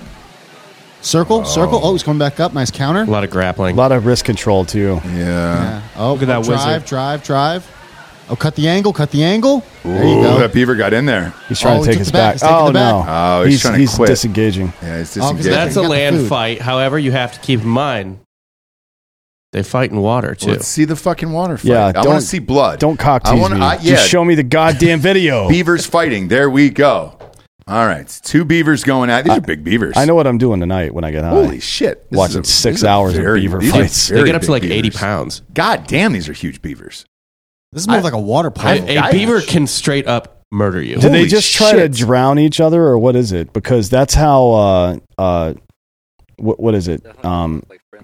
Circle, 1.01 1.41
oh. 1.41 1.43
circle. 1.45 1.79
Oh, 1.81 1.93
he's 1.93 2.03
coming 2.03 2.19
back 2.19 2.39
up. 2.39 2.53
Nice 2.53 2.71
counter. 2.71 3.01
A 3.03 3.05
lot 3.05 3.23
of 3.23 3.29
grappling. 3.29 3.75
A 3.75 3.77
lot 3.77 3.91
of 3.91 4.05
wrist 4.05 4.25
control 4.25 4.65
too. 4.65 4.99
Yeah. 5.05 5.11
Yeah. 5.13 5.81
Oh, 5.95 6.13
Look 6.13 6.23
at 6.23 6.27
that 6.27 6.39
oh, 6.39 6.43
drive, 6.43 6.65
wizard. 6.67 6.85
drive, 6.85 7.23
drive. 7.23 7.71
Oh, 8.31 8.35
cut 8.35 8.53
the 8.55 8.67
angle, 8.67 8.93
cut 8.93 9.09
the 9.09 9.23
angle. 9.23 9.63
There 9.83 10.03
you 10.05 10.19
Ooh, 10.19 10.23
go. 10.23 10.39
that 10.39 10.53
beaver 10.53 10.75
got 10.75 10.93
in 10.93 11.05
there. 11.07 11.33
He's 11.47 11.59
trying 11.59 11.79
Oh, 11.79 11.83
to 11.83 11.85
he 11.87 11.91
take 11.93 11.97
his 11.99 12.07
the 12.09 12.13
back. 12.13 12.19
back. 12.19 12.33
He's 12.33 12.41
taking 12.41 12.55
Oh 12.57 12.67
the 12.67 12.73
back. 12.73 12.93
no! 12.93 13.05
Oh, 13.07 13.43
he's 13.45 13.61
trying 13.61 13.73
to 13.73 13.79
he's 13.79 13.95
quit. 13.95 14.07
disengaging. 14.07 14.71
Yeah, 14.83 14.97
it's 14.97 15.17
Oh, 15.17 15.21
'cause 15.21 15.37
disengaging. 15.37 15.51
That's 15.51 15.71
a 15.71 15.75
Got 15.75 15.81
the 15.83 15.89
land 15.89 16.15
food. 16.17 16.29
fight. 16.29 16.61
However, 16.61 16.99
you 16.99 17.11
have 17.11 17.33
to 17.33 17.39
keep 17.39 17.61
in 17.61 17.67
mind 17.69 18.19
they 19.51 19.63
fight 19.63 19.89
in 19.89 19.97
water 20.01 20.35
too. 20.35 20.51
Let's 20.51 20.67
see 20.67 20.85
the 20.85 20.95
fucking 20.95 21.31
water 21.31 21.57
fight. 21.57 21.65
Yeah, 21.65 21.79
I 21.79 21.83
want 21.85 21.95
don't- 22.03 22.15
to 22.17 22.21
see 22.21 22.37
blood. 22.37 22.77
Don't 22.79 22.97
cock 22.99 23.23
I 23.25 23.31
tease 23.31 23.41
wanna- 23.41 23.55
me. 23.55 23.61
I- 23.61 23.73
yeah, 23.81 23.95
Just 23.95 24.09
show 24.09 24.23
me 24.23 24.35
the 24.35 24.43
goddamn 24.43 24.99
video. 24.99 25.49
beavers 25.49 25.87
fighting. 25.87 26.27
There 26.27 26.51
we 26.51 26.69
go. 26.69 27.13
All 27.69 27.85
right, 27.85 28.07
two 28.23 28.45
beavers 28.45 28.83
going 28.83 29.09
at. 29.11 29.25
These 29.25 29.37
are 29.37 29.41
big 29.41 29.63
beavers. 29.63 29.93
I 29.95 30.05
know 30.05 30.15
what 30.15 30.25
I'm 30.25 30.39
doing 30.39 30.59
tonight 30.59 30.93
when 30.93 31.03
I 31.03 31.11
get 31.11 31.23
high. 31.23 31.29
Holy 31.29 31.59
shit! 31.59 32.09
This 32.09 32.17
Watching 32.17 32.41
a- 32.41 32.43
six 32.45 32.77
these 32.77 32.83
are 32.83 32.87
hours 32.87 33.15
of 33.17 33.23
beaver 33.35 33.61
fights. 33.61 34.07
they 34.07 34.23
get 34.23 34.33
up 34.35 34.41
to 34.41 34.47
big 34.47 34.63
like 34.63 34.63
80 34.63 34.89
pounds. 34.91 35.41
God 35.53 35.85
damn, 35.87 36.11
these 36.11 36.27
are 36.27 36.33
huge 36.33 36.61
beavers. 36.63 37.05
This 37.71 37.83
is 37.83 37.87
more 37.87 37.97
I- 37.97 38.01
like 38.01 38.13
a 38.13 38.19
water 38.19 38.47
A, 38.47 38.51
polo. 38.51 39.11
beaver 39.11 39.41
can 39.41 39.67
straight 39.67 40.07
up 40.07 40.41
murder 40.51 40.81
you. 40.81 40.95
Do 40.95 41.09
they 41.09 41.17
Holy 41.19 41.27
just 41.27 41.53
try 41.53 41.71
shit. 41.71 41.91
to 41.93 41.97
drown 42.05 42.39
each 42.39 42.59
other, 42.59 42.81
or 42.83 42.97
what 42.97 43.15
is 43.15 43.31
it? 43.31 43.53
Because 43.53 43.89
that's 43.91 44.15
how. 44.15 44.49
Uh, 44.51 44.97
uh, 45.19 45.53
what 46.37 46.59
what 46.59 46.73
is 46.73 46.87
it? 46.87 47.05
Um, 47.23 47.61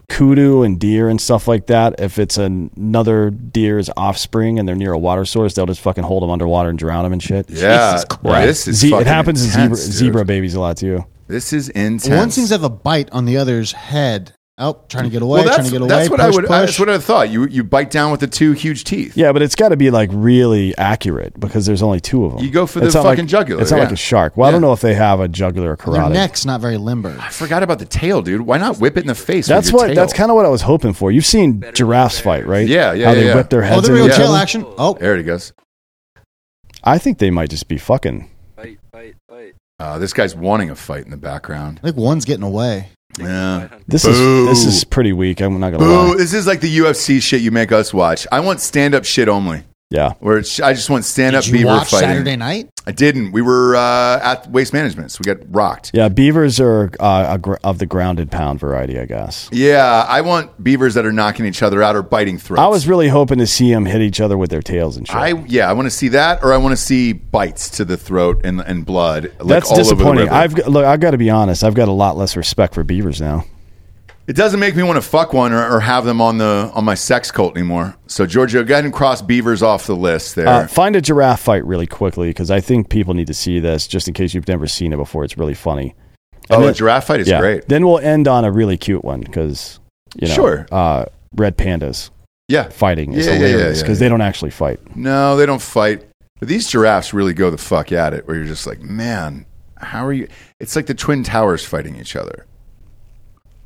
kudu 0.09 0.63
and 0.63 0.79
deer 0.79 1.09
and 1.09 1.19
stuff 1.19 1.47
like 1.47 1.67
that. 1.67 1.99
If 1.99 2.19
it's 2.19 2.37
another 2.37 3.29
deer's 3.29 3.89
offspring 3.97 4.59
and 4.59 4.67
they're 4.67 4.75
near 4.75 4.93
a 4.93 4.99
water 4.99 5.25
source, 5.25 5.53
they'll 5.53 5.65
just 5.65 5.81
fucking 5.81 6.03
hold 6.03 6.23
them 6.23 6.29
underwater 6.29 6.69
and 6.69 6.77
drown 6.79 7.03
them 7.03 7.13
and 7.13 7.21
shit. 7.23 7.49
Yeah, 7.49 7.91
Jesus 7.93 8.05
Christ. 8.05 8.47
this 8.47 8.67
is 8.67 8.79
Ze- 8.79 8.87
it 8.87 8.91
fucking 8.91 9.07
happens 9.07 9.45
to 9.45 9.51
zebra, 9.51 9.75
zebra 9.77 10.25
babies 10.25 10.55
a 10.55 10.59
lot 10.59 10.77
too. 10.77 11.05
This 11.27 11.53
is 11.53 11.69
intense. 11.69 12.07
One 12.09 12.31
seems 12.31 12.49
to 12.49 12.55
have 12.55 12.63
a 12.63 12.69
bite 12.69 13.09
on 13.11 13.25
the 13.25 13.37
other's 13.37 13.71
head. 13.71 14.33
Oh, 14.57 14.81
trying 14.87 15.03
to 15.03 15.09
get 15.09 15.21
away, 15.21 15.39
well, 15.39 15.43
trying 15.47 15.57
that's, 15.57 15.67
to 15.67 15.71
get 15.73 15.81
away. 15.81 15.89
that's 15.89 16.09
what 16.09 16.21
I 16.21 16.27
would. 16.29 16.45
push. 16.45 16.49
That's 16.49 16.79
what 16.79 16.89
I 16.89 16.97
thought. 16.97 17.29
You 17.29 17.45
you 17.47 17.61
bite 17.61 17.89
down 17.91 18.11
with 18.11 18.21
the 18.21 18.27
two 18.27 18.53
huge 18.53 18.85
teeth. 18.85 19.17
Yeah, 19.17 19.33
but 19.33 19.41
it's 19.41 19.53
got 19.53 19.69
to 19.69 19.75
be 19.75 19.91
like 19.91 20.09
really 20.13 20.73
accurate 20.77 21.37
because 21.37 21.65
there's 21.65 21.81
only 21.81 21.99
two 21.99 22.23
of 22.23 22.35
them. 22.35 22.43
You 22.45 22.51
go 22.51 22.65
for 22.65 22.79
the 22.79 22.85
It's 22.85 22.95
fucking 22.95 23.25
like, 23.25 23.25
jugular, 23.27 23.61
It's 23.61 23.71
not 23.71 23.77
yeah. 23.77 23.83
like 23.83 23.91
a 23.91 23.97
shark. 23.97 24.37
Well, 24.37 24.47
I 24.47 24.51
don't 24.53 24.61
know 24.61 24.71
if 24.71 24.79
they 24.79 24.93
have 24.93 25.19
a 25.19 25.27
jugular 25.27 25.75
or 25.85 25.93
Their 25.93 26.09
neck's 26.09 26.45
not 26.45 26.61
very 26.61 26.77
limber. 26.77 27.17
I 27.19 27.31
forgot 27.31 27.63
about 27.63 27.79
the 27.79 27.85
tail, 27.85 28.21
dude. 28.21 28.41
Why 28.41 28.57
not 28.57 28.77
whip 28.77 28.95
it 28.95 29.01
in 29.01 29.07
the 29.07 29.15
face? 29.15 29.45
That's 29.45 29.67
with 29.67 29.73
your 29.73 29.79
what. 29.81 29.87
Tail? 29.87 29.95
That's 29.95 30.13
kind 30.13 30.31
of 30.31 30.35
what 30.37 30.45
I 30.45 30.49
was 30.49 30.61
hoping 30.61 30.93
for. 30.93 31.11
You've 31.11 31.25
seen 31.25 31.61
giraffes 31.73 32.21
fight, 32.21 32.47
right? 32.47 32.65
Yeah, 32.65 32.93
yeah, 32.93 33.07
How 33.07 33.13
they 33.13 33.21
yeah, 33.23 33.27
yeah. 33.31 33.35
whip 33.35 33.49
their 33.49 33.61
Oh, 33.61 33.65
heads 33.67 33.87
there 33.87 33.93
we 33.95 34.03
into 34.03 34.09
go. 34.11 34.13
each 34.13 34.19
Tail 34.21 34.31
other. 34.31 34.41
action. 34.41 34.65
Oh, 34.77 34.93
There 34.97 35.17
it 35.17 35.23
goes. 35.23 35.51
I 36.81 36.97
think 36.97 37.17
they 37.17 37.29
might 37.29 37.49
just 37.49 37.67
be 37.67 37.77
fucking. 37.77 38.29
Fight, 38.55 38.79
fight, 38.93 39.15
fight. 39.27 39.55
Uh, 39.79 39.99
this 39.99 40.13
guy's 40.13 40.33
wanting 40.33 40.69
a 40.69 40.75
fight 40.75 41.03
in 41.03 41.11
the 41.11 41.17
background. 41.17 41.79
I 41.83 41.87
think 41.87 41.97
one's 41.97 42.23
getting 42.23 42.43
away. 42.43 42.91
Yeah. 43.19 43.67
This 43.87 44.05
Boo. 44.05 44.47
is 44.49 44.63
this 44.63 44.65
is 44.75 44.83
pretty 44.83 45.13
weak. 45.13 45.41
I'm 45.41 45.59
not 45.59 45.71
gonna 45.71 45.83
Boo! 45.83 46.09
lie. 46.11 46.15
This 46.17 46.33
is 46.33 46.45
like 46.47 46.61
the 46.61 46.77
UFC 46.79 47.21
shit 47.21 47.41
you 47.41 47.51
make 47.51 47.71
us 47.71 47.93
watch. 47.93 48.27
I 48.31 48.39
want 48.39 48.59
stand 48.61 48.93
up 48.95 49.05
shit 49.05 49.29
only. 49.29 49.63
Yeah, 49.95 50.13
Where 50.19 50.37
it's, 50.39 50.59
I 50.59 50.73
just 50.73 50.89
want 50.89 51.05
stand 51.05 51.35
up 51.35 51.43
Did 51.45 51.53
beaver 51.53 51.67
watch 51.67 51.89
fighting. 51.89 52.09
Saturday 52.09 52.35
night? 52.35 52.69
I 52.87 52.91
didn't. 52.91 53.31
We 53.31 53.41
were 53.41 53.75
uh, 53.75 54.19
at 54.21 54.51
Waste 54.51 54.73
Management, 54.73 55.11
so 55.11 55.19
we 55.23 55.33
got 55.33 55.43
rocked. 55.53 55.91
yeah. 55.93 56.09
Beavers 56.09 56.59
are 56.59 56.91
uh, 56.99 57.27
a 57.29 57.37
gr- 57.39 57.55
of 57.63 57.79
the 57.79 57.85
grounded 57.85 58.29
pound 58.31 58.59
variety, 58.59 58.99
I 58.99 59.05
guess. 59.05 59.49
Yeah, 59.51 60.05
I 60.07 60.21
want 60.21 60.61
beavers 60.63 60.93
that 60.93 61.05
are 61.05 61.11
knocking 61.11 61.45
each 61.45 61.63
other 61.63 61.81
out 61.81 61.95
or 61.95 62.03
biting 62.03 62.37
throats. 62.37 62.61
I 62.61 62.67
was 62.67 62.87
really 62.87 63.07
hoping 63.07 63.39
to 63.39 63.47
see 63.47 63.71
them 63.73 63.85
hit 63.85 64.01
each 64.01 64.21
other 64.21 64.37
with 64.37 64.49
their 64.51 64.61
tails 64.61 64.97
and 64.97 65.07
shit. 65.07 65.15
I 65.15 65.29
yeah, 65.47 65.67
I 65.69 65.73
want 65.73 65.85
to 65.87 65.91
see 65.91 66.09
that, 66.09 66.43
or 66.43 66.53
I 66.53 66.57
want 66.57 66.73
to 66.73 66.81
see 66.81 67.13
bites 67.13 67.69
to 67.77 67.85
the 67.85 67.97
throat 67.97 68.41
and, 68.43 68.61
and 68.61 68.85
blood. 68.85 69.31
Like 69.39 69.47
That's 69.47 69.71
all 69.71 69.79
over 69.79 69.83
the 69.83 69.93
disappointing. 69.95 70.23
river. 70.25 70.35
I've 70.35 70.53
look. 70.67 70.85
I've 70.85 70.99
got 70.99 71.11
to 71.11 71.17
be 71.17 71.29
honest. 71.31 71.63
I've 71.63 71.73
got 71.75 71.87
a 71.87 71.91
lot 71.93 72.17
less 72.17 72.35
respect 72.35 72.73
for 72.75 72.83
beavers 72.83 73.19
now. 73.21 73.45
It 74.27 74.35
doesn't 74.35 74.59
make 74.59 74.75
me 74.75 74.81
want 74.81 74.97
to 74.97 75.01
fuck 75.07 75.33
one 75.33 75.53
or, 75.53 75.75
or 75.75 75.79
have 75.79 76.03
them 76.03 76.19
on 76.19 76.39
the 76.39 76.71
on 76.73 76.83
my 76.83 76.95
sex 76.95 77.29
cult 77.29 77.55
anymore. 77.55 77.95
So 78.07 78.25
Giorgio, 78.25 78.63
go 78.63 78.73
ahead 78.73 78.83
and 78.85 78.93
cross 78.93 79.21
beavers 79.21 79.61
off 79.61 79.85
the 79.85 79.95
list 79.95 80.35
there. 80.35 80.47
Uh, 80.47 80.67
find 80.67 80.95
a 80.95 81.01
giraffe 81.01 81.41
fight 81.41 81.63
really 81.65 81.85
quickly 81.85 82.29
because 82.29 82.49
I 82.49 82.59
think 82.59 82.89
people 82.89 83.13
need 83.13 83.27
to 83.27 83.33
see 83.35 83.59
this 83.59 83.85
just 83.87 84.07
in 84.07 84.13
case 84.15 84.33
you've 84.33 84.47
never 84.47 84.65
seen 84.65 84.93
it 84.93 84.97
before. 84.97 85.23
It's 85.23 85.37
really 85.37 85.53
funny. 85.53 85.93
oh, 86.49 86.61
then- 86.61 86.69
a 86.69 86.73
giraffe 86.73 87.05
fight 87.07 87.19
is 87.19 87.27
yeah. 87.27 87.39
great. 87.39 87.67
Then 87.67 87.85
we'll 87.85 87.99
end 87.99 88.27
on 88.27 88.45
a 88.45 88.51
really 88.51 88.77
cute 88.77 89.03
one 89.05 89.19
because 89.21 89.79
you 90.15 90.27
know, 90.27 90.33
Sure. 90.33 90.65
uh, 90.71 91.05
red 91.35 91.55
pandas 91.57 92.09
Yeah. 92.47 92.69
fighting 92.69 93.13
is 93.13 93.27
Yeah, 93.27 93.33
yeah, 93.33 93.39
yeah, 93.39 93.47
hilarious 93.47 93.77
yeah, 93.77 93.83
because 93.83 93.99
yeah. 93.99 94.05
they 94.05 94.09
don't 94.09 94.21
actually 94.21 94.51
fight. 94.51 94.79
No, 94.95 95.35
they 95.37 95.45
don't 95.45 95.61
fight. 95.61 96.03
But 96.39 96.47
these 96.49 96.67
giraffes 96.67 97.13
really 97.13 97.33
go 97.33 97.49
the 97.51 97.57
fuck 97.57 97.91
at 97.91 98.13
it. 98.13 98.27
Where 98.27 98.37
you're 98.37 98.45
just 98.45 98.65
like, 98.65 98.81
man, 98.81 99.45
how 99.77 100.03
are 100.05 100.13
you? 100.13 100.27
It's 100.59 100.75
like 100.75 100.87
the 100.87 100.93
twin 100.95 101.23
towers 101.23 101.63
fighting 101.63 101.95
each 101.95 102.15
other. 102.15 102.45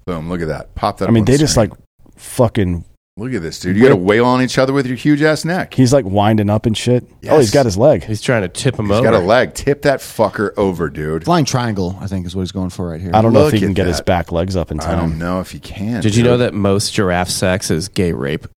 Boom! 0.10 0.28
Look 0.28 0.42
at 0.42 0.48
that. 0.48 0.74
Pop 0.74 0.98
that. 0.98 1.08
I 1.08 1.12
mean, 1.12 1.26
they 1.26 1.34
the 1.34 1.38
just 1.38 1.54
screen. 1.54 1.70
like 1.70 1.80
fucking. 2.16 2.84
Look 3.16 3.32
at 3.32 3.44
this, 3.44 3.60
dude. 3.60 3.76
You 3.76 3.84
got 3.84 3.90
to 3.90 3.96
wail 3.96 4.26
on 4.26 4.42
each 4.42 4.58
other 4.58 4.74
with 4.74 4.88
your 4.88 4.96
huge 4.96 5.22
ass 5.22 5.46
neck. 5.46 5.74
He's 5.74 5.94
like 5.94 6.06
winding 6.06 6.50
up 6.50 6.66
and 6.66 6.76
shit. 6.76 7.06
Oh, 7.30 7.38
he's 7.38 7.52
got 7.52 7.66
his 7.66 7.78
leg. 7.78 8.06
He's 8.06 8.22
trying 8.22 8.42
to 8.42 8.48
tip 8.48 8.80
him 8.80 8.86
He's 8.86 8.94
over. 8.94 9.08
He's 9.08 9.12
got 9.12 9.22
a 9.22 9.26
leg. 9.26 9.54
Tip 9.54 9.84
that 9.84 10.00
fucker 10.00 10.52
over, 10.58 10.90
dude. 10.90 11.26
Flying 11.26 11.46
triangle, 11.46 11.96
I 12.02 12.08
think, 12.08 12.26
is 12.26 12.36
what 12.36 12.42
he's 12.42 12.52
going 12.52 12.72
for 12.72 12.90
right 12.90 13.00
here. 13.00 13.12
I 13.14 13.22
don't 13.22 13.34
know 13.34 13.46
if 13.46 13.54
he 13.54 13.60
can 13.60 13.72
at 13.72 13.76
get 13.76 13.86
his 13.88 14.02
back 14.02 14.32
legs 14.32 14.56
up 14.56 14.72
in 14.72 14.80
time. 14.80 14.98
I 14.98 15.00
don't 15.00 15.20
know 15.20 15.42
if 15.42 15.52
he 15.52 15.60
can. 15.60 16.02
Did 16.02 16.16
you 16.16 16.24
know 16.24 16.38
that 16.38 16.56
most 16.56 16.94
giraffe 16.94 17.30
sex 17.30 17.70
is 17.70 17.88
gay 17.88 18.14
rape? 18.14 18.48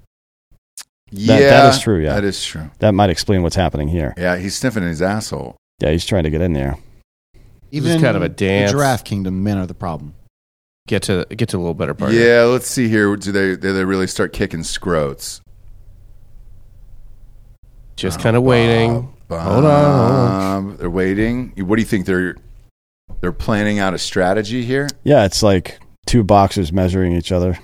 Yeah, 1.10 1.38
that 1.38 1.74
is 1.74 1.82
true, 1.82 2.02
yeah. 2.02 2.14
that 2.14 2.24
is 2.24 2.42
true. 2.42 2.70
That 2.78 2.92
might 2.92 3.10
explain 3.10 3.42
what's 3.42 3.56
happening 3.56 3.88
here. 3.88 4.14
Yeah, 4.16 4.38
he's 4.38 4.54
sniffing 4.54 4.84
his 4.84 5.02
asshole. 5.02 5.56
Yeah, 5.80 5.90
he's 5.90 6.06
trying 6.06 6.22
to 6.22 6.30
get 6.30 6.40
in 6.40 6.54
there. 6.54 6.78
Even 7.72 8.00
kind 8.00 8.16
of 8.16 8.22
a 8.22 8.28
the 8.28 8.34
dance. 8.34 8.70
giraffe 8.70 9.04
kingdom, 9.04 9.42
men 9.42 9.58
are 9.58 9.66
the 9.66 9.74
problem. 9.74 10.14
Get 10.92 11.04
to 11.04 11.26
get 11.34 11.48
to 11.48 11.56
a 11.56 11.58
little 11.58 11.72
better 11.72 11.94
part. 11.94 12.12
Yeah, 12.12 12.42
let's 12.42 12.66
see 12.66 12.86
here. 12.86 13.16
Do 13.16 13.32
they 13.32 13.56
do 13.56 13.72
they 13.72 13.82
really 13.86 14.06
start 14.06 14.34
kicking 14.34 14.60
scrotes? 14.60 15.40
Just 17.96 18.20
kind 18.20 18.36
of 18.36 18.42
waiting. 18.42 19.10
Bob, 19.26 19.40
Hold 19.52 19.64
on, 19.64 20.76
They're 20.76 20.90
waiting. 20.90 21.54
What 21.56 21.76
do 21.76 21.80
you 21.80 21.86
think 21.86 22.04
they're 22.04 22.36
they're 23.22 23.32
planning 23.32 23.78
out 23.78 23.94
a 23.94 23.98
strategy 23.98 24.66
here? 24.66 24.86
Yeah, 25.02 25.24
it's 25.24 25.42
like 25.42 25.80
two 26.04 26.22
boxers 26.24 26.74
measuring 26.74 27.12
each 27.14 27.32
other. 27.32 27.58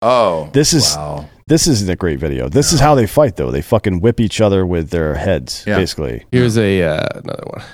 Oh, 0.00 0.50
This 0.52 0.72
is- 0.72 0.94
wow. 0.96 1.28
This 1.48 1.66
isn't 1.66 1.90
a 1.90 1.96
great 1.96 2.20
video. 2.20 2.48
This 2.48 2.72
is 2.72 2.78
how 2.78 2.94
they 2.94 3.08
fight, 3.08 3.34
though. 3.34 3.50
They 3.50 3.60
fucking 3.60 3.98
whip 4.02 4.20
each 4.20 4.40
other 4.40 4.64
with 4.64 4.90
their 4.90 5.14
heads, 5.16 5.64
Yeah. 5.66 5.78
basically. 5.78 6.24
Here's 6.30 6.56
a 6.56 6.80
uh, 6.84 7.06
another 7.24 7.42
one. 7.46 7.64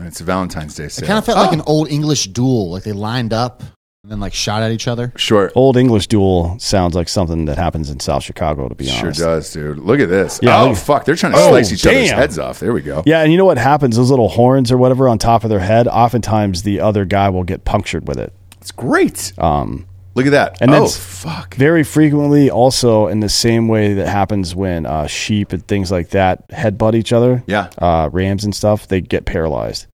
It's 0.00 0.20
a 0.20 0.24
Valentine's 0.24 0.74
Day 0.74 0.84
It 0.84 0.96
kind 1.04 1.18
of 1.18 1.24
felt 1.24 1.38
like 1.38 1.50
Oh. 1.50 1.54
an 1.54 1.62
old 1.66 1.88
English 1.90 2.26
duel. 2.28 2.70
Like 2.70 2.82
they 2.84 2.92
lined 2.92 3.32
up. 3.32 3.62
and 4.04 4.10
then 4.10 4.18
like 4.18 4.34
shot 4.34 4.64
at 4.64 4.72
each 4.72 4.88
other. 4.88 5.12
Sure. 5.16 5.52
Old 5.54 5.76
English 5.76 6.08
duel 6.08 6.56
sounds 6.58 6.96
like 6.96 7.08
something 7.08 7.44
that 7.44 7.56
happens 7.56 7.88
in 7.88 8.00
South 8.00 8.24
Chicago. 8.24 8.68
To 8.68 8.74
be 8.74 8.90
honest. 8.90 8.98
Sure 8.98 9.06
honest, 9.08 9.20
does, 9.20 9.52
dude. 9.52 9.78
Look 9.78 10.00
at 10.00 10.08
this. 10.08 10.40
Yeah, 10.42 10.60
oh 10.60 10.70
look- 10.70 10.76
fuck, 10.78 11.04
they're 11.04 11.14
trying 11.14 11.34
to 11.34 11.38
Oh, 11.38 11.50
slice 11.50 11.72
each 11.72 11.86
other's 11.86 12.08
damn. 12.08 12.18
heads 12.18 12.36
off. 12.36 12.58
There 12.58 12.72
we 12.72 12.80
go. 12.82 13.04
Yeah, 13.06 13.22
and 13.22 13.30
you 13.30 13.38
know 13.38 13.44
what 13.44 13.58
happens? 13.58 13.96
Those 13.96 14.10
little 14.10 14.28
horns 14.30 14.72
or 14.72 14.76
whatever 14.76 15.08
on 15.08 15.18
top 15.18 15.44
of 15.44 15.50
their 15.50 15.60
head. 15.60 15.86
Oftentimes, 15.86 16.64
the 16.64 16.80
other 16.80 17.04
guy 17.04 17.28
will 17.28 17.44
get 17.44 17.64
punctured 17.64 18.08
with 18.08 18.18
it. 18.18 18.32
It's 18.60 18.72
great. 18.72 19.32
Um, 19.38 19.86
Look 20.14 20.26
at 20.26 20.32
that. 20.32 20.60
and 20.60 20.70
oh 20.70 20.74
that's- 20.74 20.96
fuck. 20.96 21.54
very 21.54 21.84
frequently, 21.84 22.50
also 22.50 23.06
in 23.06 23.20
the 23.20 23.28
same 23.28 23.68
way 23.68 23.94
that 23.94 24.08
happens 24.08 24.54
when 24.54 24.84
uh, 24.86 25.06
sheep 25.06 25.52
and 25.52 25.66
things 25.66 25.90
like 25.90 26.10
that 26.10 26.48
headbutt 26.50 26.94
each 26.94 27.12
other. 27.12 27.42
Yeah. 27.46 27.70
uh, 27.78 28.10
rams 28.12 28.44
and 28.44 28.54
stuff, 28.54 28.88
they 28.88 29.00
get 29.00 29.24
paralyzed. 29.24 29.86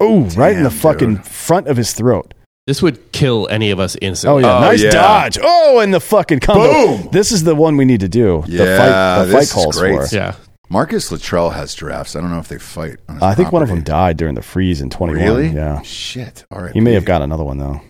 Oh, 0.00 0.22
right 0.36 0.56
in 0.56 0.64
the 0.64 0.70
Damn, 0.70 0.78
fucking 0.78 1.14
dude. 1.16 1.24
front 1.26 1.68
of 1.68 1.76
his 1.76 1.92
throat. 1.92 2.34
This 2.66 2.82
would 2.82 3.12
kill 3.12 3.46
any 3.50 3.70
of 3.70 3.78
us 3.78 3.96
instantly. 4.00 4.42
Oh 4.44 4.46
yeah, 4.48 4.56
Oh, 4.56 4.60
nice 4.60 4.82
yeah. 4.82 4.90
dodge. 4.90 5.38
Oh, 5.40 5.78
and 5.80 5.92
the 5.92 6.00
fucking 6.00 6.40
combo. 6.40 6.96
Boom. 6.96 7.08
This 7.12 7.30
is 7.30 7.44
the 7.44 7.54
one 7.54 7.76
we 7.76 7.84
need 7.84 8.00
to 8.00 8.08
do. 8.08 8.42
Yeah, 8.48 8.64
the 8.64 8.76
fight, 8.76 9.18
the 9.18 9.24
this 9.26 9.34
fight 9.34 9.42
is 9.42 9.52
calls 9.52 9.78
great. 9.78 10.08
for. 10.08 10.14
Yeah. 10.16 10.34
Marcus 10.70 11.12
Luttrell 11.12 11.50
has 11.50 11.74
giraffes. 11.74 12.16
I 12.16 12.22
don't 12.22 12.30
know 12.30 12.38
if 12.38 12.48
they 12.48 12.58
fight. 12.58 12.96
On 13.08 13.16
his 13.16 13.22
I 13.22 13.34
think 13.34 13.52
one 13.52 13.62
of 13.62 13.68
them 13.68 13.82
died 13.82 14.16
during 14.16 14.34
the 14.34 14.42
freeze 14.42 14.80
in 14.80 14.88
21. 14.88 15.22
Really? 15.22 15.48
Yeah. 15.48 15.82
Shit. 15.82 16.46
All 16.50 16.62
right. 16.62 16.72
He 16.72 16.80
may 16.80 16.94
have 16.94 17.04
got 17.04 17.20
another 17.22 17.44
one 17.44 17.58
though. 17.58 17.80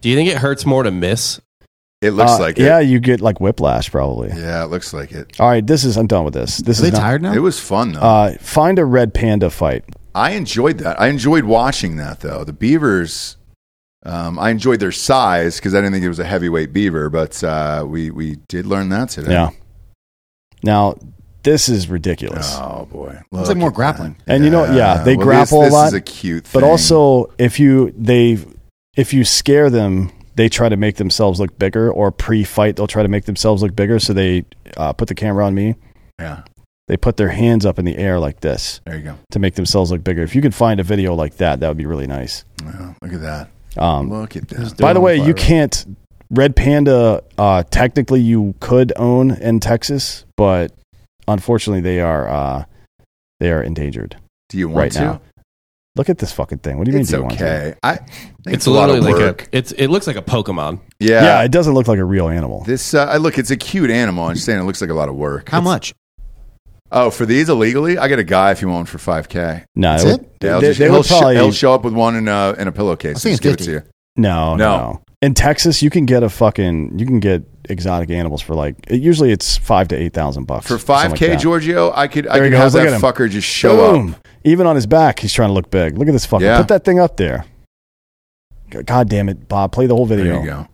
Do 0.00 0.08
you 0.08 0.16
think 0.16 0.28
it 0.30 0.38
hurts 0.38 0.64
more 0.66 0.82
to 0.82 0.90
miss? 0.90 1.40
It 2.00 2.12
looks 2.12 2.32
Uh, 2.32 2.38
like 2.40 2.58
yeah, 2.58 2.78
it. 2.78 2.84
you 2.84 3.00
get 3.00 3.20
like 3.20 3.40
whiplash 3.40 3.90
probably. 3.90 4.28
Yeah, 4.28 4.62
it 4.64 4.68
looks 4.68 4.92
like 4.92 5.10
it. 5.10 5.40
All 5.40 5.48
right, 5.48 5.66
this 5.66 5.84
is 5.84 5.96
I'm 5.96 6.06
done 6.06 6.24
with 6.24 6.34
this. 6.34 6.58
This 6.58 6.78
Are 6.78 6.82
they 6.82 6.88
is 6.88 6.94
not, 6.94 7.00
tired 7.00 7.22
now? 7.22 7.32
It 7.32 7.40
was 7.40 7.58
fun 7.58 7.92
though. 7.92 8.00
Uh, 8.00 8.34
find 8.38 8.78
a 8.78 8.84
red 8.84 9.12
panda 9.14 9.50
fight. 9.50 9.84
I 10.14 10.32
enjoyed 10.32 10.78
that. 10.78 11.00
I 11.00 11.08
enjoyed 11.08 11.44
watching 11.44 11.96
that 11.96 12.20
though. 12.20 12.44
The 12.44 12.52
beavers. 12.52 13.36
Um, 14.06 14.38
I 14.38 14.50
enjoyed 14.50 14.78
their 14.78 14.92
size 14.92 15.56
because 15.56 15.74
I 15.74 15.78
didn't 15.78 15.92
think 15.92 16.04
it 16.04 16.08
was 16.08 16.20
a 16.20 16.24
heavyweight 16.24 16.72
beaver, 16.72 17.10
but 17.10 17.42
uh, 17.42 17.84
we 17.86 18.12
we 18.12 18.36
did 18.48 18.64
learn 18.64 18.90
that 18.90 19.08
today. 19.10 19.32
Yeah. 19.32 19.50
Now, 20.62 20.94
this 21.42 21.68
is 21.68 21.88
ridiculous. 21.88 22.56
Oh 22.60 22.86
boy, 22.90 23.20
It's 23.32 23.48
like 23.48 23.56
more 23.58 23.72
grappling. 23.72 24.16
And 24.26 24.44
you 24.44 24.50
know, 24.50 24.64
yeah, 24.72 25.02
they 25.02 25.16
well, 25.16 25.26
grapple 25.26 25.62
this, 25.62 25.72
a 25.72 25.74
lot, 25.74 25.84
This 25.86 25.94
is 25.94 25.98
a 25.98 26.00
cute, 26.00 26.44
thing. 26.44 26.60
But 26.60 26.66
also, 26.66 27.32
if 27.38 27.58
you 27.58 27.92
they 27.98 28.38
if 28.98 29.14
you 29.14 29.24
scare 29.24 29.70
them, 29.70 30.10
they 30.34 30.48
try 30.48 30.68
to 30.68 30.76
make 30.76 30.96
themselves 30.96 31.40
look 31.40 31.58
bigger, 31.58 31.90
or 31.90 32.10
pre-fight 32.12 32.76
they'll 32.76 32.86
try 32.86 33.02
to 33.02 33.08
make 33.08 33.24
themselves 33.24 33.62
look 33.62 33.74
bigger. 33.74 33.98
So 33.98 34.12
they 34.12 34.44
uh, 34.76 34.92
put 34.92 35.08
the 35.08 35.14
camera 35.14 35.46
on 35.46 35.54
me. 35.54 35.74
yeah, 36.20 36.42
They 36.88 36.96
put 36.96 37.16
their 37.16 37.28
hands 37.30 37.64
up 37.64 37.78
in 37.78 37.84
the 37.84 37.96
air 37.96 38.18
like 38.20 38.40
this 38.40 38.80
there 38.84 38.96
you 38.98 39.04
go. 39.04 39.18
to 39.30 39.38
make 39.38 39.54
themselves 39.54 39.90
look 39.90 40.04
bigger. 40.04 40.22
If 40.22 40.34
you 40.34 40.42
could 40.42 40.54
find 40.54 40.78
a 40.80 40.82
video 40.84 41.14
like 41.14 41.36
that, 41.38 41.60
that 41.60 41.68
would 41.68 41.76
be 41.78 41.86
really 41.86 42.06
nice. 42.06 42.44
Yeah, 42.62 42.94
look 43.02 43.12
at 43.14 43.20
that. 43.22 43.50
Um, 43.76 44.10
Look 44.10 44.34
at 44.36 44.48
that. 44.48 44.76
by 44.78 44.92
the 44.92 45.00
way, 45.00 45.16
you 45.16 45.34
viral. 45.34 45.36
can't 45.38 45.96
red 46.30 46.56
panda. 46.56 47.22
Uh, 47.36 47.62
technically, 47.70 48.20
you 48.20 48.54
could 48.60 48.92
own 48.96 49.30
in 49.32 49.60
Texas, 49.60 50.24
but 50.36 50.72
unfortunately, 51.28 51.80
they 51.82 52.00
are 52.00 52.28
uh, 52.28 52.64
they 53.40 53.52
are 53.52 53.62
endangered 53.62 54.16
Do 54.48 54.58
you 54.58 54.68
want 54.68 54.76
right 54.78 54.92
to? 54.92 55.00
now. 55.00 55.20
Look 55.98 56.08
at 56.08 56.18
this 56.18 56.32
fucking 56.32 56.58
thing. 56.58 56.78
What 56.78 56.86
do 56.86 56.92
you 56.92 56.98
It's 56.98 57.10
mean? 57.12 57.20
do 57.20 57.22
you 57.22 57.26
want 57.28 57.38
to? 57.38 57.44
okay. 57.44 57.78
I 57.82 57.96
think 57.96 58.08
It's, 58.46 58.54
it's, 58.54 58.66
a 58.66 58.70
lot 58.70 58.88
of 58.88 59.04
work. 59.04 59.38
like 59.40 59.52
a. 59.52 59.56
It's. 59.58 59.72
It 59.72 59.88
looks 59.88 60.06
like 60.06 60.16
a 60.16 60.22
Pokemon. 60.22 60.80
yeah. 61.00 61.22
Yeah, 61.22 61.42
it 61.42 61.50
doesn't 61.50 61.74
look 61.74 61.88
like 61.88 61.98
a 61.98 62.04
real 62.04 62.28
animal. 62.28 62.62
This 62.64 62.94
uh, 62.94 63.04
I 63.04 63.16
look. 63.18 63.36
It's 63.36 63.50
a 63.50 63.56
cute 63.56 63.90
animal. 63.90 64.24
I'm 64.24 64.34
just 64.34 64.46
saying 64.46 64.60
it 64.60 64.64
looks 64.64 64.80
like 64.80 64.90
a 64.90 64.94
lot 64.94 65.08
of 65.08 65.16
work. 65.16 65.48
How 65.50 65.58
It's- 65.58 65.64
much? 65.64 65.94
Oh, 66.90 67.10
for 67.10 67.26
these 67.26 67.50
illegally, 67.50 67.98
I 67.98 68.08
get 68.08 68.18
a 68.18 68.24
guy 68.24 68.50
if 68.52 68.62
you 68.62 68.68
want 68.68 68.78
one 68.78 68.86
for 68.86 68.96
five 68.96 69.28
k. 69.28 69.64
No, 69.76 69.90
That's 69.92 70.04
it 70.04 70.06
would- 70.08 70.30
Yeah, 70.40 70.50
he'll, 70.52 70.60
they, 70.62 70.66
just, 70.68 70.78
they 70.78 70.84
he'll, 70.86 70.94
would 70.96 71.04
sh- 71.06 71.36
he'll 71.36 71.52
show 71.52 71.74
up 71.74 71.84
with 71.84 71.92
one 71.92 72.16
in 72.16 72.28
a 72.28 72.54
in 72.56 72.66
a 72.66 72.72
pillowcase. 72.72 73.14
was 73.14 73.22
thinking 73.24 73.36
Just 73.42 73.42
give 73.42 73.52
it 73.54 73.64
to 73.66 73.70
you. 73.86 73.90
No, 74.18 74.56
No. 74.56 74.76
no. 74.76 75.02
In 75.20 75.34
Texas, 75.34 75.82
you 75.82 75.90
can 75.90 76.06
get 76.06 76.22
a 76.22 76.28
fucking 76.28 76.96
you 76.98 77.04
can 77.04 77.18
get 77.18 77.42
exotic 77.68 78.08
animals 78.10 78.40
for 78.40 78.54
like 78.54 78.76
usually 78.88 79.32
it's 79.32 79.56
five 79.56 79.88
to 79.88 79.96
eight 79.96 80.12
thousand 80.14 80.44
bucks 80.44 80.66
For 80.68 80.78
five 80.78 81.14
k, 81.14 81.28
that. 81.30 81.40
Giorgio, 81.40 81.90
I 81.92 82.06
could 82.06 82.26
I 82.28 82.34
There 82.34 82.44
he 82.44 82.50
could 82.50 82.58
have 82.58 82.66
goes. 82.66 82.74
Look 82.74 82.82
that 82.84 82.92
at 82.92 82.94
him. 82.94 83.00
fucker 83.26 83.28
just 83.28 83.48
show 83.48 83.92
Boom. 83.94 84.10
up. 84.14 84.28
Even 84.44 84.66
on 84.68 84.76
his 84.76 84.86
back, 84.86 85.18
he's 85.18 85.32
trying 85.32 85.48
to 85.48 85.54
look 85.54 85.70
big. 85.70 85.98
Look 85.98 86.06
at 86.06 86.12
this 86.12 86.24
fucker. 86.26 86.42
Yeah. 86.42 86.58
Put 86.58 86.68
that 86.68 86.84
thing 86.84 87.00
up 87.00 87.16
there. 87.16 87.44
God- 88.70 88.86
God 88.86 89.08
damn 89.08 89.28
it, 89.28 89.48
Bob! 89.48 89.72
Play 89.72 89.86
the 89.86 89.94
whole 89.96 90.06
There 90.06 90.18
video. 90.18 90.40
you 90.40 90.46
go. 90.46 90.68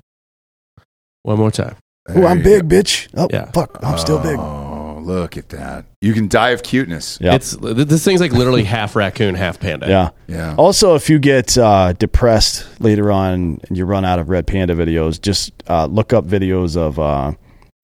One 1.23 1.39
more 1.39 1.51
time. 1.51 1.77
Ooh, 2.15 2.27
I'm 2.27 2.39
you 2.39 2.45
big, 2.45 2.69
bitch. 2.69 3.09
Oh, 3.17 3.29
Yeah. 3.33 3.51
fuck! 3.53 3.79
I'm 3.83 3.97
still 3.99 4.19
big. 4.19 4.37
Oh, 4.39 4.64
look 5.05 5.37
at 5.37 5.51
that! 5.51 5.87
You 6.01 6.13
can 6.13 6.29
die 6.29 6.51
of 6.51 6.63
cuteness. 6.63 7.19
Yeah. 7.21 7.35
It's 7.35 7.57
this 7.61 8.05
thing's 8.05 8.21
like 8.21 8.33
literally 8.33 8.65
half 8.77 8.97
raccoon, 8.97 9.35
half 9.35 9.61
panda. 9.61 9.89
Yeah. 9.89 10.11
Yeah. 10.27 10.55
Also, 10.57 10.95
if 10.95 11.09
you 11.11 11.19
get 11.19 11.57
uh, 11.59 11.93
depressed 11.95 12.67
later 12.81 13.11
on 13.13 13.61
and 13.69 13.77
you 13.77 13.85
run 13.85 14.05
out 14.05 14.19
of 14.19 14.29
red 14.29 14.47
panda 14.47 14.75
videos, 14.75 15.21
just 15.21 15.53
uh, 15.69 15.87
look 15.87 16.13
up 16.13 16.25
videos 16.25 16.77
of 16.77 16.99
uh, 16.99 17.33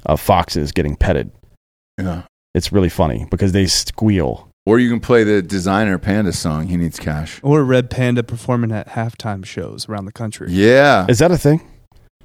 of 0.06 0.20
foxes 0.20 0.72
getting 0.72 0.96
petted. 0.96 1.30
yeah. 1.98 2.22
It's 2.52 2.72
really 2.72 2.88
funny 2.88 3.26
because 3.30 3.52
they 3.52 3.66
squeal. 3.66 4.48
Or 4.66 4.78
you 4.80 4.90
can 4.90 4.98
play 5.00 5.22
the 5.24 5.40
designer 5.40 5.98
panda 5.98 6.32
song. 6.32 6.66
He 6.66 6.76
needs 6.76 6.98
cash. 6.98 7.38
Or 7.44 7.62
Red 7.62 7.90
Panda 7.90 8.22
performing 8.24 8.72
at 8.72 8.88
halftime 8.88 9.44
shows 9.44 9.88
around 9.88 10.04
the 10.06 10.12
country. 10.12 10.48
Yeah, 10.50 11.06
Is 11.08 11.20
that 11.20 11.30
a 11.30 11.38
thing? 11.38 11.60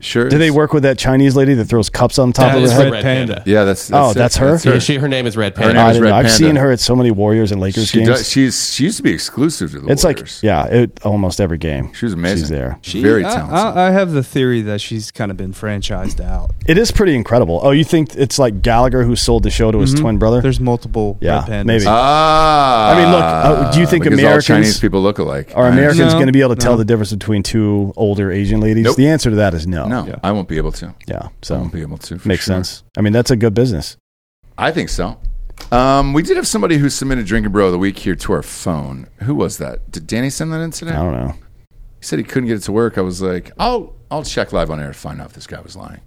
Sure. 0.02 0.30
Do 0.30 0.38
they 0.38 0.52
work 0.52 0.74
with 0.74 0.84
that 0.84 0.98
Chinese 0.98 1.36
lady 1.36 1.54
that 1.56 1.66
throws 1.66 1.90
cups 1.90 2.20
on 2.20 2.34
top 2.34 2.54
That 2.54 2.64
of 2.64 2.70
her 2.70 2.76
head? 2.76 2.84
Red, 2.86 2.92
Red 2.94 3.04
Panda. 3.04 3.34
Panda. 3.36 3.50
Yeah, 3.50 3.64
that's, 3.64 3.92
Oh, 3.92 4.12
it. 4.12 4.14
that's 4.16 4.36
her? 4.38 4.60
Yeah, 4.64 4.80
she, 4.80 4.96
her 4.98 5.08
name 5.08 5.26
is 5.26 5.36
Red 5.38 5.56
Her 5.56 5.64
Panda. 5.64 5.74
name 5.74 5.86
I 5.86 5.90
is 5.90 5.94
didn't 5.96 6.04
Red 6.04 6.10
know. 6.10 6.16
I've 6.18 6.24
Panda. 6.26 6.38
seen 6.38 6.56
her 6.58 6.72
at 6.72 6.80
so 6.80 6.96
many 6.96 7.12
Warriors 7.12 7.52
and 7.52 7.62
Lakers 7.62 7.88
She 7.88 7.98
games. 8.00 8.10
does, 8.10 8.30
she's 8.30 8.74
she 8.74 8.84
used 8.86 8.98
to 8.98 9.04
be 9.04 9.12
exclusive 9.12 9.72
to 9.72 9.78
the 9.78 9.82
Lakers. 9.84 9.94
it's 9.94 10.04
like 10.04 10.16
Warriors. 10.18 10.40
yeah, 10.44 10.66
it, 10.66 11.06
almost 11.06 11.40
every 11.42 11.58
game. 11.58 11.94
she 11.94 12.06
was 12.06 12.14
amazing. 12.14 12.40
She's 12.40 12.50
there. 12.50 12.78
She- 12.82 13.02
Very 13.02 13.24
I- 13.26 13.30
talented. 13.30 13.56
I, 13.56 13.88
I 13.88 13.92
have 13.92 14.12
the 14.12 14.24
theory 14.24 14.62
that 14.64 14.82
she's 14.82 15.12
kind 15.12 15.32
of 15.32 15.38
been 15.38 15.54
franchised 15.54 16.20
out. 16.24 16.52
It 16.68 16.78
is 16.78 16.92
pretty 16.92 17.16
incredible. 17.16 17.60
Oh, 17.64 17.72
you 17.72 17.84
think 17.84 18.16
it's 18.16 18.38
like 18.38 18.62
Gallagher 18.62 19.04
who 19.04 19.16
sold 19.16 19.44
the 19.44 19.50
show 19.52 19.72
to 19.72 19.80
his 19.80 19.96
Mhm. 19.96 20.00
twin 20.02 20.18
brother? 20.18 20.42
There's 20.42 20.60
multiple 20.60 21.18
Yeah, 21.22 21.40
Red 21.40 21.48
Pandas. 21.50 21.66
maybe. 21.66 21.86
Ah, 21.88 22.92
I 22.92 23.02
mean, 23.02 23.12
look, 23.12 23.24
uh, 23.24 23.72
do 23.72 23.80
you 23.80 23.88
think 23.88 24.04
because 24.04 24.20
Americans- 24.20 24.50
all 24.50 24.56
Chinese 24.58 24.80
people 24.80 25.02
look 25.02 25.20
alike? 25.20 25.52
Are 25.56 25.66
I 25.66 25.70
Americans 25.70 26.12
No, 26.14 26.20
going 26.20 26.28
to 26.28 26.34
be 26.34 26.42
able 26.42 26.56
to 26.56 26.62
tell 26.62 26.74
no. 26.74 26.78
the 26.80 26.86
difference 26.86 27.12
between 27.14 27.44
two 27.44 27.94
older 27.96 28.32
Asian 28.32 28.60
ladies? 28.62 28.84
Nope. 28.86 28.96
The 28.98 29.08
answer 29.08 29.30
to 29.30 29.36
that 29.38 29.54
is 29.54 29.66
no. 29.68 29.85
No, 29.90 30.06
Yeah. 30.06 30.20
I 30.24 30.32
won't 30.32 30.48
be 30.48 30.58
able 30.58 30.72
to. 30.74 30.94
Yeah. 31.08 31.30
so 31.42 31.56
I 31.56 31.58
won't 31.60 31.74
be 31.74 31.82
able 31.82 31.98
to. 32.00 32.16
makes 32.28 32.44
sure. 32.46 32.56
sense. 32.56 32.84
I 32.98 33.02
mean, 33.02 33.14
that's 33.14 33.32
a 33.32 33.36
good 33.36 33.54
business. 33.54 33.98
I 34.58 34.72
think 34.72 34.90
so. 34.90 35.20
Um, 35.72 36.14
we 36.14 36.22
did 36.22 36.38
have 36.38 36.48
somebody 36.48 36.78
who 36.78 36.90
submitted 36.90 37.26
Drinkin' 37.26 37.52
Bro 37.52 37.68
of 37.68 37.72
the 37.72 37.78
Week 37.78 37.98
here 37.98 38.16
to 38.16 38.34
our 38.34 38.44
phone. 38.44 39.08
Who 39.24 39.36
was 39.36 39.58
that? 39.58 39.90
Did 39.92 40.08
Danny 40.08 40.30
send 40.30 40.52
that 40.54 40.62
in 40.62 40.72
today? 40.72 40.92
I 40.92 41.04
don't 41.04 41.14
know. 41.14 41.34
He 42.00 42.06
said 42.06 42.20
he 42.20 42.26
couldn't 42.26 42.48
get 42.48 42.58
it 42.58 42.64
to 42.64 42.72
work. 42.72 42.98
I 42.98 43.02
was 43.02 43.22
like, 43.22 43.52
I'll 43.58 43.96
I'll 44.12 44.24
check 44.24 44.54
live 44.54 44.70
on 44.70 44.80
air 44.80 44.88
to 44.88 44.94
find 44.94 45.20
out 45.20 45.28
if 45.28 45.34
this 45.34 45.48
guy 45.48 45.60
was 45.62 45.76
lying. 45.76 46.02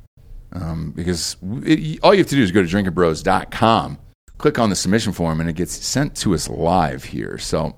Um, 0.53 0.93
because 0.93 1.37
it, 1.65 1.99
all 2.03 2.15
you 2.15 2.19
have 2.19 2.29
to 2.29 2.37
do 2.37 2.43
is 2.43 2.53
go 2.53 2.63
to 2.63 2.69
drinkingbros.com, 2.69 3.99
click 4.39 4.59
on 4.59 4.71
the 4.71 4.77
submission 4.77 5.13
form, 5.13 5.41
and 5.41 5.51
it 5.51 5.57
gets 5.57 5.73
sent 5.85 6.17
to 6.19 6.35
us 6.35 6.49
live 6.49 7.05
here. 7.05 7.37
So 7.39 7.77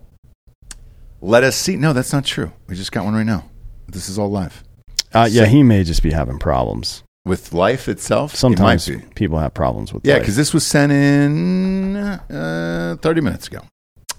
let 1.20 1.44
us 1.44 1.56
see. 1.56 1.77
No, 1.77 1.93
that's 1.93 2.12
not 2.12 2.24
true. 2.24 2.52
We 2.68 2.77
just 2.77 2.93
got 2.93 3.05
one 3.05 3.14
right 3.14 3.27
now. 3.27 3.48
This 3.89 4.09
is 4.09 4.18
all 4.18 4.31
live. 4.31 4.62
Uh, 5.12 5.28
yeah, 5.30 5.46
he 5.46 5.62
may 5.62 5.82
just 5.84 6.02
be 6.02 6.12
having 6.12 6.38
problems. 6.38 7.02
With 7.24 7.52
life 7.52 7.88
itself, 7.88 8.34
Sometimes 8.34 8.88
it 8.88 9.14
people 9.14 9.38
have 9.38 9.52
problems 9.52 9.92
with 9.92 10.06
Yeah, 10.06 10.18
because 10.18 10.36
this 10.36 10.54
was 10.54 10.66
sent 10.66 10.90
in 10.90 11.96
uh, 11.96 12.96
30 13.00 13.20
minutes 13.20 13.46
ago. 13.46 13.60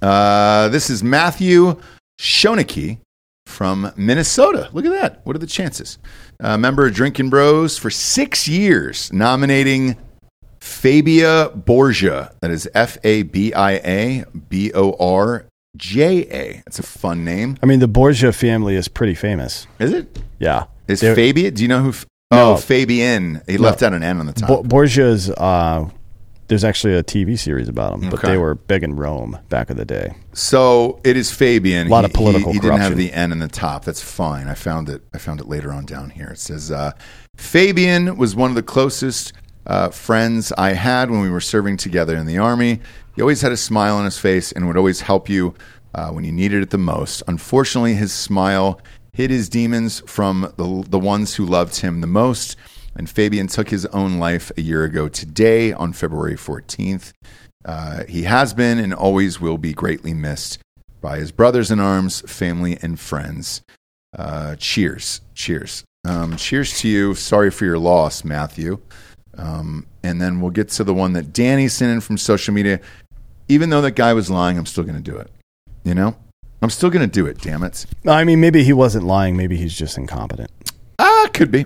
Uh, 0.01 0.69
this 0.69 0.89
is 0.89 1.03
Matthew 1.03 1.79
Shoneke 2.19 2.99
from 3.47 3.91
Minnesota. 3.95 4.69
Look 4.71 4.85
at 4.85 4.91
that. 4.91 5.25
What 5.25 5.35
are 5.35 5.39
the 5.39 5.47
chances? 5.47 5.97
Uh, 6.39 6.57
member 6.57 6.85
of 6.85 6.93
Drinkin' 6.93 7.29
Bros 7.29 7.77
for 7.77 7.89
six 7.89 8.47
years, 8.47 9.11
nominating 9.11 9.97
Fabia 10.59 11.49
Borja. 11.55 12.33
That 12.41 12.51
is 12.51 12.69
F 12.75 12.97
A 13.03 13.23
B 13.23 13.51
I 13.53 13.71
A 13.73 14.25
B 14.49 14.71
O 14.73 14.93
R 14.99 15.45
J 15.77 16.23
A. 16.29 16.63
It's 16.67 16.79
a 16.79 16.83
fun 16.83 17.23
name. 17.23 17.57
I 17.63 17.65
mean, 17.65 17.79
the 17.79 17.87
Borgia 17.87 18.31
family 18.33 18.75
is 18.75 18.87
pretty 18.87 19.15
famous. 19.15 19.67
Is 19.79 19.93
it? 19.93 20.19
Yeah. 20.39 20.65
Is 20.87 20.99
They're- 20.99 21.15
Fabia? 21.15 21.51
Do 21.51 21.61
you 21.61 21.67
know 21.69 21.81
who? 21.83 21.89
F- 21.89 22.05
No. 22.31 22.53
Oh, 22.53 22.55
Fabian. 22.57 23.41
He 23.47 23.57
left 23.57 23.81
out 23.83 23.93
an 23.93 24.03
N 24.03 24.19
on 24.19 24.25
the 24.25 24.33
top. 24.33 24.47
Bo- 24.47 24.63
Borgia's, 24.63 25.29
uh, 25.31 25.89
there's 26.47 26.63
actually 26.63 26.95
a 26.95 27.03
TV 27.03 27.37
series 27.37 27.67
about 27.69 27.91
them, 27.99 28.09
but 28.09 28.19
Okay. 28.19 28.29
they 28.29 28.37
were 28.37 28.55
big 28.55 28.83
in 28.83 28.95
Rome 28.95 29.37
back 29.49 29.69
in 29.69 29.77
the 29.77 29.85
day. 29.85 30.13
So 30.33 30.99
it 31.03 31.15
is 31.17 31.31
Fabian. 31.31 31.87
A 31.87 31.89
lot 31.89 32.01
He- 32.03 32.05
of 32.05 32.13
political 32.13 32.51
He, 32.51 32.57
he 32.57 32.59
didn't 32.61 32.79
have 32.79 32.97
the 32.97 33.11
N 33.13 33.31
in 33.31 33.39
the 33.39 33.47
top. 33.47 33.85
That's 33.85 34.01
fine. 34.01 34.47
I 34.47 34.53
found 34.53 34.89
it. 34.89 35.01
I 35.13 35.17
found 35.17 35.39
it 35.41 35.47
later 35.47 35.71
on 35.73 35.85
down 35.85 36.09
here. 36.09 36.27
It 36.27 36.39
says 36.39 36.71
uh, 36.71 36.91
Fabian 37.37 38.17
was 38.17 38.35
one 38.35 38.49
of 38.51 38.55
the 38.55 38.63
closest 38.63 39.33
uh, 39.67 39.89
friends 39.89 40.51
I 40.57 40.73
had 40.73 41.11
when 41.11 41.21
we 41.21 41.29
were 41.29 41.39
serving 41.41 41.77
together 41.77 42.15
in 42.17 42.25
the 42.25 42.37
army. 42.37 42.79
He 43.15 43.21
always 43.21 43.41
had 43.41 43.51
a 43.51 43.57
smile 43.57 43.97
on 43.97 44.05
his 44.05 44.17
face 44.17 44.51
and 44.51 44.67
would 44.67 44.77
always 44.77 45.01
help 45.01 45.29
you 45.29 45.53
uh, 45.93 46.09
when 46.11 46.23
you 46.23 46.31
needed 46.31 46.63
it 46.63 46.69
the 46.69 46.77
most. 46.77 47.23
Unfortunately, 47.27 47.95
his 47.95 48.13
smile 48.13 48.79
hid 49.13 49.29
his 49.29 49.49
demons 49.49 50.01
from 50.05 50.53
the 50.57 50.85
the 50.87 50.99
ones 50.99 51.35
who 51.35 51.45
loved 51.45 51.77
him 51.77 52.01
the 52.01 52.07
most. 52.07 52.55
And 52.95 53.09
Fabian 53.09 53.47
took 53.47 53.69
his 53.69 53.85
own 53.87 54.19
life 54.19 54.51
a 54.57 54.61
year 54.61 54.83
ago 54.83 55.07
today 55.07 55.71
on 55.71 55.93
February 55.93 56.35
14th. 56.35 57.13
Uh, 57.63 58.03
he 58.05 58.23
has 58.23 58.53
been 58.53 58.79
and 58.79 58.93
always 58.93 59.39
will 59.39 59.57
be 59.57 59.73
greatly 59.73 60.13
missed 60.13 60.59
by 60.99 61.17
his 61.17 61.31
brothers 61.31 61.71
in 61.71 61.79
arms, 61.79 62.21
family, 62.21 62.77
and 62.81 62.99
friends. 62.99 63.61
Uh, 64.17 64.55
cheers, 64.57 65.21
cheers, 65.33 65.83
um, 66.05 66.35
cheers 66.35 66.79
to 66.79 66.89
you. 66.89 67.15
Sorry 67.15 67.49
for 67.49 67.65
your 67.65 67.79
loss, 67.79 68.23
Matthew. 68.23 68.79
Um, 69.41 69.87
and 70.03 70.21
then 70.21 70.39
we'll 70.39 70.51
get 70.51 70.69
to 70.69 70.83
the 70.83 70.93
one 70.93 71.13
that 71.13 71.33
Danny 71.33 71.67
sent 71.67 71.91
in 71.91 72.01
from 72.01 72.17
social 72.17 72.53
media. 72.53 72.79
Even 73.47 73.69
though 73.69 73.81
that 73.81 73.91
guy 73.91 74.13
was 74.13 74.29
lying, 74.29 74.57
I'm 74.57 74.65
still 74.65 74.83
going 74.83 75.01
to 75.01 75.11
do 75.11 75.17
it. 75.17 75.31
You 75.83 75.95
know, 75.95 76.15
I'm 76.61 76.69
still 76.69 76.89
going 76.89 77.07
to 77.07 77.11
do 77.11 77.25
it. 77.25 77.41
Damn 77.41 77.63
it. 77.63 77.85
I 78.07 78.23
mean, 78.23 78.39
maybe 78.39 78.63
he 78.63 78.71
wasn't 78.71 79.05
lying. 79.05 79.35
Maybe 79.35 79.57
he's 79.57 79.75
just 79.75 79.97
incompetent. 79.97 80.51
Ah, 80.99 81.27
could 81.33 81.51
be. 81.51 81.65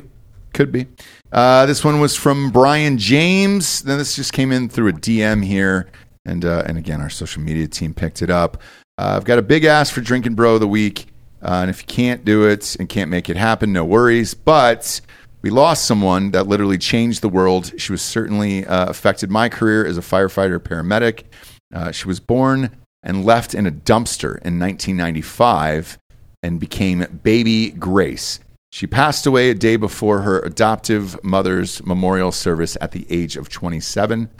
Could 0.53 0.71
be. 0.71 0.87
Uh, 1.31 1.65
this 1.65 1.83
one 1.83 1.99
was 1.99 2.15
from 2.15 2.49
Brian 2.49 2.97
James. 2.97 3.81
Then 3.81 3.97
this 3.97 4.15
just 4.15 4.31
came 4.31 4.53
in 4.53 4.69
through 4.69 4.87
a 4.87 4.93
DM 4.93 5.43
here. 5.43 5.91
And, 6.23 6.45
uh, 6.45 6.63
and 6.65 6.77
again, 6.77 7.01
our 7.01 7.09
social 7.09 7.41
media 7.41 7.67
team 7.67 7.93
picked 7.93 8.21
it 8.21 8.29
up. 8.29 8.57
Uh, 8.97 9.15
I've 9.17 9.25
got 9.25 9.37
a 9.37 9.41
big 9.41 9.65
ask 9.65 9.93
for 9.93 10.01
Drinkin' 10.01 10.35
Bro 10.35 10.55
of 10.55 10.59
the 10.61 10.67
Week. 10.67 11.07
Uh, 11.41 11.59
and 11.61 11.69
if 11.69 11.81
you 11.81 11.87
can't 11.87 12.23
do 12.23 12.47
it 12.47 12.75
and 12.79 12.87
can't 12.87 13.11
make 13.11 13.29
it 13.29 13.35
happen, 13.37 13.73
no 13.73 13.83
worries. 13.83 14.33
But 14.33 15.01
we 15.45 15.51
lost 15.51 15.85
someone 15.85 16.31
that 16.31 16.47
literally 16.47 16.79
changed 16.79 17.21
the 17.21 17.29
world. 17.29 17.71
She 17.79 17.91
was 17.91 18.01
certainly 18.01 18.65
uh, 18.65 18.87
affected 18.87 19.29
my 19.29 19.47
career 19.47 19.85
as 19.85 19.95
a 19.95 20.01
firefighter 20.01 20.57
paramedic. 20.57 21.25
Uh, 21.71 21.91
she 21.91 22.07
was 22.07 22.19
born 22.19 22.75
and 23.03 23.23
left 23.23 23.53
in 23.53 23.67
a 23.67 23.71
dumpster 23.71 24.41
in 24.41 24.57
1995 24.57 25.99
and 26.41 26.59
became 26.59 27.05
baby 27.21 27.69
Grace. 27.69 28.39
She 28.71 28.87
passed 28.87 29.27
away 29.27 29.51
a 29.51 29.53
day 29.53 29.75
before 29.75 30.21
her 30.21 30.39
adoptive 30.39 31.23
mother's 31.23 31.85
memorial 31.85 32.31
service 32.31 32.75
at 32.81 32.91
the 32.91 33.05
age 33.11 33.37
of 33.37 33.47
27. 33.47 34.31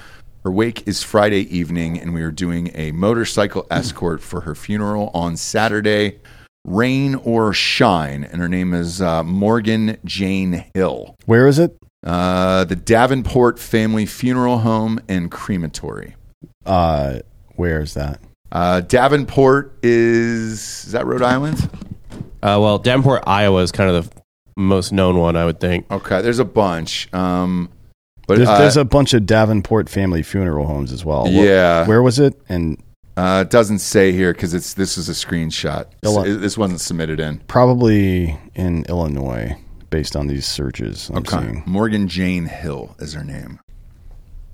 Her 0.44 0.52
wake 0.52 0.88
is 0.88 1.03
Friday 1.03 1.56
evening, 1.56 1.99
and 1.99 2.15
we 2.15 2.23
are 2.23 2.32
doing 2.32 2.72
a 2.73 2.91
motorcycle 2.94 3.68
escort 3.69 4.23
for 4.23 4.41
her 4.41 4.56
funeral 4.56 5.11
on 5.14 5.38
Saturday, 5.38 6.19
rain 6.65 7.15
or 7.15 7.53
shine. 7.53 8.23
And 8.23 8.41
her 8.41 8.49
name 8.49 8.73
is 8.73 9.01
uh, 9.01 9.23
Morgan 9.23 9.97
Jane 10.03 10.65
Hill. 10.73 11.15
Where 11.25 11.47
is 11.47 11.59
it? 11.59 11.77
Uh, 12.05 12.65
the 12.65 12.75
Davenport 12.75 13.57
Family 13.59 14.05
Funeral 14.05 14.59
Home 14.59 14.99
and 15.07 15.31
Crematory. 15.31 16.15
Uh, 16.65 17.19
where 17.55 17.79
is 17.81 17.93
that? 17.93 18.19
Uh, 18.51 18.81
Davenport 18.81 19.77
is 19.83 20.85
is 20.85 20.91
that 20.91 21.05
Rhode 21.05 21.21
Island? 21.23 21.69
Uh, 22.43 22.59
well, 22.61 22.77
Davenport, 22.77 23.23
Iowa 23.25 23.61
is 23.63 23.71
kind 23.71 23.89
of 23.89 24.09
the 24.09 24.21
most 24.55 24.91
known 24.91 25.17
one, 25.17 25.35
I 25.35 25.45
would 25.45 25.59
think. 25.59 25.89
Okay, 25.91 26.21
there's 26.21 26.39
a 26.39 26.45
bunch. 26.45 27.11
Um, 27.13 27.69
but 28.27 28.37
There's, 28.37 28.47
uh, 28.49 28.57
there's 28.59 28.77
a 28.77 28.85
bunch 28.85 29.13
of 29.13 29.25
Davenport 29.25 29.89
family 29.89 30.21
funeral 30.23 30.65
homes 30.67 30.91
as 30.91 31.03
well. 31.03 31.25
Wh- 31.25 31.31
Yeah. 31.43 31.87
Where 31.87 32.01
was 32.03 32.19
it? 32.19 32.39
And 32.49 32.81
uh, 33.17 33.43
it 33.45 33.49
doesn't 33.49 33.79
say 33.79 34.11
here 34.11 34.33
because 34.33 34.53
it's 34.53 34.73
this 34.73 34.97
is 34.97 35.07
a 35.09 35.13
screenshot. 35.13 35.85
Illi- 36.03 36.35
S- 36.35 36.41
This 36.41 36.57
wasn't 36.57 36.81
submitted 36.81 37.19
in. 37.19 37.39
probably 37.47 38.37
in 38.55 38.83
Illinois, 38.89 39.55
based 39.89 40.15
on 40.15 40.27
these 40.27 40.45
searches 40.45 41.09
I'm 41.09 41.17
Okay, 41.17 41.37
seeing. 41.39 41.63
Morgan 41.65 42.07
Jane 42.07 42.45
Hill 42.45 42.95
is 42.99 43.13
her 43.13 43.23
name, 43.23 43.59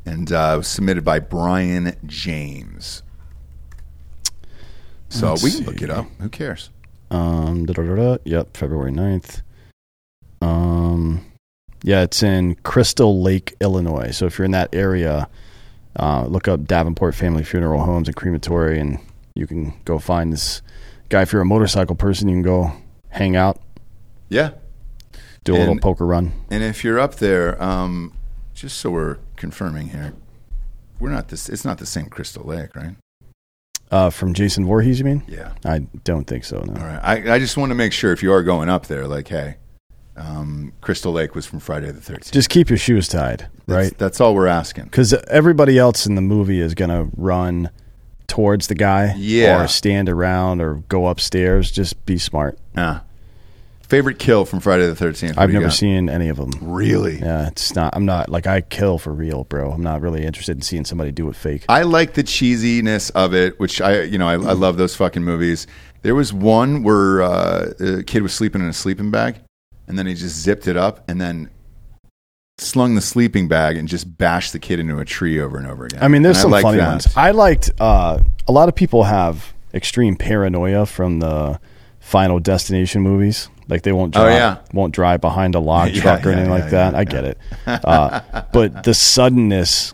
and 0.06 0.32
uh, 0.32 0.52
it 0.54 0.58
was 0.58 0.68
submitted 0.68 1.04
by 1.04 1.20
Brian 1.20 1.96
James. 2.06 3.04
So 5.10 5.30
Let's 5.32 5.44
we 5.44 5.52
can 5.52 5.66
look 5.66 5.82
it 5.82 5.90
up. 5.90 6.06
Who 6.20 6.30
cares? 6.30 6.70
Um. 7.10 7.66
Yep, 7.68 8.56
February 8.56 8.92
9th. 8.94 9.42
Um, 10.42 11.26
yeah, 11.84 12.04
it's 12.04 12.24
in 12.24 12.56
Crystal 12.64 13.22
Lake, 13.22 13.56
Illinois. 13.60 14.12
So 14.16 14.26
if 14.26 14.38
you're 14.38 14.46
in 14.46 14.52
that 14.52 14.74
area, 14.74 15.28
uh, 16.00 16.26
look 16.26 16.48
up 16.48 16.66
Davenport 16.66 17.16
Family 17.16 17.44
Funeral 17.44 17.84
Homes 17.84 18.08
and 18.08 18.16
Crematory, 18.16 18.80
and 18.80 19.00
you 19.36 19.48
can 19.48 19.74
go 19.86 20.00
find 20.00 20.32
this 20.32 20.62
guy. 21.10 21.22
If 21.22 21.34
you're 21.34 21.42
a 21.42 21.46
motorcycle 21.46 21.96
person, 21.96 22.28
you 22.30 22.36
can 22.36 22.42
go 22.44 22.72
hang 23.10 23.36
out, 23.36 23.60
Yeah, 24.30 24.52
do 25.44 25.56
a 25.56 25.58
little 25.58 25.80
poker 25.80 26.06
run. 26.06 26.32
and 26.50 26.64
if 26.64 26.84
you're 26.84 27.00
up 27.00 27.16
there, 27.16 27.62
um, 27.62 28.14
just 28.54 28.78
so 28.78 28.90
we're 28.92 29.18
confirming 29.36 29.90
here, 29.90 30.14
we're 31.00 31.10
not 31.10 31.28
this. 31.30 31.50
It's 31.50 31.66
not 31.66 31.78
the 31.78 31.86
same 31.86 32.06
Crystal 32.08 32.44
Lake, 32.46 32.76
right? 32.76 32.96
Uh, 33.90 34.10
from 34.10 34.34
Jason 34.34 34.66
Voorhees, 34.66 35.00
you 35.00 35.04
mean? 35.06 35.22
Yeah. 35.28 35.52
I 35.66 35.80
don't 36.06 36.24
think 36.26 36.46
so. 36.46 36.62
No. 36.62 36.80
All 36.82 36.88
right. 36.88 37.00
I, 37.04 37.34
I 37.36 37.40
just 37.40 37.58
want 37.58 37.72
to 37.72 37.76
make 37.76 37.92
sure 37.92 38.14
if 38.14 38.24
you 38.24 38.32
are 38.32 38.42
going 38.42 38.70
up 38.70 38.86
there, 38.88 39.06
like, 39.06 39.28
hey, 39.28 39.58
um, 40.18 40.74
Crystal 40.82 41.12
Lake 41.12 41.36
was 41.36 41.46
from 41.46 41.60
Friday 41.60 41.92
the 41.92 42.02
13th. 42.02 42.32
Just 42.32 42.50
keep 42.50 42.70
your 42.70 42.78
shoes 42.78 43.08
tied, 43.08 43.48
That's, 43.66 43.68
right? 43.68 43.98
That's 43.98 44.20
all 44.22 44.36
we're 44.36 44.48
asking. 44.48 44.86
Because 44.86 45.14
everybody 45.30 45.78
else 45.78 46.06
in 46.06 46.16
the 46.16 46.22
movie 46.22 46.60
is 46.60 46.74
gonna 46.76 47.10
run 47.16 47.70
towards 48.28 48.68
the 48.68 48.76
guy, 48.76 49.14
Yeah. 49.18 49.64
or 49.64 49.68
stand 49.68 50.10
around, 50.10 50.62
or 50.62 50.76
go 50.90 51.08
upstairs. 51.08 51.72
Just 51.72 52.06
be 52.06 52.18
smart. 52.18 52.58
Ah. 52.78 53.04
Favorite 53.88 54.20
kill 54.20 54.46
from 54.46 54.62
Friday 54.62 54.88
the 54.88 54.96
13th? 54.96 55.36
What 55.36 55.40
I've 55.40 55.50
do 55.50 55.54
you 55.54 55.60
never 55.60 55.70
got? 55.70 55.76
seen 55.76 56.10
any 56.10 56.30
of 56.30 56.38
them. 56.38 56.52
Really? 56.62 57.20
Yeah, 57.20 57.48
it's 57.48 57.76
not. 57.76 57.94
I'm 57.94 58.06
not 58.06 58.30
like 58.30 58.48
I 58.48 58.62
kill 58.62 58.98
for 58.98 59.12
real, 59.12 59.44
bro. 59.44 59.70
I'm 59.70 59.82
not 59.84 60.00
really 60.00 60.24
interested 60.26 60.56
in 60.56 60.62
seeing 60.62 60.86
somebody 60.86 61.12
do 61.12 61.28
it 61.28 61.36
fake. 61.36 61.66
I 61.68 61.82
like 61.84 62.14
the 62.14 62.24
cheesiness 62.24 63.12
of 63.16 63.34
it, 63.34 63.60
which 63.60 63.82
I, 63.82 64.04
you 64.04 64.18
know, 64.18 64.30
I, 64.30 64.34
I 64.36 64.54
love 64.54 64.78
those 64.78 64.96
fucking 64.96 65.24
movies. 65.26 65.68
There 66.04 66.16
was 66.16 66.32
one 66.32 66.84
where 66.84 67.22
uh, 67.22 67.72
a 67.82 68.04
kid 68.04 68.24
was 68.24 68.34
sleeping 68.34 68.62
in 68.62 68.70
a 68.70 68.74
sleeping 68.74 69.12
bag, 69.12 69.36
and 69.92 70.00
then 70.00 70.08
he 70.08 70.14
just 70.16 70.38
zipped 70.38 70.68
it 70.70 70.78
up 70.78 71.04
and 71.10 71.20
then 71.20 71.50
slung 72.58 72.96
the 72.96 73.02
sleeping 73.02 73.50
bag 73.50 73.76
and 73.76 73.90
just 73.90 74.18
bashed 74.18 74.54
the 74.54 74.60
kid 74.60 74.80
into 74.80 74.98
a 75.00 75.04
tree 75.04 75.38
over 75.38 75.58
and 75.58 75.68
over 75.68 75.84
again. 75.86 76.02
I 76.02 76.08
mean, 76.08 76.22
there's 76.22 76.38
And 76.42 76.54
some 76.54 76.62
funny 76.62 76.78
that. 76.78 76.88
ones. 76.88 77.08
I 77.18 77.32
liked. 77.32 77.72
Uh, 77.78 78.20
a 78.48 78.52
lot 78.54 78.70
of 78.70 78.76
people 78.76 79.04
have 79.04 79.54
extreme 79.74 80.16
paranoia 80.16 80.86
from 80.86 81.20
the 81.20 81.60
Final 82.00 82.40
Destination 82.40 83.02
movies. 83.02 83.50
Like 83.68 83.82
they 83.82 83.92
won't 83.92 84.16
Oh, 84.16 84.22
drive, 84.22 84.34
yeah. 84.34 84.58
won't 84.74 84.94
drive 84.96 85.20
behind 85.20 85.56
a 85.56 85.60
log 85.72 85.90
Yeah, 85.92 86.02
truck 86.02 86.26
or 86.26 86.30
yeah, 86.30 86.36
anything 86.38 86.52
like 86.52 86.70
that. 86.72 86.96
I 86.96 87.04
get 87.04 87.26
it, 87.26 87.38
uh, 87.68 88.22
but 88.54 88.84
the 88.86 88.94
suddenness 88.94 89.94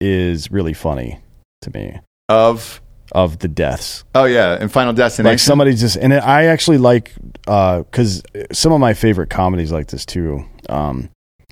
is 0.00 0.50
really 0.50 0.74
funny 0.74 1.20
to 1.62 1.70
me 1.72 1.98
Of 2.28 2.82
of 3.12 3.38
the 3.38 3.48
deaths. 3.48 4.04
oh 4.14 4.24
yeah, 4.24 4.56
and 4.60 4.70
Final 4.72 4.92
Destination. 4.92 5.32
Like 5.32 5.38
somebody 5.38 5.74
just 5.74 5.96
and 5.96 6.12
I 6.12 6.44
actually 6.44 6.78
like 6.78 7.14
because 7.44 8.22
some 8.52 8.72
of 8.72 8.80
my 8.80 8.94
favorite 8.94 9.30
comedies 9.30 9.70
like 9.72 9.88
this 9.88 10.04
too, 10.04 10.44
um, 10.68 11.10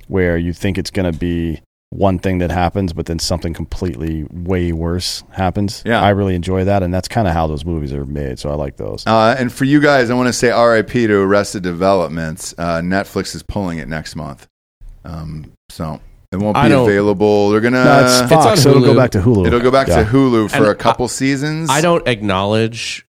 where 0.09 0.37
you 0.37 0.53
think 0.53 0.79
it's 0.79 0.91
gonna 0.91 1.13
be 1.13 1.61
one 1.91 2.21
thing 2.21 2.39
that 2.39 2.51
happens, 2.53 2.93
but 2.93 3.07
then 3.07 3.19
something 3.19 3.53
completely 3.53 4.25
way 4.31 4.71
worse 4.73 5.25
happens. 5.33 5.83
Yeah. 5.85 6.01
I 6.01 6.11
really 6.11 6.37
enjoy 6.37 6.65
that, 6.65 6.85
and 6.85 6.95
that's 6.95 7.09
kind 7.09 7.27
of 7.27 7.35
how 7.35 7.49
those 7.49 7.65
movies 7.65 7.93
are 7.93 8.05
made. 8.05 8.39
So 8.39 8.49
I 8.49 8.55
like 8.55 8.77
those. 8.77 9.05
Uh, 9.07 9.35
and 9.37 9.53
for 9.53 9.65
you 9.65 9.81
guys, 9.81 10.09
I 10.09 10.15
want 10.15 10.29
to 10.29 10.33
say 10.33 10.53
RIP 10.53 10.91
to 10.91 11.21
Arrested 11.21 11.65
Development. 11.65 12.55
Uh, 12.57 12.79
Netflix 12.79 13.35
is 13.35 13.43
pulling 13.43 13.79
it 13.79 13.89
next 13.89 14.15
month, 14.15 14.47
um, 15.05 15.53
so 15.69 16.01
it 16.33 16.37
won't 16.37 16.57
I 16.57 16.65
be 16.65 16.69
don't- 16.71 16.89
available. 16.89 17.51
They're 17.51 17.61
gonna. 17.61 17.85
no, 17.85 18.05
it's 18.05 18.21
on 18.21 18.29
Fox, 18.29 18.63
so 18.63 18.71
it'll 18.71 18.83
go 18.83 18.93
Hulu. 18.93 18.97
back 18.97 19.11
to 19.13 19.21
Hulu. 19.21 19.47
It'll 19.47 19.61
go 19.61 19.71
back 19.71 19.89
Yeah. 19.89 20.05
to 20.05 20.11
Hulu 20.11 20.51
for 20.51 20.57
And 20.57 20.67
a 20.67 20.75
couple 20.75 21.09
seasons. 21.09 21.69
I 21.71 21.81
don't 21.81 22.07
acknowledge 22.07 23.05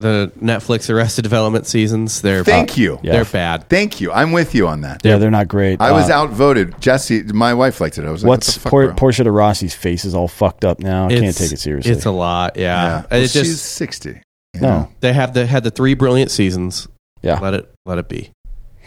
the 0.00 0.32
Netflix 0.42 0.90
Arrested 0.92 1.22
Development 1.22 1.66
seasons. 1.66 2.20
They're 2.20 2.42
Thank 2.44 2.76
you. 2.76 2.98
Yeah. 3.02 3.12
They're 3.12 3.24
bad. 3.24 3.68
Thank 3.70 4.00
you. 4.00 4.12
I'm 4.12 4.32
with 4.32 4.54
you 4.54 4.66
on 4.66 4.80
that. 4.82 5.00
Yeah, 5.04 5.18
they're 5.18 5.30
not 5.30 5.48
great. 5.48 5.80
I 5.80 5.92
was 5.92 6.10
Uh, 6.10 6.14
outvoted. 6.14 6.74
Jesse, 6.80 7.22
my 7.22 7.54
wife 7.54 7.80
liked 7.80 7.96
it. 7.98 8.04
I 8.04 8.10
was 8.10 8.22
like, 8.24 8.28
What's 8.28 8.48
what 8.48 8.54
the 8.54 8.60
fuck, 8.60 8.70
Por- 8.70 8.86
bro? 8.86 8.94
Portia 8.96 9.24
de 9.24 9.30
Rossi's 9.30 9.74
face 9.74 10.04
is 10.04 10.14
all 10.14 10.28
fucked 10.28 10.64
up 10.64 10.80
now. 10.80 11.06
I 11.06 11.10
can't 11.10 11.20
It's- 11.24 11.38
take 11.38 11.52
it 11.52 11.60
seriously. 11.60 11.92
It's 11.92 12.04
a 12.06 12.10
lot. 12.10 12.56
Yeah, 12.56 12.62
Yeah. 12.74 12.96
And 12.96 13.06
Well, 13.12 13.20
it 13.22 13.30
she's 13.30 13.42
just 13.42 13.64
60. 13.76 14.20
you 14.54 14.60
no, 14.60 14.68
know? 14.68 14.88
they 15.00 15.12
have 15.12 15.32
the 15.32 15.46
had 15.46 15.64
the 15.64 15.70
three 15.70 15.94
brilliant 15.94 16.30
seasons. 16.30 16.88
yeah. 17.22 17.38
Let 17.40 17.54
it 17.54 17.70
let 17.86 17.98
it 17.98 18.08
be. 18.08 18.30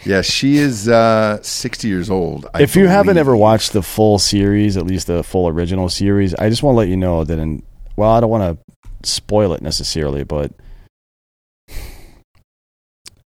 Yeah, 0.04 0.22
she 0.22 0.56
is 0.56 0.88
uh, 0.88 1.42
60 1.42 1.88
years 1.88 2.08
old. 2.08 2.46
I 2.54 2.62
if 2.62 2.76
you 2.76 2.86
haven't 2.86 3.18
ever 3.18 3.36
watched 3.36 3.72
the 3.72 3.82
full 3.82 4.18
series, 4.18 4.76
at 4.76 4.86
least 4.86 5.06
the 5.08 5.22
full 5.22 5.48
original 5.48 5.88
series, 5.88 6.34
I 6.34 6.48
just 6.48 6.62
want 6.62 6.74
to 6.74 6.78
let 6.78 6.88
you 6.88 6.96
know 6.96 7.24
that 7.24 7.38
in 7.38 7.62
well, 7.96 8.12
I 8.12 8.20
don't 8.20 8.30
want 8.30 8.58
to 9.02 9.08
spoil 9.08 9.52
it 9.54 9.60
necessarily, 9.62 10.22
but 10.24 10.52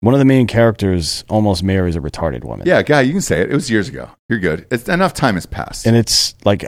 one 0.00 0.14
of 0.14 0.18
the 0.18 0.24
main 0.24 0.46
characters 0.46 1.24
almost 1.28 1.62
marries 1.62 1.96
a 1.96 2.00
retarded 2.00 2.44
woman. 2.44 2.66
Yeah, 2.66 2.82
guy, 2.82 3.00
you 3.00 3.12
can 3.12 3.20
say 3.20 3.40
it. 3.40 3.50
It 3.50 3.54
was 3.54 3.70
years 3.70 3.88
ago. 3.88 4.10
You're 4.28 4.38
good. 4.38 4.66
It's 4.70 4.88
enough 4.88 5.14
time 5.14 5.34
has 5.34 5.46
passed. 5.46 5.86
And 5.86 5.96
it's 5.96 6.34
like 6.44 6.64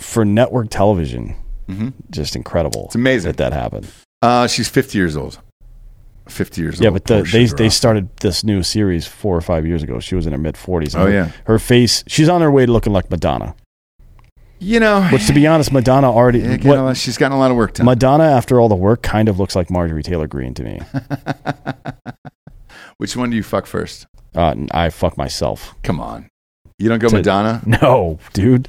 for 0.00 0.24
network 0.24 0.70
television, 0.70 1.34
hmm 1.68 1.88
just 2.10 2.34
incredible. 2.36 2.86
It's 2.86 2.94
amazing. 2.94 3.32
that 3.32 3.36
that 3.38 3.52
happened. 3.52 3.88
Uh, 4.22 4.46
she's 4.46 4.68
50 4.68 4.96
years 4.96 5.16
old. 5.16 5.40
50 6.28 6.60
years 6.62 6.80
Yeah, 6.80 6.88
old. 6.88 6.94
Yeah, 7.08 7.18
but 7.18 7.24
the, 7.26 7.30
they 7.30 7.46
they 7.46 7.68
started 7.68 8.14
this 8.18 8.44
new 8.44 8.62
series 8.62 9.06
four 9.06 9.36
or 9.36 9.40
five 9.40 9.66
years 9.66 9.82
ago. 9.82 10.00
She 10.00 10.14
was 10.14 10.26
in 10.26 10.32
her 10.32 10.38
mid 10.38 10.56
forties. 10.56 10.94
Oh, 10.94 11.06
yeah. 11.06 11.30
her 11.46 11.58
face. 11.58 12.04
She's 12.06 12.28
on 12.28 12.40
her 12.40 12.50
way 12.50 12.66
to 12.66 12.72
looking 12.72 12.92
like 12.92 13.10
Madonna. 13.10 13.54
You 14.58 14.78
know, 14.78 15.02
Which, 15.08 15.26
to 15.26 15.32
be 15.32 15.44
honest, 15.48 15.72
Madonna 15.72 16.12
already. 16.12 16.38
yeah, 16.38 16.50
what- 16.50 16.64
you 16.64 16.70
know, 16.74 16.94
she's 16.94 17.18
gotten 17.18 17.36
a 17.36 17.40
lot 17.40 17.50
of 17.50 17.56
work 17.56 17.74
done. 17.74 17.84
Madonna, 17.86 18.24
after 18.24 18.60
all 18.60 18.68
the 18.68 18.76
work, 18.76 19.02
kind 19.02 19.28
of 19.28 19.40
looks 19.40 19.56
like 19.56 19.70
Marjorie 19.70 20.04
Taylor 20.04 20.28
Greene 20.28 20.54
to 20.54 20.62
me. 20.62 20.80
Which 22.98 23.16
one 23.16 23.30
do 23.30 23.36
you 23.36 23.42
fuck 23.42 23.66
first? 23.66 24.06
Uh, 24.34 24.54
I 24.70 24.90
fuck 24.90 25.16
myself. 25.18 25.74
Come 25.82 26.00
on. 26.00 26.28
You 26.78 26.88
don't 26.88 27.00
go 27.00 27.08
To- 27.08 27.16
Madonna? 27.16 27.60
No, 27.66 28.18
dude. 28.32 28.68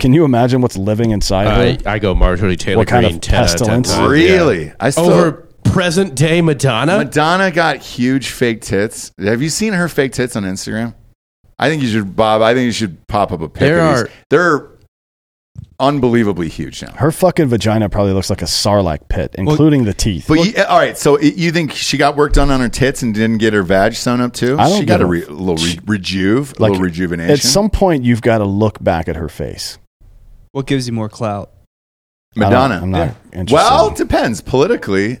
Can 0.00 0.12
you 0.12 0.24
imagine 0.24 0.60
what's 0.60 0.76
living 0.76 1.10
inside 1.10 1.46
I, 1.46 1.72
her? 1.74 1.78
I 1.90 1.98
go 2.00 2.14
Marjorie 2.14 2.56
Taylor 2.56 2.78
What 2.78 2.88
kind 2.88 3.04
Greene 3.04 3.16
of 3.16 3.20
10 3.20 3.34
out 3.34 3.44
of 3.44 3.50
10 3.50 3.58
pestilence? 3.58 3.88
times, 3.92 4.00
yeah. 4.00 4.08
Really? 4.08 4.72
I 4.80 4.90
still. 4.90 5.10
Over 5.12 5.48
present 5.64 6.14
day 6.14 6.40
Madonna. 6.40 6.98
Madonna 6.98 7.50
got 7.50 7.78
huge 7.78 8.28
fake 8.28 8.60
tits. 8.60 9.12
Have 9.18 9.42
you 9.42 9.48
seen 9.48 9.72
her 9.72 9.88
fake 9.88 10.12
tits 10.12 10.36
on 10.36 10.44
Instagram? 10.44 10.94
I 11.58 11.68
think 11.68 11.82
you 11.82 11.88
should, 11.88 12.14
Bob. 12.16 12.42
I 12.42 12.54
think 12.54 12.66
you 12.66 12.72
should 12.72 13.06
pop 13.06 13.32
up 13.32 13.40
a 13.40 13.48
pic. 13.48 13.60
There 13.60 13.80
of 13.80 13.94
these. 13.94 14.02
are- 14.04 14.10
They're 14.30 14.68
unbelievably 15.80 16.48
huge 16.48 16.82
now. 16.82 16.92
Her 16.92 17.10
fucking 17.10 17.46
vagina 17.48 17.88
probably 17.88 18.12
looks 18.12 18.30
like 18.30 18.42
a 18.42 18.46
sarlacc 18.46 19.08
pit, 19.08 19.34
including 19.36 19.84
the 19.84 19.94
teeth. 19.94 20.26
But 20.28 20.34
you, 20.34 20.62
all 20.64 20.78
right, 20.78 20.96
so 20.96 21.18
you 21.20 21.50
think 21.52 21.72
she 21.72 21.96
got 21.96 22.16
work 22.16 22.32
done 22.32 22.50
on 22.50 22.60
her 22.60 22.68
tits 22.68 23.02
and 23.02 23.12
didn't 23.14 23.38
get 23.38 23.52
her 23.52 23.62
vag 23.62 23.94
sewn 23.94 24.20
up 24.20 24.32
too? 24.32 24.56
I 24.58 24.68
don't 24.68 24.80
she 24.80 24.86
got 24.86 24.98
get 24.98 25.02
a, 25.02 25.04
a- 25.04 25.08
re, 25.08 25.24
a 25.24 25.30
little 25.30 25.56
re, 25.64 25.78
rejuve, 25.86 26.54
a 26.58 26.62
little 26.62 26.78
rejuvenation. 26.78 27.32
At 27.32 27.40
some 27.40 27.70
point, 27.70 28.04
you've 28.04 28.22
got 28.22 28.38
to 28.38 28.44
look 28.44 28.82
back 28.82 29.08
at 29.08 29.16
her 29.16 29.28
face. 29.28 29.78
What 30.52 30.66
gives 30.66 30.86
you 30.86 30.92
more 30.92 31.08
clout? 31.08 31.50
I 32.36 32.40
don't- 32.40 32.50
Madonna. 32.50 32.80
I'm 32.82 32.90
not 32.90 32.98
Yeah. 33.08 33.14
interested. 33.40 33.54
Well, 33.54 33.88
it 33.90 33.96
depends 33.96 34.40
politically. 34.40 35.18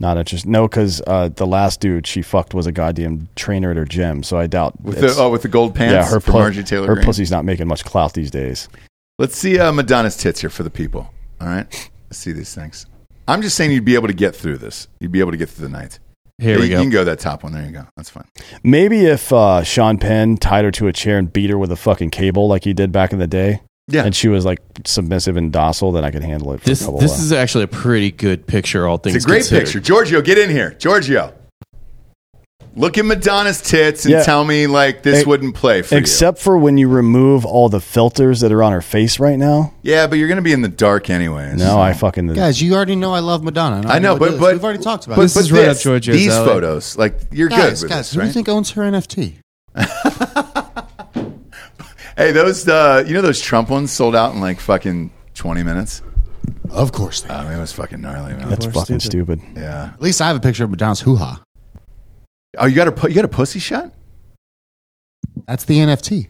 Not 0.00 0.16
interested. 0.16 0.48
No, 0.48 0.66
because 0.66 1.02
uh, 1.06 1.28
the 1.28 1.46
last 1.46 1.80
dude 1.80 2.06
she 2.06 2.22
fucked 2.22 2.54
was 2.54 2.66
a 2.66 2.72
goddamn 2.72 3.28
trainer 3.36 3.70
at 3.70 3.76
her 3.76 3.84
gym. 3.84 4.22
So 4.22 4.38
I 4.38 4.46
doubt. 4.46 4.80
With 4.80 4.98
the, 5.00 5.14
oh, 5.18 5.28
with 5.30 5.42
the 5.42 5.48
gold 5.48 5.74
pants 5.74 5.92
yeah, 5.92 6.10
her 6.14 6.20
from 6.20 6.32
pu- 6.32 6.38
Marjorie 6.38 6.64
Taylor 6.64 6.88
Her 6.88 6.94
Greene. 6.94 7.04
pussy's 7.04 7.30
not 7.30 7.44
making 7.44 7.68
much 7.68 7.84
clout 7.84 8.14
these 8.14 8.30
days. 8.30 8.68
Let's 9.18 9.36
see 9.36 9.58
uh, 9.58 9.70
Madonna's 9.72 10.16
tits 10.16 10.40
here 10.40 10.48
for 10.48 10.62
the 10.62 10.70
people. 10.70 11.12
All 11.40 11.46
right, 11.46 11.66
let's 12.08 12.18
see 12.18 12.32
these 12.32 12.54
things. 12.54 12.86
I'm 13.28 13.42
just 13.42 13.56
saying 13.56 13.70
you'd 13.72 13.84
be 13.84 13.94
able 13.94 14.08
to 14.08 14.14
get 14.14 14.34
through 14.34 14.56
this. 14.58 14.88
You'd 15.00 15.12
be 15.12 15.20
able 15.20 15.32
to 15.32 15.36
get 15.36 15.50
through 15.50 15.68
the 15.68 15.72
night. 15.72 15.98
Here 16.38 16.52
Yeah, 16.54 16.56
we 16.56 16.62
you, 16.64 16.68
go. 16.70 16.76
You 16.78 16.82
can 16.84 16.90
go 16.90 17.04
that 17.04 17.18
top 17.18 17.42
one. 17.42 17.52
There 17.52 17.64
you 17.64 17.70
go. 17.70 17.86
That's 17.96 18.08
fine. 18.08 18.24
Maybe 18.64 19.04
if 19.04 19.30
uh, 19.30 19.62
Sean 19.62 19.98
Penn 19.98 20.38
tied 20.38 20.64
her 20.64 20.70
to 20.70 20.86
a 20.88 20.92
chair 20.94 21.18
and 21.18 21.30
beat 21.30 21.50
her 21.50 21.58
with 21.58 21.70
a 21.70 21.76
fucking 21.76 22.08
cable 22.10 22.48
like 22.48 22.64
he 22.64 22.72
did 22.72 22.90
back 22.92 23.12
in 23.12 23.18
the 23.18 23.26
day, 23.26 23.60
Yeah. 23.90 24.04
and 24.04 24.14
she 24.14 24.28
was 24.28 24.44
like 24.44 24.60
submissive 24.84 25.36
and 25.36 25.52
docile, 25.52 25.92
then 25.92 26.04
I 26.04 26.10
could 26.10 26.22
handle 26.22 26.52
it. 26.52 26.60
For 26.60 26.66
This 26.66 26.80
a 26.82 26.84
couple 26.86 27.00
this 27.00 27.14
of- 27.18 27.24
is 27.24 27.32
actually 27.32 27.64
a 27.64 27.68
pretty 27.68 28.10
good 28.10 28.46
picture. 28.46 28.86
All 28.86 28.96
things 28.98 29.16
It's 29.16 29.24
a 29.24 29.28
great 29.28 29.36
considered. 29.38 29.64
picture. 29.64 29.80
Giorgio, 29.80 30.22
get 30.22 30.38
in 30.38 30.48
here. 30.50 30.70
Giorgio. 30.78 31.34
Look 32.76 32.98
at 32.98 33.04
Madonna's 33.04 33.60
tits 33.60 34.04
and 34.04 34.12
Yeah. 34.12 34.22
tell 34.22 34.44
me 34.44 34.68
like 34.68 35.02
this 35.02 35.26
wouldn't 35.26 35.56
play 35.56 35.82
for 35.82 35.96
except 35.96 36.38
for 36.38 36.56
when 36.56 36.78
you 36.78 36.86
remove 36.88 37.44
all 37.44 37.68
the 37.68 37.80
filters 37.80 38.40
that 38.42 38.52
are 38.52 38.62
on 38.62 38.70
her 38.72 38.80
face 38.80 39.18
right 39.18 39.36
now. 39.36 39.72
you. 39.82 39.92
Yeah, 39.92 40.06
but 40.06 40.18
you're 40.20 40.28
going 40.28 40.36
to 40.36 40.42
be 40.42 40.52
in 40.52 40.62
the 40.62 40.68
dark 40.68 41.10
anyways. 41.10 41.56
No, 41.56 41.80
I 41.80 41.92
fucking 41.94 42.28
Guys, 42.28 42.62
you 42.62 42.74
already 42.74 42.94
know 42.94 43.12
I 43.12 43.18
love 43.18 43.42
Madonna. 43.42 43.88
I 43.88 43.98
know, 43.98 44.12
what 44.12 44.20
but 44.20 44.28
it 44.28 44.34
is. 44.34 44.40
but 44.40 44.52
we've 44.52 44.64
already 44.64 44.78
talked 44.84 45.06
about 45.06 45.16
but, 45.16 45.22
it. 45.22 45.24
This 45.24 45.34
but 45.34 45.40
is 45.40 45.52
right 45.52 45.64
this, 45.64 45.78
up 45.78 45.82
Giorgio's 45.82 46.14
These 46.16 46.28
alley. 46.32 46.46
photos, 46.46 46.96
like 46.96 47.18
you're 47.32 47.48
Guys, 47.48 47.58
good 47.58 47.82
with 47.82 47.90
guys, 47.90 47.98
this, 48.10 48.14
who 48.14 48.20
do 48.20 48.26
you 48.28 48.32
think 48.32 48.48
owns 48.48 48.70
her 48.70 48.82
NFT? 48.82 49.34
Hey, 52.20 52.32
those 52.32 52.68
uh, 52.68 53.02
you 53.06 53.14
know 53.14 53.22
those 53.22 53.40
Trump 53.40 53.70
ones 53.70 53.90
sold 53.90 54.14
out 54.14 54.34
in 54.34 54.42
like 54.42 54.60
fucking 54.60 55.10
20 55.32 55.62
minutes. 55.62 56.02
Of 56.68 56.92
course. 56.92 57.22
They 57.22 57.30
Oh, 57.32 57.48
it 57.48 57.58
was 57.58 57.72
fucking 57.72 57.98
gnarly, 58.02 58.34
man. 58.34 58.50
That's 58.50 58.66
Or 58.66 58.72
fucking 58.72 59.00
stupid. 59.00 59.40
stupid. 59.40 59.56
yeah. 59.62 59.92
At 59.94 60.02
least 60.02 60.20
I 60.20 60.26
have 60.26 60.36
a 60.36 60.40
picture 60.40 60.64
of 60.64 60.70
Madonna's 60.70 61.00
hoo 61.00 61.16
ha. 61.16 61.42
Oh, 62.58 62.66
you 62.66 62.74
got 62.74 62.88
a 62.88 62.92
pu- 62.92 63.08
you 63.08 63.14
got 63.14 63.24
a 63.24 63.28
pussy 63.28 63.58
shot? 63.58 63.90
That's 65.46 65.64
the 65.64 65.78
NFT. 65.78 66.28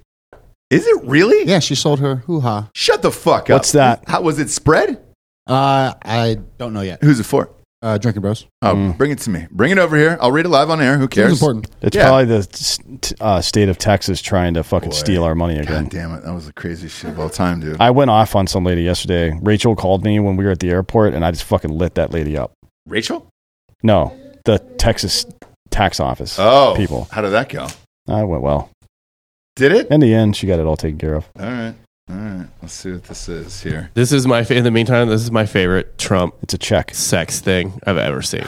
Is 0.71 0.87
it 0.87 1.03
really? 1.07 1.49
Yeah, 1.51 1.59
she 1.59 1.75
sold 1.75 1.99
her 1.99 2.17
hoo 2.17 2.39
ha. 2.39 2.71
Shut 2.73 3.03
the 3.03 3.11
fuck 3.11 3.51
up. 3.51 3.57
What's 3.57 3.73
that? 3.73 4.05
How 4.07 4.23
was 4.23 4.39
it 4.39 4.49
spread? 4.51 5.03
Uh, 5.49 5.95
I 6.05 6.39
don't 6.57 6.73
know 6.73 6.83
yet. 6.83 7.03
Who's 7.03 7.19
it 7.19 7.25
for? 7.25 7.51
Uh, 7.83 7.97
Drinkin' 7.97 8.21
Bros. 8.21 8.47
Oh, 8.61 8.75
Mm. 8.75 8.99
bring 8.99 9.11
it 9.11 9.19
to 9.21 9.31
me. 9.31 9.47
Bring 9.51 9.71
it 9.73 9.79
over 9.79 9.97
here. 9.97 10.19
I'll 10.21 10.31
read 10.33 10.45
it 10.45 10.51
live 10.51 10.69
on 10.69 10.83
air. 10.83 10.99
Who 10.99 11.09
cares? 11.09 11.31
was 11.31 11.41
important. 11.41 11.69
It's 11.81 11.97
Yeah. 11.97 12.05
probably 12.09 12.25
the 12.27 12.43
st- 12.43 13.13
uh, 13.21 13.41
state 13.41 13.71
of 13.71 13.79
Texas 13.79 14.21
trying 14.21 14.53
to 14.55 14.63
fucking 14.63 14.91
Boy. 14.91 14.95
steal 14.97 15.25
our 15.25 15.35
money 15.35 15.55
God 15.55 15.63
again. 15.63 15.89
damn 15.89 16.13
it. 16.15 16.23
That 16.25 16.35
was 16.35 16.45
the 16.47 16.53
craziest 16.53 16.95
shit 16.99 17.11
of 17.11 17.19
all 17.19 17.31
time, 17.31 17.61
dude. 17.61 17.79
I 17.81 17.91
went 17.91 18.11
off 18.11 18.37
on 18.37 18.47
some 18.47 18.65
lady 18.65 18.83
yesterday. 18.83 19.33
Rachel 19.41 19.75
called 19.77 20.05
me 20.05 20.21
when 20.21 20.37
we 20.37 20.45
were 20.45 20.51
at 20.51 20.61
the 20.61 20.69
airport, 20.69 21.15
and 21.15 21.25
I 21.25 21.31
just 21.31 21.45
fucking 21.45 21.71
lit 21.71 21.95
that 21.95 22.13
lady 22.13 22.37
up. 22.37 22.53
Rachel? 22.87 23.27
No, 23.83 24.13
the 24.45 24.59
Texas 24.77 25.25
tax 25.71 26.01
office 26.01 26.37
Oh. 26.39 26.75
people. 26.77 27.09
How 27.11 27.23
did 27.23 27.31
that 27.31 27.49
go? 27.49 27.67
I 28.09 28.25
went 28.25 28.43
well. 28.43 28.69
Did 29.57 29.73
it? 29.73 29.87
In 29.91 30.01
the 30.01 30.13
end, 30.15 30.37
she 30.37 30.47
got 30.47 30.59
it 30.59 30.67
all 30.67 30.77
taken 30.77 30.99
care 30.99 31.15
of. 31.15 31.29
All 31.39 31.47
right. 31.47 31.75
All 32.11 32.17
right. 32.17 32.47
Let's 32.61 32.75
see 32.75 32.93
what 32.93 33.05
this 33.05 33.29
is 33.29 33.61
here. 33.63 33.91
This 33.95 34.13
is 34.13 34.27
my 34.27 34.43
fa- 34.45 34.57
in 34.57 34.65
the 34.65 34.71
meantime. 34.71 35.09
This 35.09 35.23
is 35.23 35.31
my 35.31 35.47
favorite 35.47 35.97
Trump 35.99 36.35
It's 36.43 36.55
a 36.55 36.59
check. 36.59 36.93
sex 36.95 37.41
thing 37.41 37.81
I've 37.87 37.99
ever 37.99 38.21
seen. 38.23 38.45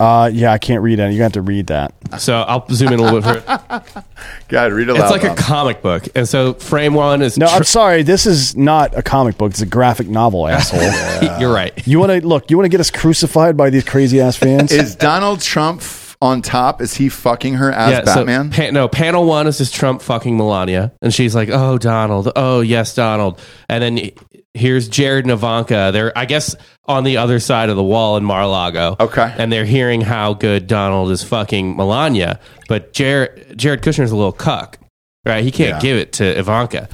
Uh, 0.00 0.28
yeah, 0.32 0.52
I 0.52 0.58
can't 0.58 0.82
read 0.82 0.98
it. 0.98 1.12
You 1.12 1.18
got 1.18 1.34
to 1.34 1.40
read 1.40 1.68
that. 1.68 1.94
So 2.18 2.34
I'll 2.42 2.66
zoom 2.70 2.92
in 2.92 2.98
a 2.98 3.02
little 3.02 3.20
bit. 3.20 3.42
Further. 3.44 4.04
God, 4.48 4.72
read 4.72 4.88
it 4.88 4.92
It's 4.92 4.98
loud. 5.00 5.10
like 5.12 5.22
a 5.22 5.28
Bob. 5.28 5.38
comic 5.38 5.82
book, 5.82 6.08
and 6.16 6.28
so 6.28 6.54
frame 6.54 6.94
one 6.94 7.22
is 7.22 7.38
No, 7.38 7.46
tr- 7.46 7.54
I'm 7.54 7.64
sorry. 7.64 8.02
This 8.02 8.26
is 8.26 8.56
not 8.56 8.96
a 8.98 9.02
comic 9.02 9.38
book. 9.38 9.52
It's 9.52 9.60
a 9.62 9.66
graphic 9.66 10.08
novel, 10.08 10.48
asshole. 10.48 11.38
You're 11.40 11.52
right. 11.54 11.72
You 11.86 12.00
want 12.00 12.10
to 12.10 12.26
look? 12.26 12.50
You 12.50 12.56
want 12.56 12.64
to 12.66 12.70
get 12.70 12.80
us 12.80 12.90
crucified 12.90 13.56
by 13.56 13.70
these 13.70 13.84
crazy 13.84 14.20
ass 14.20 14.36
fans? 14.36 14.72
is 14.72 14.96
Donald 14.96 15.40
Trump 15.40 15.80
f- 15.80 16.03
on 16.24 16.42
top? 16.42 16.80
Is 16.80 16.94
he 16.94 17.08
fucking 17.08 17.54
her 17.54 17.70
as 17.70 18.08
so 18.08 18.24
Batman? 18.24 18.50
pa- 18.50 18.70
no, 18.72 18.88
panel 18.88 19.24
one 19.26 19.46
is 19.46 19.58
just 19.58 19.74
Trump 19.74 20.02
fucking 20.02 20.36
Melania, 20.36 20.92
and 21.02 21.12
she's 21.14 21.34
like, 21.34 21.48
"Oh, 21.50 21.78
Donald. 21.78 22.32
Oh, 22.34 22.60
yes, 22.60 22.94
Donald." 22.94 23.40
And 23.68 23.82
then 23.82 24.10
here's 24.54 24.88
Jared 24.88 25.24
and 25.24 25.32
Ivanka. 25.32 25.90
They're, 25.92 26.16
I 26.16 26.24
guess, 26.24 26.56
on 26.86 27.04
the 27.04 27.16
other 27.18 27.38
side 27.40 27.68
of 27.70 27.76
the 27.76 27.82
wall 27.82 28.16
in 28.16 28.24
Mar-a-Lago. 28.24 28.96
Okay. 29.00 29.34
and 29.38 29.52
they're 29.52 29.64
hearing 29.64 30.00
how 30.00 30.34
good 30.34 30.66
Donald 30.66 31.10
is 31.10 31.22
fucking 31.22 31.76
Melania, 31.76 32.40
but 32.68 32.92
Jared 32.92 33.56
Jared 33.58 33.82
Kushner's 33.82 34.10
a 34.10 34.16
little 34.16 34.32
cuck. 34.32 34.78
Right, 35.26 35.42
he 35.42 35.50
can't 35.50 35.76
Yeah. 35.76 35.80
give 35.80 35.96
it 35.96 36.12
to 36.14 36.38
Ivanka, 36.38 36.86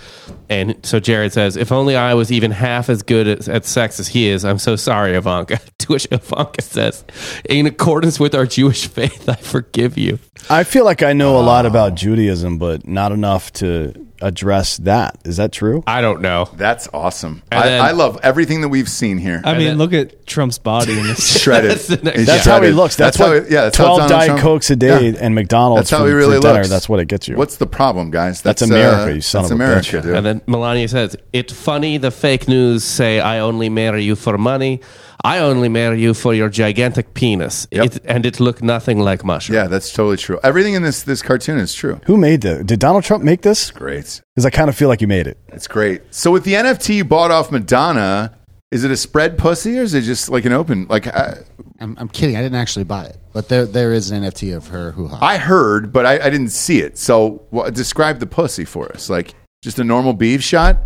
and 0.49 0.77
so 0.85 1.01
Jared 1.01 1.33
says, 1.33 1.57
"If 1.57 1.73
only 1.73 1.97
I 1.97 2.15
was 2.15 2.31
even 2.31 2.53
half 2.53 2.89
as 2.89 3.03
good 3.03 3.27
at, 3.27 3.49
at 3.49 3.65
sex 3.65 3.99
as 3.99 4.07
he 4.07 4.29
is." 4.29 4.45
I'm 4.45 4.59
so 4.61 4.77
sorry, 4.77 5.15
Ivanka. 5.17 5.59
To 5.91 5.95
which 5.95 6.07
Ivanka 6.13 6.63
says, 6.63 7.05
"In 7.49 7.67
accordance 7.67 8.21
with 8.21 8.33
our 8.35 8.47
Jewish 8.47 8.87
faith, 8.87 9.29
I 9.29 9.35
forgive 9.35 9.99
you." 9.99 10.21
I 10.49 10.63
feel 10.65 10.85
like 10.85 11.03
I 11.03 11.13
know 11.13 11.37
a 11.39 11.43
lot 11.43 11.67
about 11.67 11.97
Judaism, 11.97 12.59
but 12.59 12.87
not 12.87 13.11
enough 13.13 13.53
to 13.55 13.93
address 14.23 14.77
that. 14.79 15.19
Is 15.25 15.39
that 15.39 15.51
true? 15.51 15.83
I 15.87 16.01
don't 16.03 16.21
know. 16.21 16.49
That's 16.55 16.89
awesome. 16.95 17.43
And 17.51 17.61
I, 17.63 17.67
then- 17.67 17.81
I 17.81 17.91
love 17.93 18.19
everything 18.23 18.61
that 18.61 18.69
we've 18.69 18.89
seen 18.89 19.17
here. 19.19 19.41
I 19.45 19.55
mean, 19.55 19.67
then- 19.69 19.79
look 19.79 19.93
at 19.95 20.27
Trump's 20.27 20.59
body 20.59 20.99
in 20.99 21.07
this. 21.07 21.41
shredded. 21.43 21.71
That's 21.73 21.87
the 21.89 21.97
next- 21.97 22.19
He's 22.19 22.27
That's 22.27 22.45
how 22.45 22.55
he 22.57 22.61
shredded. 22.61 22.77
looks. 22.77 22.97
That's, 22.97 23.17
how 23.17 23.31
what. 23.31 23.47
he- 23.49 23.55
yeah, 23.55 23.63
that's 23.63 23.77
how 23.79 23.85
twelve 23.85 23.99
Donald 24.01 24.11
diet 24.11 24.27
Trump- 24.29 24.43
cokes 24.43 24.71
a 24.71 24.77
day 24.77 25.09
Yeah. 25.11 25.19
and 25.21 25.35
McDonald's. 25.35 25.81
That's 25.81 25.91
how 25.91 25.99
for, 26.05 26.09
he 26.09 26.13
really 26.15 26.37
for 26.37 26.43
dinner. 26.43 26.55
looks. 26.55 26.69
That's 26.69 26.89
what 26.89 27.01
it 27.01 27.07
gets 27.09 27.29
you. 27.29 27.37
What's 27.37 27.57
the 27.57 27.67
problem, 27.67 28.11
guys? 28.11 28.43
That's 28.43 28.63
uh, 28.63 28.67
America, 28.67 29.15
you 29.15 29.21
son 29.23 29.43
that's 29.43 29.53
of 29.53 29.61
a 29.61 29.63
America, 29.65 29.97
bitch. 29.99 30.03
dude. 30.03 30.15
And 30.17 30.27
then 30.27 30.41
Melania 30.47 30.89
says, 30.89 31.17
"It's 31.33 31.53
funny 31.53 31.97
the 31.99 32.11
fake 32.11 32.47
news 32.49 32.85
say 32.85 33.21
I 33.21 33.39
only 33.41 33.69
marry 33.69 34.05
you 34.05 34.17
for 34.17 34.37
money. 34.39 34.81
I 35.25 35.39
only 35.39 35.69
marry 35.69 36.01
you 36.01 36.15
for 36.15 36.33
your 36.35 36.49
gigantic 36.49 37.15
penis, 37.15 37.67
Yep. 37.71 37.85
it, 37.85 37.99
and 38.05 38.25
it 38.27 38.41
looked 38.41 38.63
nothing 38.63 39.01
like 39.01 39.25
mushroom." 39.25 39.57
yeah, 39.57 39.67
that's 39.69 39.93
totally 39.93 40.17
true. 40.17 40.39
Everything 40.43 40.75
in 40.75 40.83
this 40.83 41.03
this 41.03 41.23
cartoon 41.23 41.59
is 41.59 41.75
true. 41.75 42.01
Who 42.07 42.17
made 42.17 42.41
that? 42.43 42.67
Did 42.67 42.81
Donald 42.81 43.05
Trump 43.05 43.23
make 43.25 43.43
this? 43.43 43.71
Great. 43.71 44.21
Because 44.35 44.47
I 44.47 44.51
kind 44.51 44.69
of 44.69 44.77
feel 44.77 44.89
like 44.89 45.01
you 45.01 45.09
made 45.09 45.27
it. 45.27 45.39
It's 45.49 45.67
great. 45.69 46.03
So 46.11 46.31
with 46.31 46.45
the 46.45 46.55
NFT 46.55 46.97
you 46.97 47.05
bought 47.05 47.31
off 47.31 47.51
Madonna, 47.53 48.37
is 48.71 48.85
it 48.85 48.91
a 48.91 48.97
spread 48.97 49.37
pussy 49.37 49.79
or 49.79 49.83
is 49.83 49.95
it 49.95 50.03
just 50.03 50.29
like 50.31 50.45
an 50.45 50.53
open? 50.53 50.87
Like 50.89 51.07
I, 51.09 51.39
I'm, 51.81 51.97
I'm 51.99 52.09
kidding. 52.09 52.37
I 52.37 52.43
didn't 52.43 52.57
actually 52.59 52.85
buy 52.85 53.05
it, 53.05 53.19
but 53.33 53.49
there 53.49 53.67
there 53.67 53.93
is 53.93 54.11
an 54.11 54.23
NFT 54.23 54.57
of 54.57 54.69
her 54.69 54.93
hoo 54.93 55.09
ha. 55.09 55.19
I 55.21 55.37
heard, 55.39 55.93
but 55.93 56.07
I, 56.07 56.15
I 56.27 56.31
didn't 56.31 56.51
see 56.51 56.81
it. 56.81 56.97
So 56.99 57.43
what, 57.51 57.75
describe 57.75 58.21
the 58.21 58.27
pussy 58.27 58.65
for 58.65 58.91
us. 58.93 59.11
Like 59.11 59.35
just 59.63 59.79
a 59.79 59.85
normal 59.85 60.13
beef 60.15 60.43
shot. 60.43 60.79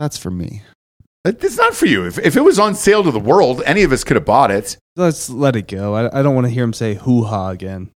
That's 0.00 0.16
for 0.16 0.30
me. 0.30 0.62
It- 1.28 1.44
It's 1.44 1.56
not 1.56 1.74
for 1.74 1.86
you. 1.86 2.04
If, 2.06 2.18
if 2.18 2.36
it 2.36 2.40
was 2.42 2.58
on 2.58 2.74
sale 2.74 3.02
to 3.04 3.10
the 3.10 3.20
world, 3.20 3.62
any 3.66 3.82
of 3.82 3.92
us 3.92 4.04
could 4.04 4.16
have 4.16 4.24
bought 4.24 4.50
it. 4.50 4.76
Let's 4.96 5.30
let 5.30 5.56
it 5.56 5.68
go. 5.68 5.94
I, 5.94 6.18
I 6.20 6.22
don't 6.22 6.34
want 6.34 6.46
to 6.46 6.52
hear 6.52 6.64
him 6.64 6.72
say 6.72 6.94
hoo 6.94 7.24
ha 7.24 7.50
again. 7.50 7.90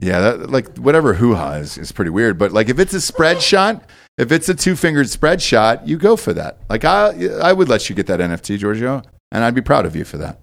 Yeah, 0.00 0.20
that, 0.20 0.50
like 0.50 0.76
whatever 0.78 1.14
hoo 1.14 1.34
ha 1.34 1.54
is 1.54 1.76
is 1.76 1.90
pretty 1.92 2.10
weird. 2.10 2.38
But 2.38 2.52
like 2.52 2.68
if 2.68 2.78
it's 2.78 2.94
a 2.94 3.00
spread 3.00 3.42
shot, 3.42 3.82
if 4.16 4.30
it's 4.30 4.48
a 4.48 4.54
two 4.54 4.76
fingered 4.76 5.08
spread 5.10 5.42
shot, 5.42 5.88
you 5.88 5.96
go 5.98 6.16
for 6.16 6.32
that. 6.34 6.58
Like 6.68 6.84
I 6.84 7.26
I 7.42 7.52
would 7.52 7.68
let 7.68 7.88
you 7.88 7.96
get 7.96 8.06
that 8.06 8.20
NFT, 8.20 8.58
Giorgio, 8.58 9.02
and 9.32 9.42
I'd 9.44 9.54
be 9.56 9.60
proud 9.60 9.86
of 9.86 9.96
you 9.96 10.04
for 10.04 10.16
that. 10.18 10.38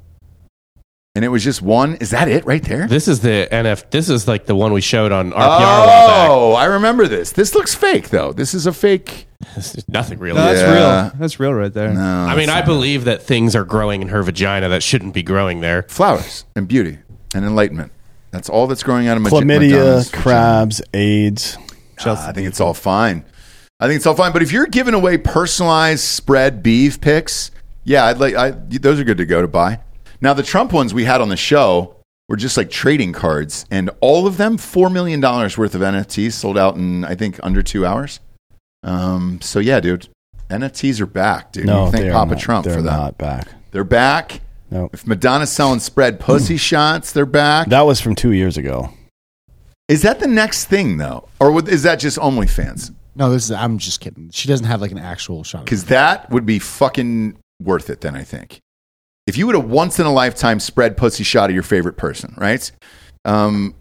And 1.16 1.24
it 1.24 1.30
was 1.30 1.44
just 1.46 1.62
one. 1.62 1.96
Is 1.96 2.10
that 2.10 2.28
it 2.28 2.46
right 2.46 2.62
there? 2.64 2.88
This 2.88 3.08
is 3.08 3.22
the 3.22 3.48
NF. 3.50 3.90
This 3.92 4.10
is 4.10 4.28
like 4.28 4.46
the 4.46 4.56
one 4.56 4.74
we 4.74 4.82
showed 4.82 5.14
on 5.14 5.32
RPR 5.32 5.36
a 5.38 5.88
while 5.88 6.32
Oh, 6.32 6.52
I 6.54 6.66
remember 6.66 7.08
this. 7.08 7.32
This 7.32 7.56
looks 7.56 7.74
fake 7.74 8.10
though. 8.10 8.34
This 8.34 8.54
is 8.54 8.66
a 8.68 8.74
fake. 8.74 9.28
Back. 9.56 9.64
This 9.64 9.76
is 9.76 9.88
nothing 9.90 10.19
real. 10.19 10.36
No, 10.36 10.41
that's 10.45 10.60
Yeah. 10.61 11.02
real. 11.03 11.11
That's 11.19 11.40
real 11.40 11.53
right 11.53 11.73
there. 11.73 11.94
No, 11.94 12.02
I 12.02 12.36
mean, 12.36 12.49
I 12.49 12.61
believe 12.61 13.06
that 13.06 13.22
things 13.23 13.56
are 13.56 13.64
growing 13.64 14.02
in 14.02 14.10
her 14.10 14.22
vagina 14.23 14.69
that 14.69 14.84
shouldn't 14.84 15.14
be 15.14 15.23
growing 15.23 15.61
there. 15.61 15.84
flowers 15.84 16.45
and 16.56 16.68
beauty 16.68 16.99
and 17.34 17.45
enlightenment. 17.45 17.91
That's 18.32 18.49
all 18.49 18.68
that's 18.68 18.84
growing 18.84 19.07
out 19.07 19.15
of 19.18 19.23
Magi- 19.23 19.36
Chlamydia, 19.38 19.72
Madonna's 19.72 20.10
vagina. 20.10 20.23
crabs, 20.23 20.82
AIDS. 20.94 21.57
Ah, 22.06 22.27
I 22.27 22.34
think 22.34 22.48
it's 22.48 22.60
all 22.60 22.73
fine. 22.73 23.23
I 23.80 23.88
think 23.88 23.98
it's 23.98 24.06
all 24.06 24.15
fine. 24.15 24.34
But 24.34 24.41
if 24.44 24.52
you're 24.52 24.65
giving 24.68 24.94
away 24.94 25.18
personalized 25.18 26.03
spread 26.03 26.61
beef 26.61 26.99
picks, 26.99 27.52
yeah, 27.86 28.06
I'd 28.06 28.18
like. 28.19 28.36
I, 28.36 28.52
those 28.52 28.99
are 28.99 29.03
good 29.06 29.18
to 29.18 29.26
go 29.26 29.41
to 29.41 29.48
buy. 29.48 29.80
Now 30.22 30.34
the 30.34 30.44
Trump 30.44 30.73
ones 30.73 30.94
we 30.94 31.06
had 31.06 31.22
on 31.22 31.30
the 31.30 31.38
show 31.38 31.95
were 32.27 32.36
just 32.36 32.57
like 32.57 32.69
trading 32.69 33.14
cards, 33.14 33.65
and 33.72 33.90
all 34.02 34.27
of 34.27 34.36
them 34.38 34.57
four 34.57 34.90
million 34.90 35.19
dollars 35.22 35.57
worth 35.57 35.76
of 35.76 35.82
NFTs 35.82 36.34
sold 36.34 36.57
out 36.57 36.76
in 36.76 37.06
I 37.06 37.15
think 37.15 37.40
under 37.44 37.61
two 37.61 37.86
hours. 37.86 38.19
Um, 38.86 39.41
so 39.41 39.60
yeah, 39.60 39.80
dude, 39.82 40.07
NFTs 40.49 41.02
are 41.02 41.06
back, 41.06 41.52
dude. 41.52 41.66
No, 41.66 41.88
you 41.88 41.91
thank 41.91 42.06
are 42.06 42.12
Papa 42.12 42.32
not, 42.32 42.40
Trump 42.40 42.66
they're 42.66 42.76
for 42.76 42.82
that. 42.84 42.91
not 42.98 43.18
back. 43.18 43.48
They're 43.72 43.84
back. 43.84 44.41
No. 44.72 44.90
If 44.94 45.06
Madonna's 45.06 45.52
selling 45.52 45.80
spread 45.80 46.20
pussy 46.20 46.57
shots, 46.57 47.12
they're 47.12 47.26
back. 47.26 47.68
That 47.68 47.82
was 47.82 47.99
from 47.99 48.16
two 48.16 48.32
years 48.32 48.57
ago. 48.57 48.91
Is 49.88 50.02
that 50.03 50.20
the 50.20 50.28
next 50.28 50.66
thing 50.66 50.98
though, 50.98 51.28
or 51.40 51.68
is 51.70 51.84
that 51.84 51.99
just 51.99 52.18
OnlyFans? 52.18 52.94
No, 53.16 53.30
this 53.30 53.45
is. 53.45 53.52
I'm 53.52 53.78
just 53.78 53.99
kidding. 53.99 54.30
She 54.32 54.48
doesn't 54.48 54.66
have 54.66 54.82
like 54.82 54.91
an 54.91 54.98
actual 54.98 55.44
shot. 55.44 55.66
Because 55.66 55.86
that 55.86 56.30
would 56.32 56.45
be 56.45 56.60
fucking 56.60 57.38
worth 57.62 57.90
it. 57.90 58.02
Then 58.02 58.16
I 58.16 58.24
think 58.24 58.60
if 59.28 59.38
you 59.38 59.45
would 59.45 59.56
have 59.56 59.66
once 59.66 59.99
in 59.99 60.06
a 60.06 60.14
lifetime 60.14 60.60
spread 60.60 60.98
pussy 60.98 61.24
shot 61.24 61.49
of 61.49 61.53
your 61.53 61.64
favorite 61.64 61.98
person, 61.98 62.34
right? 62.38 62.72
Um, 63.24 63.74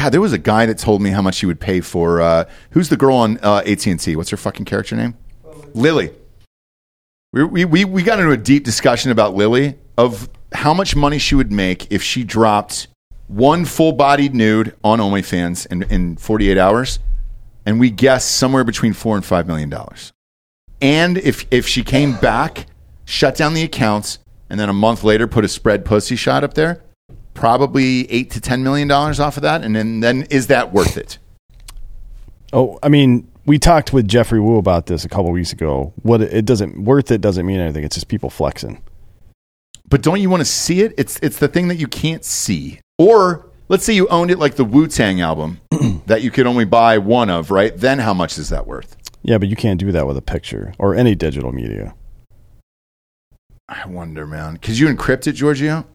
God, 0.00 0.12
there 0.12 0.20
was 0.22 0.32
a 0.32 0.38
guy 0.38 0.64
that 0.64 0.78
told 0.78 1.02
me 1.02 1.10
how 1.10 1.20
much 1.20 1.40
he 1.40 1.46
would 1.46 1.60
pay 1.60 1.82
for. 1.82 2.22
Uh, 2.22 2.48
who's 2.70 2.88
the 2.88 2.96
girl 2.96 3.16
on 3.16 3.36
uh, 3.42 3.62
AT 3.66 3.86
and 3.86 4.00
T? 4.00 4.16
What's 4.16 4.30
her 4.30 4.38
fucking 4.38 4.64
character 4.64 4.96
name? 4.96 5.14
Lily. 5.74 6.10
We, 7.34 7.44
we 7.44 7.64
we 7.66 7.84
we 7.84 8.02
got 8.02 8.18
into 8.18 8.32
a 8.32 8.36
deep 8.38 8.64
discussion 8.64 9.10
about 9.10 9.34
Lily 9.34 9.78
of 9.98 10.30
how 10.54 10.72
much 10.72 10.96
money 10.96 11.18
she 11.18 11.34
would 11.34 11.52
make 11.52 11.92
if 11.92 12.02
she 12.02 12.24
dropped 12.24 12.88
one 13.26 13.66
full 13.66 13.92
bodied 13.92 14.34
nude 14.34 14.74
on 14.82 15.00
OnlyFans 15.00 15.66
in, 15.66 15.82
in 15.82 16.16
48 16.16 16.56
hours, 16.56 16.98
and 17.66 17.78
we 17.78 17.90
guessed 17.90 18.30
somewhere 18.36 18.64
between 18.64 18.94
four 18.94 19.16
and 19.16 19.24
five 19.24 19.46
million 19.46 19.68
dollars. 19.68 20.14
And 20.80 21.18
if 21.18 21.44
if 21.50 21.68
she 21.68 21.84
came 21.84 22.16
back, 22.16 22.64
shut 23.04 23.36
down 23.36 23.52
the 23.52 23.64
accounts, 23.64 24.18
and 24.48 24.58
then 24.58 24.70
a 24.70 24.72
month 24.72 25.04
later 25.04 25.26
put 25.26 25.44
a 25.44 25.48
spread 25.48 25.84
pussy 25.84 26.16
shot 26.16 26.42
up 26.42 26.54
there, 26.54 26.82
probably 27.34 28.10
eight 28.10 28.30
to 28.32 28.40
ten 28.40 28.62
million 28.62 28.88
dollars 28.88 29.20
off 29.20 29.36
of 29.36 29.42
that. 29.42 29.62
And 29.62 29.74
then 29.74 30.00
then 30.00 30.22
is 30.30 30.48
that 30.48 30.72
worth 30.72 30.96
it? 30.96 31.18
Oh, 32.52 32.78
I 32.82 32.88
mean, 32.88 33.30
we 33.46 33.58
talked 33.58 33.92
with 33.92 34.08
Geoffrey 34.08 34.40
Woo 34.40 34.58
about 34.58 34.86
this 34.86 35.04
a 35.04 35.08
couple 35.08 35.30
weeks 35.32 35.52
ago. 35.52 35.92
What 36.02 36.20
it 36.20 36.44
doesn't 36.44 36.84
worth 36.84 37.10
it 37.10 37.20
doesn't 37.20 37.46
mean 37.46 37.60
anything. 37.60 37.84
It's 37.84 37.96
just 37.96 38.08
people 38.08 38.30
flexing. 38.30 38.82
But 39.88 40.02
don't 40.02 40.20
you 40.20 40.30
want 40.30 40.40
to 40.40 40.44
see 40.44 40.82
it? 40.82 40.94
It's 40.96 41.18
it's 41.20 41.38
the 41.38 41.48
thing 41.48 41.68
that 41.68 41.76
you 41.76 41.88
can't 41.88 42.24
see. 42.24 42.80
Or 42.98 43.46
let's 43.68 43.84
say 43.84 43.92
you 43.92 44.06
owned 44.08 44.30
it 44.30 44.38
like 44.38 44.56
the 44.56 44.64
Wu 44.64 44.86
Tang 44.86 45.20
album 45.20 45.60
that 46.06 46.22
you 46.22 46.30
could 46.30 46.46
only 46.46 46.64
buy 46.64 46.98
one 46.98 47.30
of, 47.30 47.50
right? 47.50 47.76
Then 47.76 47.98
how 47.98 48.14
much 48.14 48.38
is 48.38 48.50
that 48.50 48.66
worth? 48.66 48.96
Yeah, 49.22 49.38
but 49.38 49.48
you 49.48 49.56
can't 49.56 49.80
do 49.80 49.92
that 49.92 50.06
with 50.06 50.16
a 50.16 50.22
picture 50.22 50.72
or 50.78 50.94
any 50.94 51.14
digital 51.14 51.52
media. 51.52 51.94
I 53.68 53.86
wonder, 53.86 54.26
man. 54.26 54.56
Could 54.56 54.78
you 54.78 54.88
encrypt 54.88 55.26
it, 55.26 55.32
Giorgio? 55.32 55.86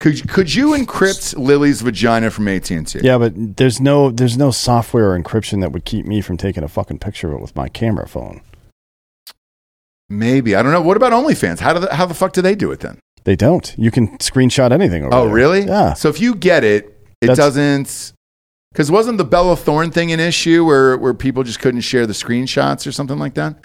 Could 0.00 0.28
could 0.28 0.54
you 0.54 0.68
encrypt 0.76 1.36
Lily's 1.36 1.80
vagina 1.82 2.30
from 2.30 2.46
AT 2.46 2.70
and 2.70 2.86
T? 2.86 3.00
Yeah, 3.02 3.18
but 3.18 3.56
there's 3.56 3.80
no 3.80 4.10
there's 4.10 4.38
no 4.38 4.50
software 4.52 5.12
or 5.12 5.18
encryption 5.20 5.60
that 5.60 5.72
would 5.72 5.84
keep 5.84 6.06
me 6.06 6.20
from 6.20 6.36
taking 6.36 6.62
a 6.62 6.68
fucking 6.68 7.00
picture 7.00 7.28
of 7.28 7.34
it 7.34 7.40
with 7.42 7.56
my 7.56 7.68
camera 7.68 8.06
phone. 8.06 8.40
Maybe 10.08 10.54
I 10.54 10.62
don't 10.62 10.72
know. 10.72 10.80
What 10.82 10.96
about 10.96 11.12
OnlyFans? 11.12 11.58
How 11.60 11.74
do 11.74 11.80
the, 11.80 11.94
how 11.94 12.06
the 12.06 12.14
fuck 12.14 12.32
do 12.32 12.40
they 12.42 12.54
do 12.54 12.70
it 12.70 12.80
then? 12.80 12.98
They 13.24 13.36
don't. 13.36 13.74
You 13.76 13.90
can 13.90 14.16
screenshot 14.18 14.70
anything. 14.70 15.04
Over 15.04 15.14
Oh, 15.14 15.24
there. 15.24 15.34
really? 15.34 15.62
Yeah. 15.66 15.94
So 15.94 16.08
if 16.08 16.20
you 16.20 16.34
get 16.34 16.64
it, 16.64 16.86
it 17.20 17.26
That's- 17.26 17.36
doesn't. 17.36 18.12
Because 18.72 18.90
wasn't 18.90 19.18
the 19.18 19.24
Bella 19.24 19.56
Thorne 19.56 19.90
thing 19.90 20.12
an 20.12 20.20
issue 20.20 20.64
where 20.64 20.96
where 20.96 21.14
people 21.14 21.42
just 21.42 21.58
couldn't 21.58 21.80
share 21.80 22.06
the 22.06 22.12
screenshots 22.12 22.86
or 22.86 22.92
something 22.92 23.18
like 23.18 23.34
that? 23.34 23.56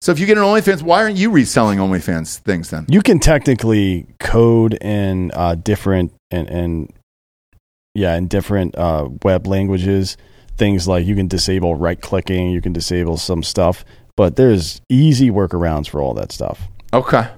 So 0.00 0.12
if 0.12 0.18
you 0.18 0.26
get 0.26 0.38
an 0.38 0.44
OnlyFans, 0.44 0.82
why 0.82 1.02
aren't 1.02 1.16
you 1.16 1.30
reselling 1.30 1.78
OnlyFans 1.78 2.38
things 2.38 2.70
then? 2.70 2.86
You 2.88 3.02
can 3.02 3.18
technically 3.18 4.06
code 4.20 4.74
in 4.74 5.30
uh, 5.32 5.54
different 5.56 6.12
and 6.30 6.48
and 6.48 6.92
yeah, 7.94 8.14
in 8.16 8.28
different 8.28 8.76
uh, 8.76 9.08
web 9.22 9.46
languages. 9.46 10.16
Things 10.58 10.86
like 10.88 11.06
you 11.06 11.14
can 11.14 11.28
disable 11.28 11.74
right 11.74 12.00
clicking, 12.00 12.50
you 12.50 12.62
can 12.62 12.72
disable 12.72 13.16
some 13.16 13.42
stuff, 13.42 13.84
but 14.16 14.36
there's 14.36 14.80
easy 14.88 15.30
workarounds 15.30 15.88
for 15.88 16.00
all 16.00 16.14
that 16.14 16.32
stuff. 16.32 16.68
Okay. 16.92 17.28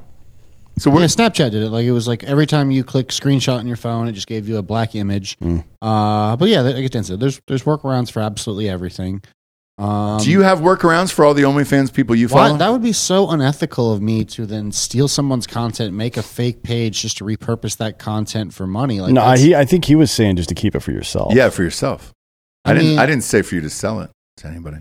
So 0.78 0.96
Yeah, 0.96 1.06
Snapchat 1.06 1.50
did 1.50 1.62
it. 1.62 1.70
Like 1.70 1.84
it 1.84 1.92
was 1.92 2.06
like 2.06 2.22
every 2.24 2.46
time 2.46 2.70
you 2.70 2.84
click 2.84 3.08
screenshot 3.08 3.58
on 3.58 3.66
your 3.66 3.76
phone, 3.76 4.06
it 4.06 4.12
just 4.12 4.28
gave 4.28 4.48
you 4.48 4.58
a 4.58 4.62
black 4.62 4.94
image. 4.94 5.36
Mm. 5.38 5.64
Uh, 5.82 6.36
but 6.36 6.48
yeah, 6.48 6.62
I 6.62 6.80
get 6.80 6.94
into 6.94 7.14
it. 7.14 7.20
There's 7.20 7.40
there's 7.48 7.64
workarounds 7.64 8.10
for 8.10 8.20
absolutely 8.20 8.68
everything. 8.68 9.22
Um, 9.78 10.18
do 10.20 10.30
you 10.30 10.42
have 10.42 10.58
workarounds 10.58 11.12
for 11.12 11.24
all 11.24 11.34
the 11.34 11.42
OnlyFans 11.42 11.92
people 11.92 12.16
you 12.16 12.26
why- 12.28 12.48
follow? 12.48 12.58
that 12.58 12.70
would 12.70 12.82
be 12.82 12.92
so 12.92 13.30
unethical 13.30 13.92
of 13.92 14.02
me 14.02 14.24
to 14.24 14.44
then 14.44 14.72
steal 14.72 15.06
someone's 15.06 15.46
content, 15.46 15.94
make 15.94 16.16
a 16.16 16.22
fake 16.22 16.62
page 16.64 17.00
just 17.02 17.18
to 17.18 17.24
repurpose 17.24 17.76
that 17.76 17.98
content 17.98 18.52
for 18.52 18.66
money. 18.66 19.00
Like 19.00 19.12
no, 19.12 19.20
I, 19.20 19.24
that's- 19.36 19.40
he, 19.44 19.54
I 19.54 19.64
think 19.64 19.84
he 19.84 19.94
was 19.94 20.10
saying 20.10 20.36
just 20.36 20.48
to 20.48 20.54
keep 20.56 20.74
it 20.74 20.80
for 20.80 20.90
yourself. 20.90 21.32
yeah, 21.34 21.48
for 21.50 21.62
yourself. 21.62 22.12
I, 22.64 22.70
I 22.70 22.74
didn't. 22.74 22.88
mean- 22.88 22.98
I 22.98 23.06
didn't 23.06 23.22
say 23.24 23.42
for 23.42 23.54
you 23.54 23.60
to 23.60 23.70
sell 23.70 24.00
it 24.00 24.10
to 24.38 24.48
anybody. 24.48 24.78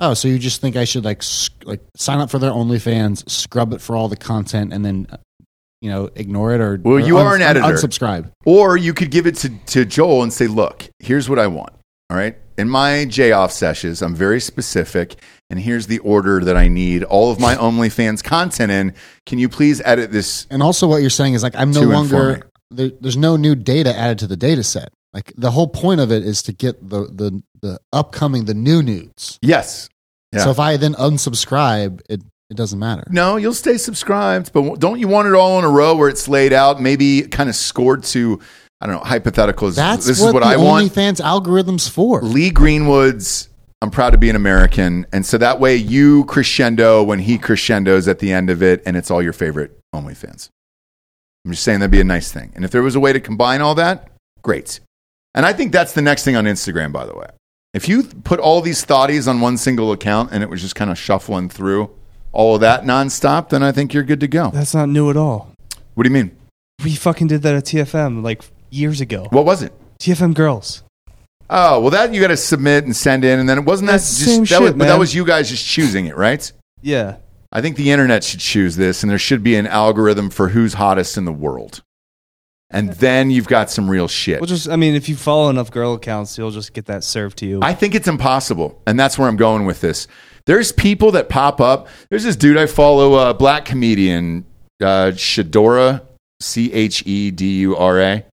oh, 0.00 0.14
so 0.14 0.26
you 0.28 0.38
just 0.38 0.62
think 0.62 0.74
I 0.76 0.84
should 0.84 1.04
like 1.04 1.22
sc- 1.22 1.62
like 1.64 1.80
sign 1.96 2.18
up 2.20 2.30
for 2.30 2.38
their 2.38 2.52
OnlyFans, 2.52 3.28
scrub 3.28 3.74
it 3.74 3.82
for 3.82 3.94
all 3.94 4.08
the 4.08 4.16
content, 4.16 4.72
and 4.72 4.82
then 4.82 5.06
uh, 5.10 5.18
you 5.82 5.90
know 5.90 6.08
ignore 6.14 6.54
it 6.54 6.62
or 6.62 6.80
Well, 6.82 6.94
or 6.94 7.00
you 7.00 7.18
are 7.18 7.36
an 7.36 7.42
editor. 7.42 7.66
Unsubscribe. 7.66 8.30
Or 8.46 8.78
you 8.78 8.94
could 8.94 9.10
give 9.10 9.26
it 9.26 9.34
to, 9.36 9.50
to 9.66 9.84
Joel 9.84 10.22
and 10.22 10.32
say, 10.32 10.46
look, 10.46 10.88
here's 10.98 11.28
what 11.28 11.38
I 11.38 11.46
want. 11.46 11.74
All 12.08 12.16
right. 12.16 12.36
In 12.60 12.68
my 12.68 13.06
J 13.06 13.32
off 13.32 13.52
sessions, 13.52 14.02
I'm 14.02 14.14
very 14.14 14.38
specific, 14.38 15.16
and 15.48 15.58
here's 15.58 15.86
the 15.86 15.98
order 16.00 16.44
that 16.44 16.58
I 16.58 16.68
need 16.68 17.04
all 17.04 17.32
of 17.32 17.40
my 17.40 17.54
OnlyFans 17.54 18.22
content 18.22 18.70
in. 18.70 18.94
Can 19.24 19.38
you 19.38 19.48
please 19.48 19.80
edit 19.84 20.12
this? 20.12 20.46
And 20.50 20.62
also, 20.62 20.86
what 20.86 20.98
you're 20.98 21.08
saying 21.08 21.32
is 21.32 21.42
like 21.42 21.56
I'm 21.56 21.70
no 21.70 21.80
To 21.80 21.90
inform 21.90 22.06
me. 22.06 22.12
longer 22.12 22.50
there, 22.70 22.90
there's 23.00 23.16
no 23.16 23.36
new 23.36 23.54
data 23.54 23.96
added 23.96 24.18
to 24.20 24.26
the 24.26 24.36
data 24.36 24.62
set. 24.62 24.90
Like 25.14 25.32
the 25.36 25.50
whole 25.50 25.68
point 25.68 26.00
of 26.00 26.12
it 26.12 26.22
is 26.24 26.42
to 26.44 26.52
get 26.52 26.86
the 26.86 27.06
the 27.06 27.42
the 27.62 27.80
upcoming 27.92 28.44
the 28.44 28.54
new 28.54 28.82
nudes. 28.82 29.38
Yes. 29.40 29.88
Yeah. 30.32 30.44
So 30.44 30.50
if 30.50 30.60
I 30.60 30.76
then 30.76 30.92
unsubscribe, 30.94 32.02
it 32.10 32.20
it 32.50 32.56
doesn't 32.56 32.78
matter. 32.78 33.04
No, 33.10 33.36
you'll 33.36 33.54
stay 33.54 33.78
subscribed, 33.78 34.52
but 34.52 34.78
don't 34.80 34.98
you 34.98 35.08
want 35.08 35.28
it 35.28 35.34
all 35.34 35.58
in 35.58 35.64
a 35.64 35.70
row 35.70 35.96
where 35.96 36.08
it's 36.08 36.28
laid 36.28 36.52
out, 36.52 36.80
maybe 36.80 37.22
kind 37.22 37.48
of 37.48 37.54
scored 37.54 38.02
to, 38.04 38.40
I 38.80 38.86
don't 38.86 38.96
know, 38.96 39.02
hypotheticals? 39.02 39.76
That's 39.76 40.06
this 40.06 40.20
what, 40.20 40.28
is 40.28 40.34
what 40.34 40.40
the 40.40 40.46
I 40.46 40.56
want. 40.56 40.90
OnlyFans 40.90 41.20
algorithms 41.20 41.90
for. 41.90 42.22
Lee 42.22 42.50
Greenwood's 42.50 43.50
I'm 43.82 43.90
proud 43.90 44.10
to 44.10 44.18
be 44.18 44.28
an 44.28 44.36
American. 44.36 45.06
And 45.10 45.24
so 45.24 45.38
that 45.38 45.58
way 45.58 45.74
you 45.74 46.24
crescendo 46.26 47.02
when 47.02 47.18
he 47.18 47.38
crescendos 47.38 48.08
at 48.08 48.18
the 48.18 48.30
end 48.30 48.50
of 48.50 48.62
it, 48.62 48.82
and 48.84 48.96
it's 48.96 49.10
all 49.10 49.22
your 49.22 49.32
favorite 49.32 49.78
OnlyFans. 49.94 50.50
I'm 51.44 51.52
just 51.52 51.62
saying 51.62 51.80
that'd 51.80 51.90
be 51.90 52.00
a 52.00 52.04
nice 52.04 52.30
thing. 52.30 52.52
And 52.54 52.64
if 52.64 52.70
there 52.70 52.82
was 52.82 52.94
a 52.94 53.00
way 53.00 53.14
to 53.14 53.20
combine 53.20 53.62
all 53.62 53.74
that, 53.76 54.08
great. 54.42 54.80
And 55.34 55.46
I 55.46 55.54
think 55.54 55.72
that's 55.72 55.94
the 55.94 56.02
next 56.02 56.24
thing 56.24 56.36
on 56.36 56.44
Instagram, 56.44 56.92
by 56.92 57.06
the 57.06 57.14
way. 57.14 57.28
If 57.72 57.88
you 57.88 58.02
put 58.02 58.38
all 58.38 58.60
these 58.60 58.84
thoughties 58.84 59.26
on 59.26 59.40
one 59.40 59.56
single 59.56 59.92
account 59.92 60.30
and 60.32 60.42
it 60.42 60.50
was 60.50 60.60
just 60.60 60.74
kind 60.74 60.90
of 60.90 60.98
shuffling 60.98 61.48
through 61.48 61.90
all 62.32 62.56
of 62.56 62.60
that 62.60 62.82
nonstop, 62.82 63.48
then 63.48 63.62
I 63.62 63.72
think 63.72 63.94
you're 63.94 64.02
good 64.02 64.20
to 64.20 64.28
go. 64.28 64.50
That's 64.50 64.74
not 64.74 64.90
new 64.90 65.08
at 65.08 65.16
all. 65.16 65.54
What 65.94 66.04
do 66.04 66.10
you 66.10 66.14
mean? 66.14 66.36
We 66.84 66.96
fucking 66.96 67.28
did 67.28 67.42
that 67.42 67.54
at 67.54 67.64
TFM 67.64 68.22
like 68.22 68.42
years 68.70 69.00
ago. 69.00 69.26
What 69.30 69.44
was 69.44 69.62
it? 69.62 69.72
TFM 69.98 70.34
girls. 70.34 70.82
Oh, 71.48 71.80
well, 71.80 71.90
that 71.90 72.14
you 72.14 72.20
got 72.20 72.28
to 72.28 72.36
submit 72.36 72.84
and 72.84 72.94
send 72.94 73.24
in, 73.24 73.40
and 73.40 73.48
then 73.48 73.58
it 73.58 73.64
wasn't 73.64 73.88
that 73.88 73.94
That's 73.94 74.18
just 74.18 74.24
same 74.24 74.44
that 74.44 74.60
was, 74.60 74.68
shit, 74.70 74.78
but 74.78 74.84
that 74.84 74.92
man. 74.92 74.98
was 75.00 75.14
you 75.14 75.24
guys 75.26 75.50
just 75.50 75.66
choosing 75.66 76.06
it, 76.06 76.16
right? 76.16 76.50
Yeah. 76.80 77.16
I 77.52 77.60
think 77.60 77.76
the 77.76 77.90
internet 77.90 78.22
should 78.22 78.38
choose 78.38 78.76
this, 78.76 79.02
and 79.02 79.10
there 79.10 79.18
should 79.18 79.42
be 79.42 79.56
an 79.56 79.66
algorithm 79.66 80.30
for 80.30 80.48
who's 80.50 80.74
hottest 80.74 81.18
in 81.18 81.24
the 81.24 81.32
world. 81.32 81.82
And 82.70 82.92
then 82.92 83.32
you've 83.32 83.48
got 83.48 83.68
some 83.68 83.90
real 83.90 84.06
shit. 84.06 84.40
Well, 84.40 84.46
just 84.46 84.68
I 84.68 84.76
mean, 84.76 84.94
if 84.94 85.08
you 85.08 85.16
follow 85.16 85.50
enough 85.50 85.72
girl 85.72 85.94
accounts, 85.94 86.38
you'll 86.38 86.52
just 86.52 86.72
get 86.72 86.86
that 86.86 87.02
served 87.02 87.38
to 87.38 87.46
you. 87.46 87.58
I 87.62 87.74
think 87.74 87.96
it's 87.96 88.06
impossible, 88.06 88.80
and 88.86 88.98
that's 88.98 89.18
where 89.18 89.26
I'm 89.26 89.36
going 89.36 89.66
with 89.66 89.80
this. 89.80 90.06
There's 90.46 90.70
people 90.70 91.10
that 91.12 91.28
pop 91.28 91.60
up. 91.60 91.88
There's 92.10 92.22
this 92.22 92.36
dude 92.36 92.56
I 92.56 92.66
follow, 92.66 93.28
a 93.28 93.34
black 93.34 93.64
comedian, 93.64 94.46
uh, 94.80 95.10
Shadora, 95.14 96.02
C 96.38 96.72
H 96.72 97.04
E 97.06 97.32
D 97.32 97.58
U 97.62 97.76
R 97.76 98.00
A. 98.00 98.24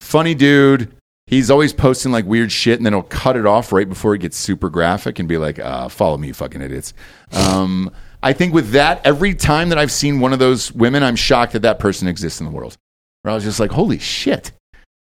Funny 0.00 0.34
dude. 0.34 0.94
He's 1.26 1.50
always 1.50 1.72
posting 1.72 2.10
like 2.10 2.24
weird 2.24 2.50
shit, 2.50 2.78
and 2.78 2.86
then 2.86 2.92
he'll 2.92 3.02
cut 3.02 3.36
it 3.36 3.46
off 3.46 3.72
right 3.72 3.88
before 3.88 4.14
it 4.14 4.20
gets 4.20 4.36
super 4.36 4.68
graphic 4.68 5.18
and 5.18 5.28
be 5.28 5.38
like, 5.38 5.58
uh, 5.58 5.88
"Follow 5.88 6.18
me, 6.18 6.28
you 6.28 6.34
fucking 6.34 6.60
idiots." 6.60 6.92
Um, 7.32 7.90
I 8.22 8.32
think 8.32 8.52
with 8.52 8.70
that, 8.72 9.00
every 9.04 9.34
time 9.34 9.68
that 9.68 9.78
I've 9.78 9.92
seen 9.92 10.18
one 10.18 10.32
of 10.32 10.40
those 10.40 10.72
women, 10.72 11.02
I'm 11.02 11.16
shocked 11.16 11.52
that 11.52 11.62
that 11.62 11.78
person 11.78 12.08
exists 12.08 12.40
in 12.40 12.46
the 12.46 12.52
world. 12.52 12.76
Where 13.22 13.32
I 13.32 13.34
was 13.34 13.44
just 13.44 13.60
like, 13.60 13.70
"Holy 13.70 13.98
shit, 13.98 14.50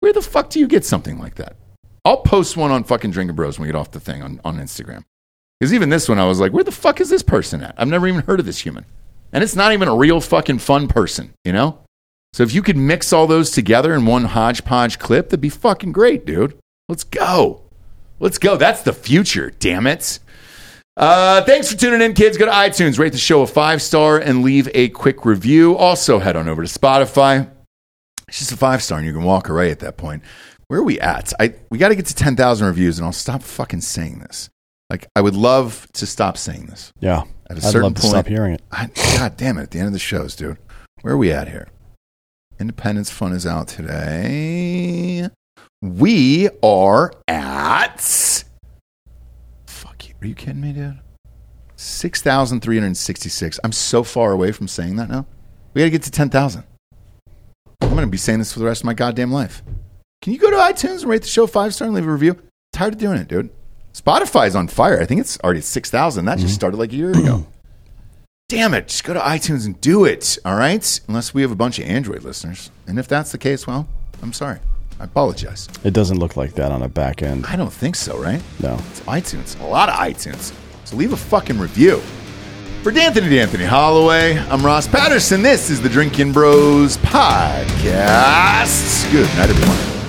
where 0.00 0.12
the 0.14 0.22
fuck 0.22 0.48
do 0.48 0.58
you 0.58 0.68
get 0.68 0.84
something 0.84 1.18
like 1.18 1.34
that?" 1.34 1.56
I'll 2.06 2.18
post 2.18 2.56
one 2.56 2.70
on 2.70 2.84
fucking 2.84 3.10
Drinkin' 3.10 3.34
Bros 3.34 3.58
when 3.58 3.66
we 3.66 3.72
get 3.72 3.76
off 3.76 3.90
the 3.90 3.98
thing 3.98 4.22
on, 4.22 4.40
on 4.44 4.58
Instagram. 4.58 5.02
Because 5.58 5.74
even 5.74 5.88
this 5.88 6.08
one, 6.08 6.20
I 6.20 6.26
was 6.26 6.38
like, 6.38 6.52
where 6.52 6.62
the 6.62 6.70
fuck 6.70 7.00
is 7.00 7.10
this 7.10 7.24
person 7.24 7.62
at? 7.62 7.74
I've 7.76 7.88
never 7.88 8.06
even 8.06 8.20
heard 8.20 8.38
of 8.38 8.46
this 8.46 8.60
human. 8.60 8.84
And 9.32 9.42
it's 9.42 9.56
not 9.56 9.72
even 9.72 9.88
a 9.88 9.96
real 9.96 10.20
fucking 10.20 10.60
fun 10.60 10.86
person, 10.86 11.32
you 11.44 11.52
know? 11.52 11.80
So 12.36 12.42
if 12.42 12.52
you 12.52 12.60
could 12.60 12.76
mix 12.76 13.14
all 13.14 13.26
those 13.26 13.50
together 13.50 13.94
in 13.94 14.04
one 14.04 14.24
hodgepodge 14.26 14.98
clip, 14.98 15.30
that'd 15.30 15.40
be 15.40 15.48
fucking 15.48 15.92
great, 15.92 16.26
dude. 16.26 16.58
Let's 16.86 17.02
go. 17.02 17.62
Let's 18.20 18.36
go. 18.36 18.58
That's 18.58 18.82
the 18.82 18.92
future, 18.92 19.54
damn 19.58 19.86
it. 19.86 20.18
Uh, 20.98 21.40
thanks 21.44 21.72
for 21.72 21.78
tuning 21.78 22.02
in, 22.02 22.12
kids. 22.12 22.36
Go 22.36 22.44
to 22.44 22.50
iTunes, 22.52 22.98
rate 22.98 23.12
the 23.12 23.18
show 23.18 23.40
a 23.40 23.46
five 23.46 23.80
star, 23.80 24.18
and 24.18 24.42
leave 24.42 24.68
a 24.74 24.90
quick 24.90 25.24
review. 25.24 25.78
Also, 25.78 26.18
head 26.18 26.36
on 26.36 26.46
over 26.46 26.62
to 26.62 26.68
Spotify. 26.68 27.48
It's 28.28 28.40
just 28.40 28.52
a 28.52 28.56
five 28.58 28.82
star, 28.82 28.98
and 28.98 29.06
you 29.06 29.14
can 29.14 29.22
walk 29.22 29.48
away 29.48 29.70
at 29.70 29.78
that 29.78 29.96
point. 29.96 30.22
Where 30.68 30.80
are 30.80 30.84
we 30.84 31.00
at? 31.00 31.32
I 31.40 31.54
we 31.70 31.78
got 31.78 31.88
to 31.88 31.94
get 31.94 32.04
to 32.04 32.14
ten 32.14 32.36
thousand 32.36 32.66
reviews, 32.66 32.98
and 32.98 33.06
I'll 33.06 33.12
stop 33.12 33.42
fucking 33.42 33.80
saying 33.80 34.18
this. 34.18 34.50
Like 34.90 35.06
I 35.16 35.22
would 35.22 35.34
love 35.34 35.86
to 35.94 36.04
stop 36.04 36.36
saying 36.36 36.66
this. 36.66 36.92
Yeah. 37.00 37.22
At 37.48 37.56
a 37.56 37.60
I'd 37.60 37.62
certain 37.62 37.82
love 37.84 37.94
to 37.94 38.00
point- 38.02 38.10
stop 38.10 38.26
hearing 38.26 38.52
it. 38.52 38.62
I, 38.70 38.90
God 39.16 39.38
damn 39.38 39.56
it! 39.56 39.62
At 39.62 39.70
the 39.70 39.78
end 39.78 39.86
of 39.86 39.94
the 39.94 39.98
shows, 39.98 40.36
dude. 40.36 40.58
Where 41.00 41.14
are 41.14 41.16
we 41.16 41.32
at 41.32 41.48
here? 41.48 41.68
Independence 42.58 43.10
Fun 43.10 43.32
is 43.32 43.46
out 43.46 43.68
today. 43.68 45.28
We 45.82 46.48
are 46.62 47.12
at. 47.28 48.44
Fuck 49.66 50.08
you. 50.08 50.14
Are 50.22 50.26
you 50.26 50.34
kidding 50.34 50.60
me, 50.60 50.72
dude? 50.72 50.98
6,366. 51.76 53.60
I'm 53.62 53.72
so 53.72 54.02
far 54.02 54.32
away 54.32 54.52
from 54.52 54.68
saying 54.68 54.96
that 54.96 55.10
now. 55.10 55.26
We 55.74 55.82
got 55.82 55.86
to 55.86 55.90
get 55.90 56.02
to 56.04 56.10
10,000. 56.10 56.64
I'm 57.82 57.90
going 57.90 58.00
to 58.02 58.06
be 58.06 58.16
saying 58.16 58.38
this 58.38 58.52
for 58.52 58.60
the 58.60 58.64
rest 58.64 58.80
of 58.80 58.86
my 58.86 58.94
goddamn 58.94 59.30
life. 59.30 59.62
Can 60.22 60.32
you 60.32 60.38
go 60.38 60.50
to 60.50 60.56
iTunes 60.56 61.02
and 61.02 61.10
rate 61.10 61.22
the 61.22 61.28
show 61.28 61.46
five 61.46 61.74
star 61.74 61.86
and 61.86 61.94
leave 61.94 62.06
a 62.06 62.12
review? 62.12 62.40
tired 62.72 62.94
of 62.94 62.98
doing 62.98 63.18
it, 63.18 63.28
dude. 63.28 63.50
Spotify's 63.94 64.54
on 64.54 64.68
fire. 64.68 65.00
I 65.00 65.06
think 65.06 65.20
it's 65.20 65.38
already 65.40 65.62
6,000. 65.62 66.24
That 66.24 66.34
just 66.34 66.46
mm-hmm. 66.46 66.54
started 66.54 66.76
like 66.76 66.92
a 66.92 66.96
year 66.96 67.10
ago. 67.10 67.46
Damn 68.48 68.74
it. 68.74 68.86
Just 68.86 69.02
go 69.02 69.12
to 69.12 69.18
iTunes 69.18 69.66
and 69.66 69.80
do 69.80 70.04
it. 70.04 70.38
All 70.44 70.54
right. 70.54 71.00
Unless 71.08 71.34
we 71.34 71.42
have 71.42 71.50
a 71.50 71.56
bunch 71.56 71.80
of 71.80 71.86
Android 71.86 72.22
listeners. 72.22 72.70
And 72.86 72.96
if 72.96 73.08
that's 73.08 73.32
the 73.32 73.38
case, 73.38 73.66
well, 73.66 73.88
I'm 74.22 74.32
sorry. 74.32 74.60
I 75.00 75.04
apologize. 75.04 75.68
It 75.82 75.92
doesn't 75.92 76.18
look 76.18 76.36
like 76.36 76.52
that 76.52 76.70
on 76.70 76.82
a 76.82 76.88
back 76.88 77.24
end. 77.24 77.44
I 77.46 77.56
don't 77.56 77.72
think 77.72 77.96
so, 77.96 78.16
right? 78.16 78.40
No. 78.60 78.74
It's 78.90 79.00
iTunes. 79.00 79.60
A 79.60 79.66
lot 79.66 79.88
of 79.88 79.96
iTunes. 79.96 80.54
So 80.84 80.94
leave 80.96 81.12
a 81.12 81.16
fucking 81.16 81.58
review. 81.58 81.98
For 82.84 82.92
D'Anthony 82.92 83.30
D'Anthony 83.30 83.64
Holloway, 83.64 84.38
I'm 84.38 84.64
Ross 84.64 84.86
Patterson. 84.86 85.42
This 85.42 85.68
is 85.68 85.82
the 85.82 85.88
Drinkin' 85.88 86.32
Bros 86.32 86.98
Podcast. 86.98 87.90
Good 89.10 89.26
night, 89.36 89.50
everyone. 89.50 90.05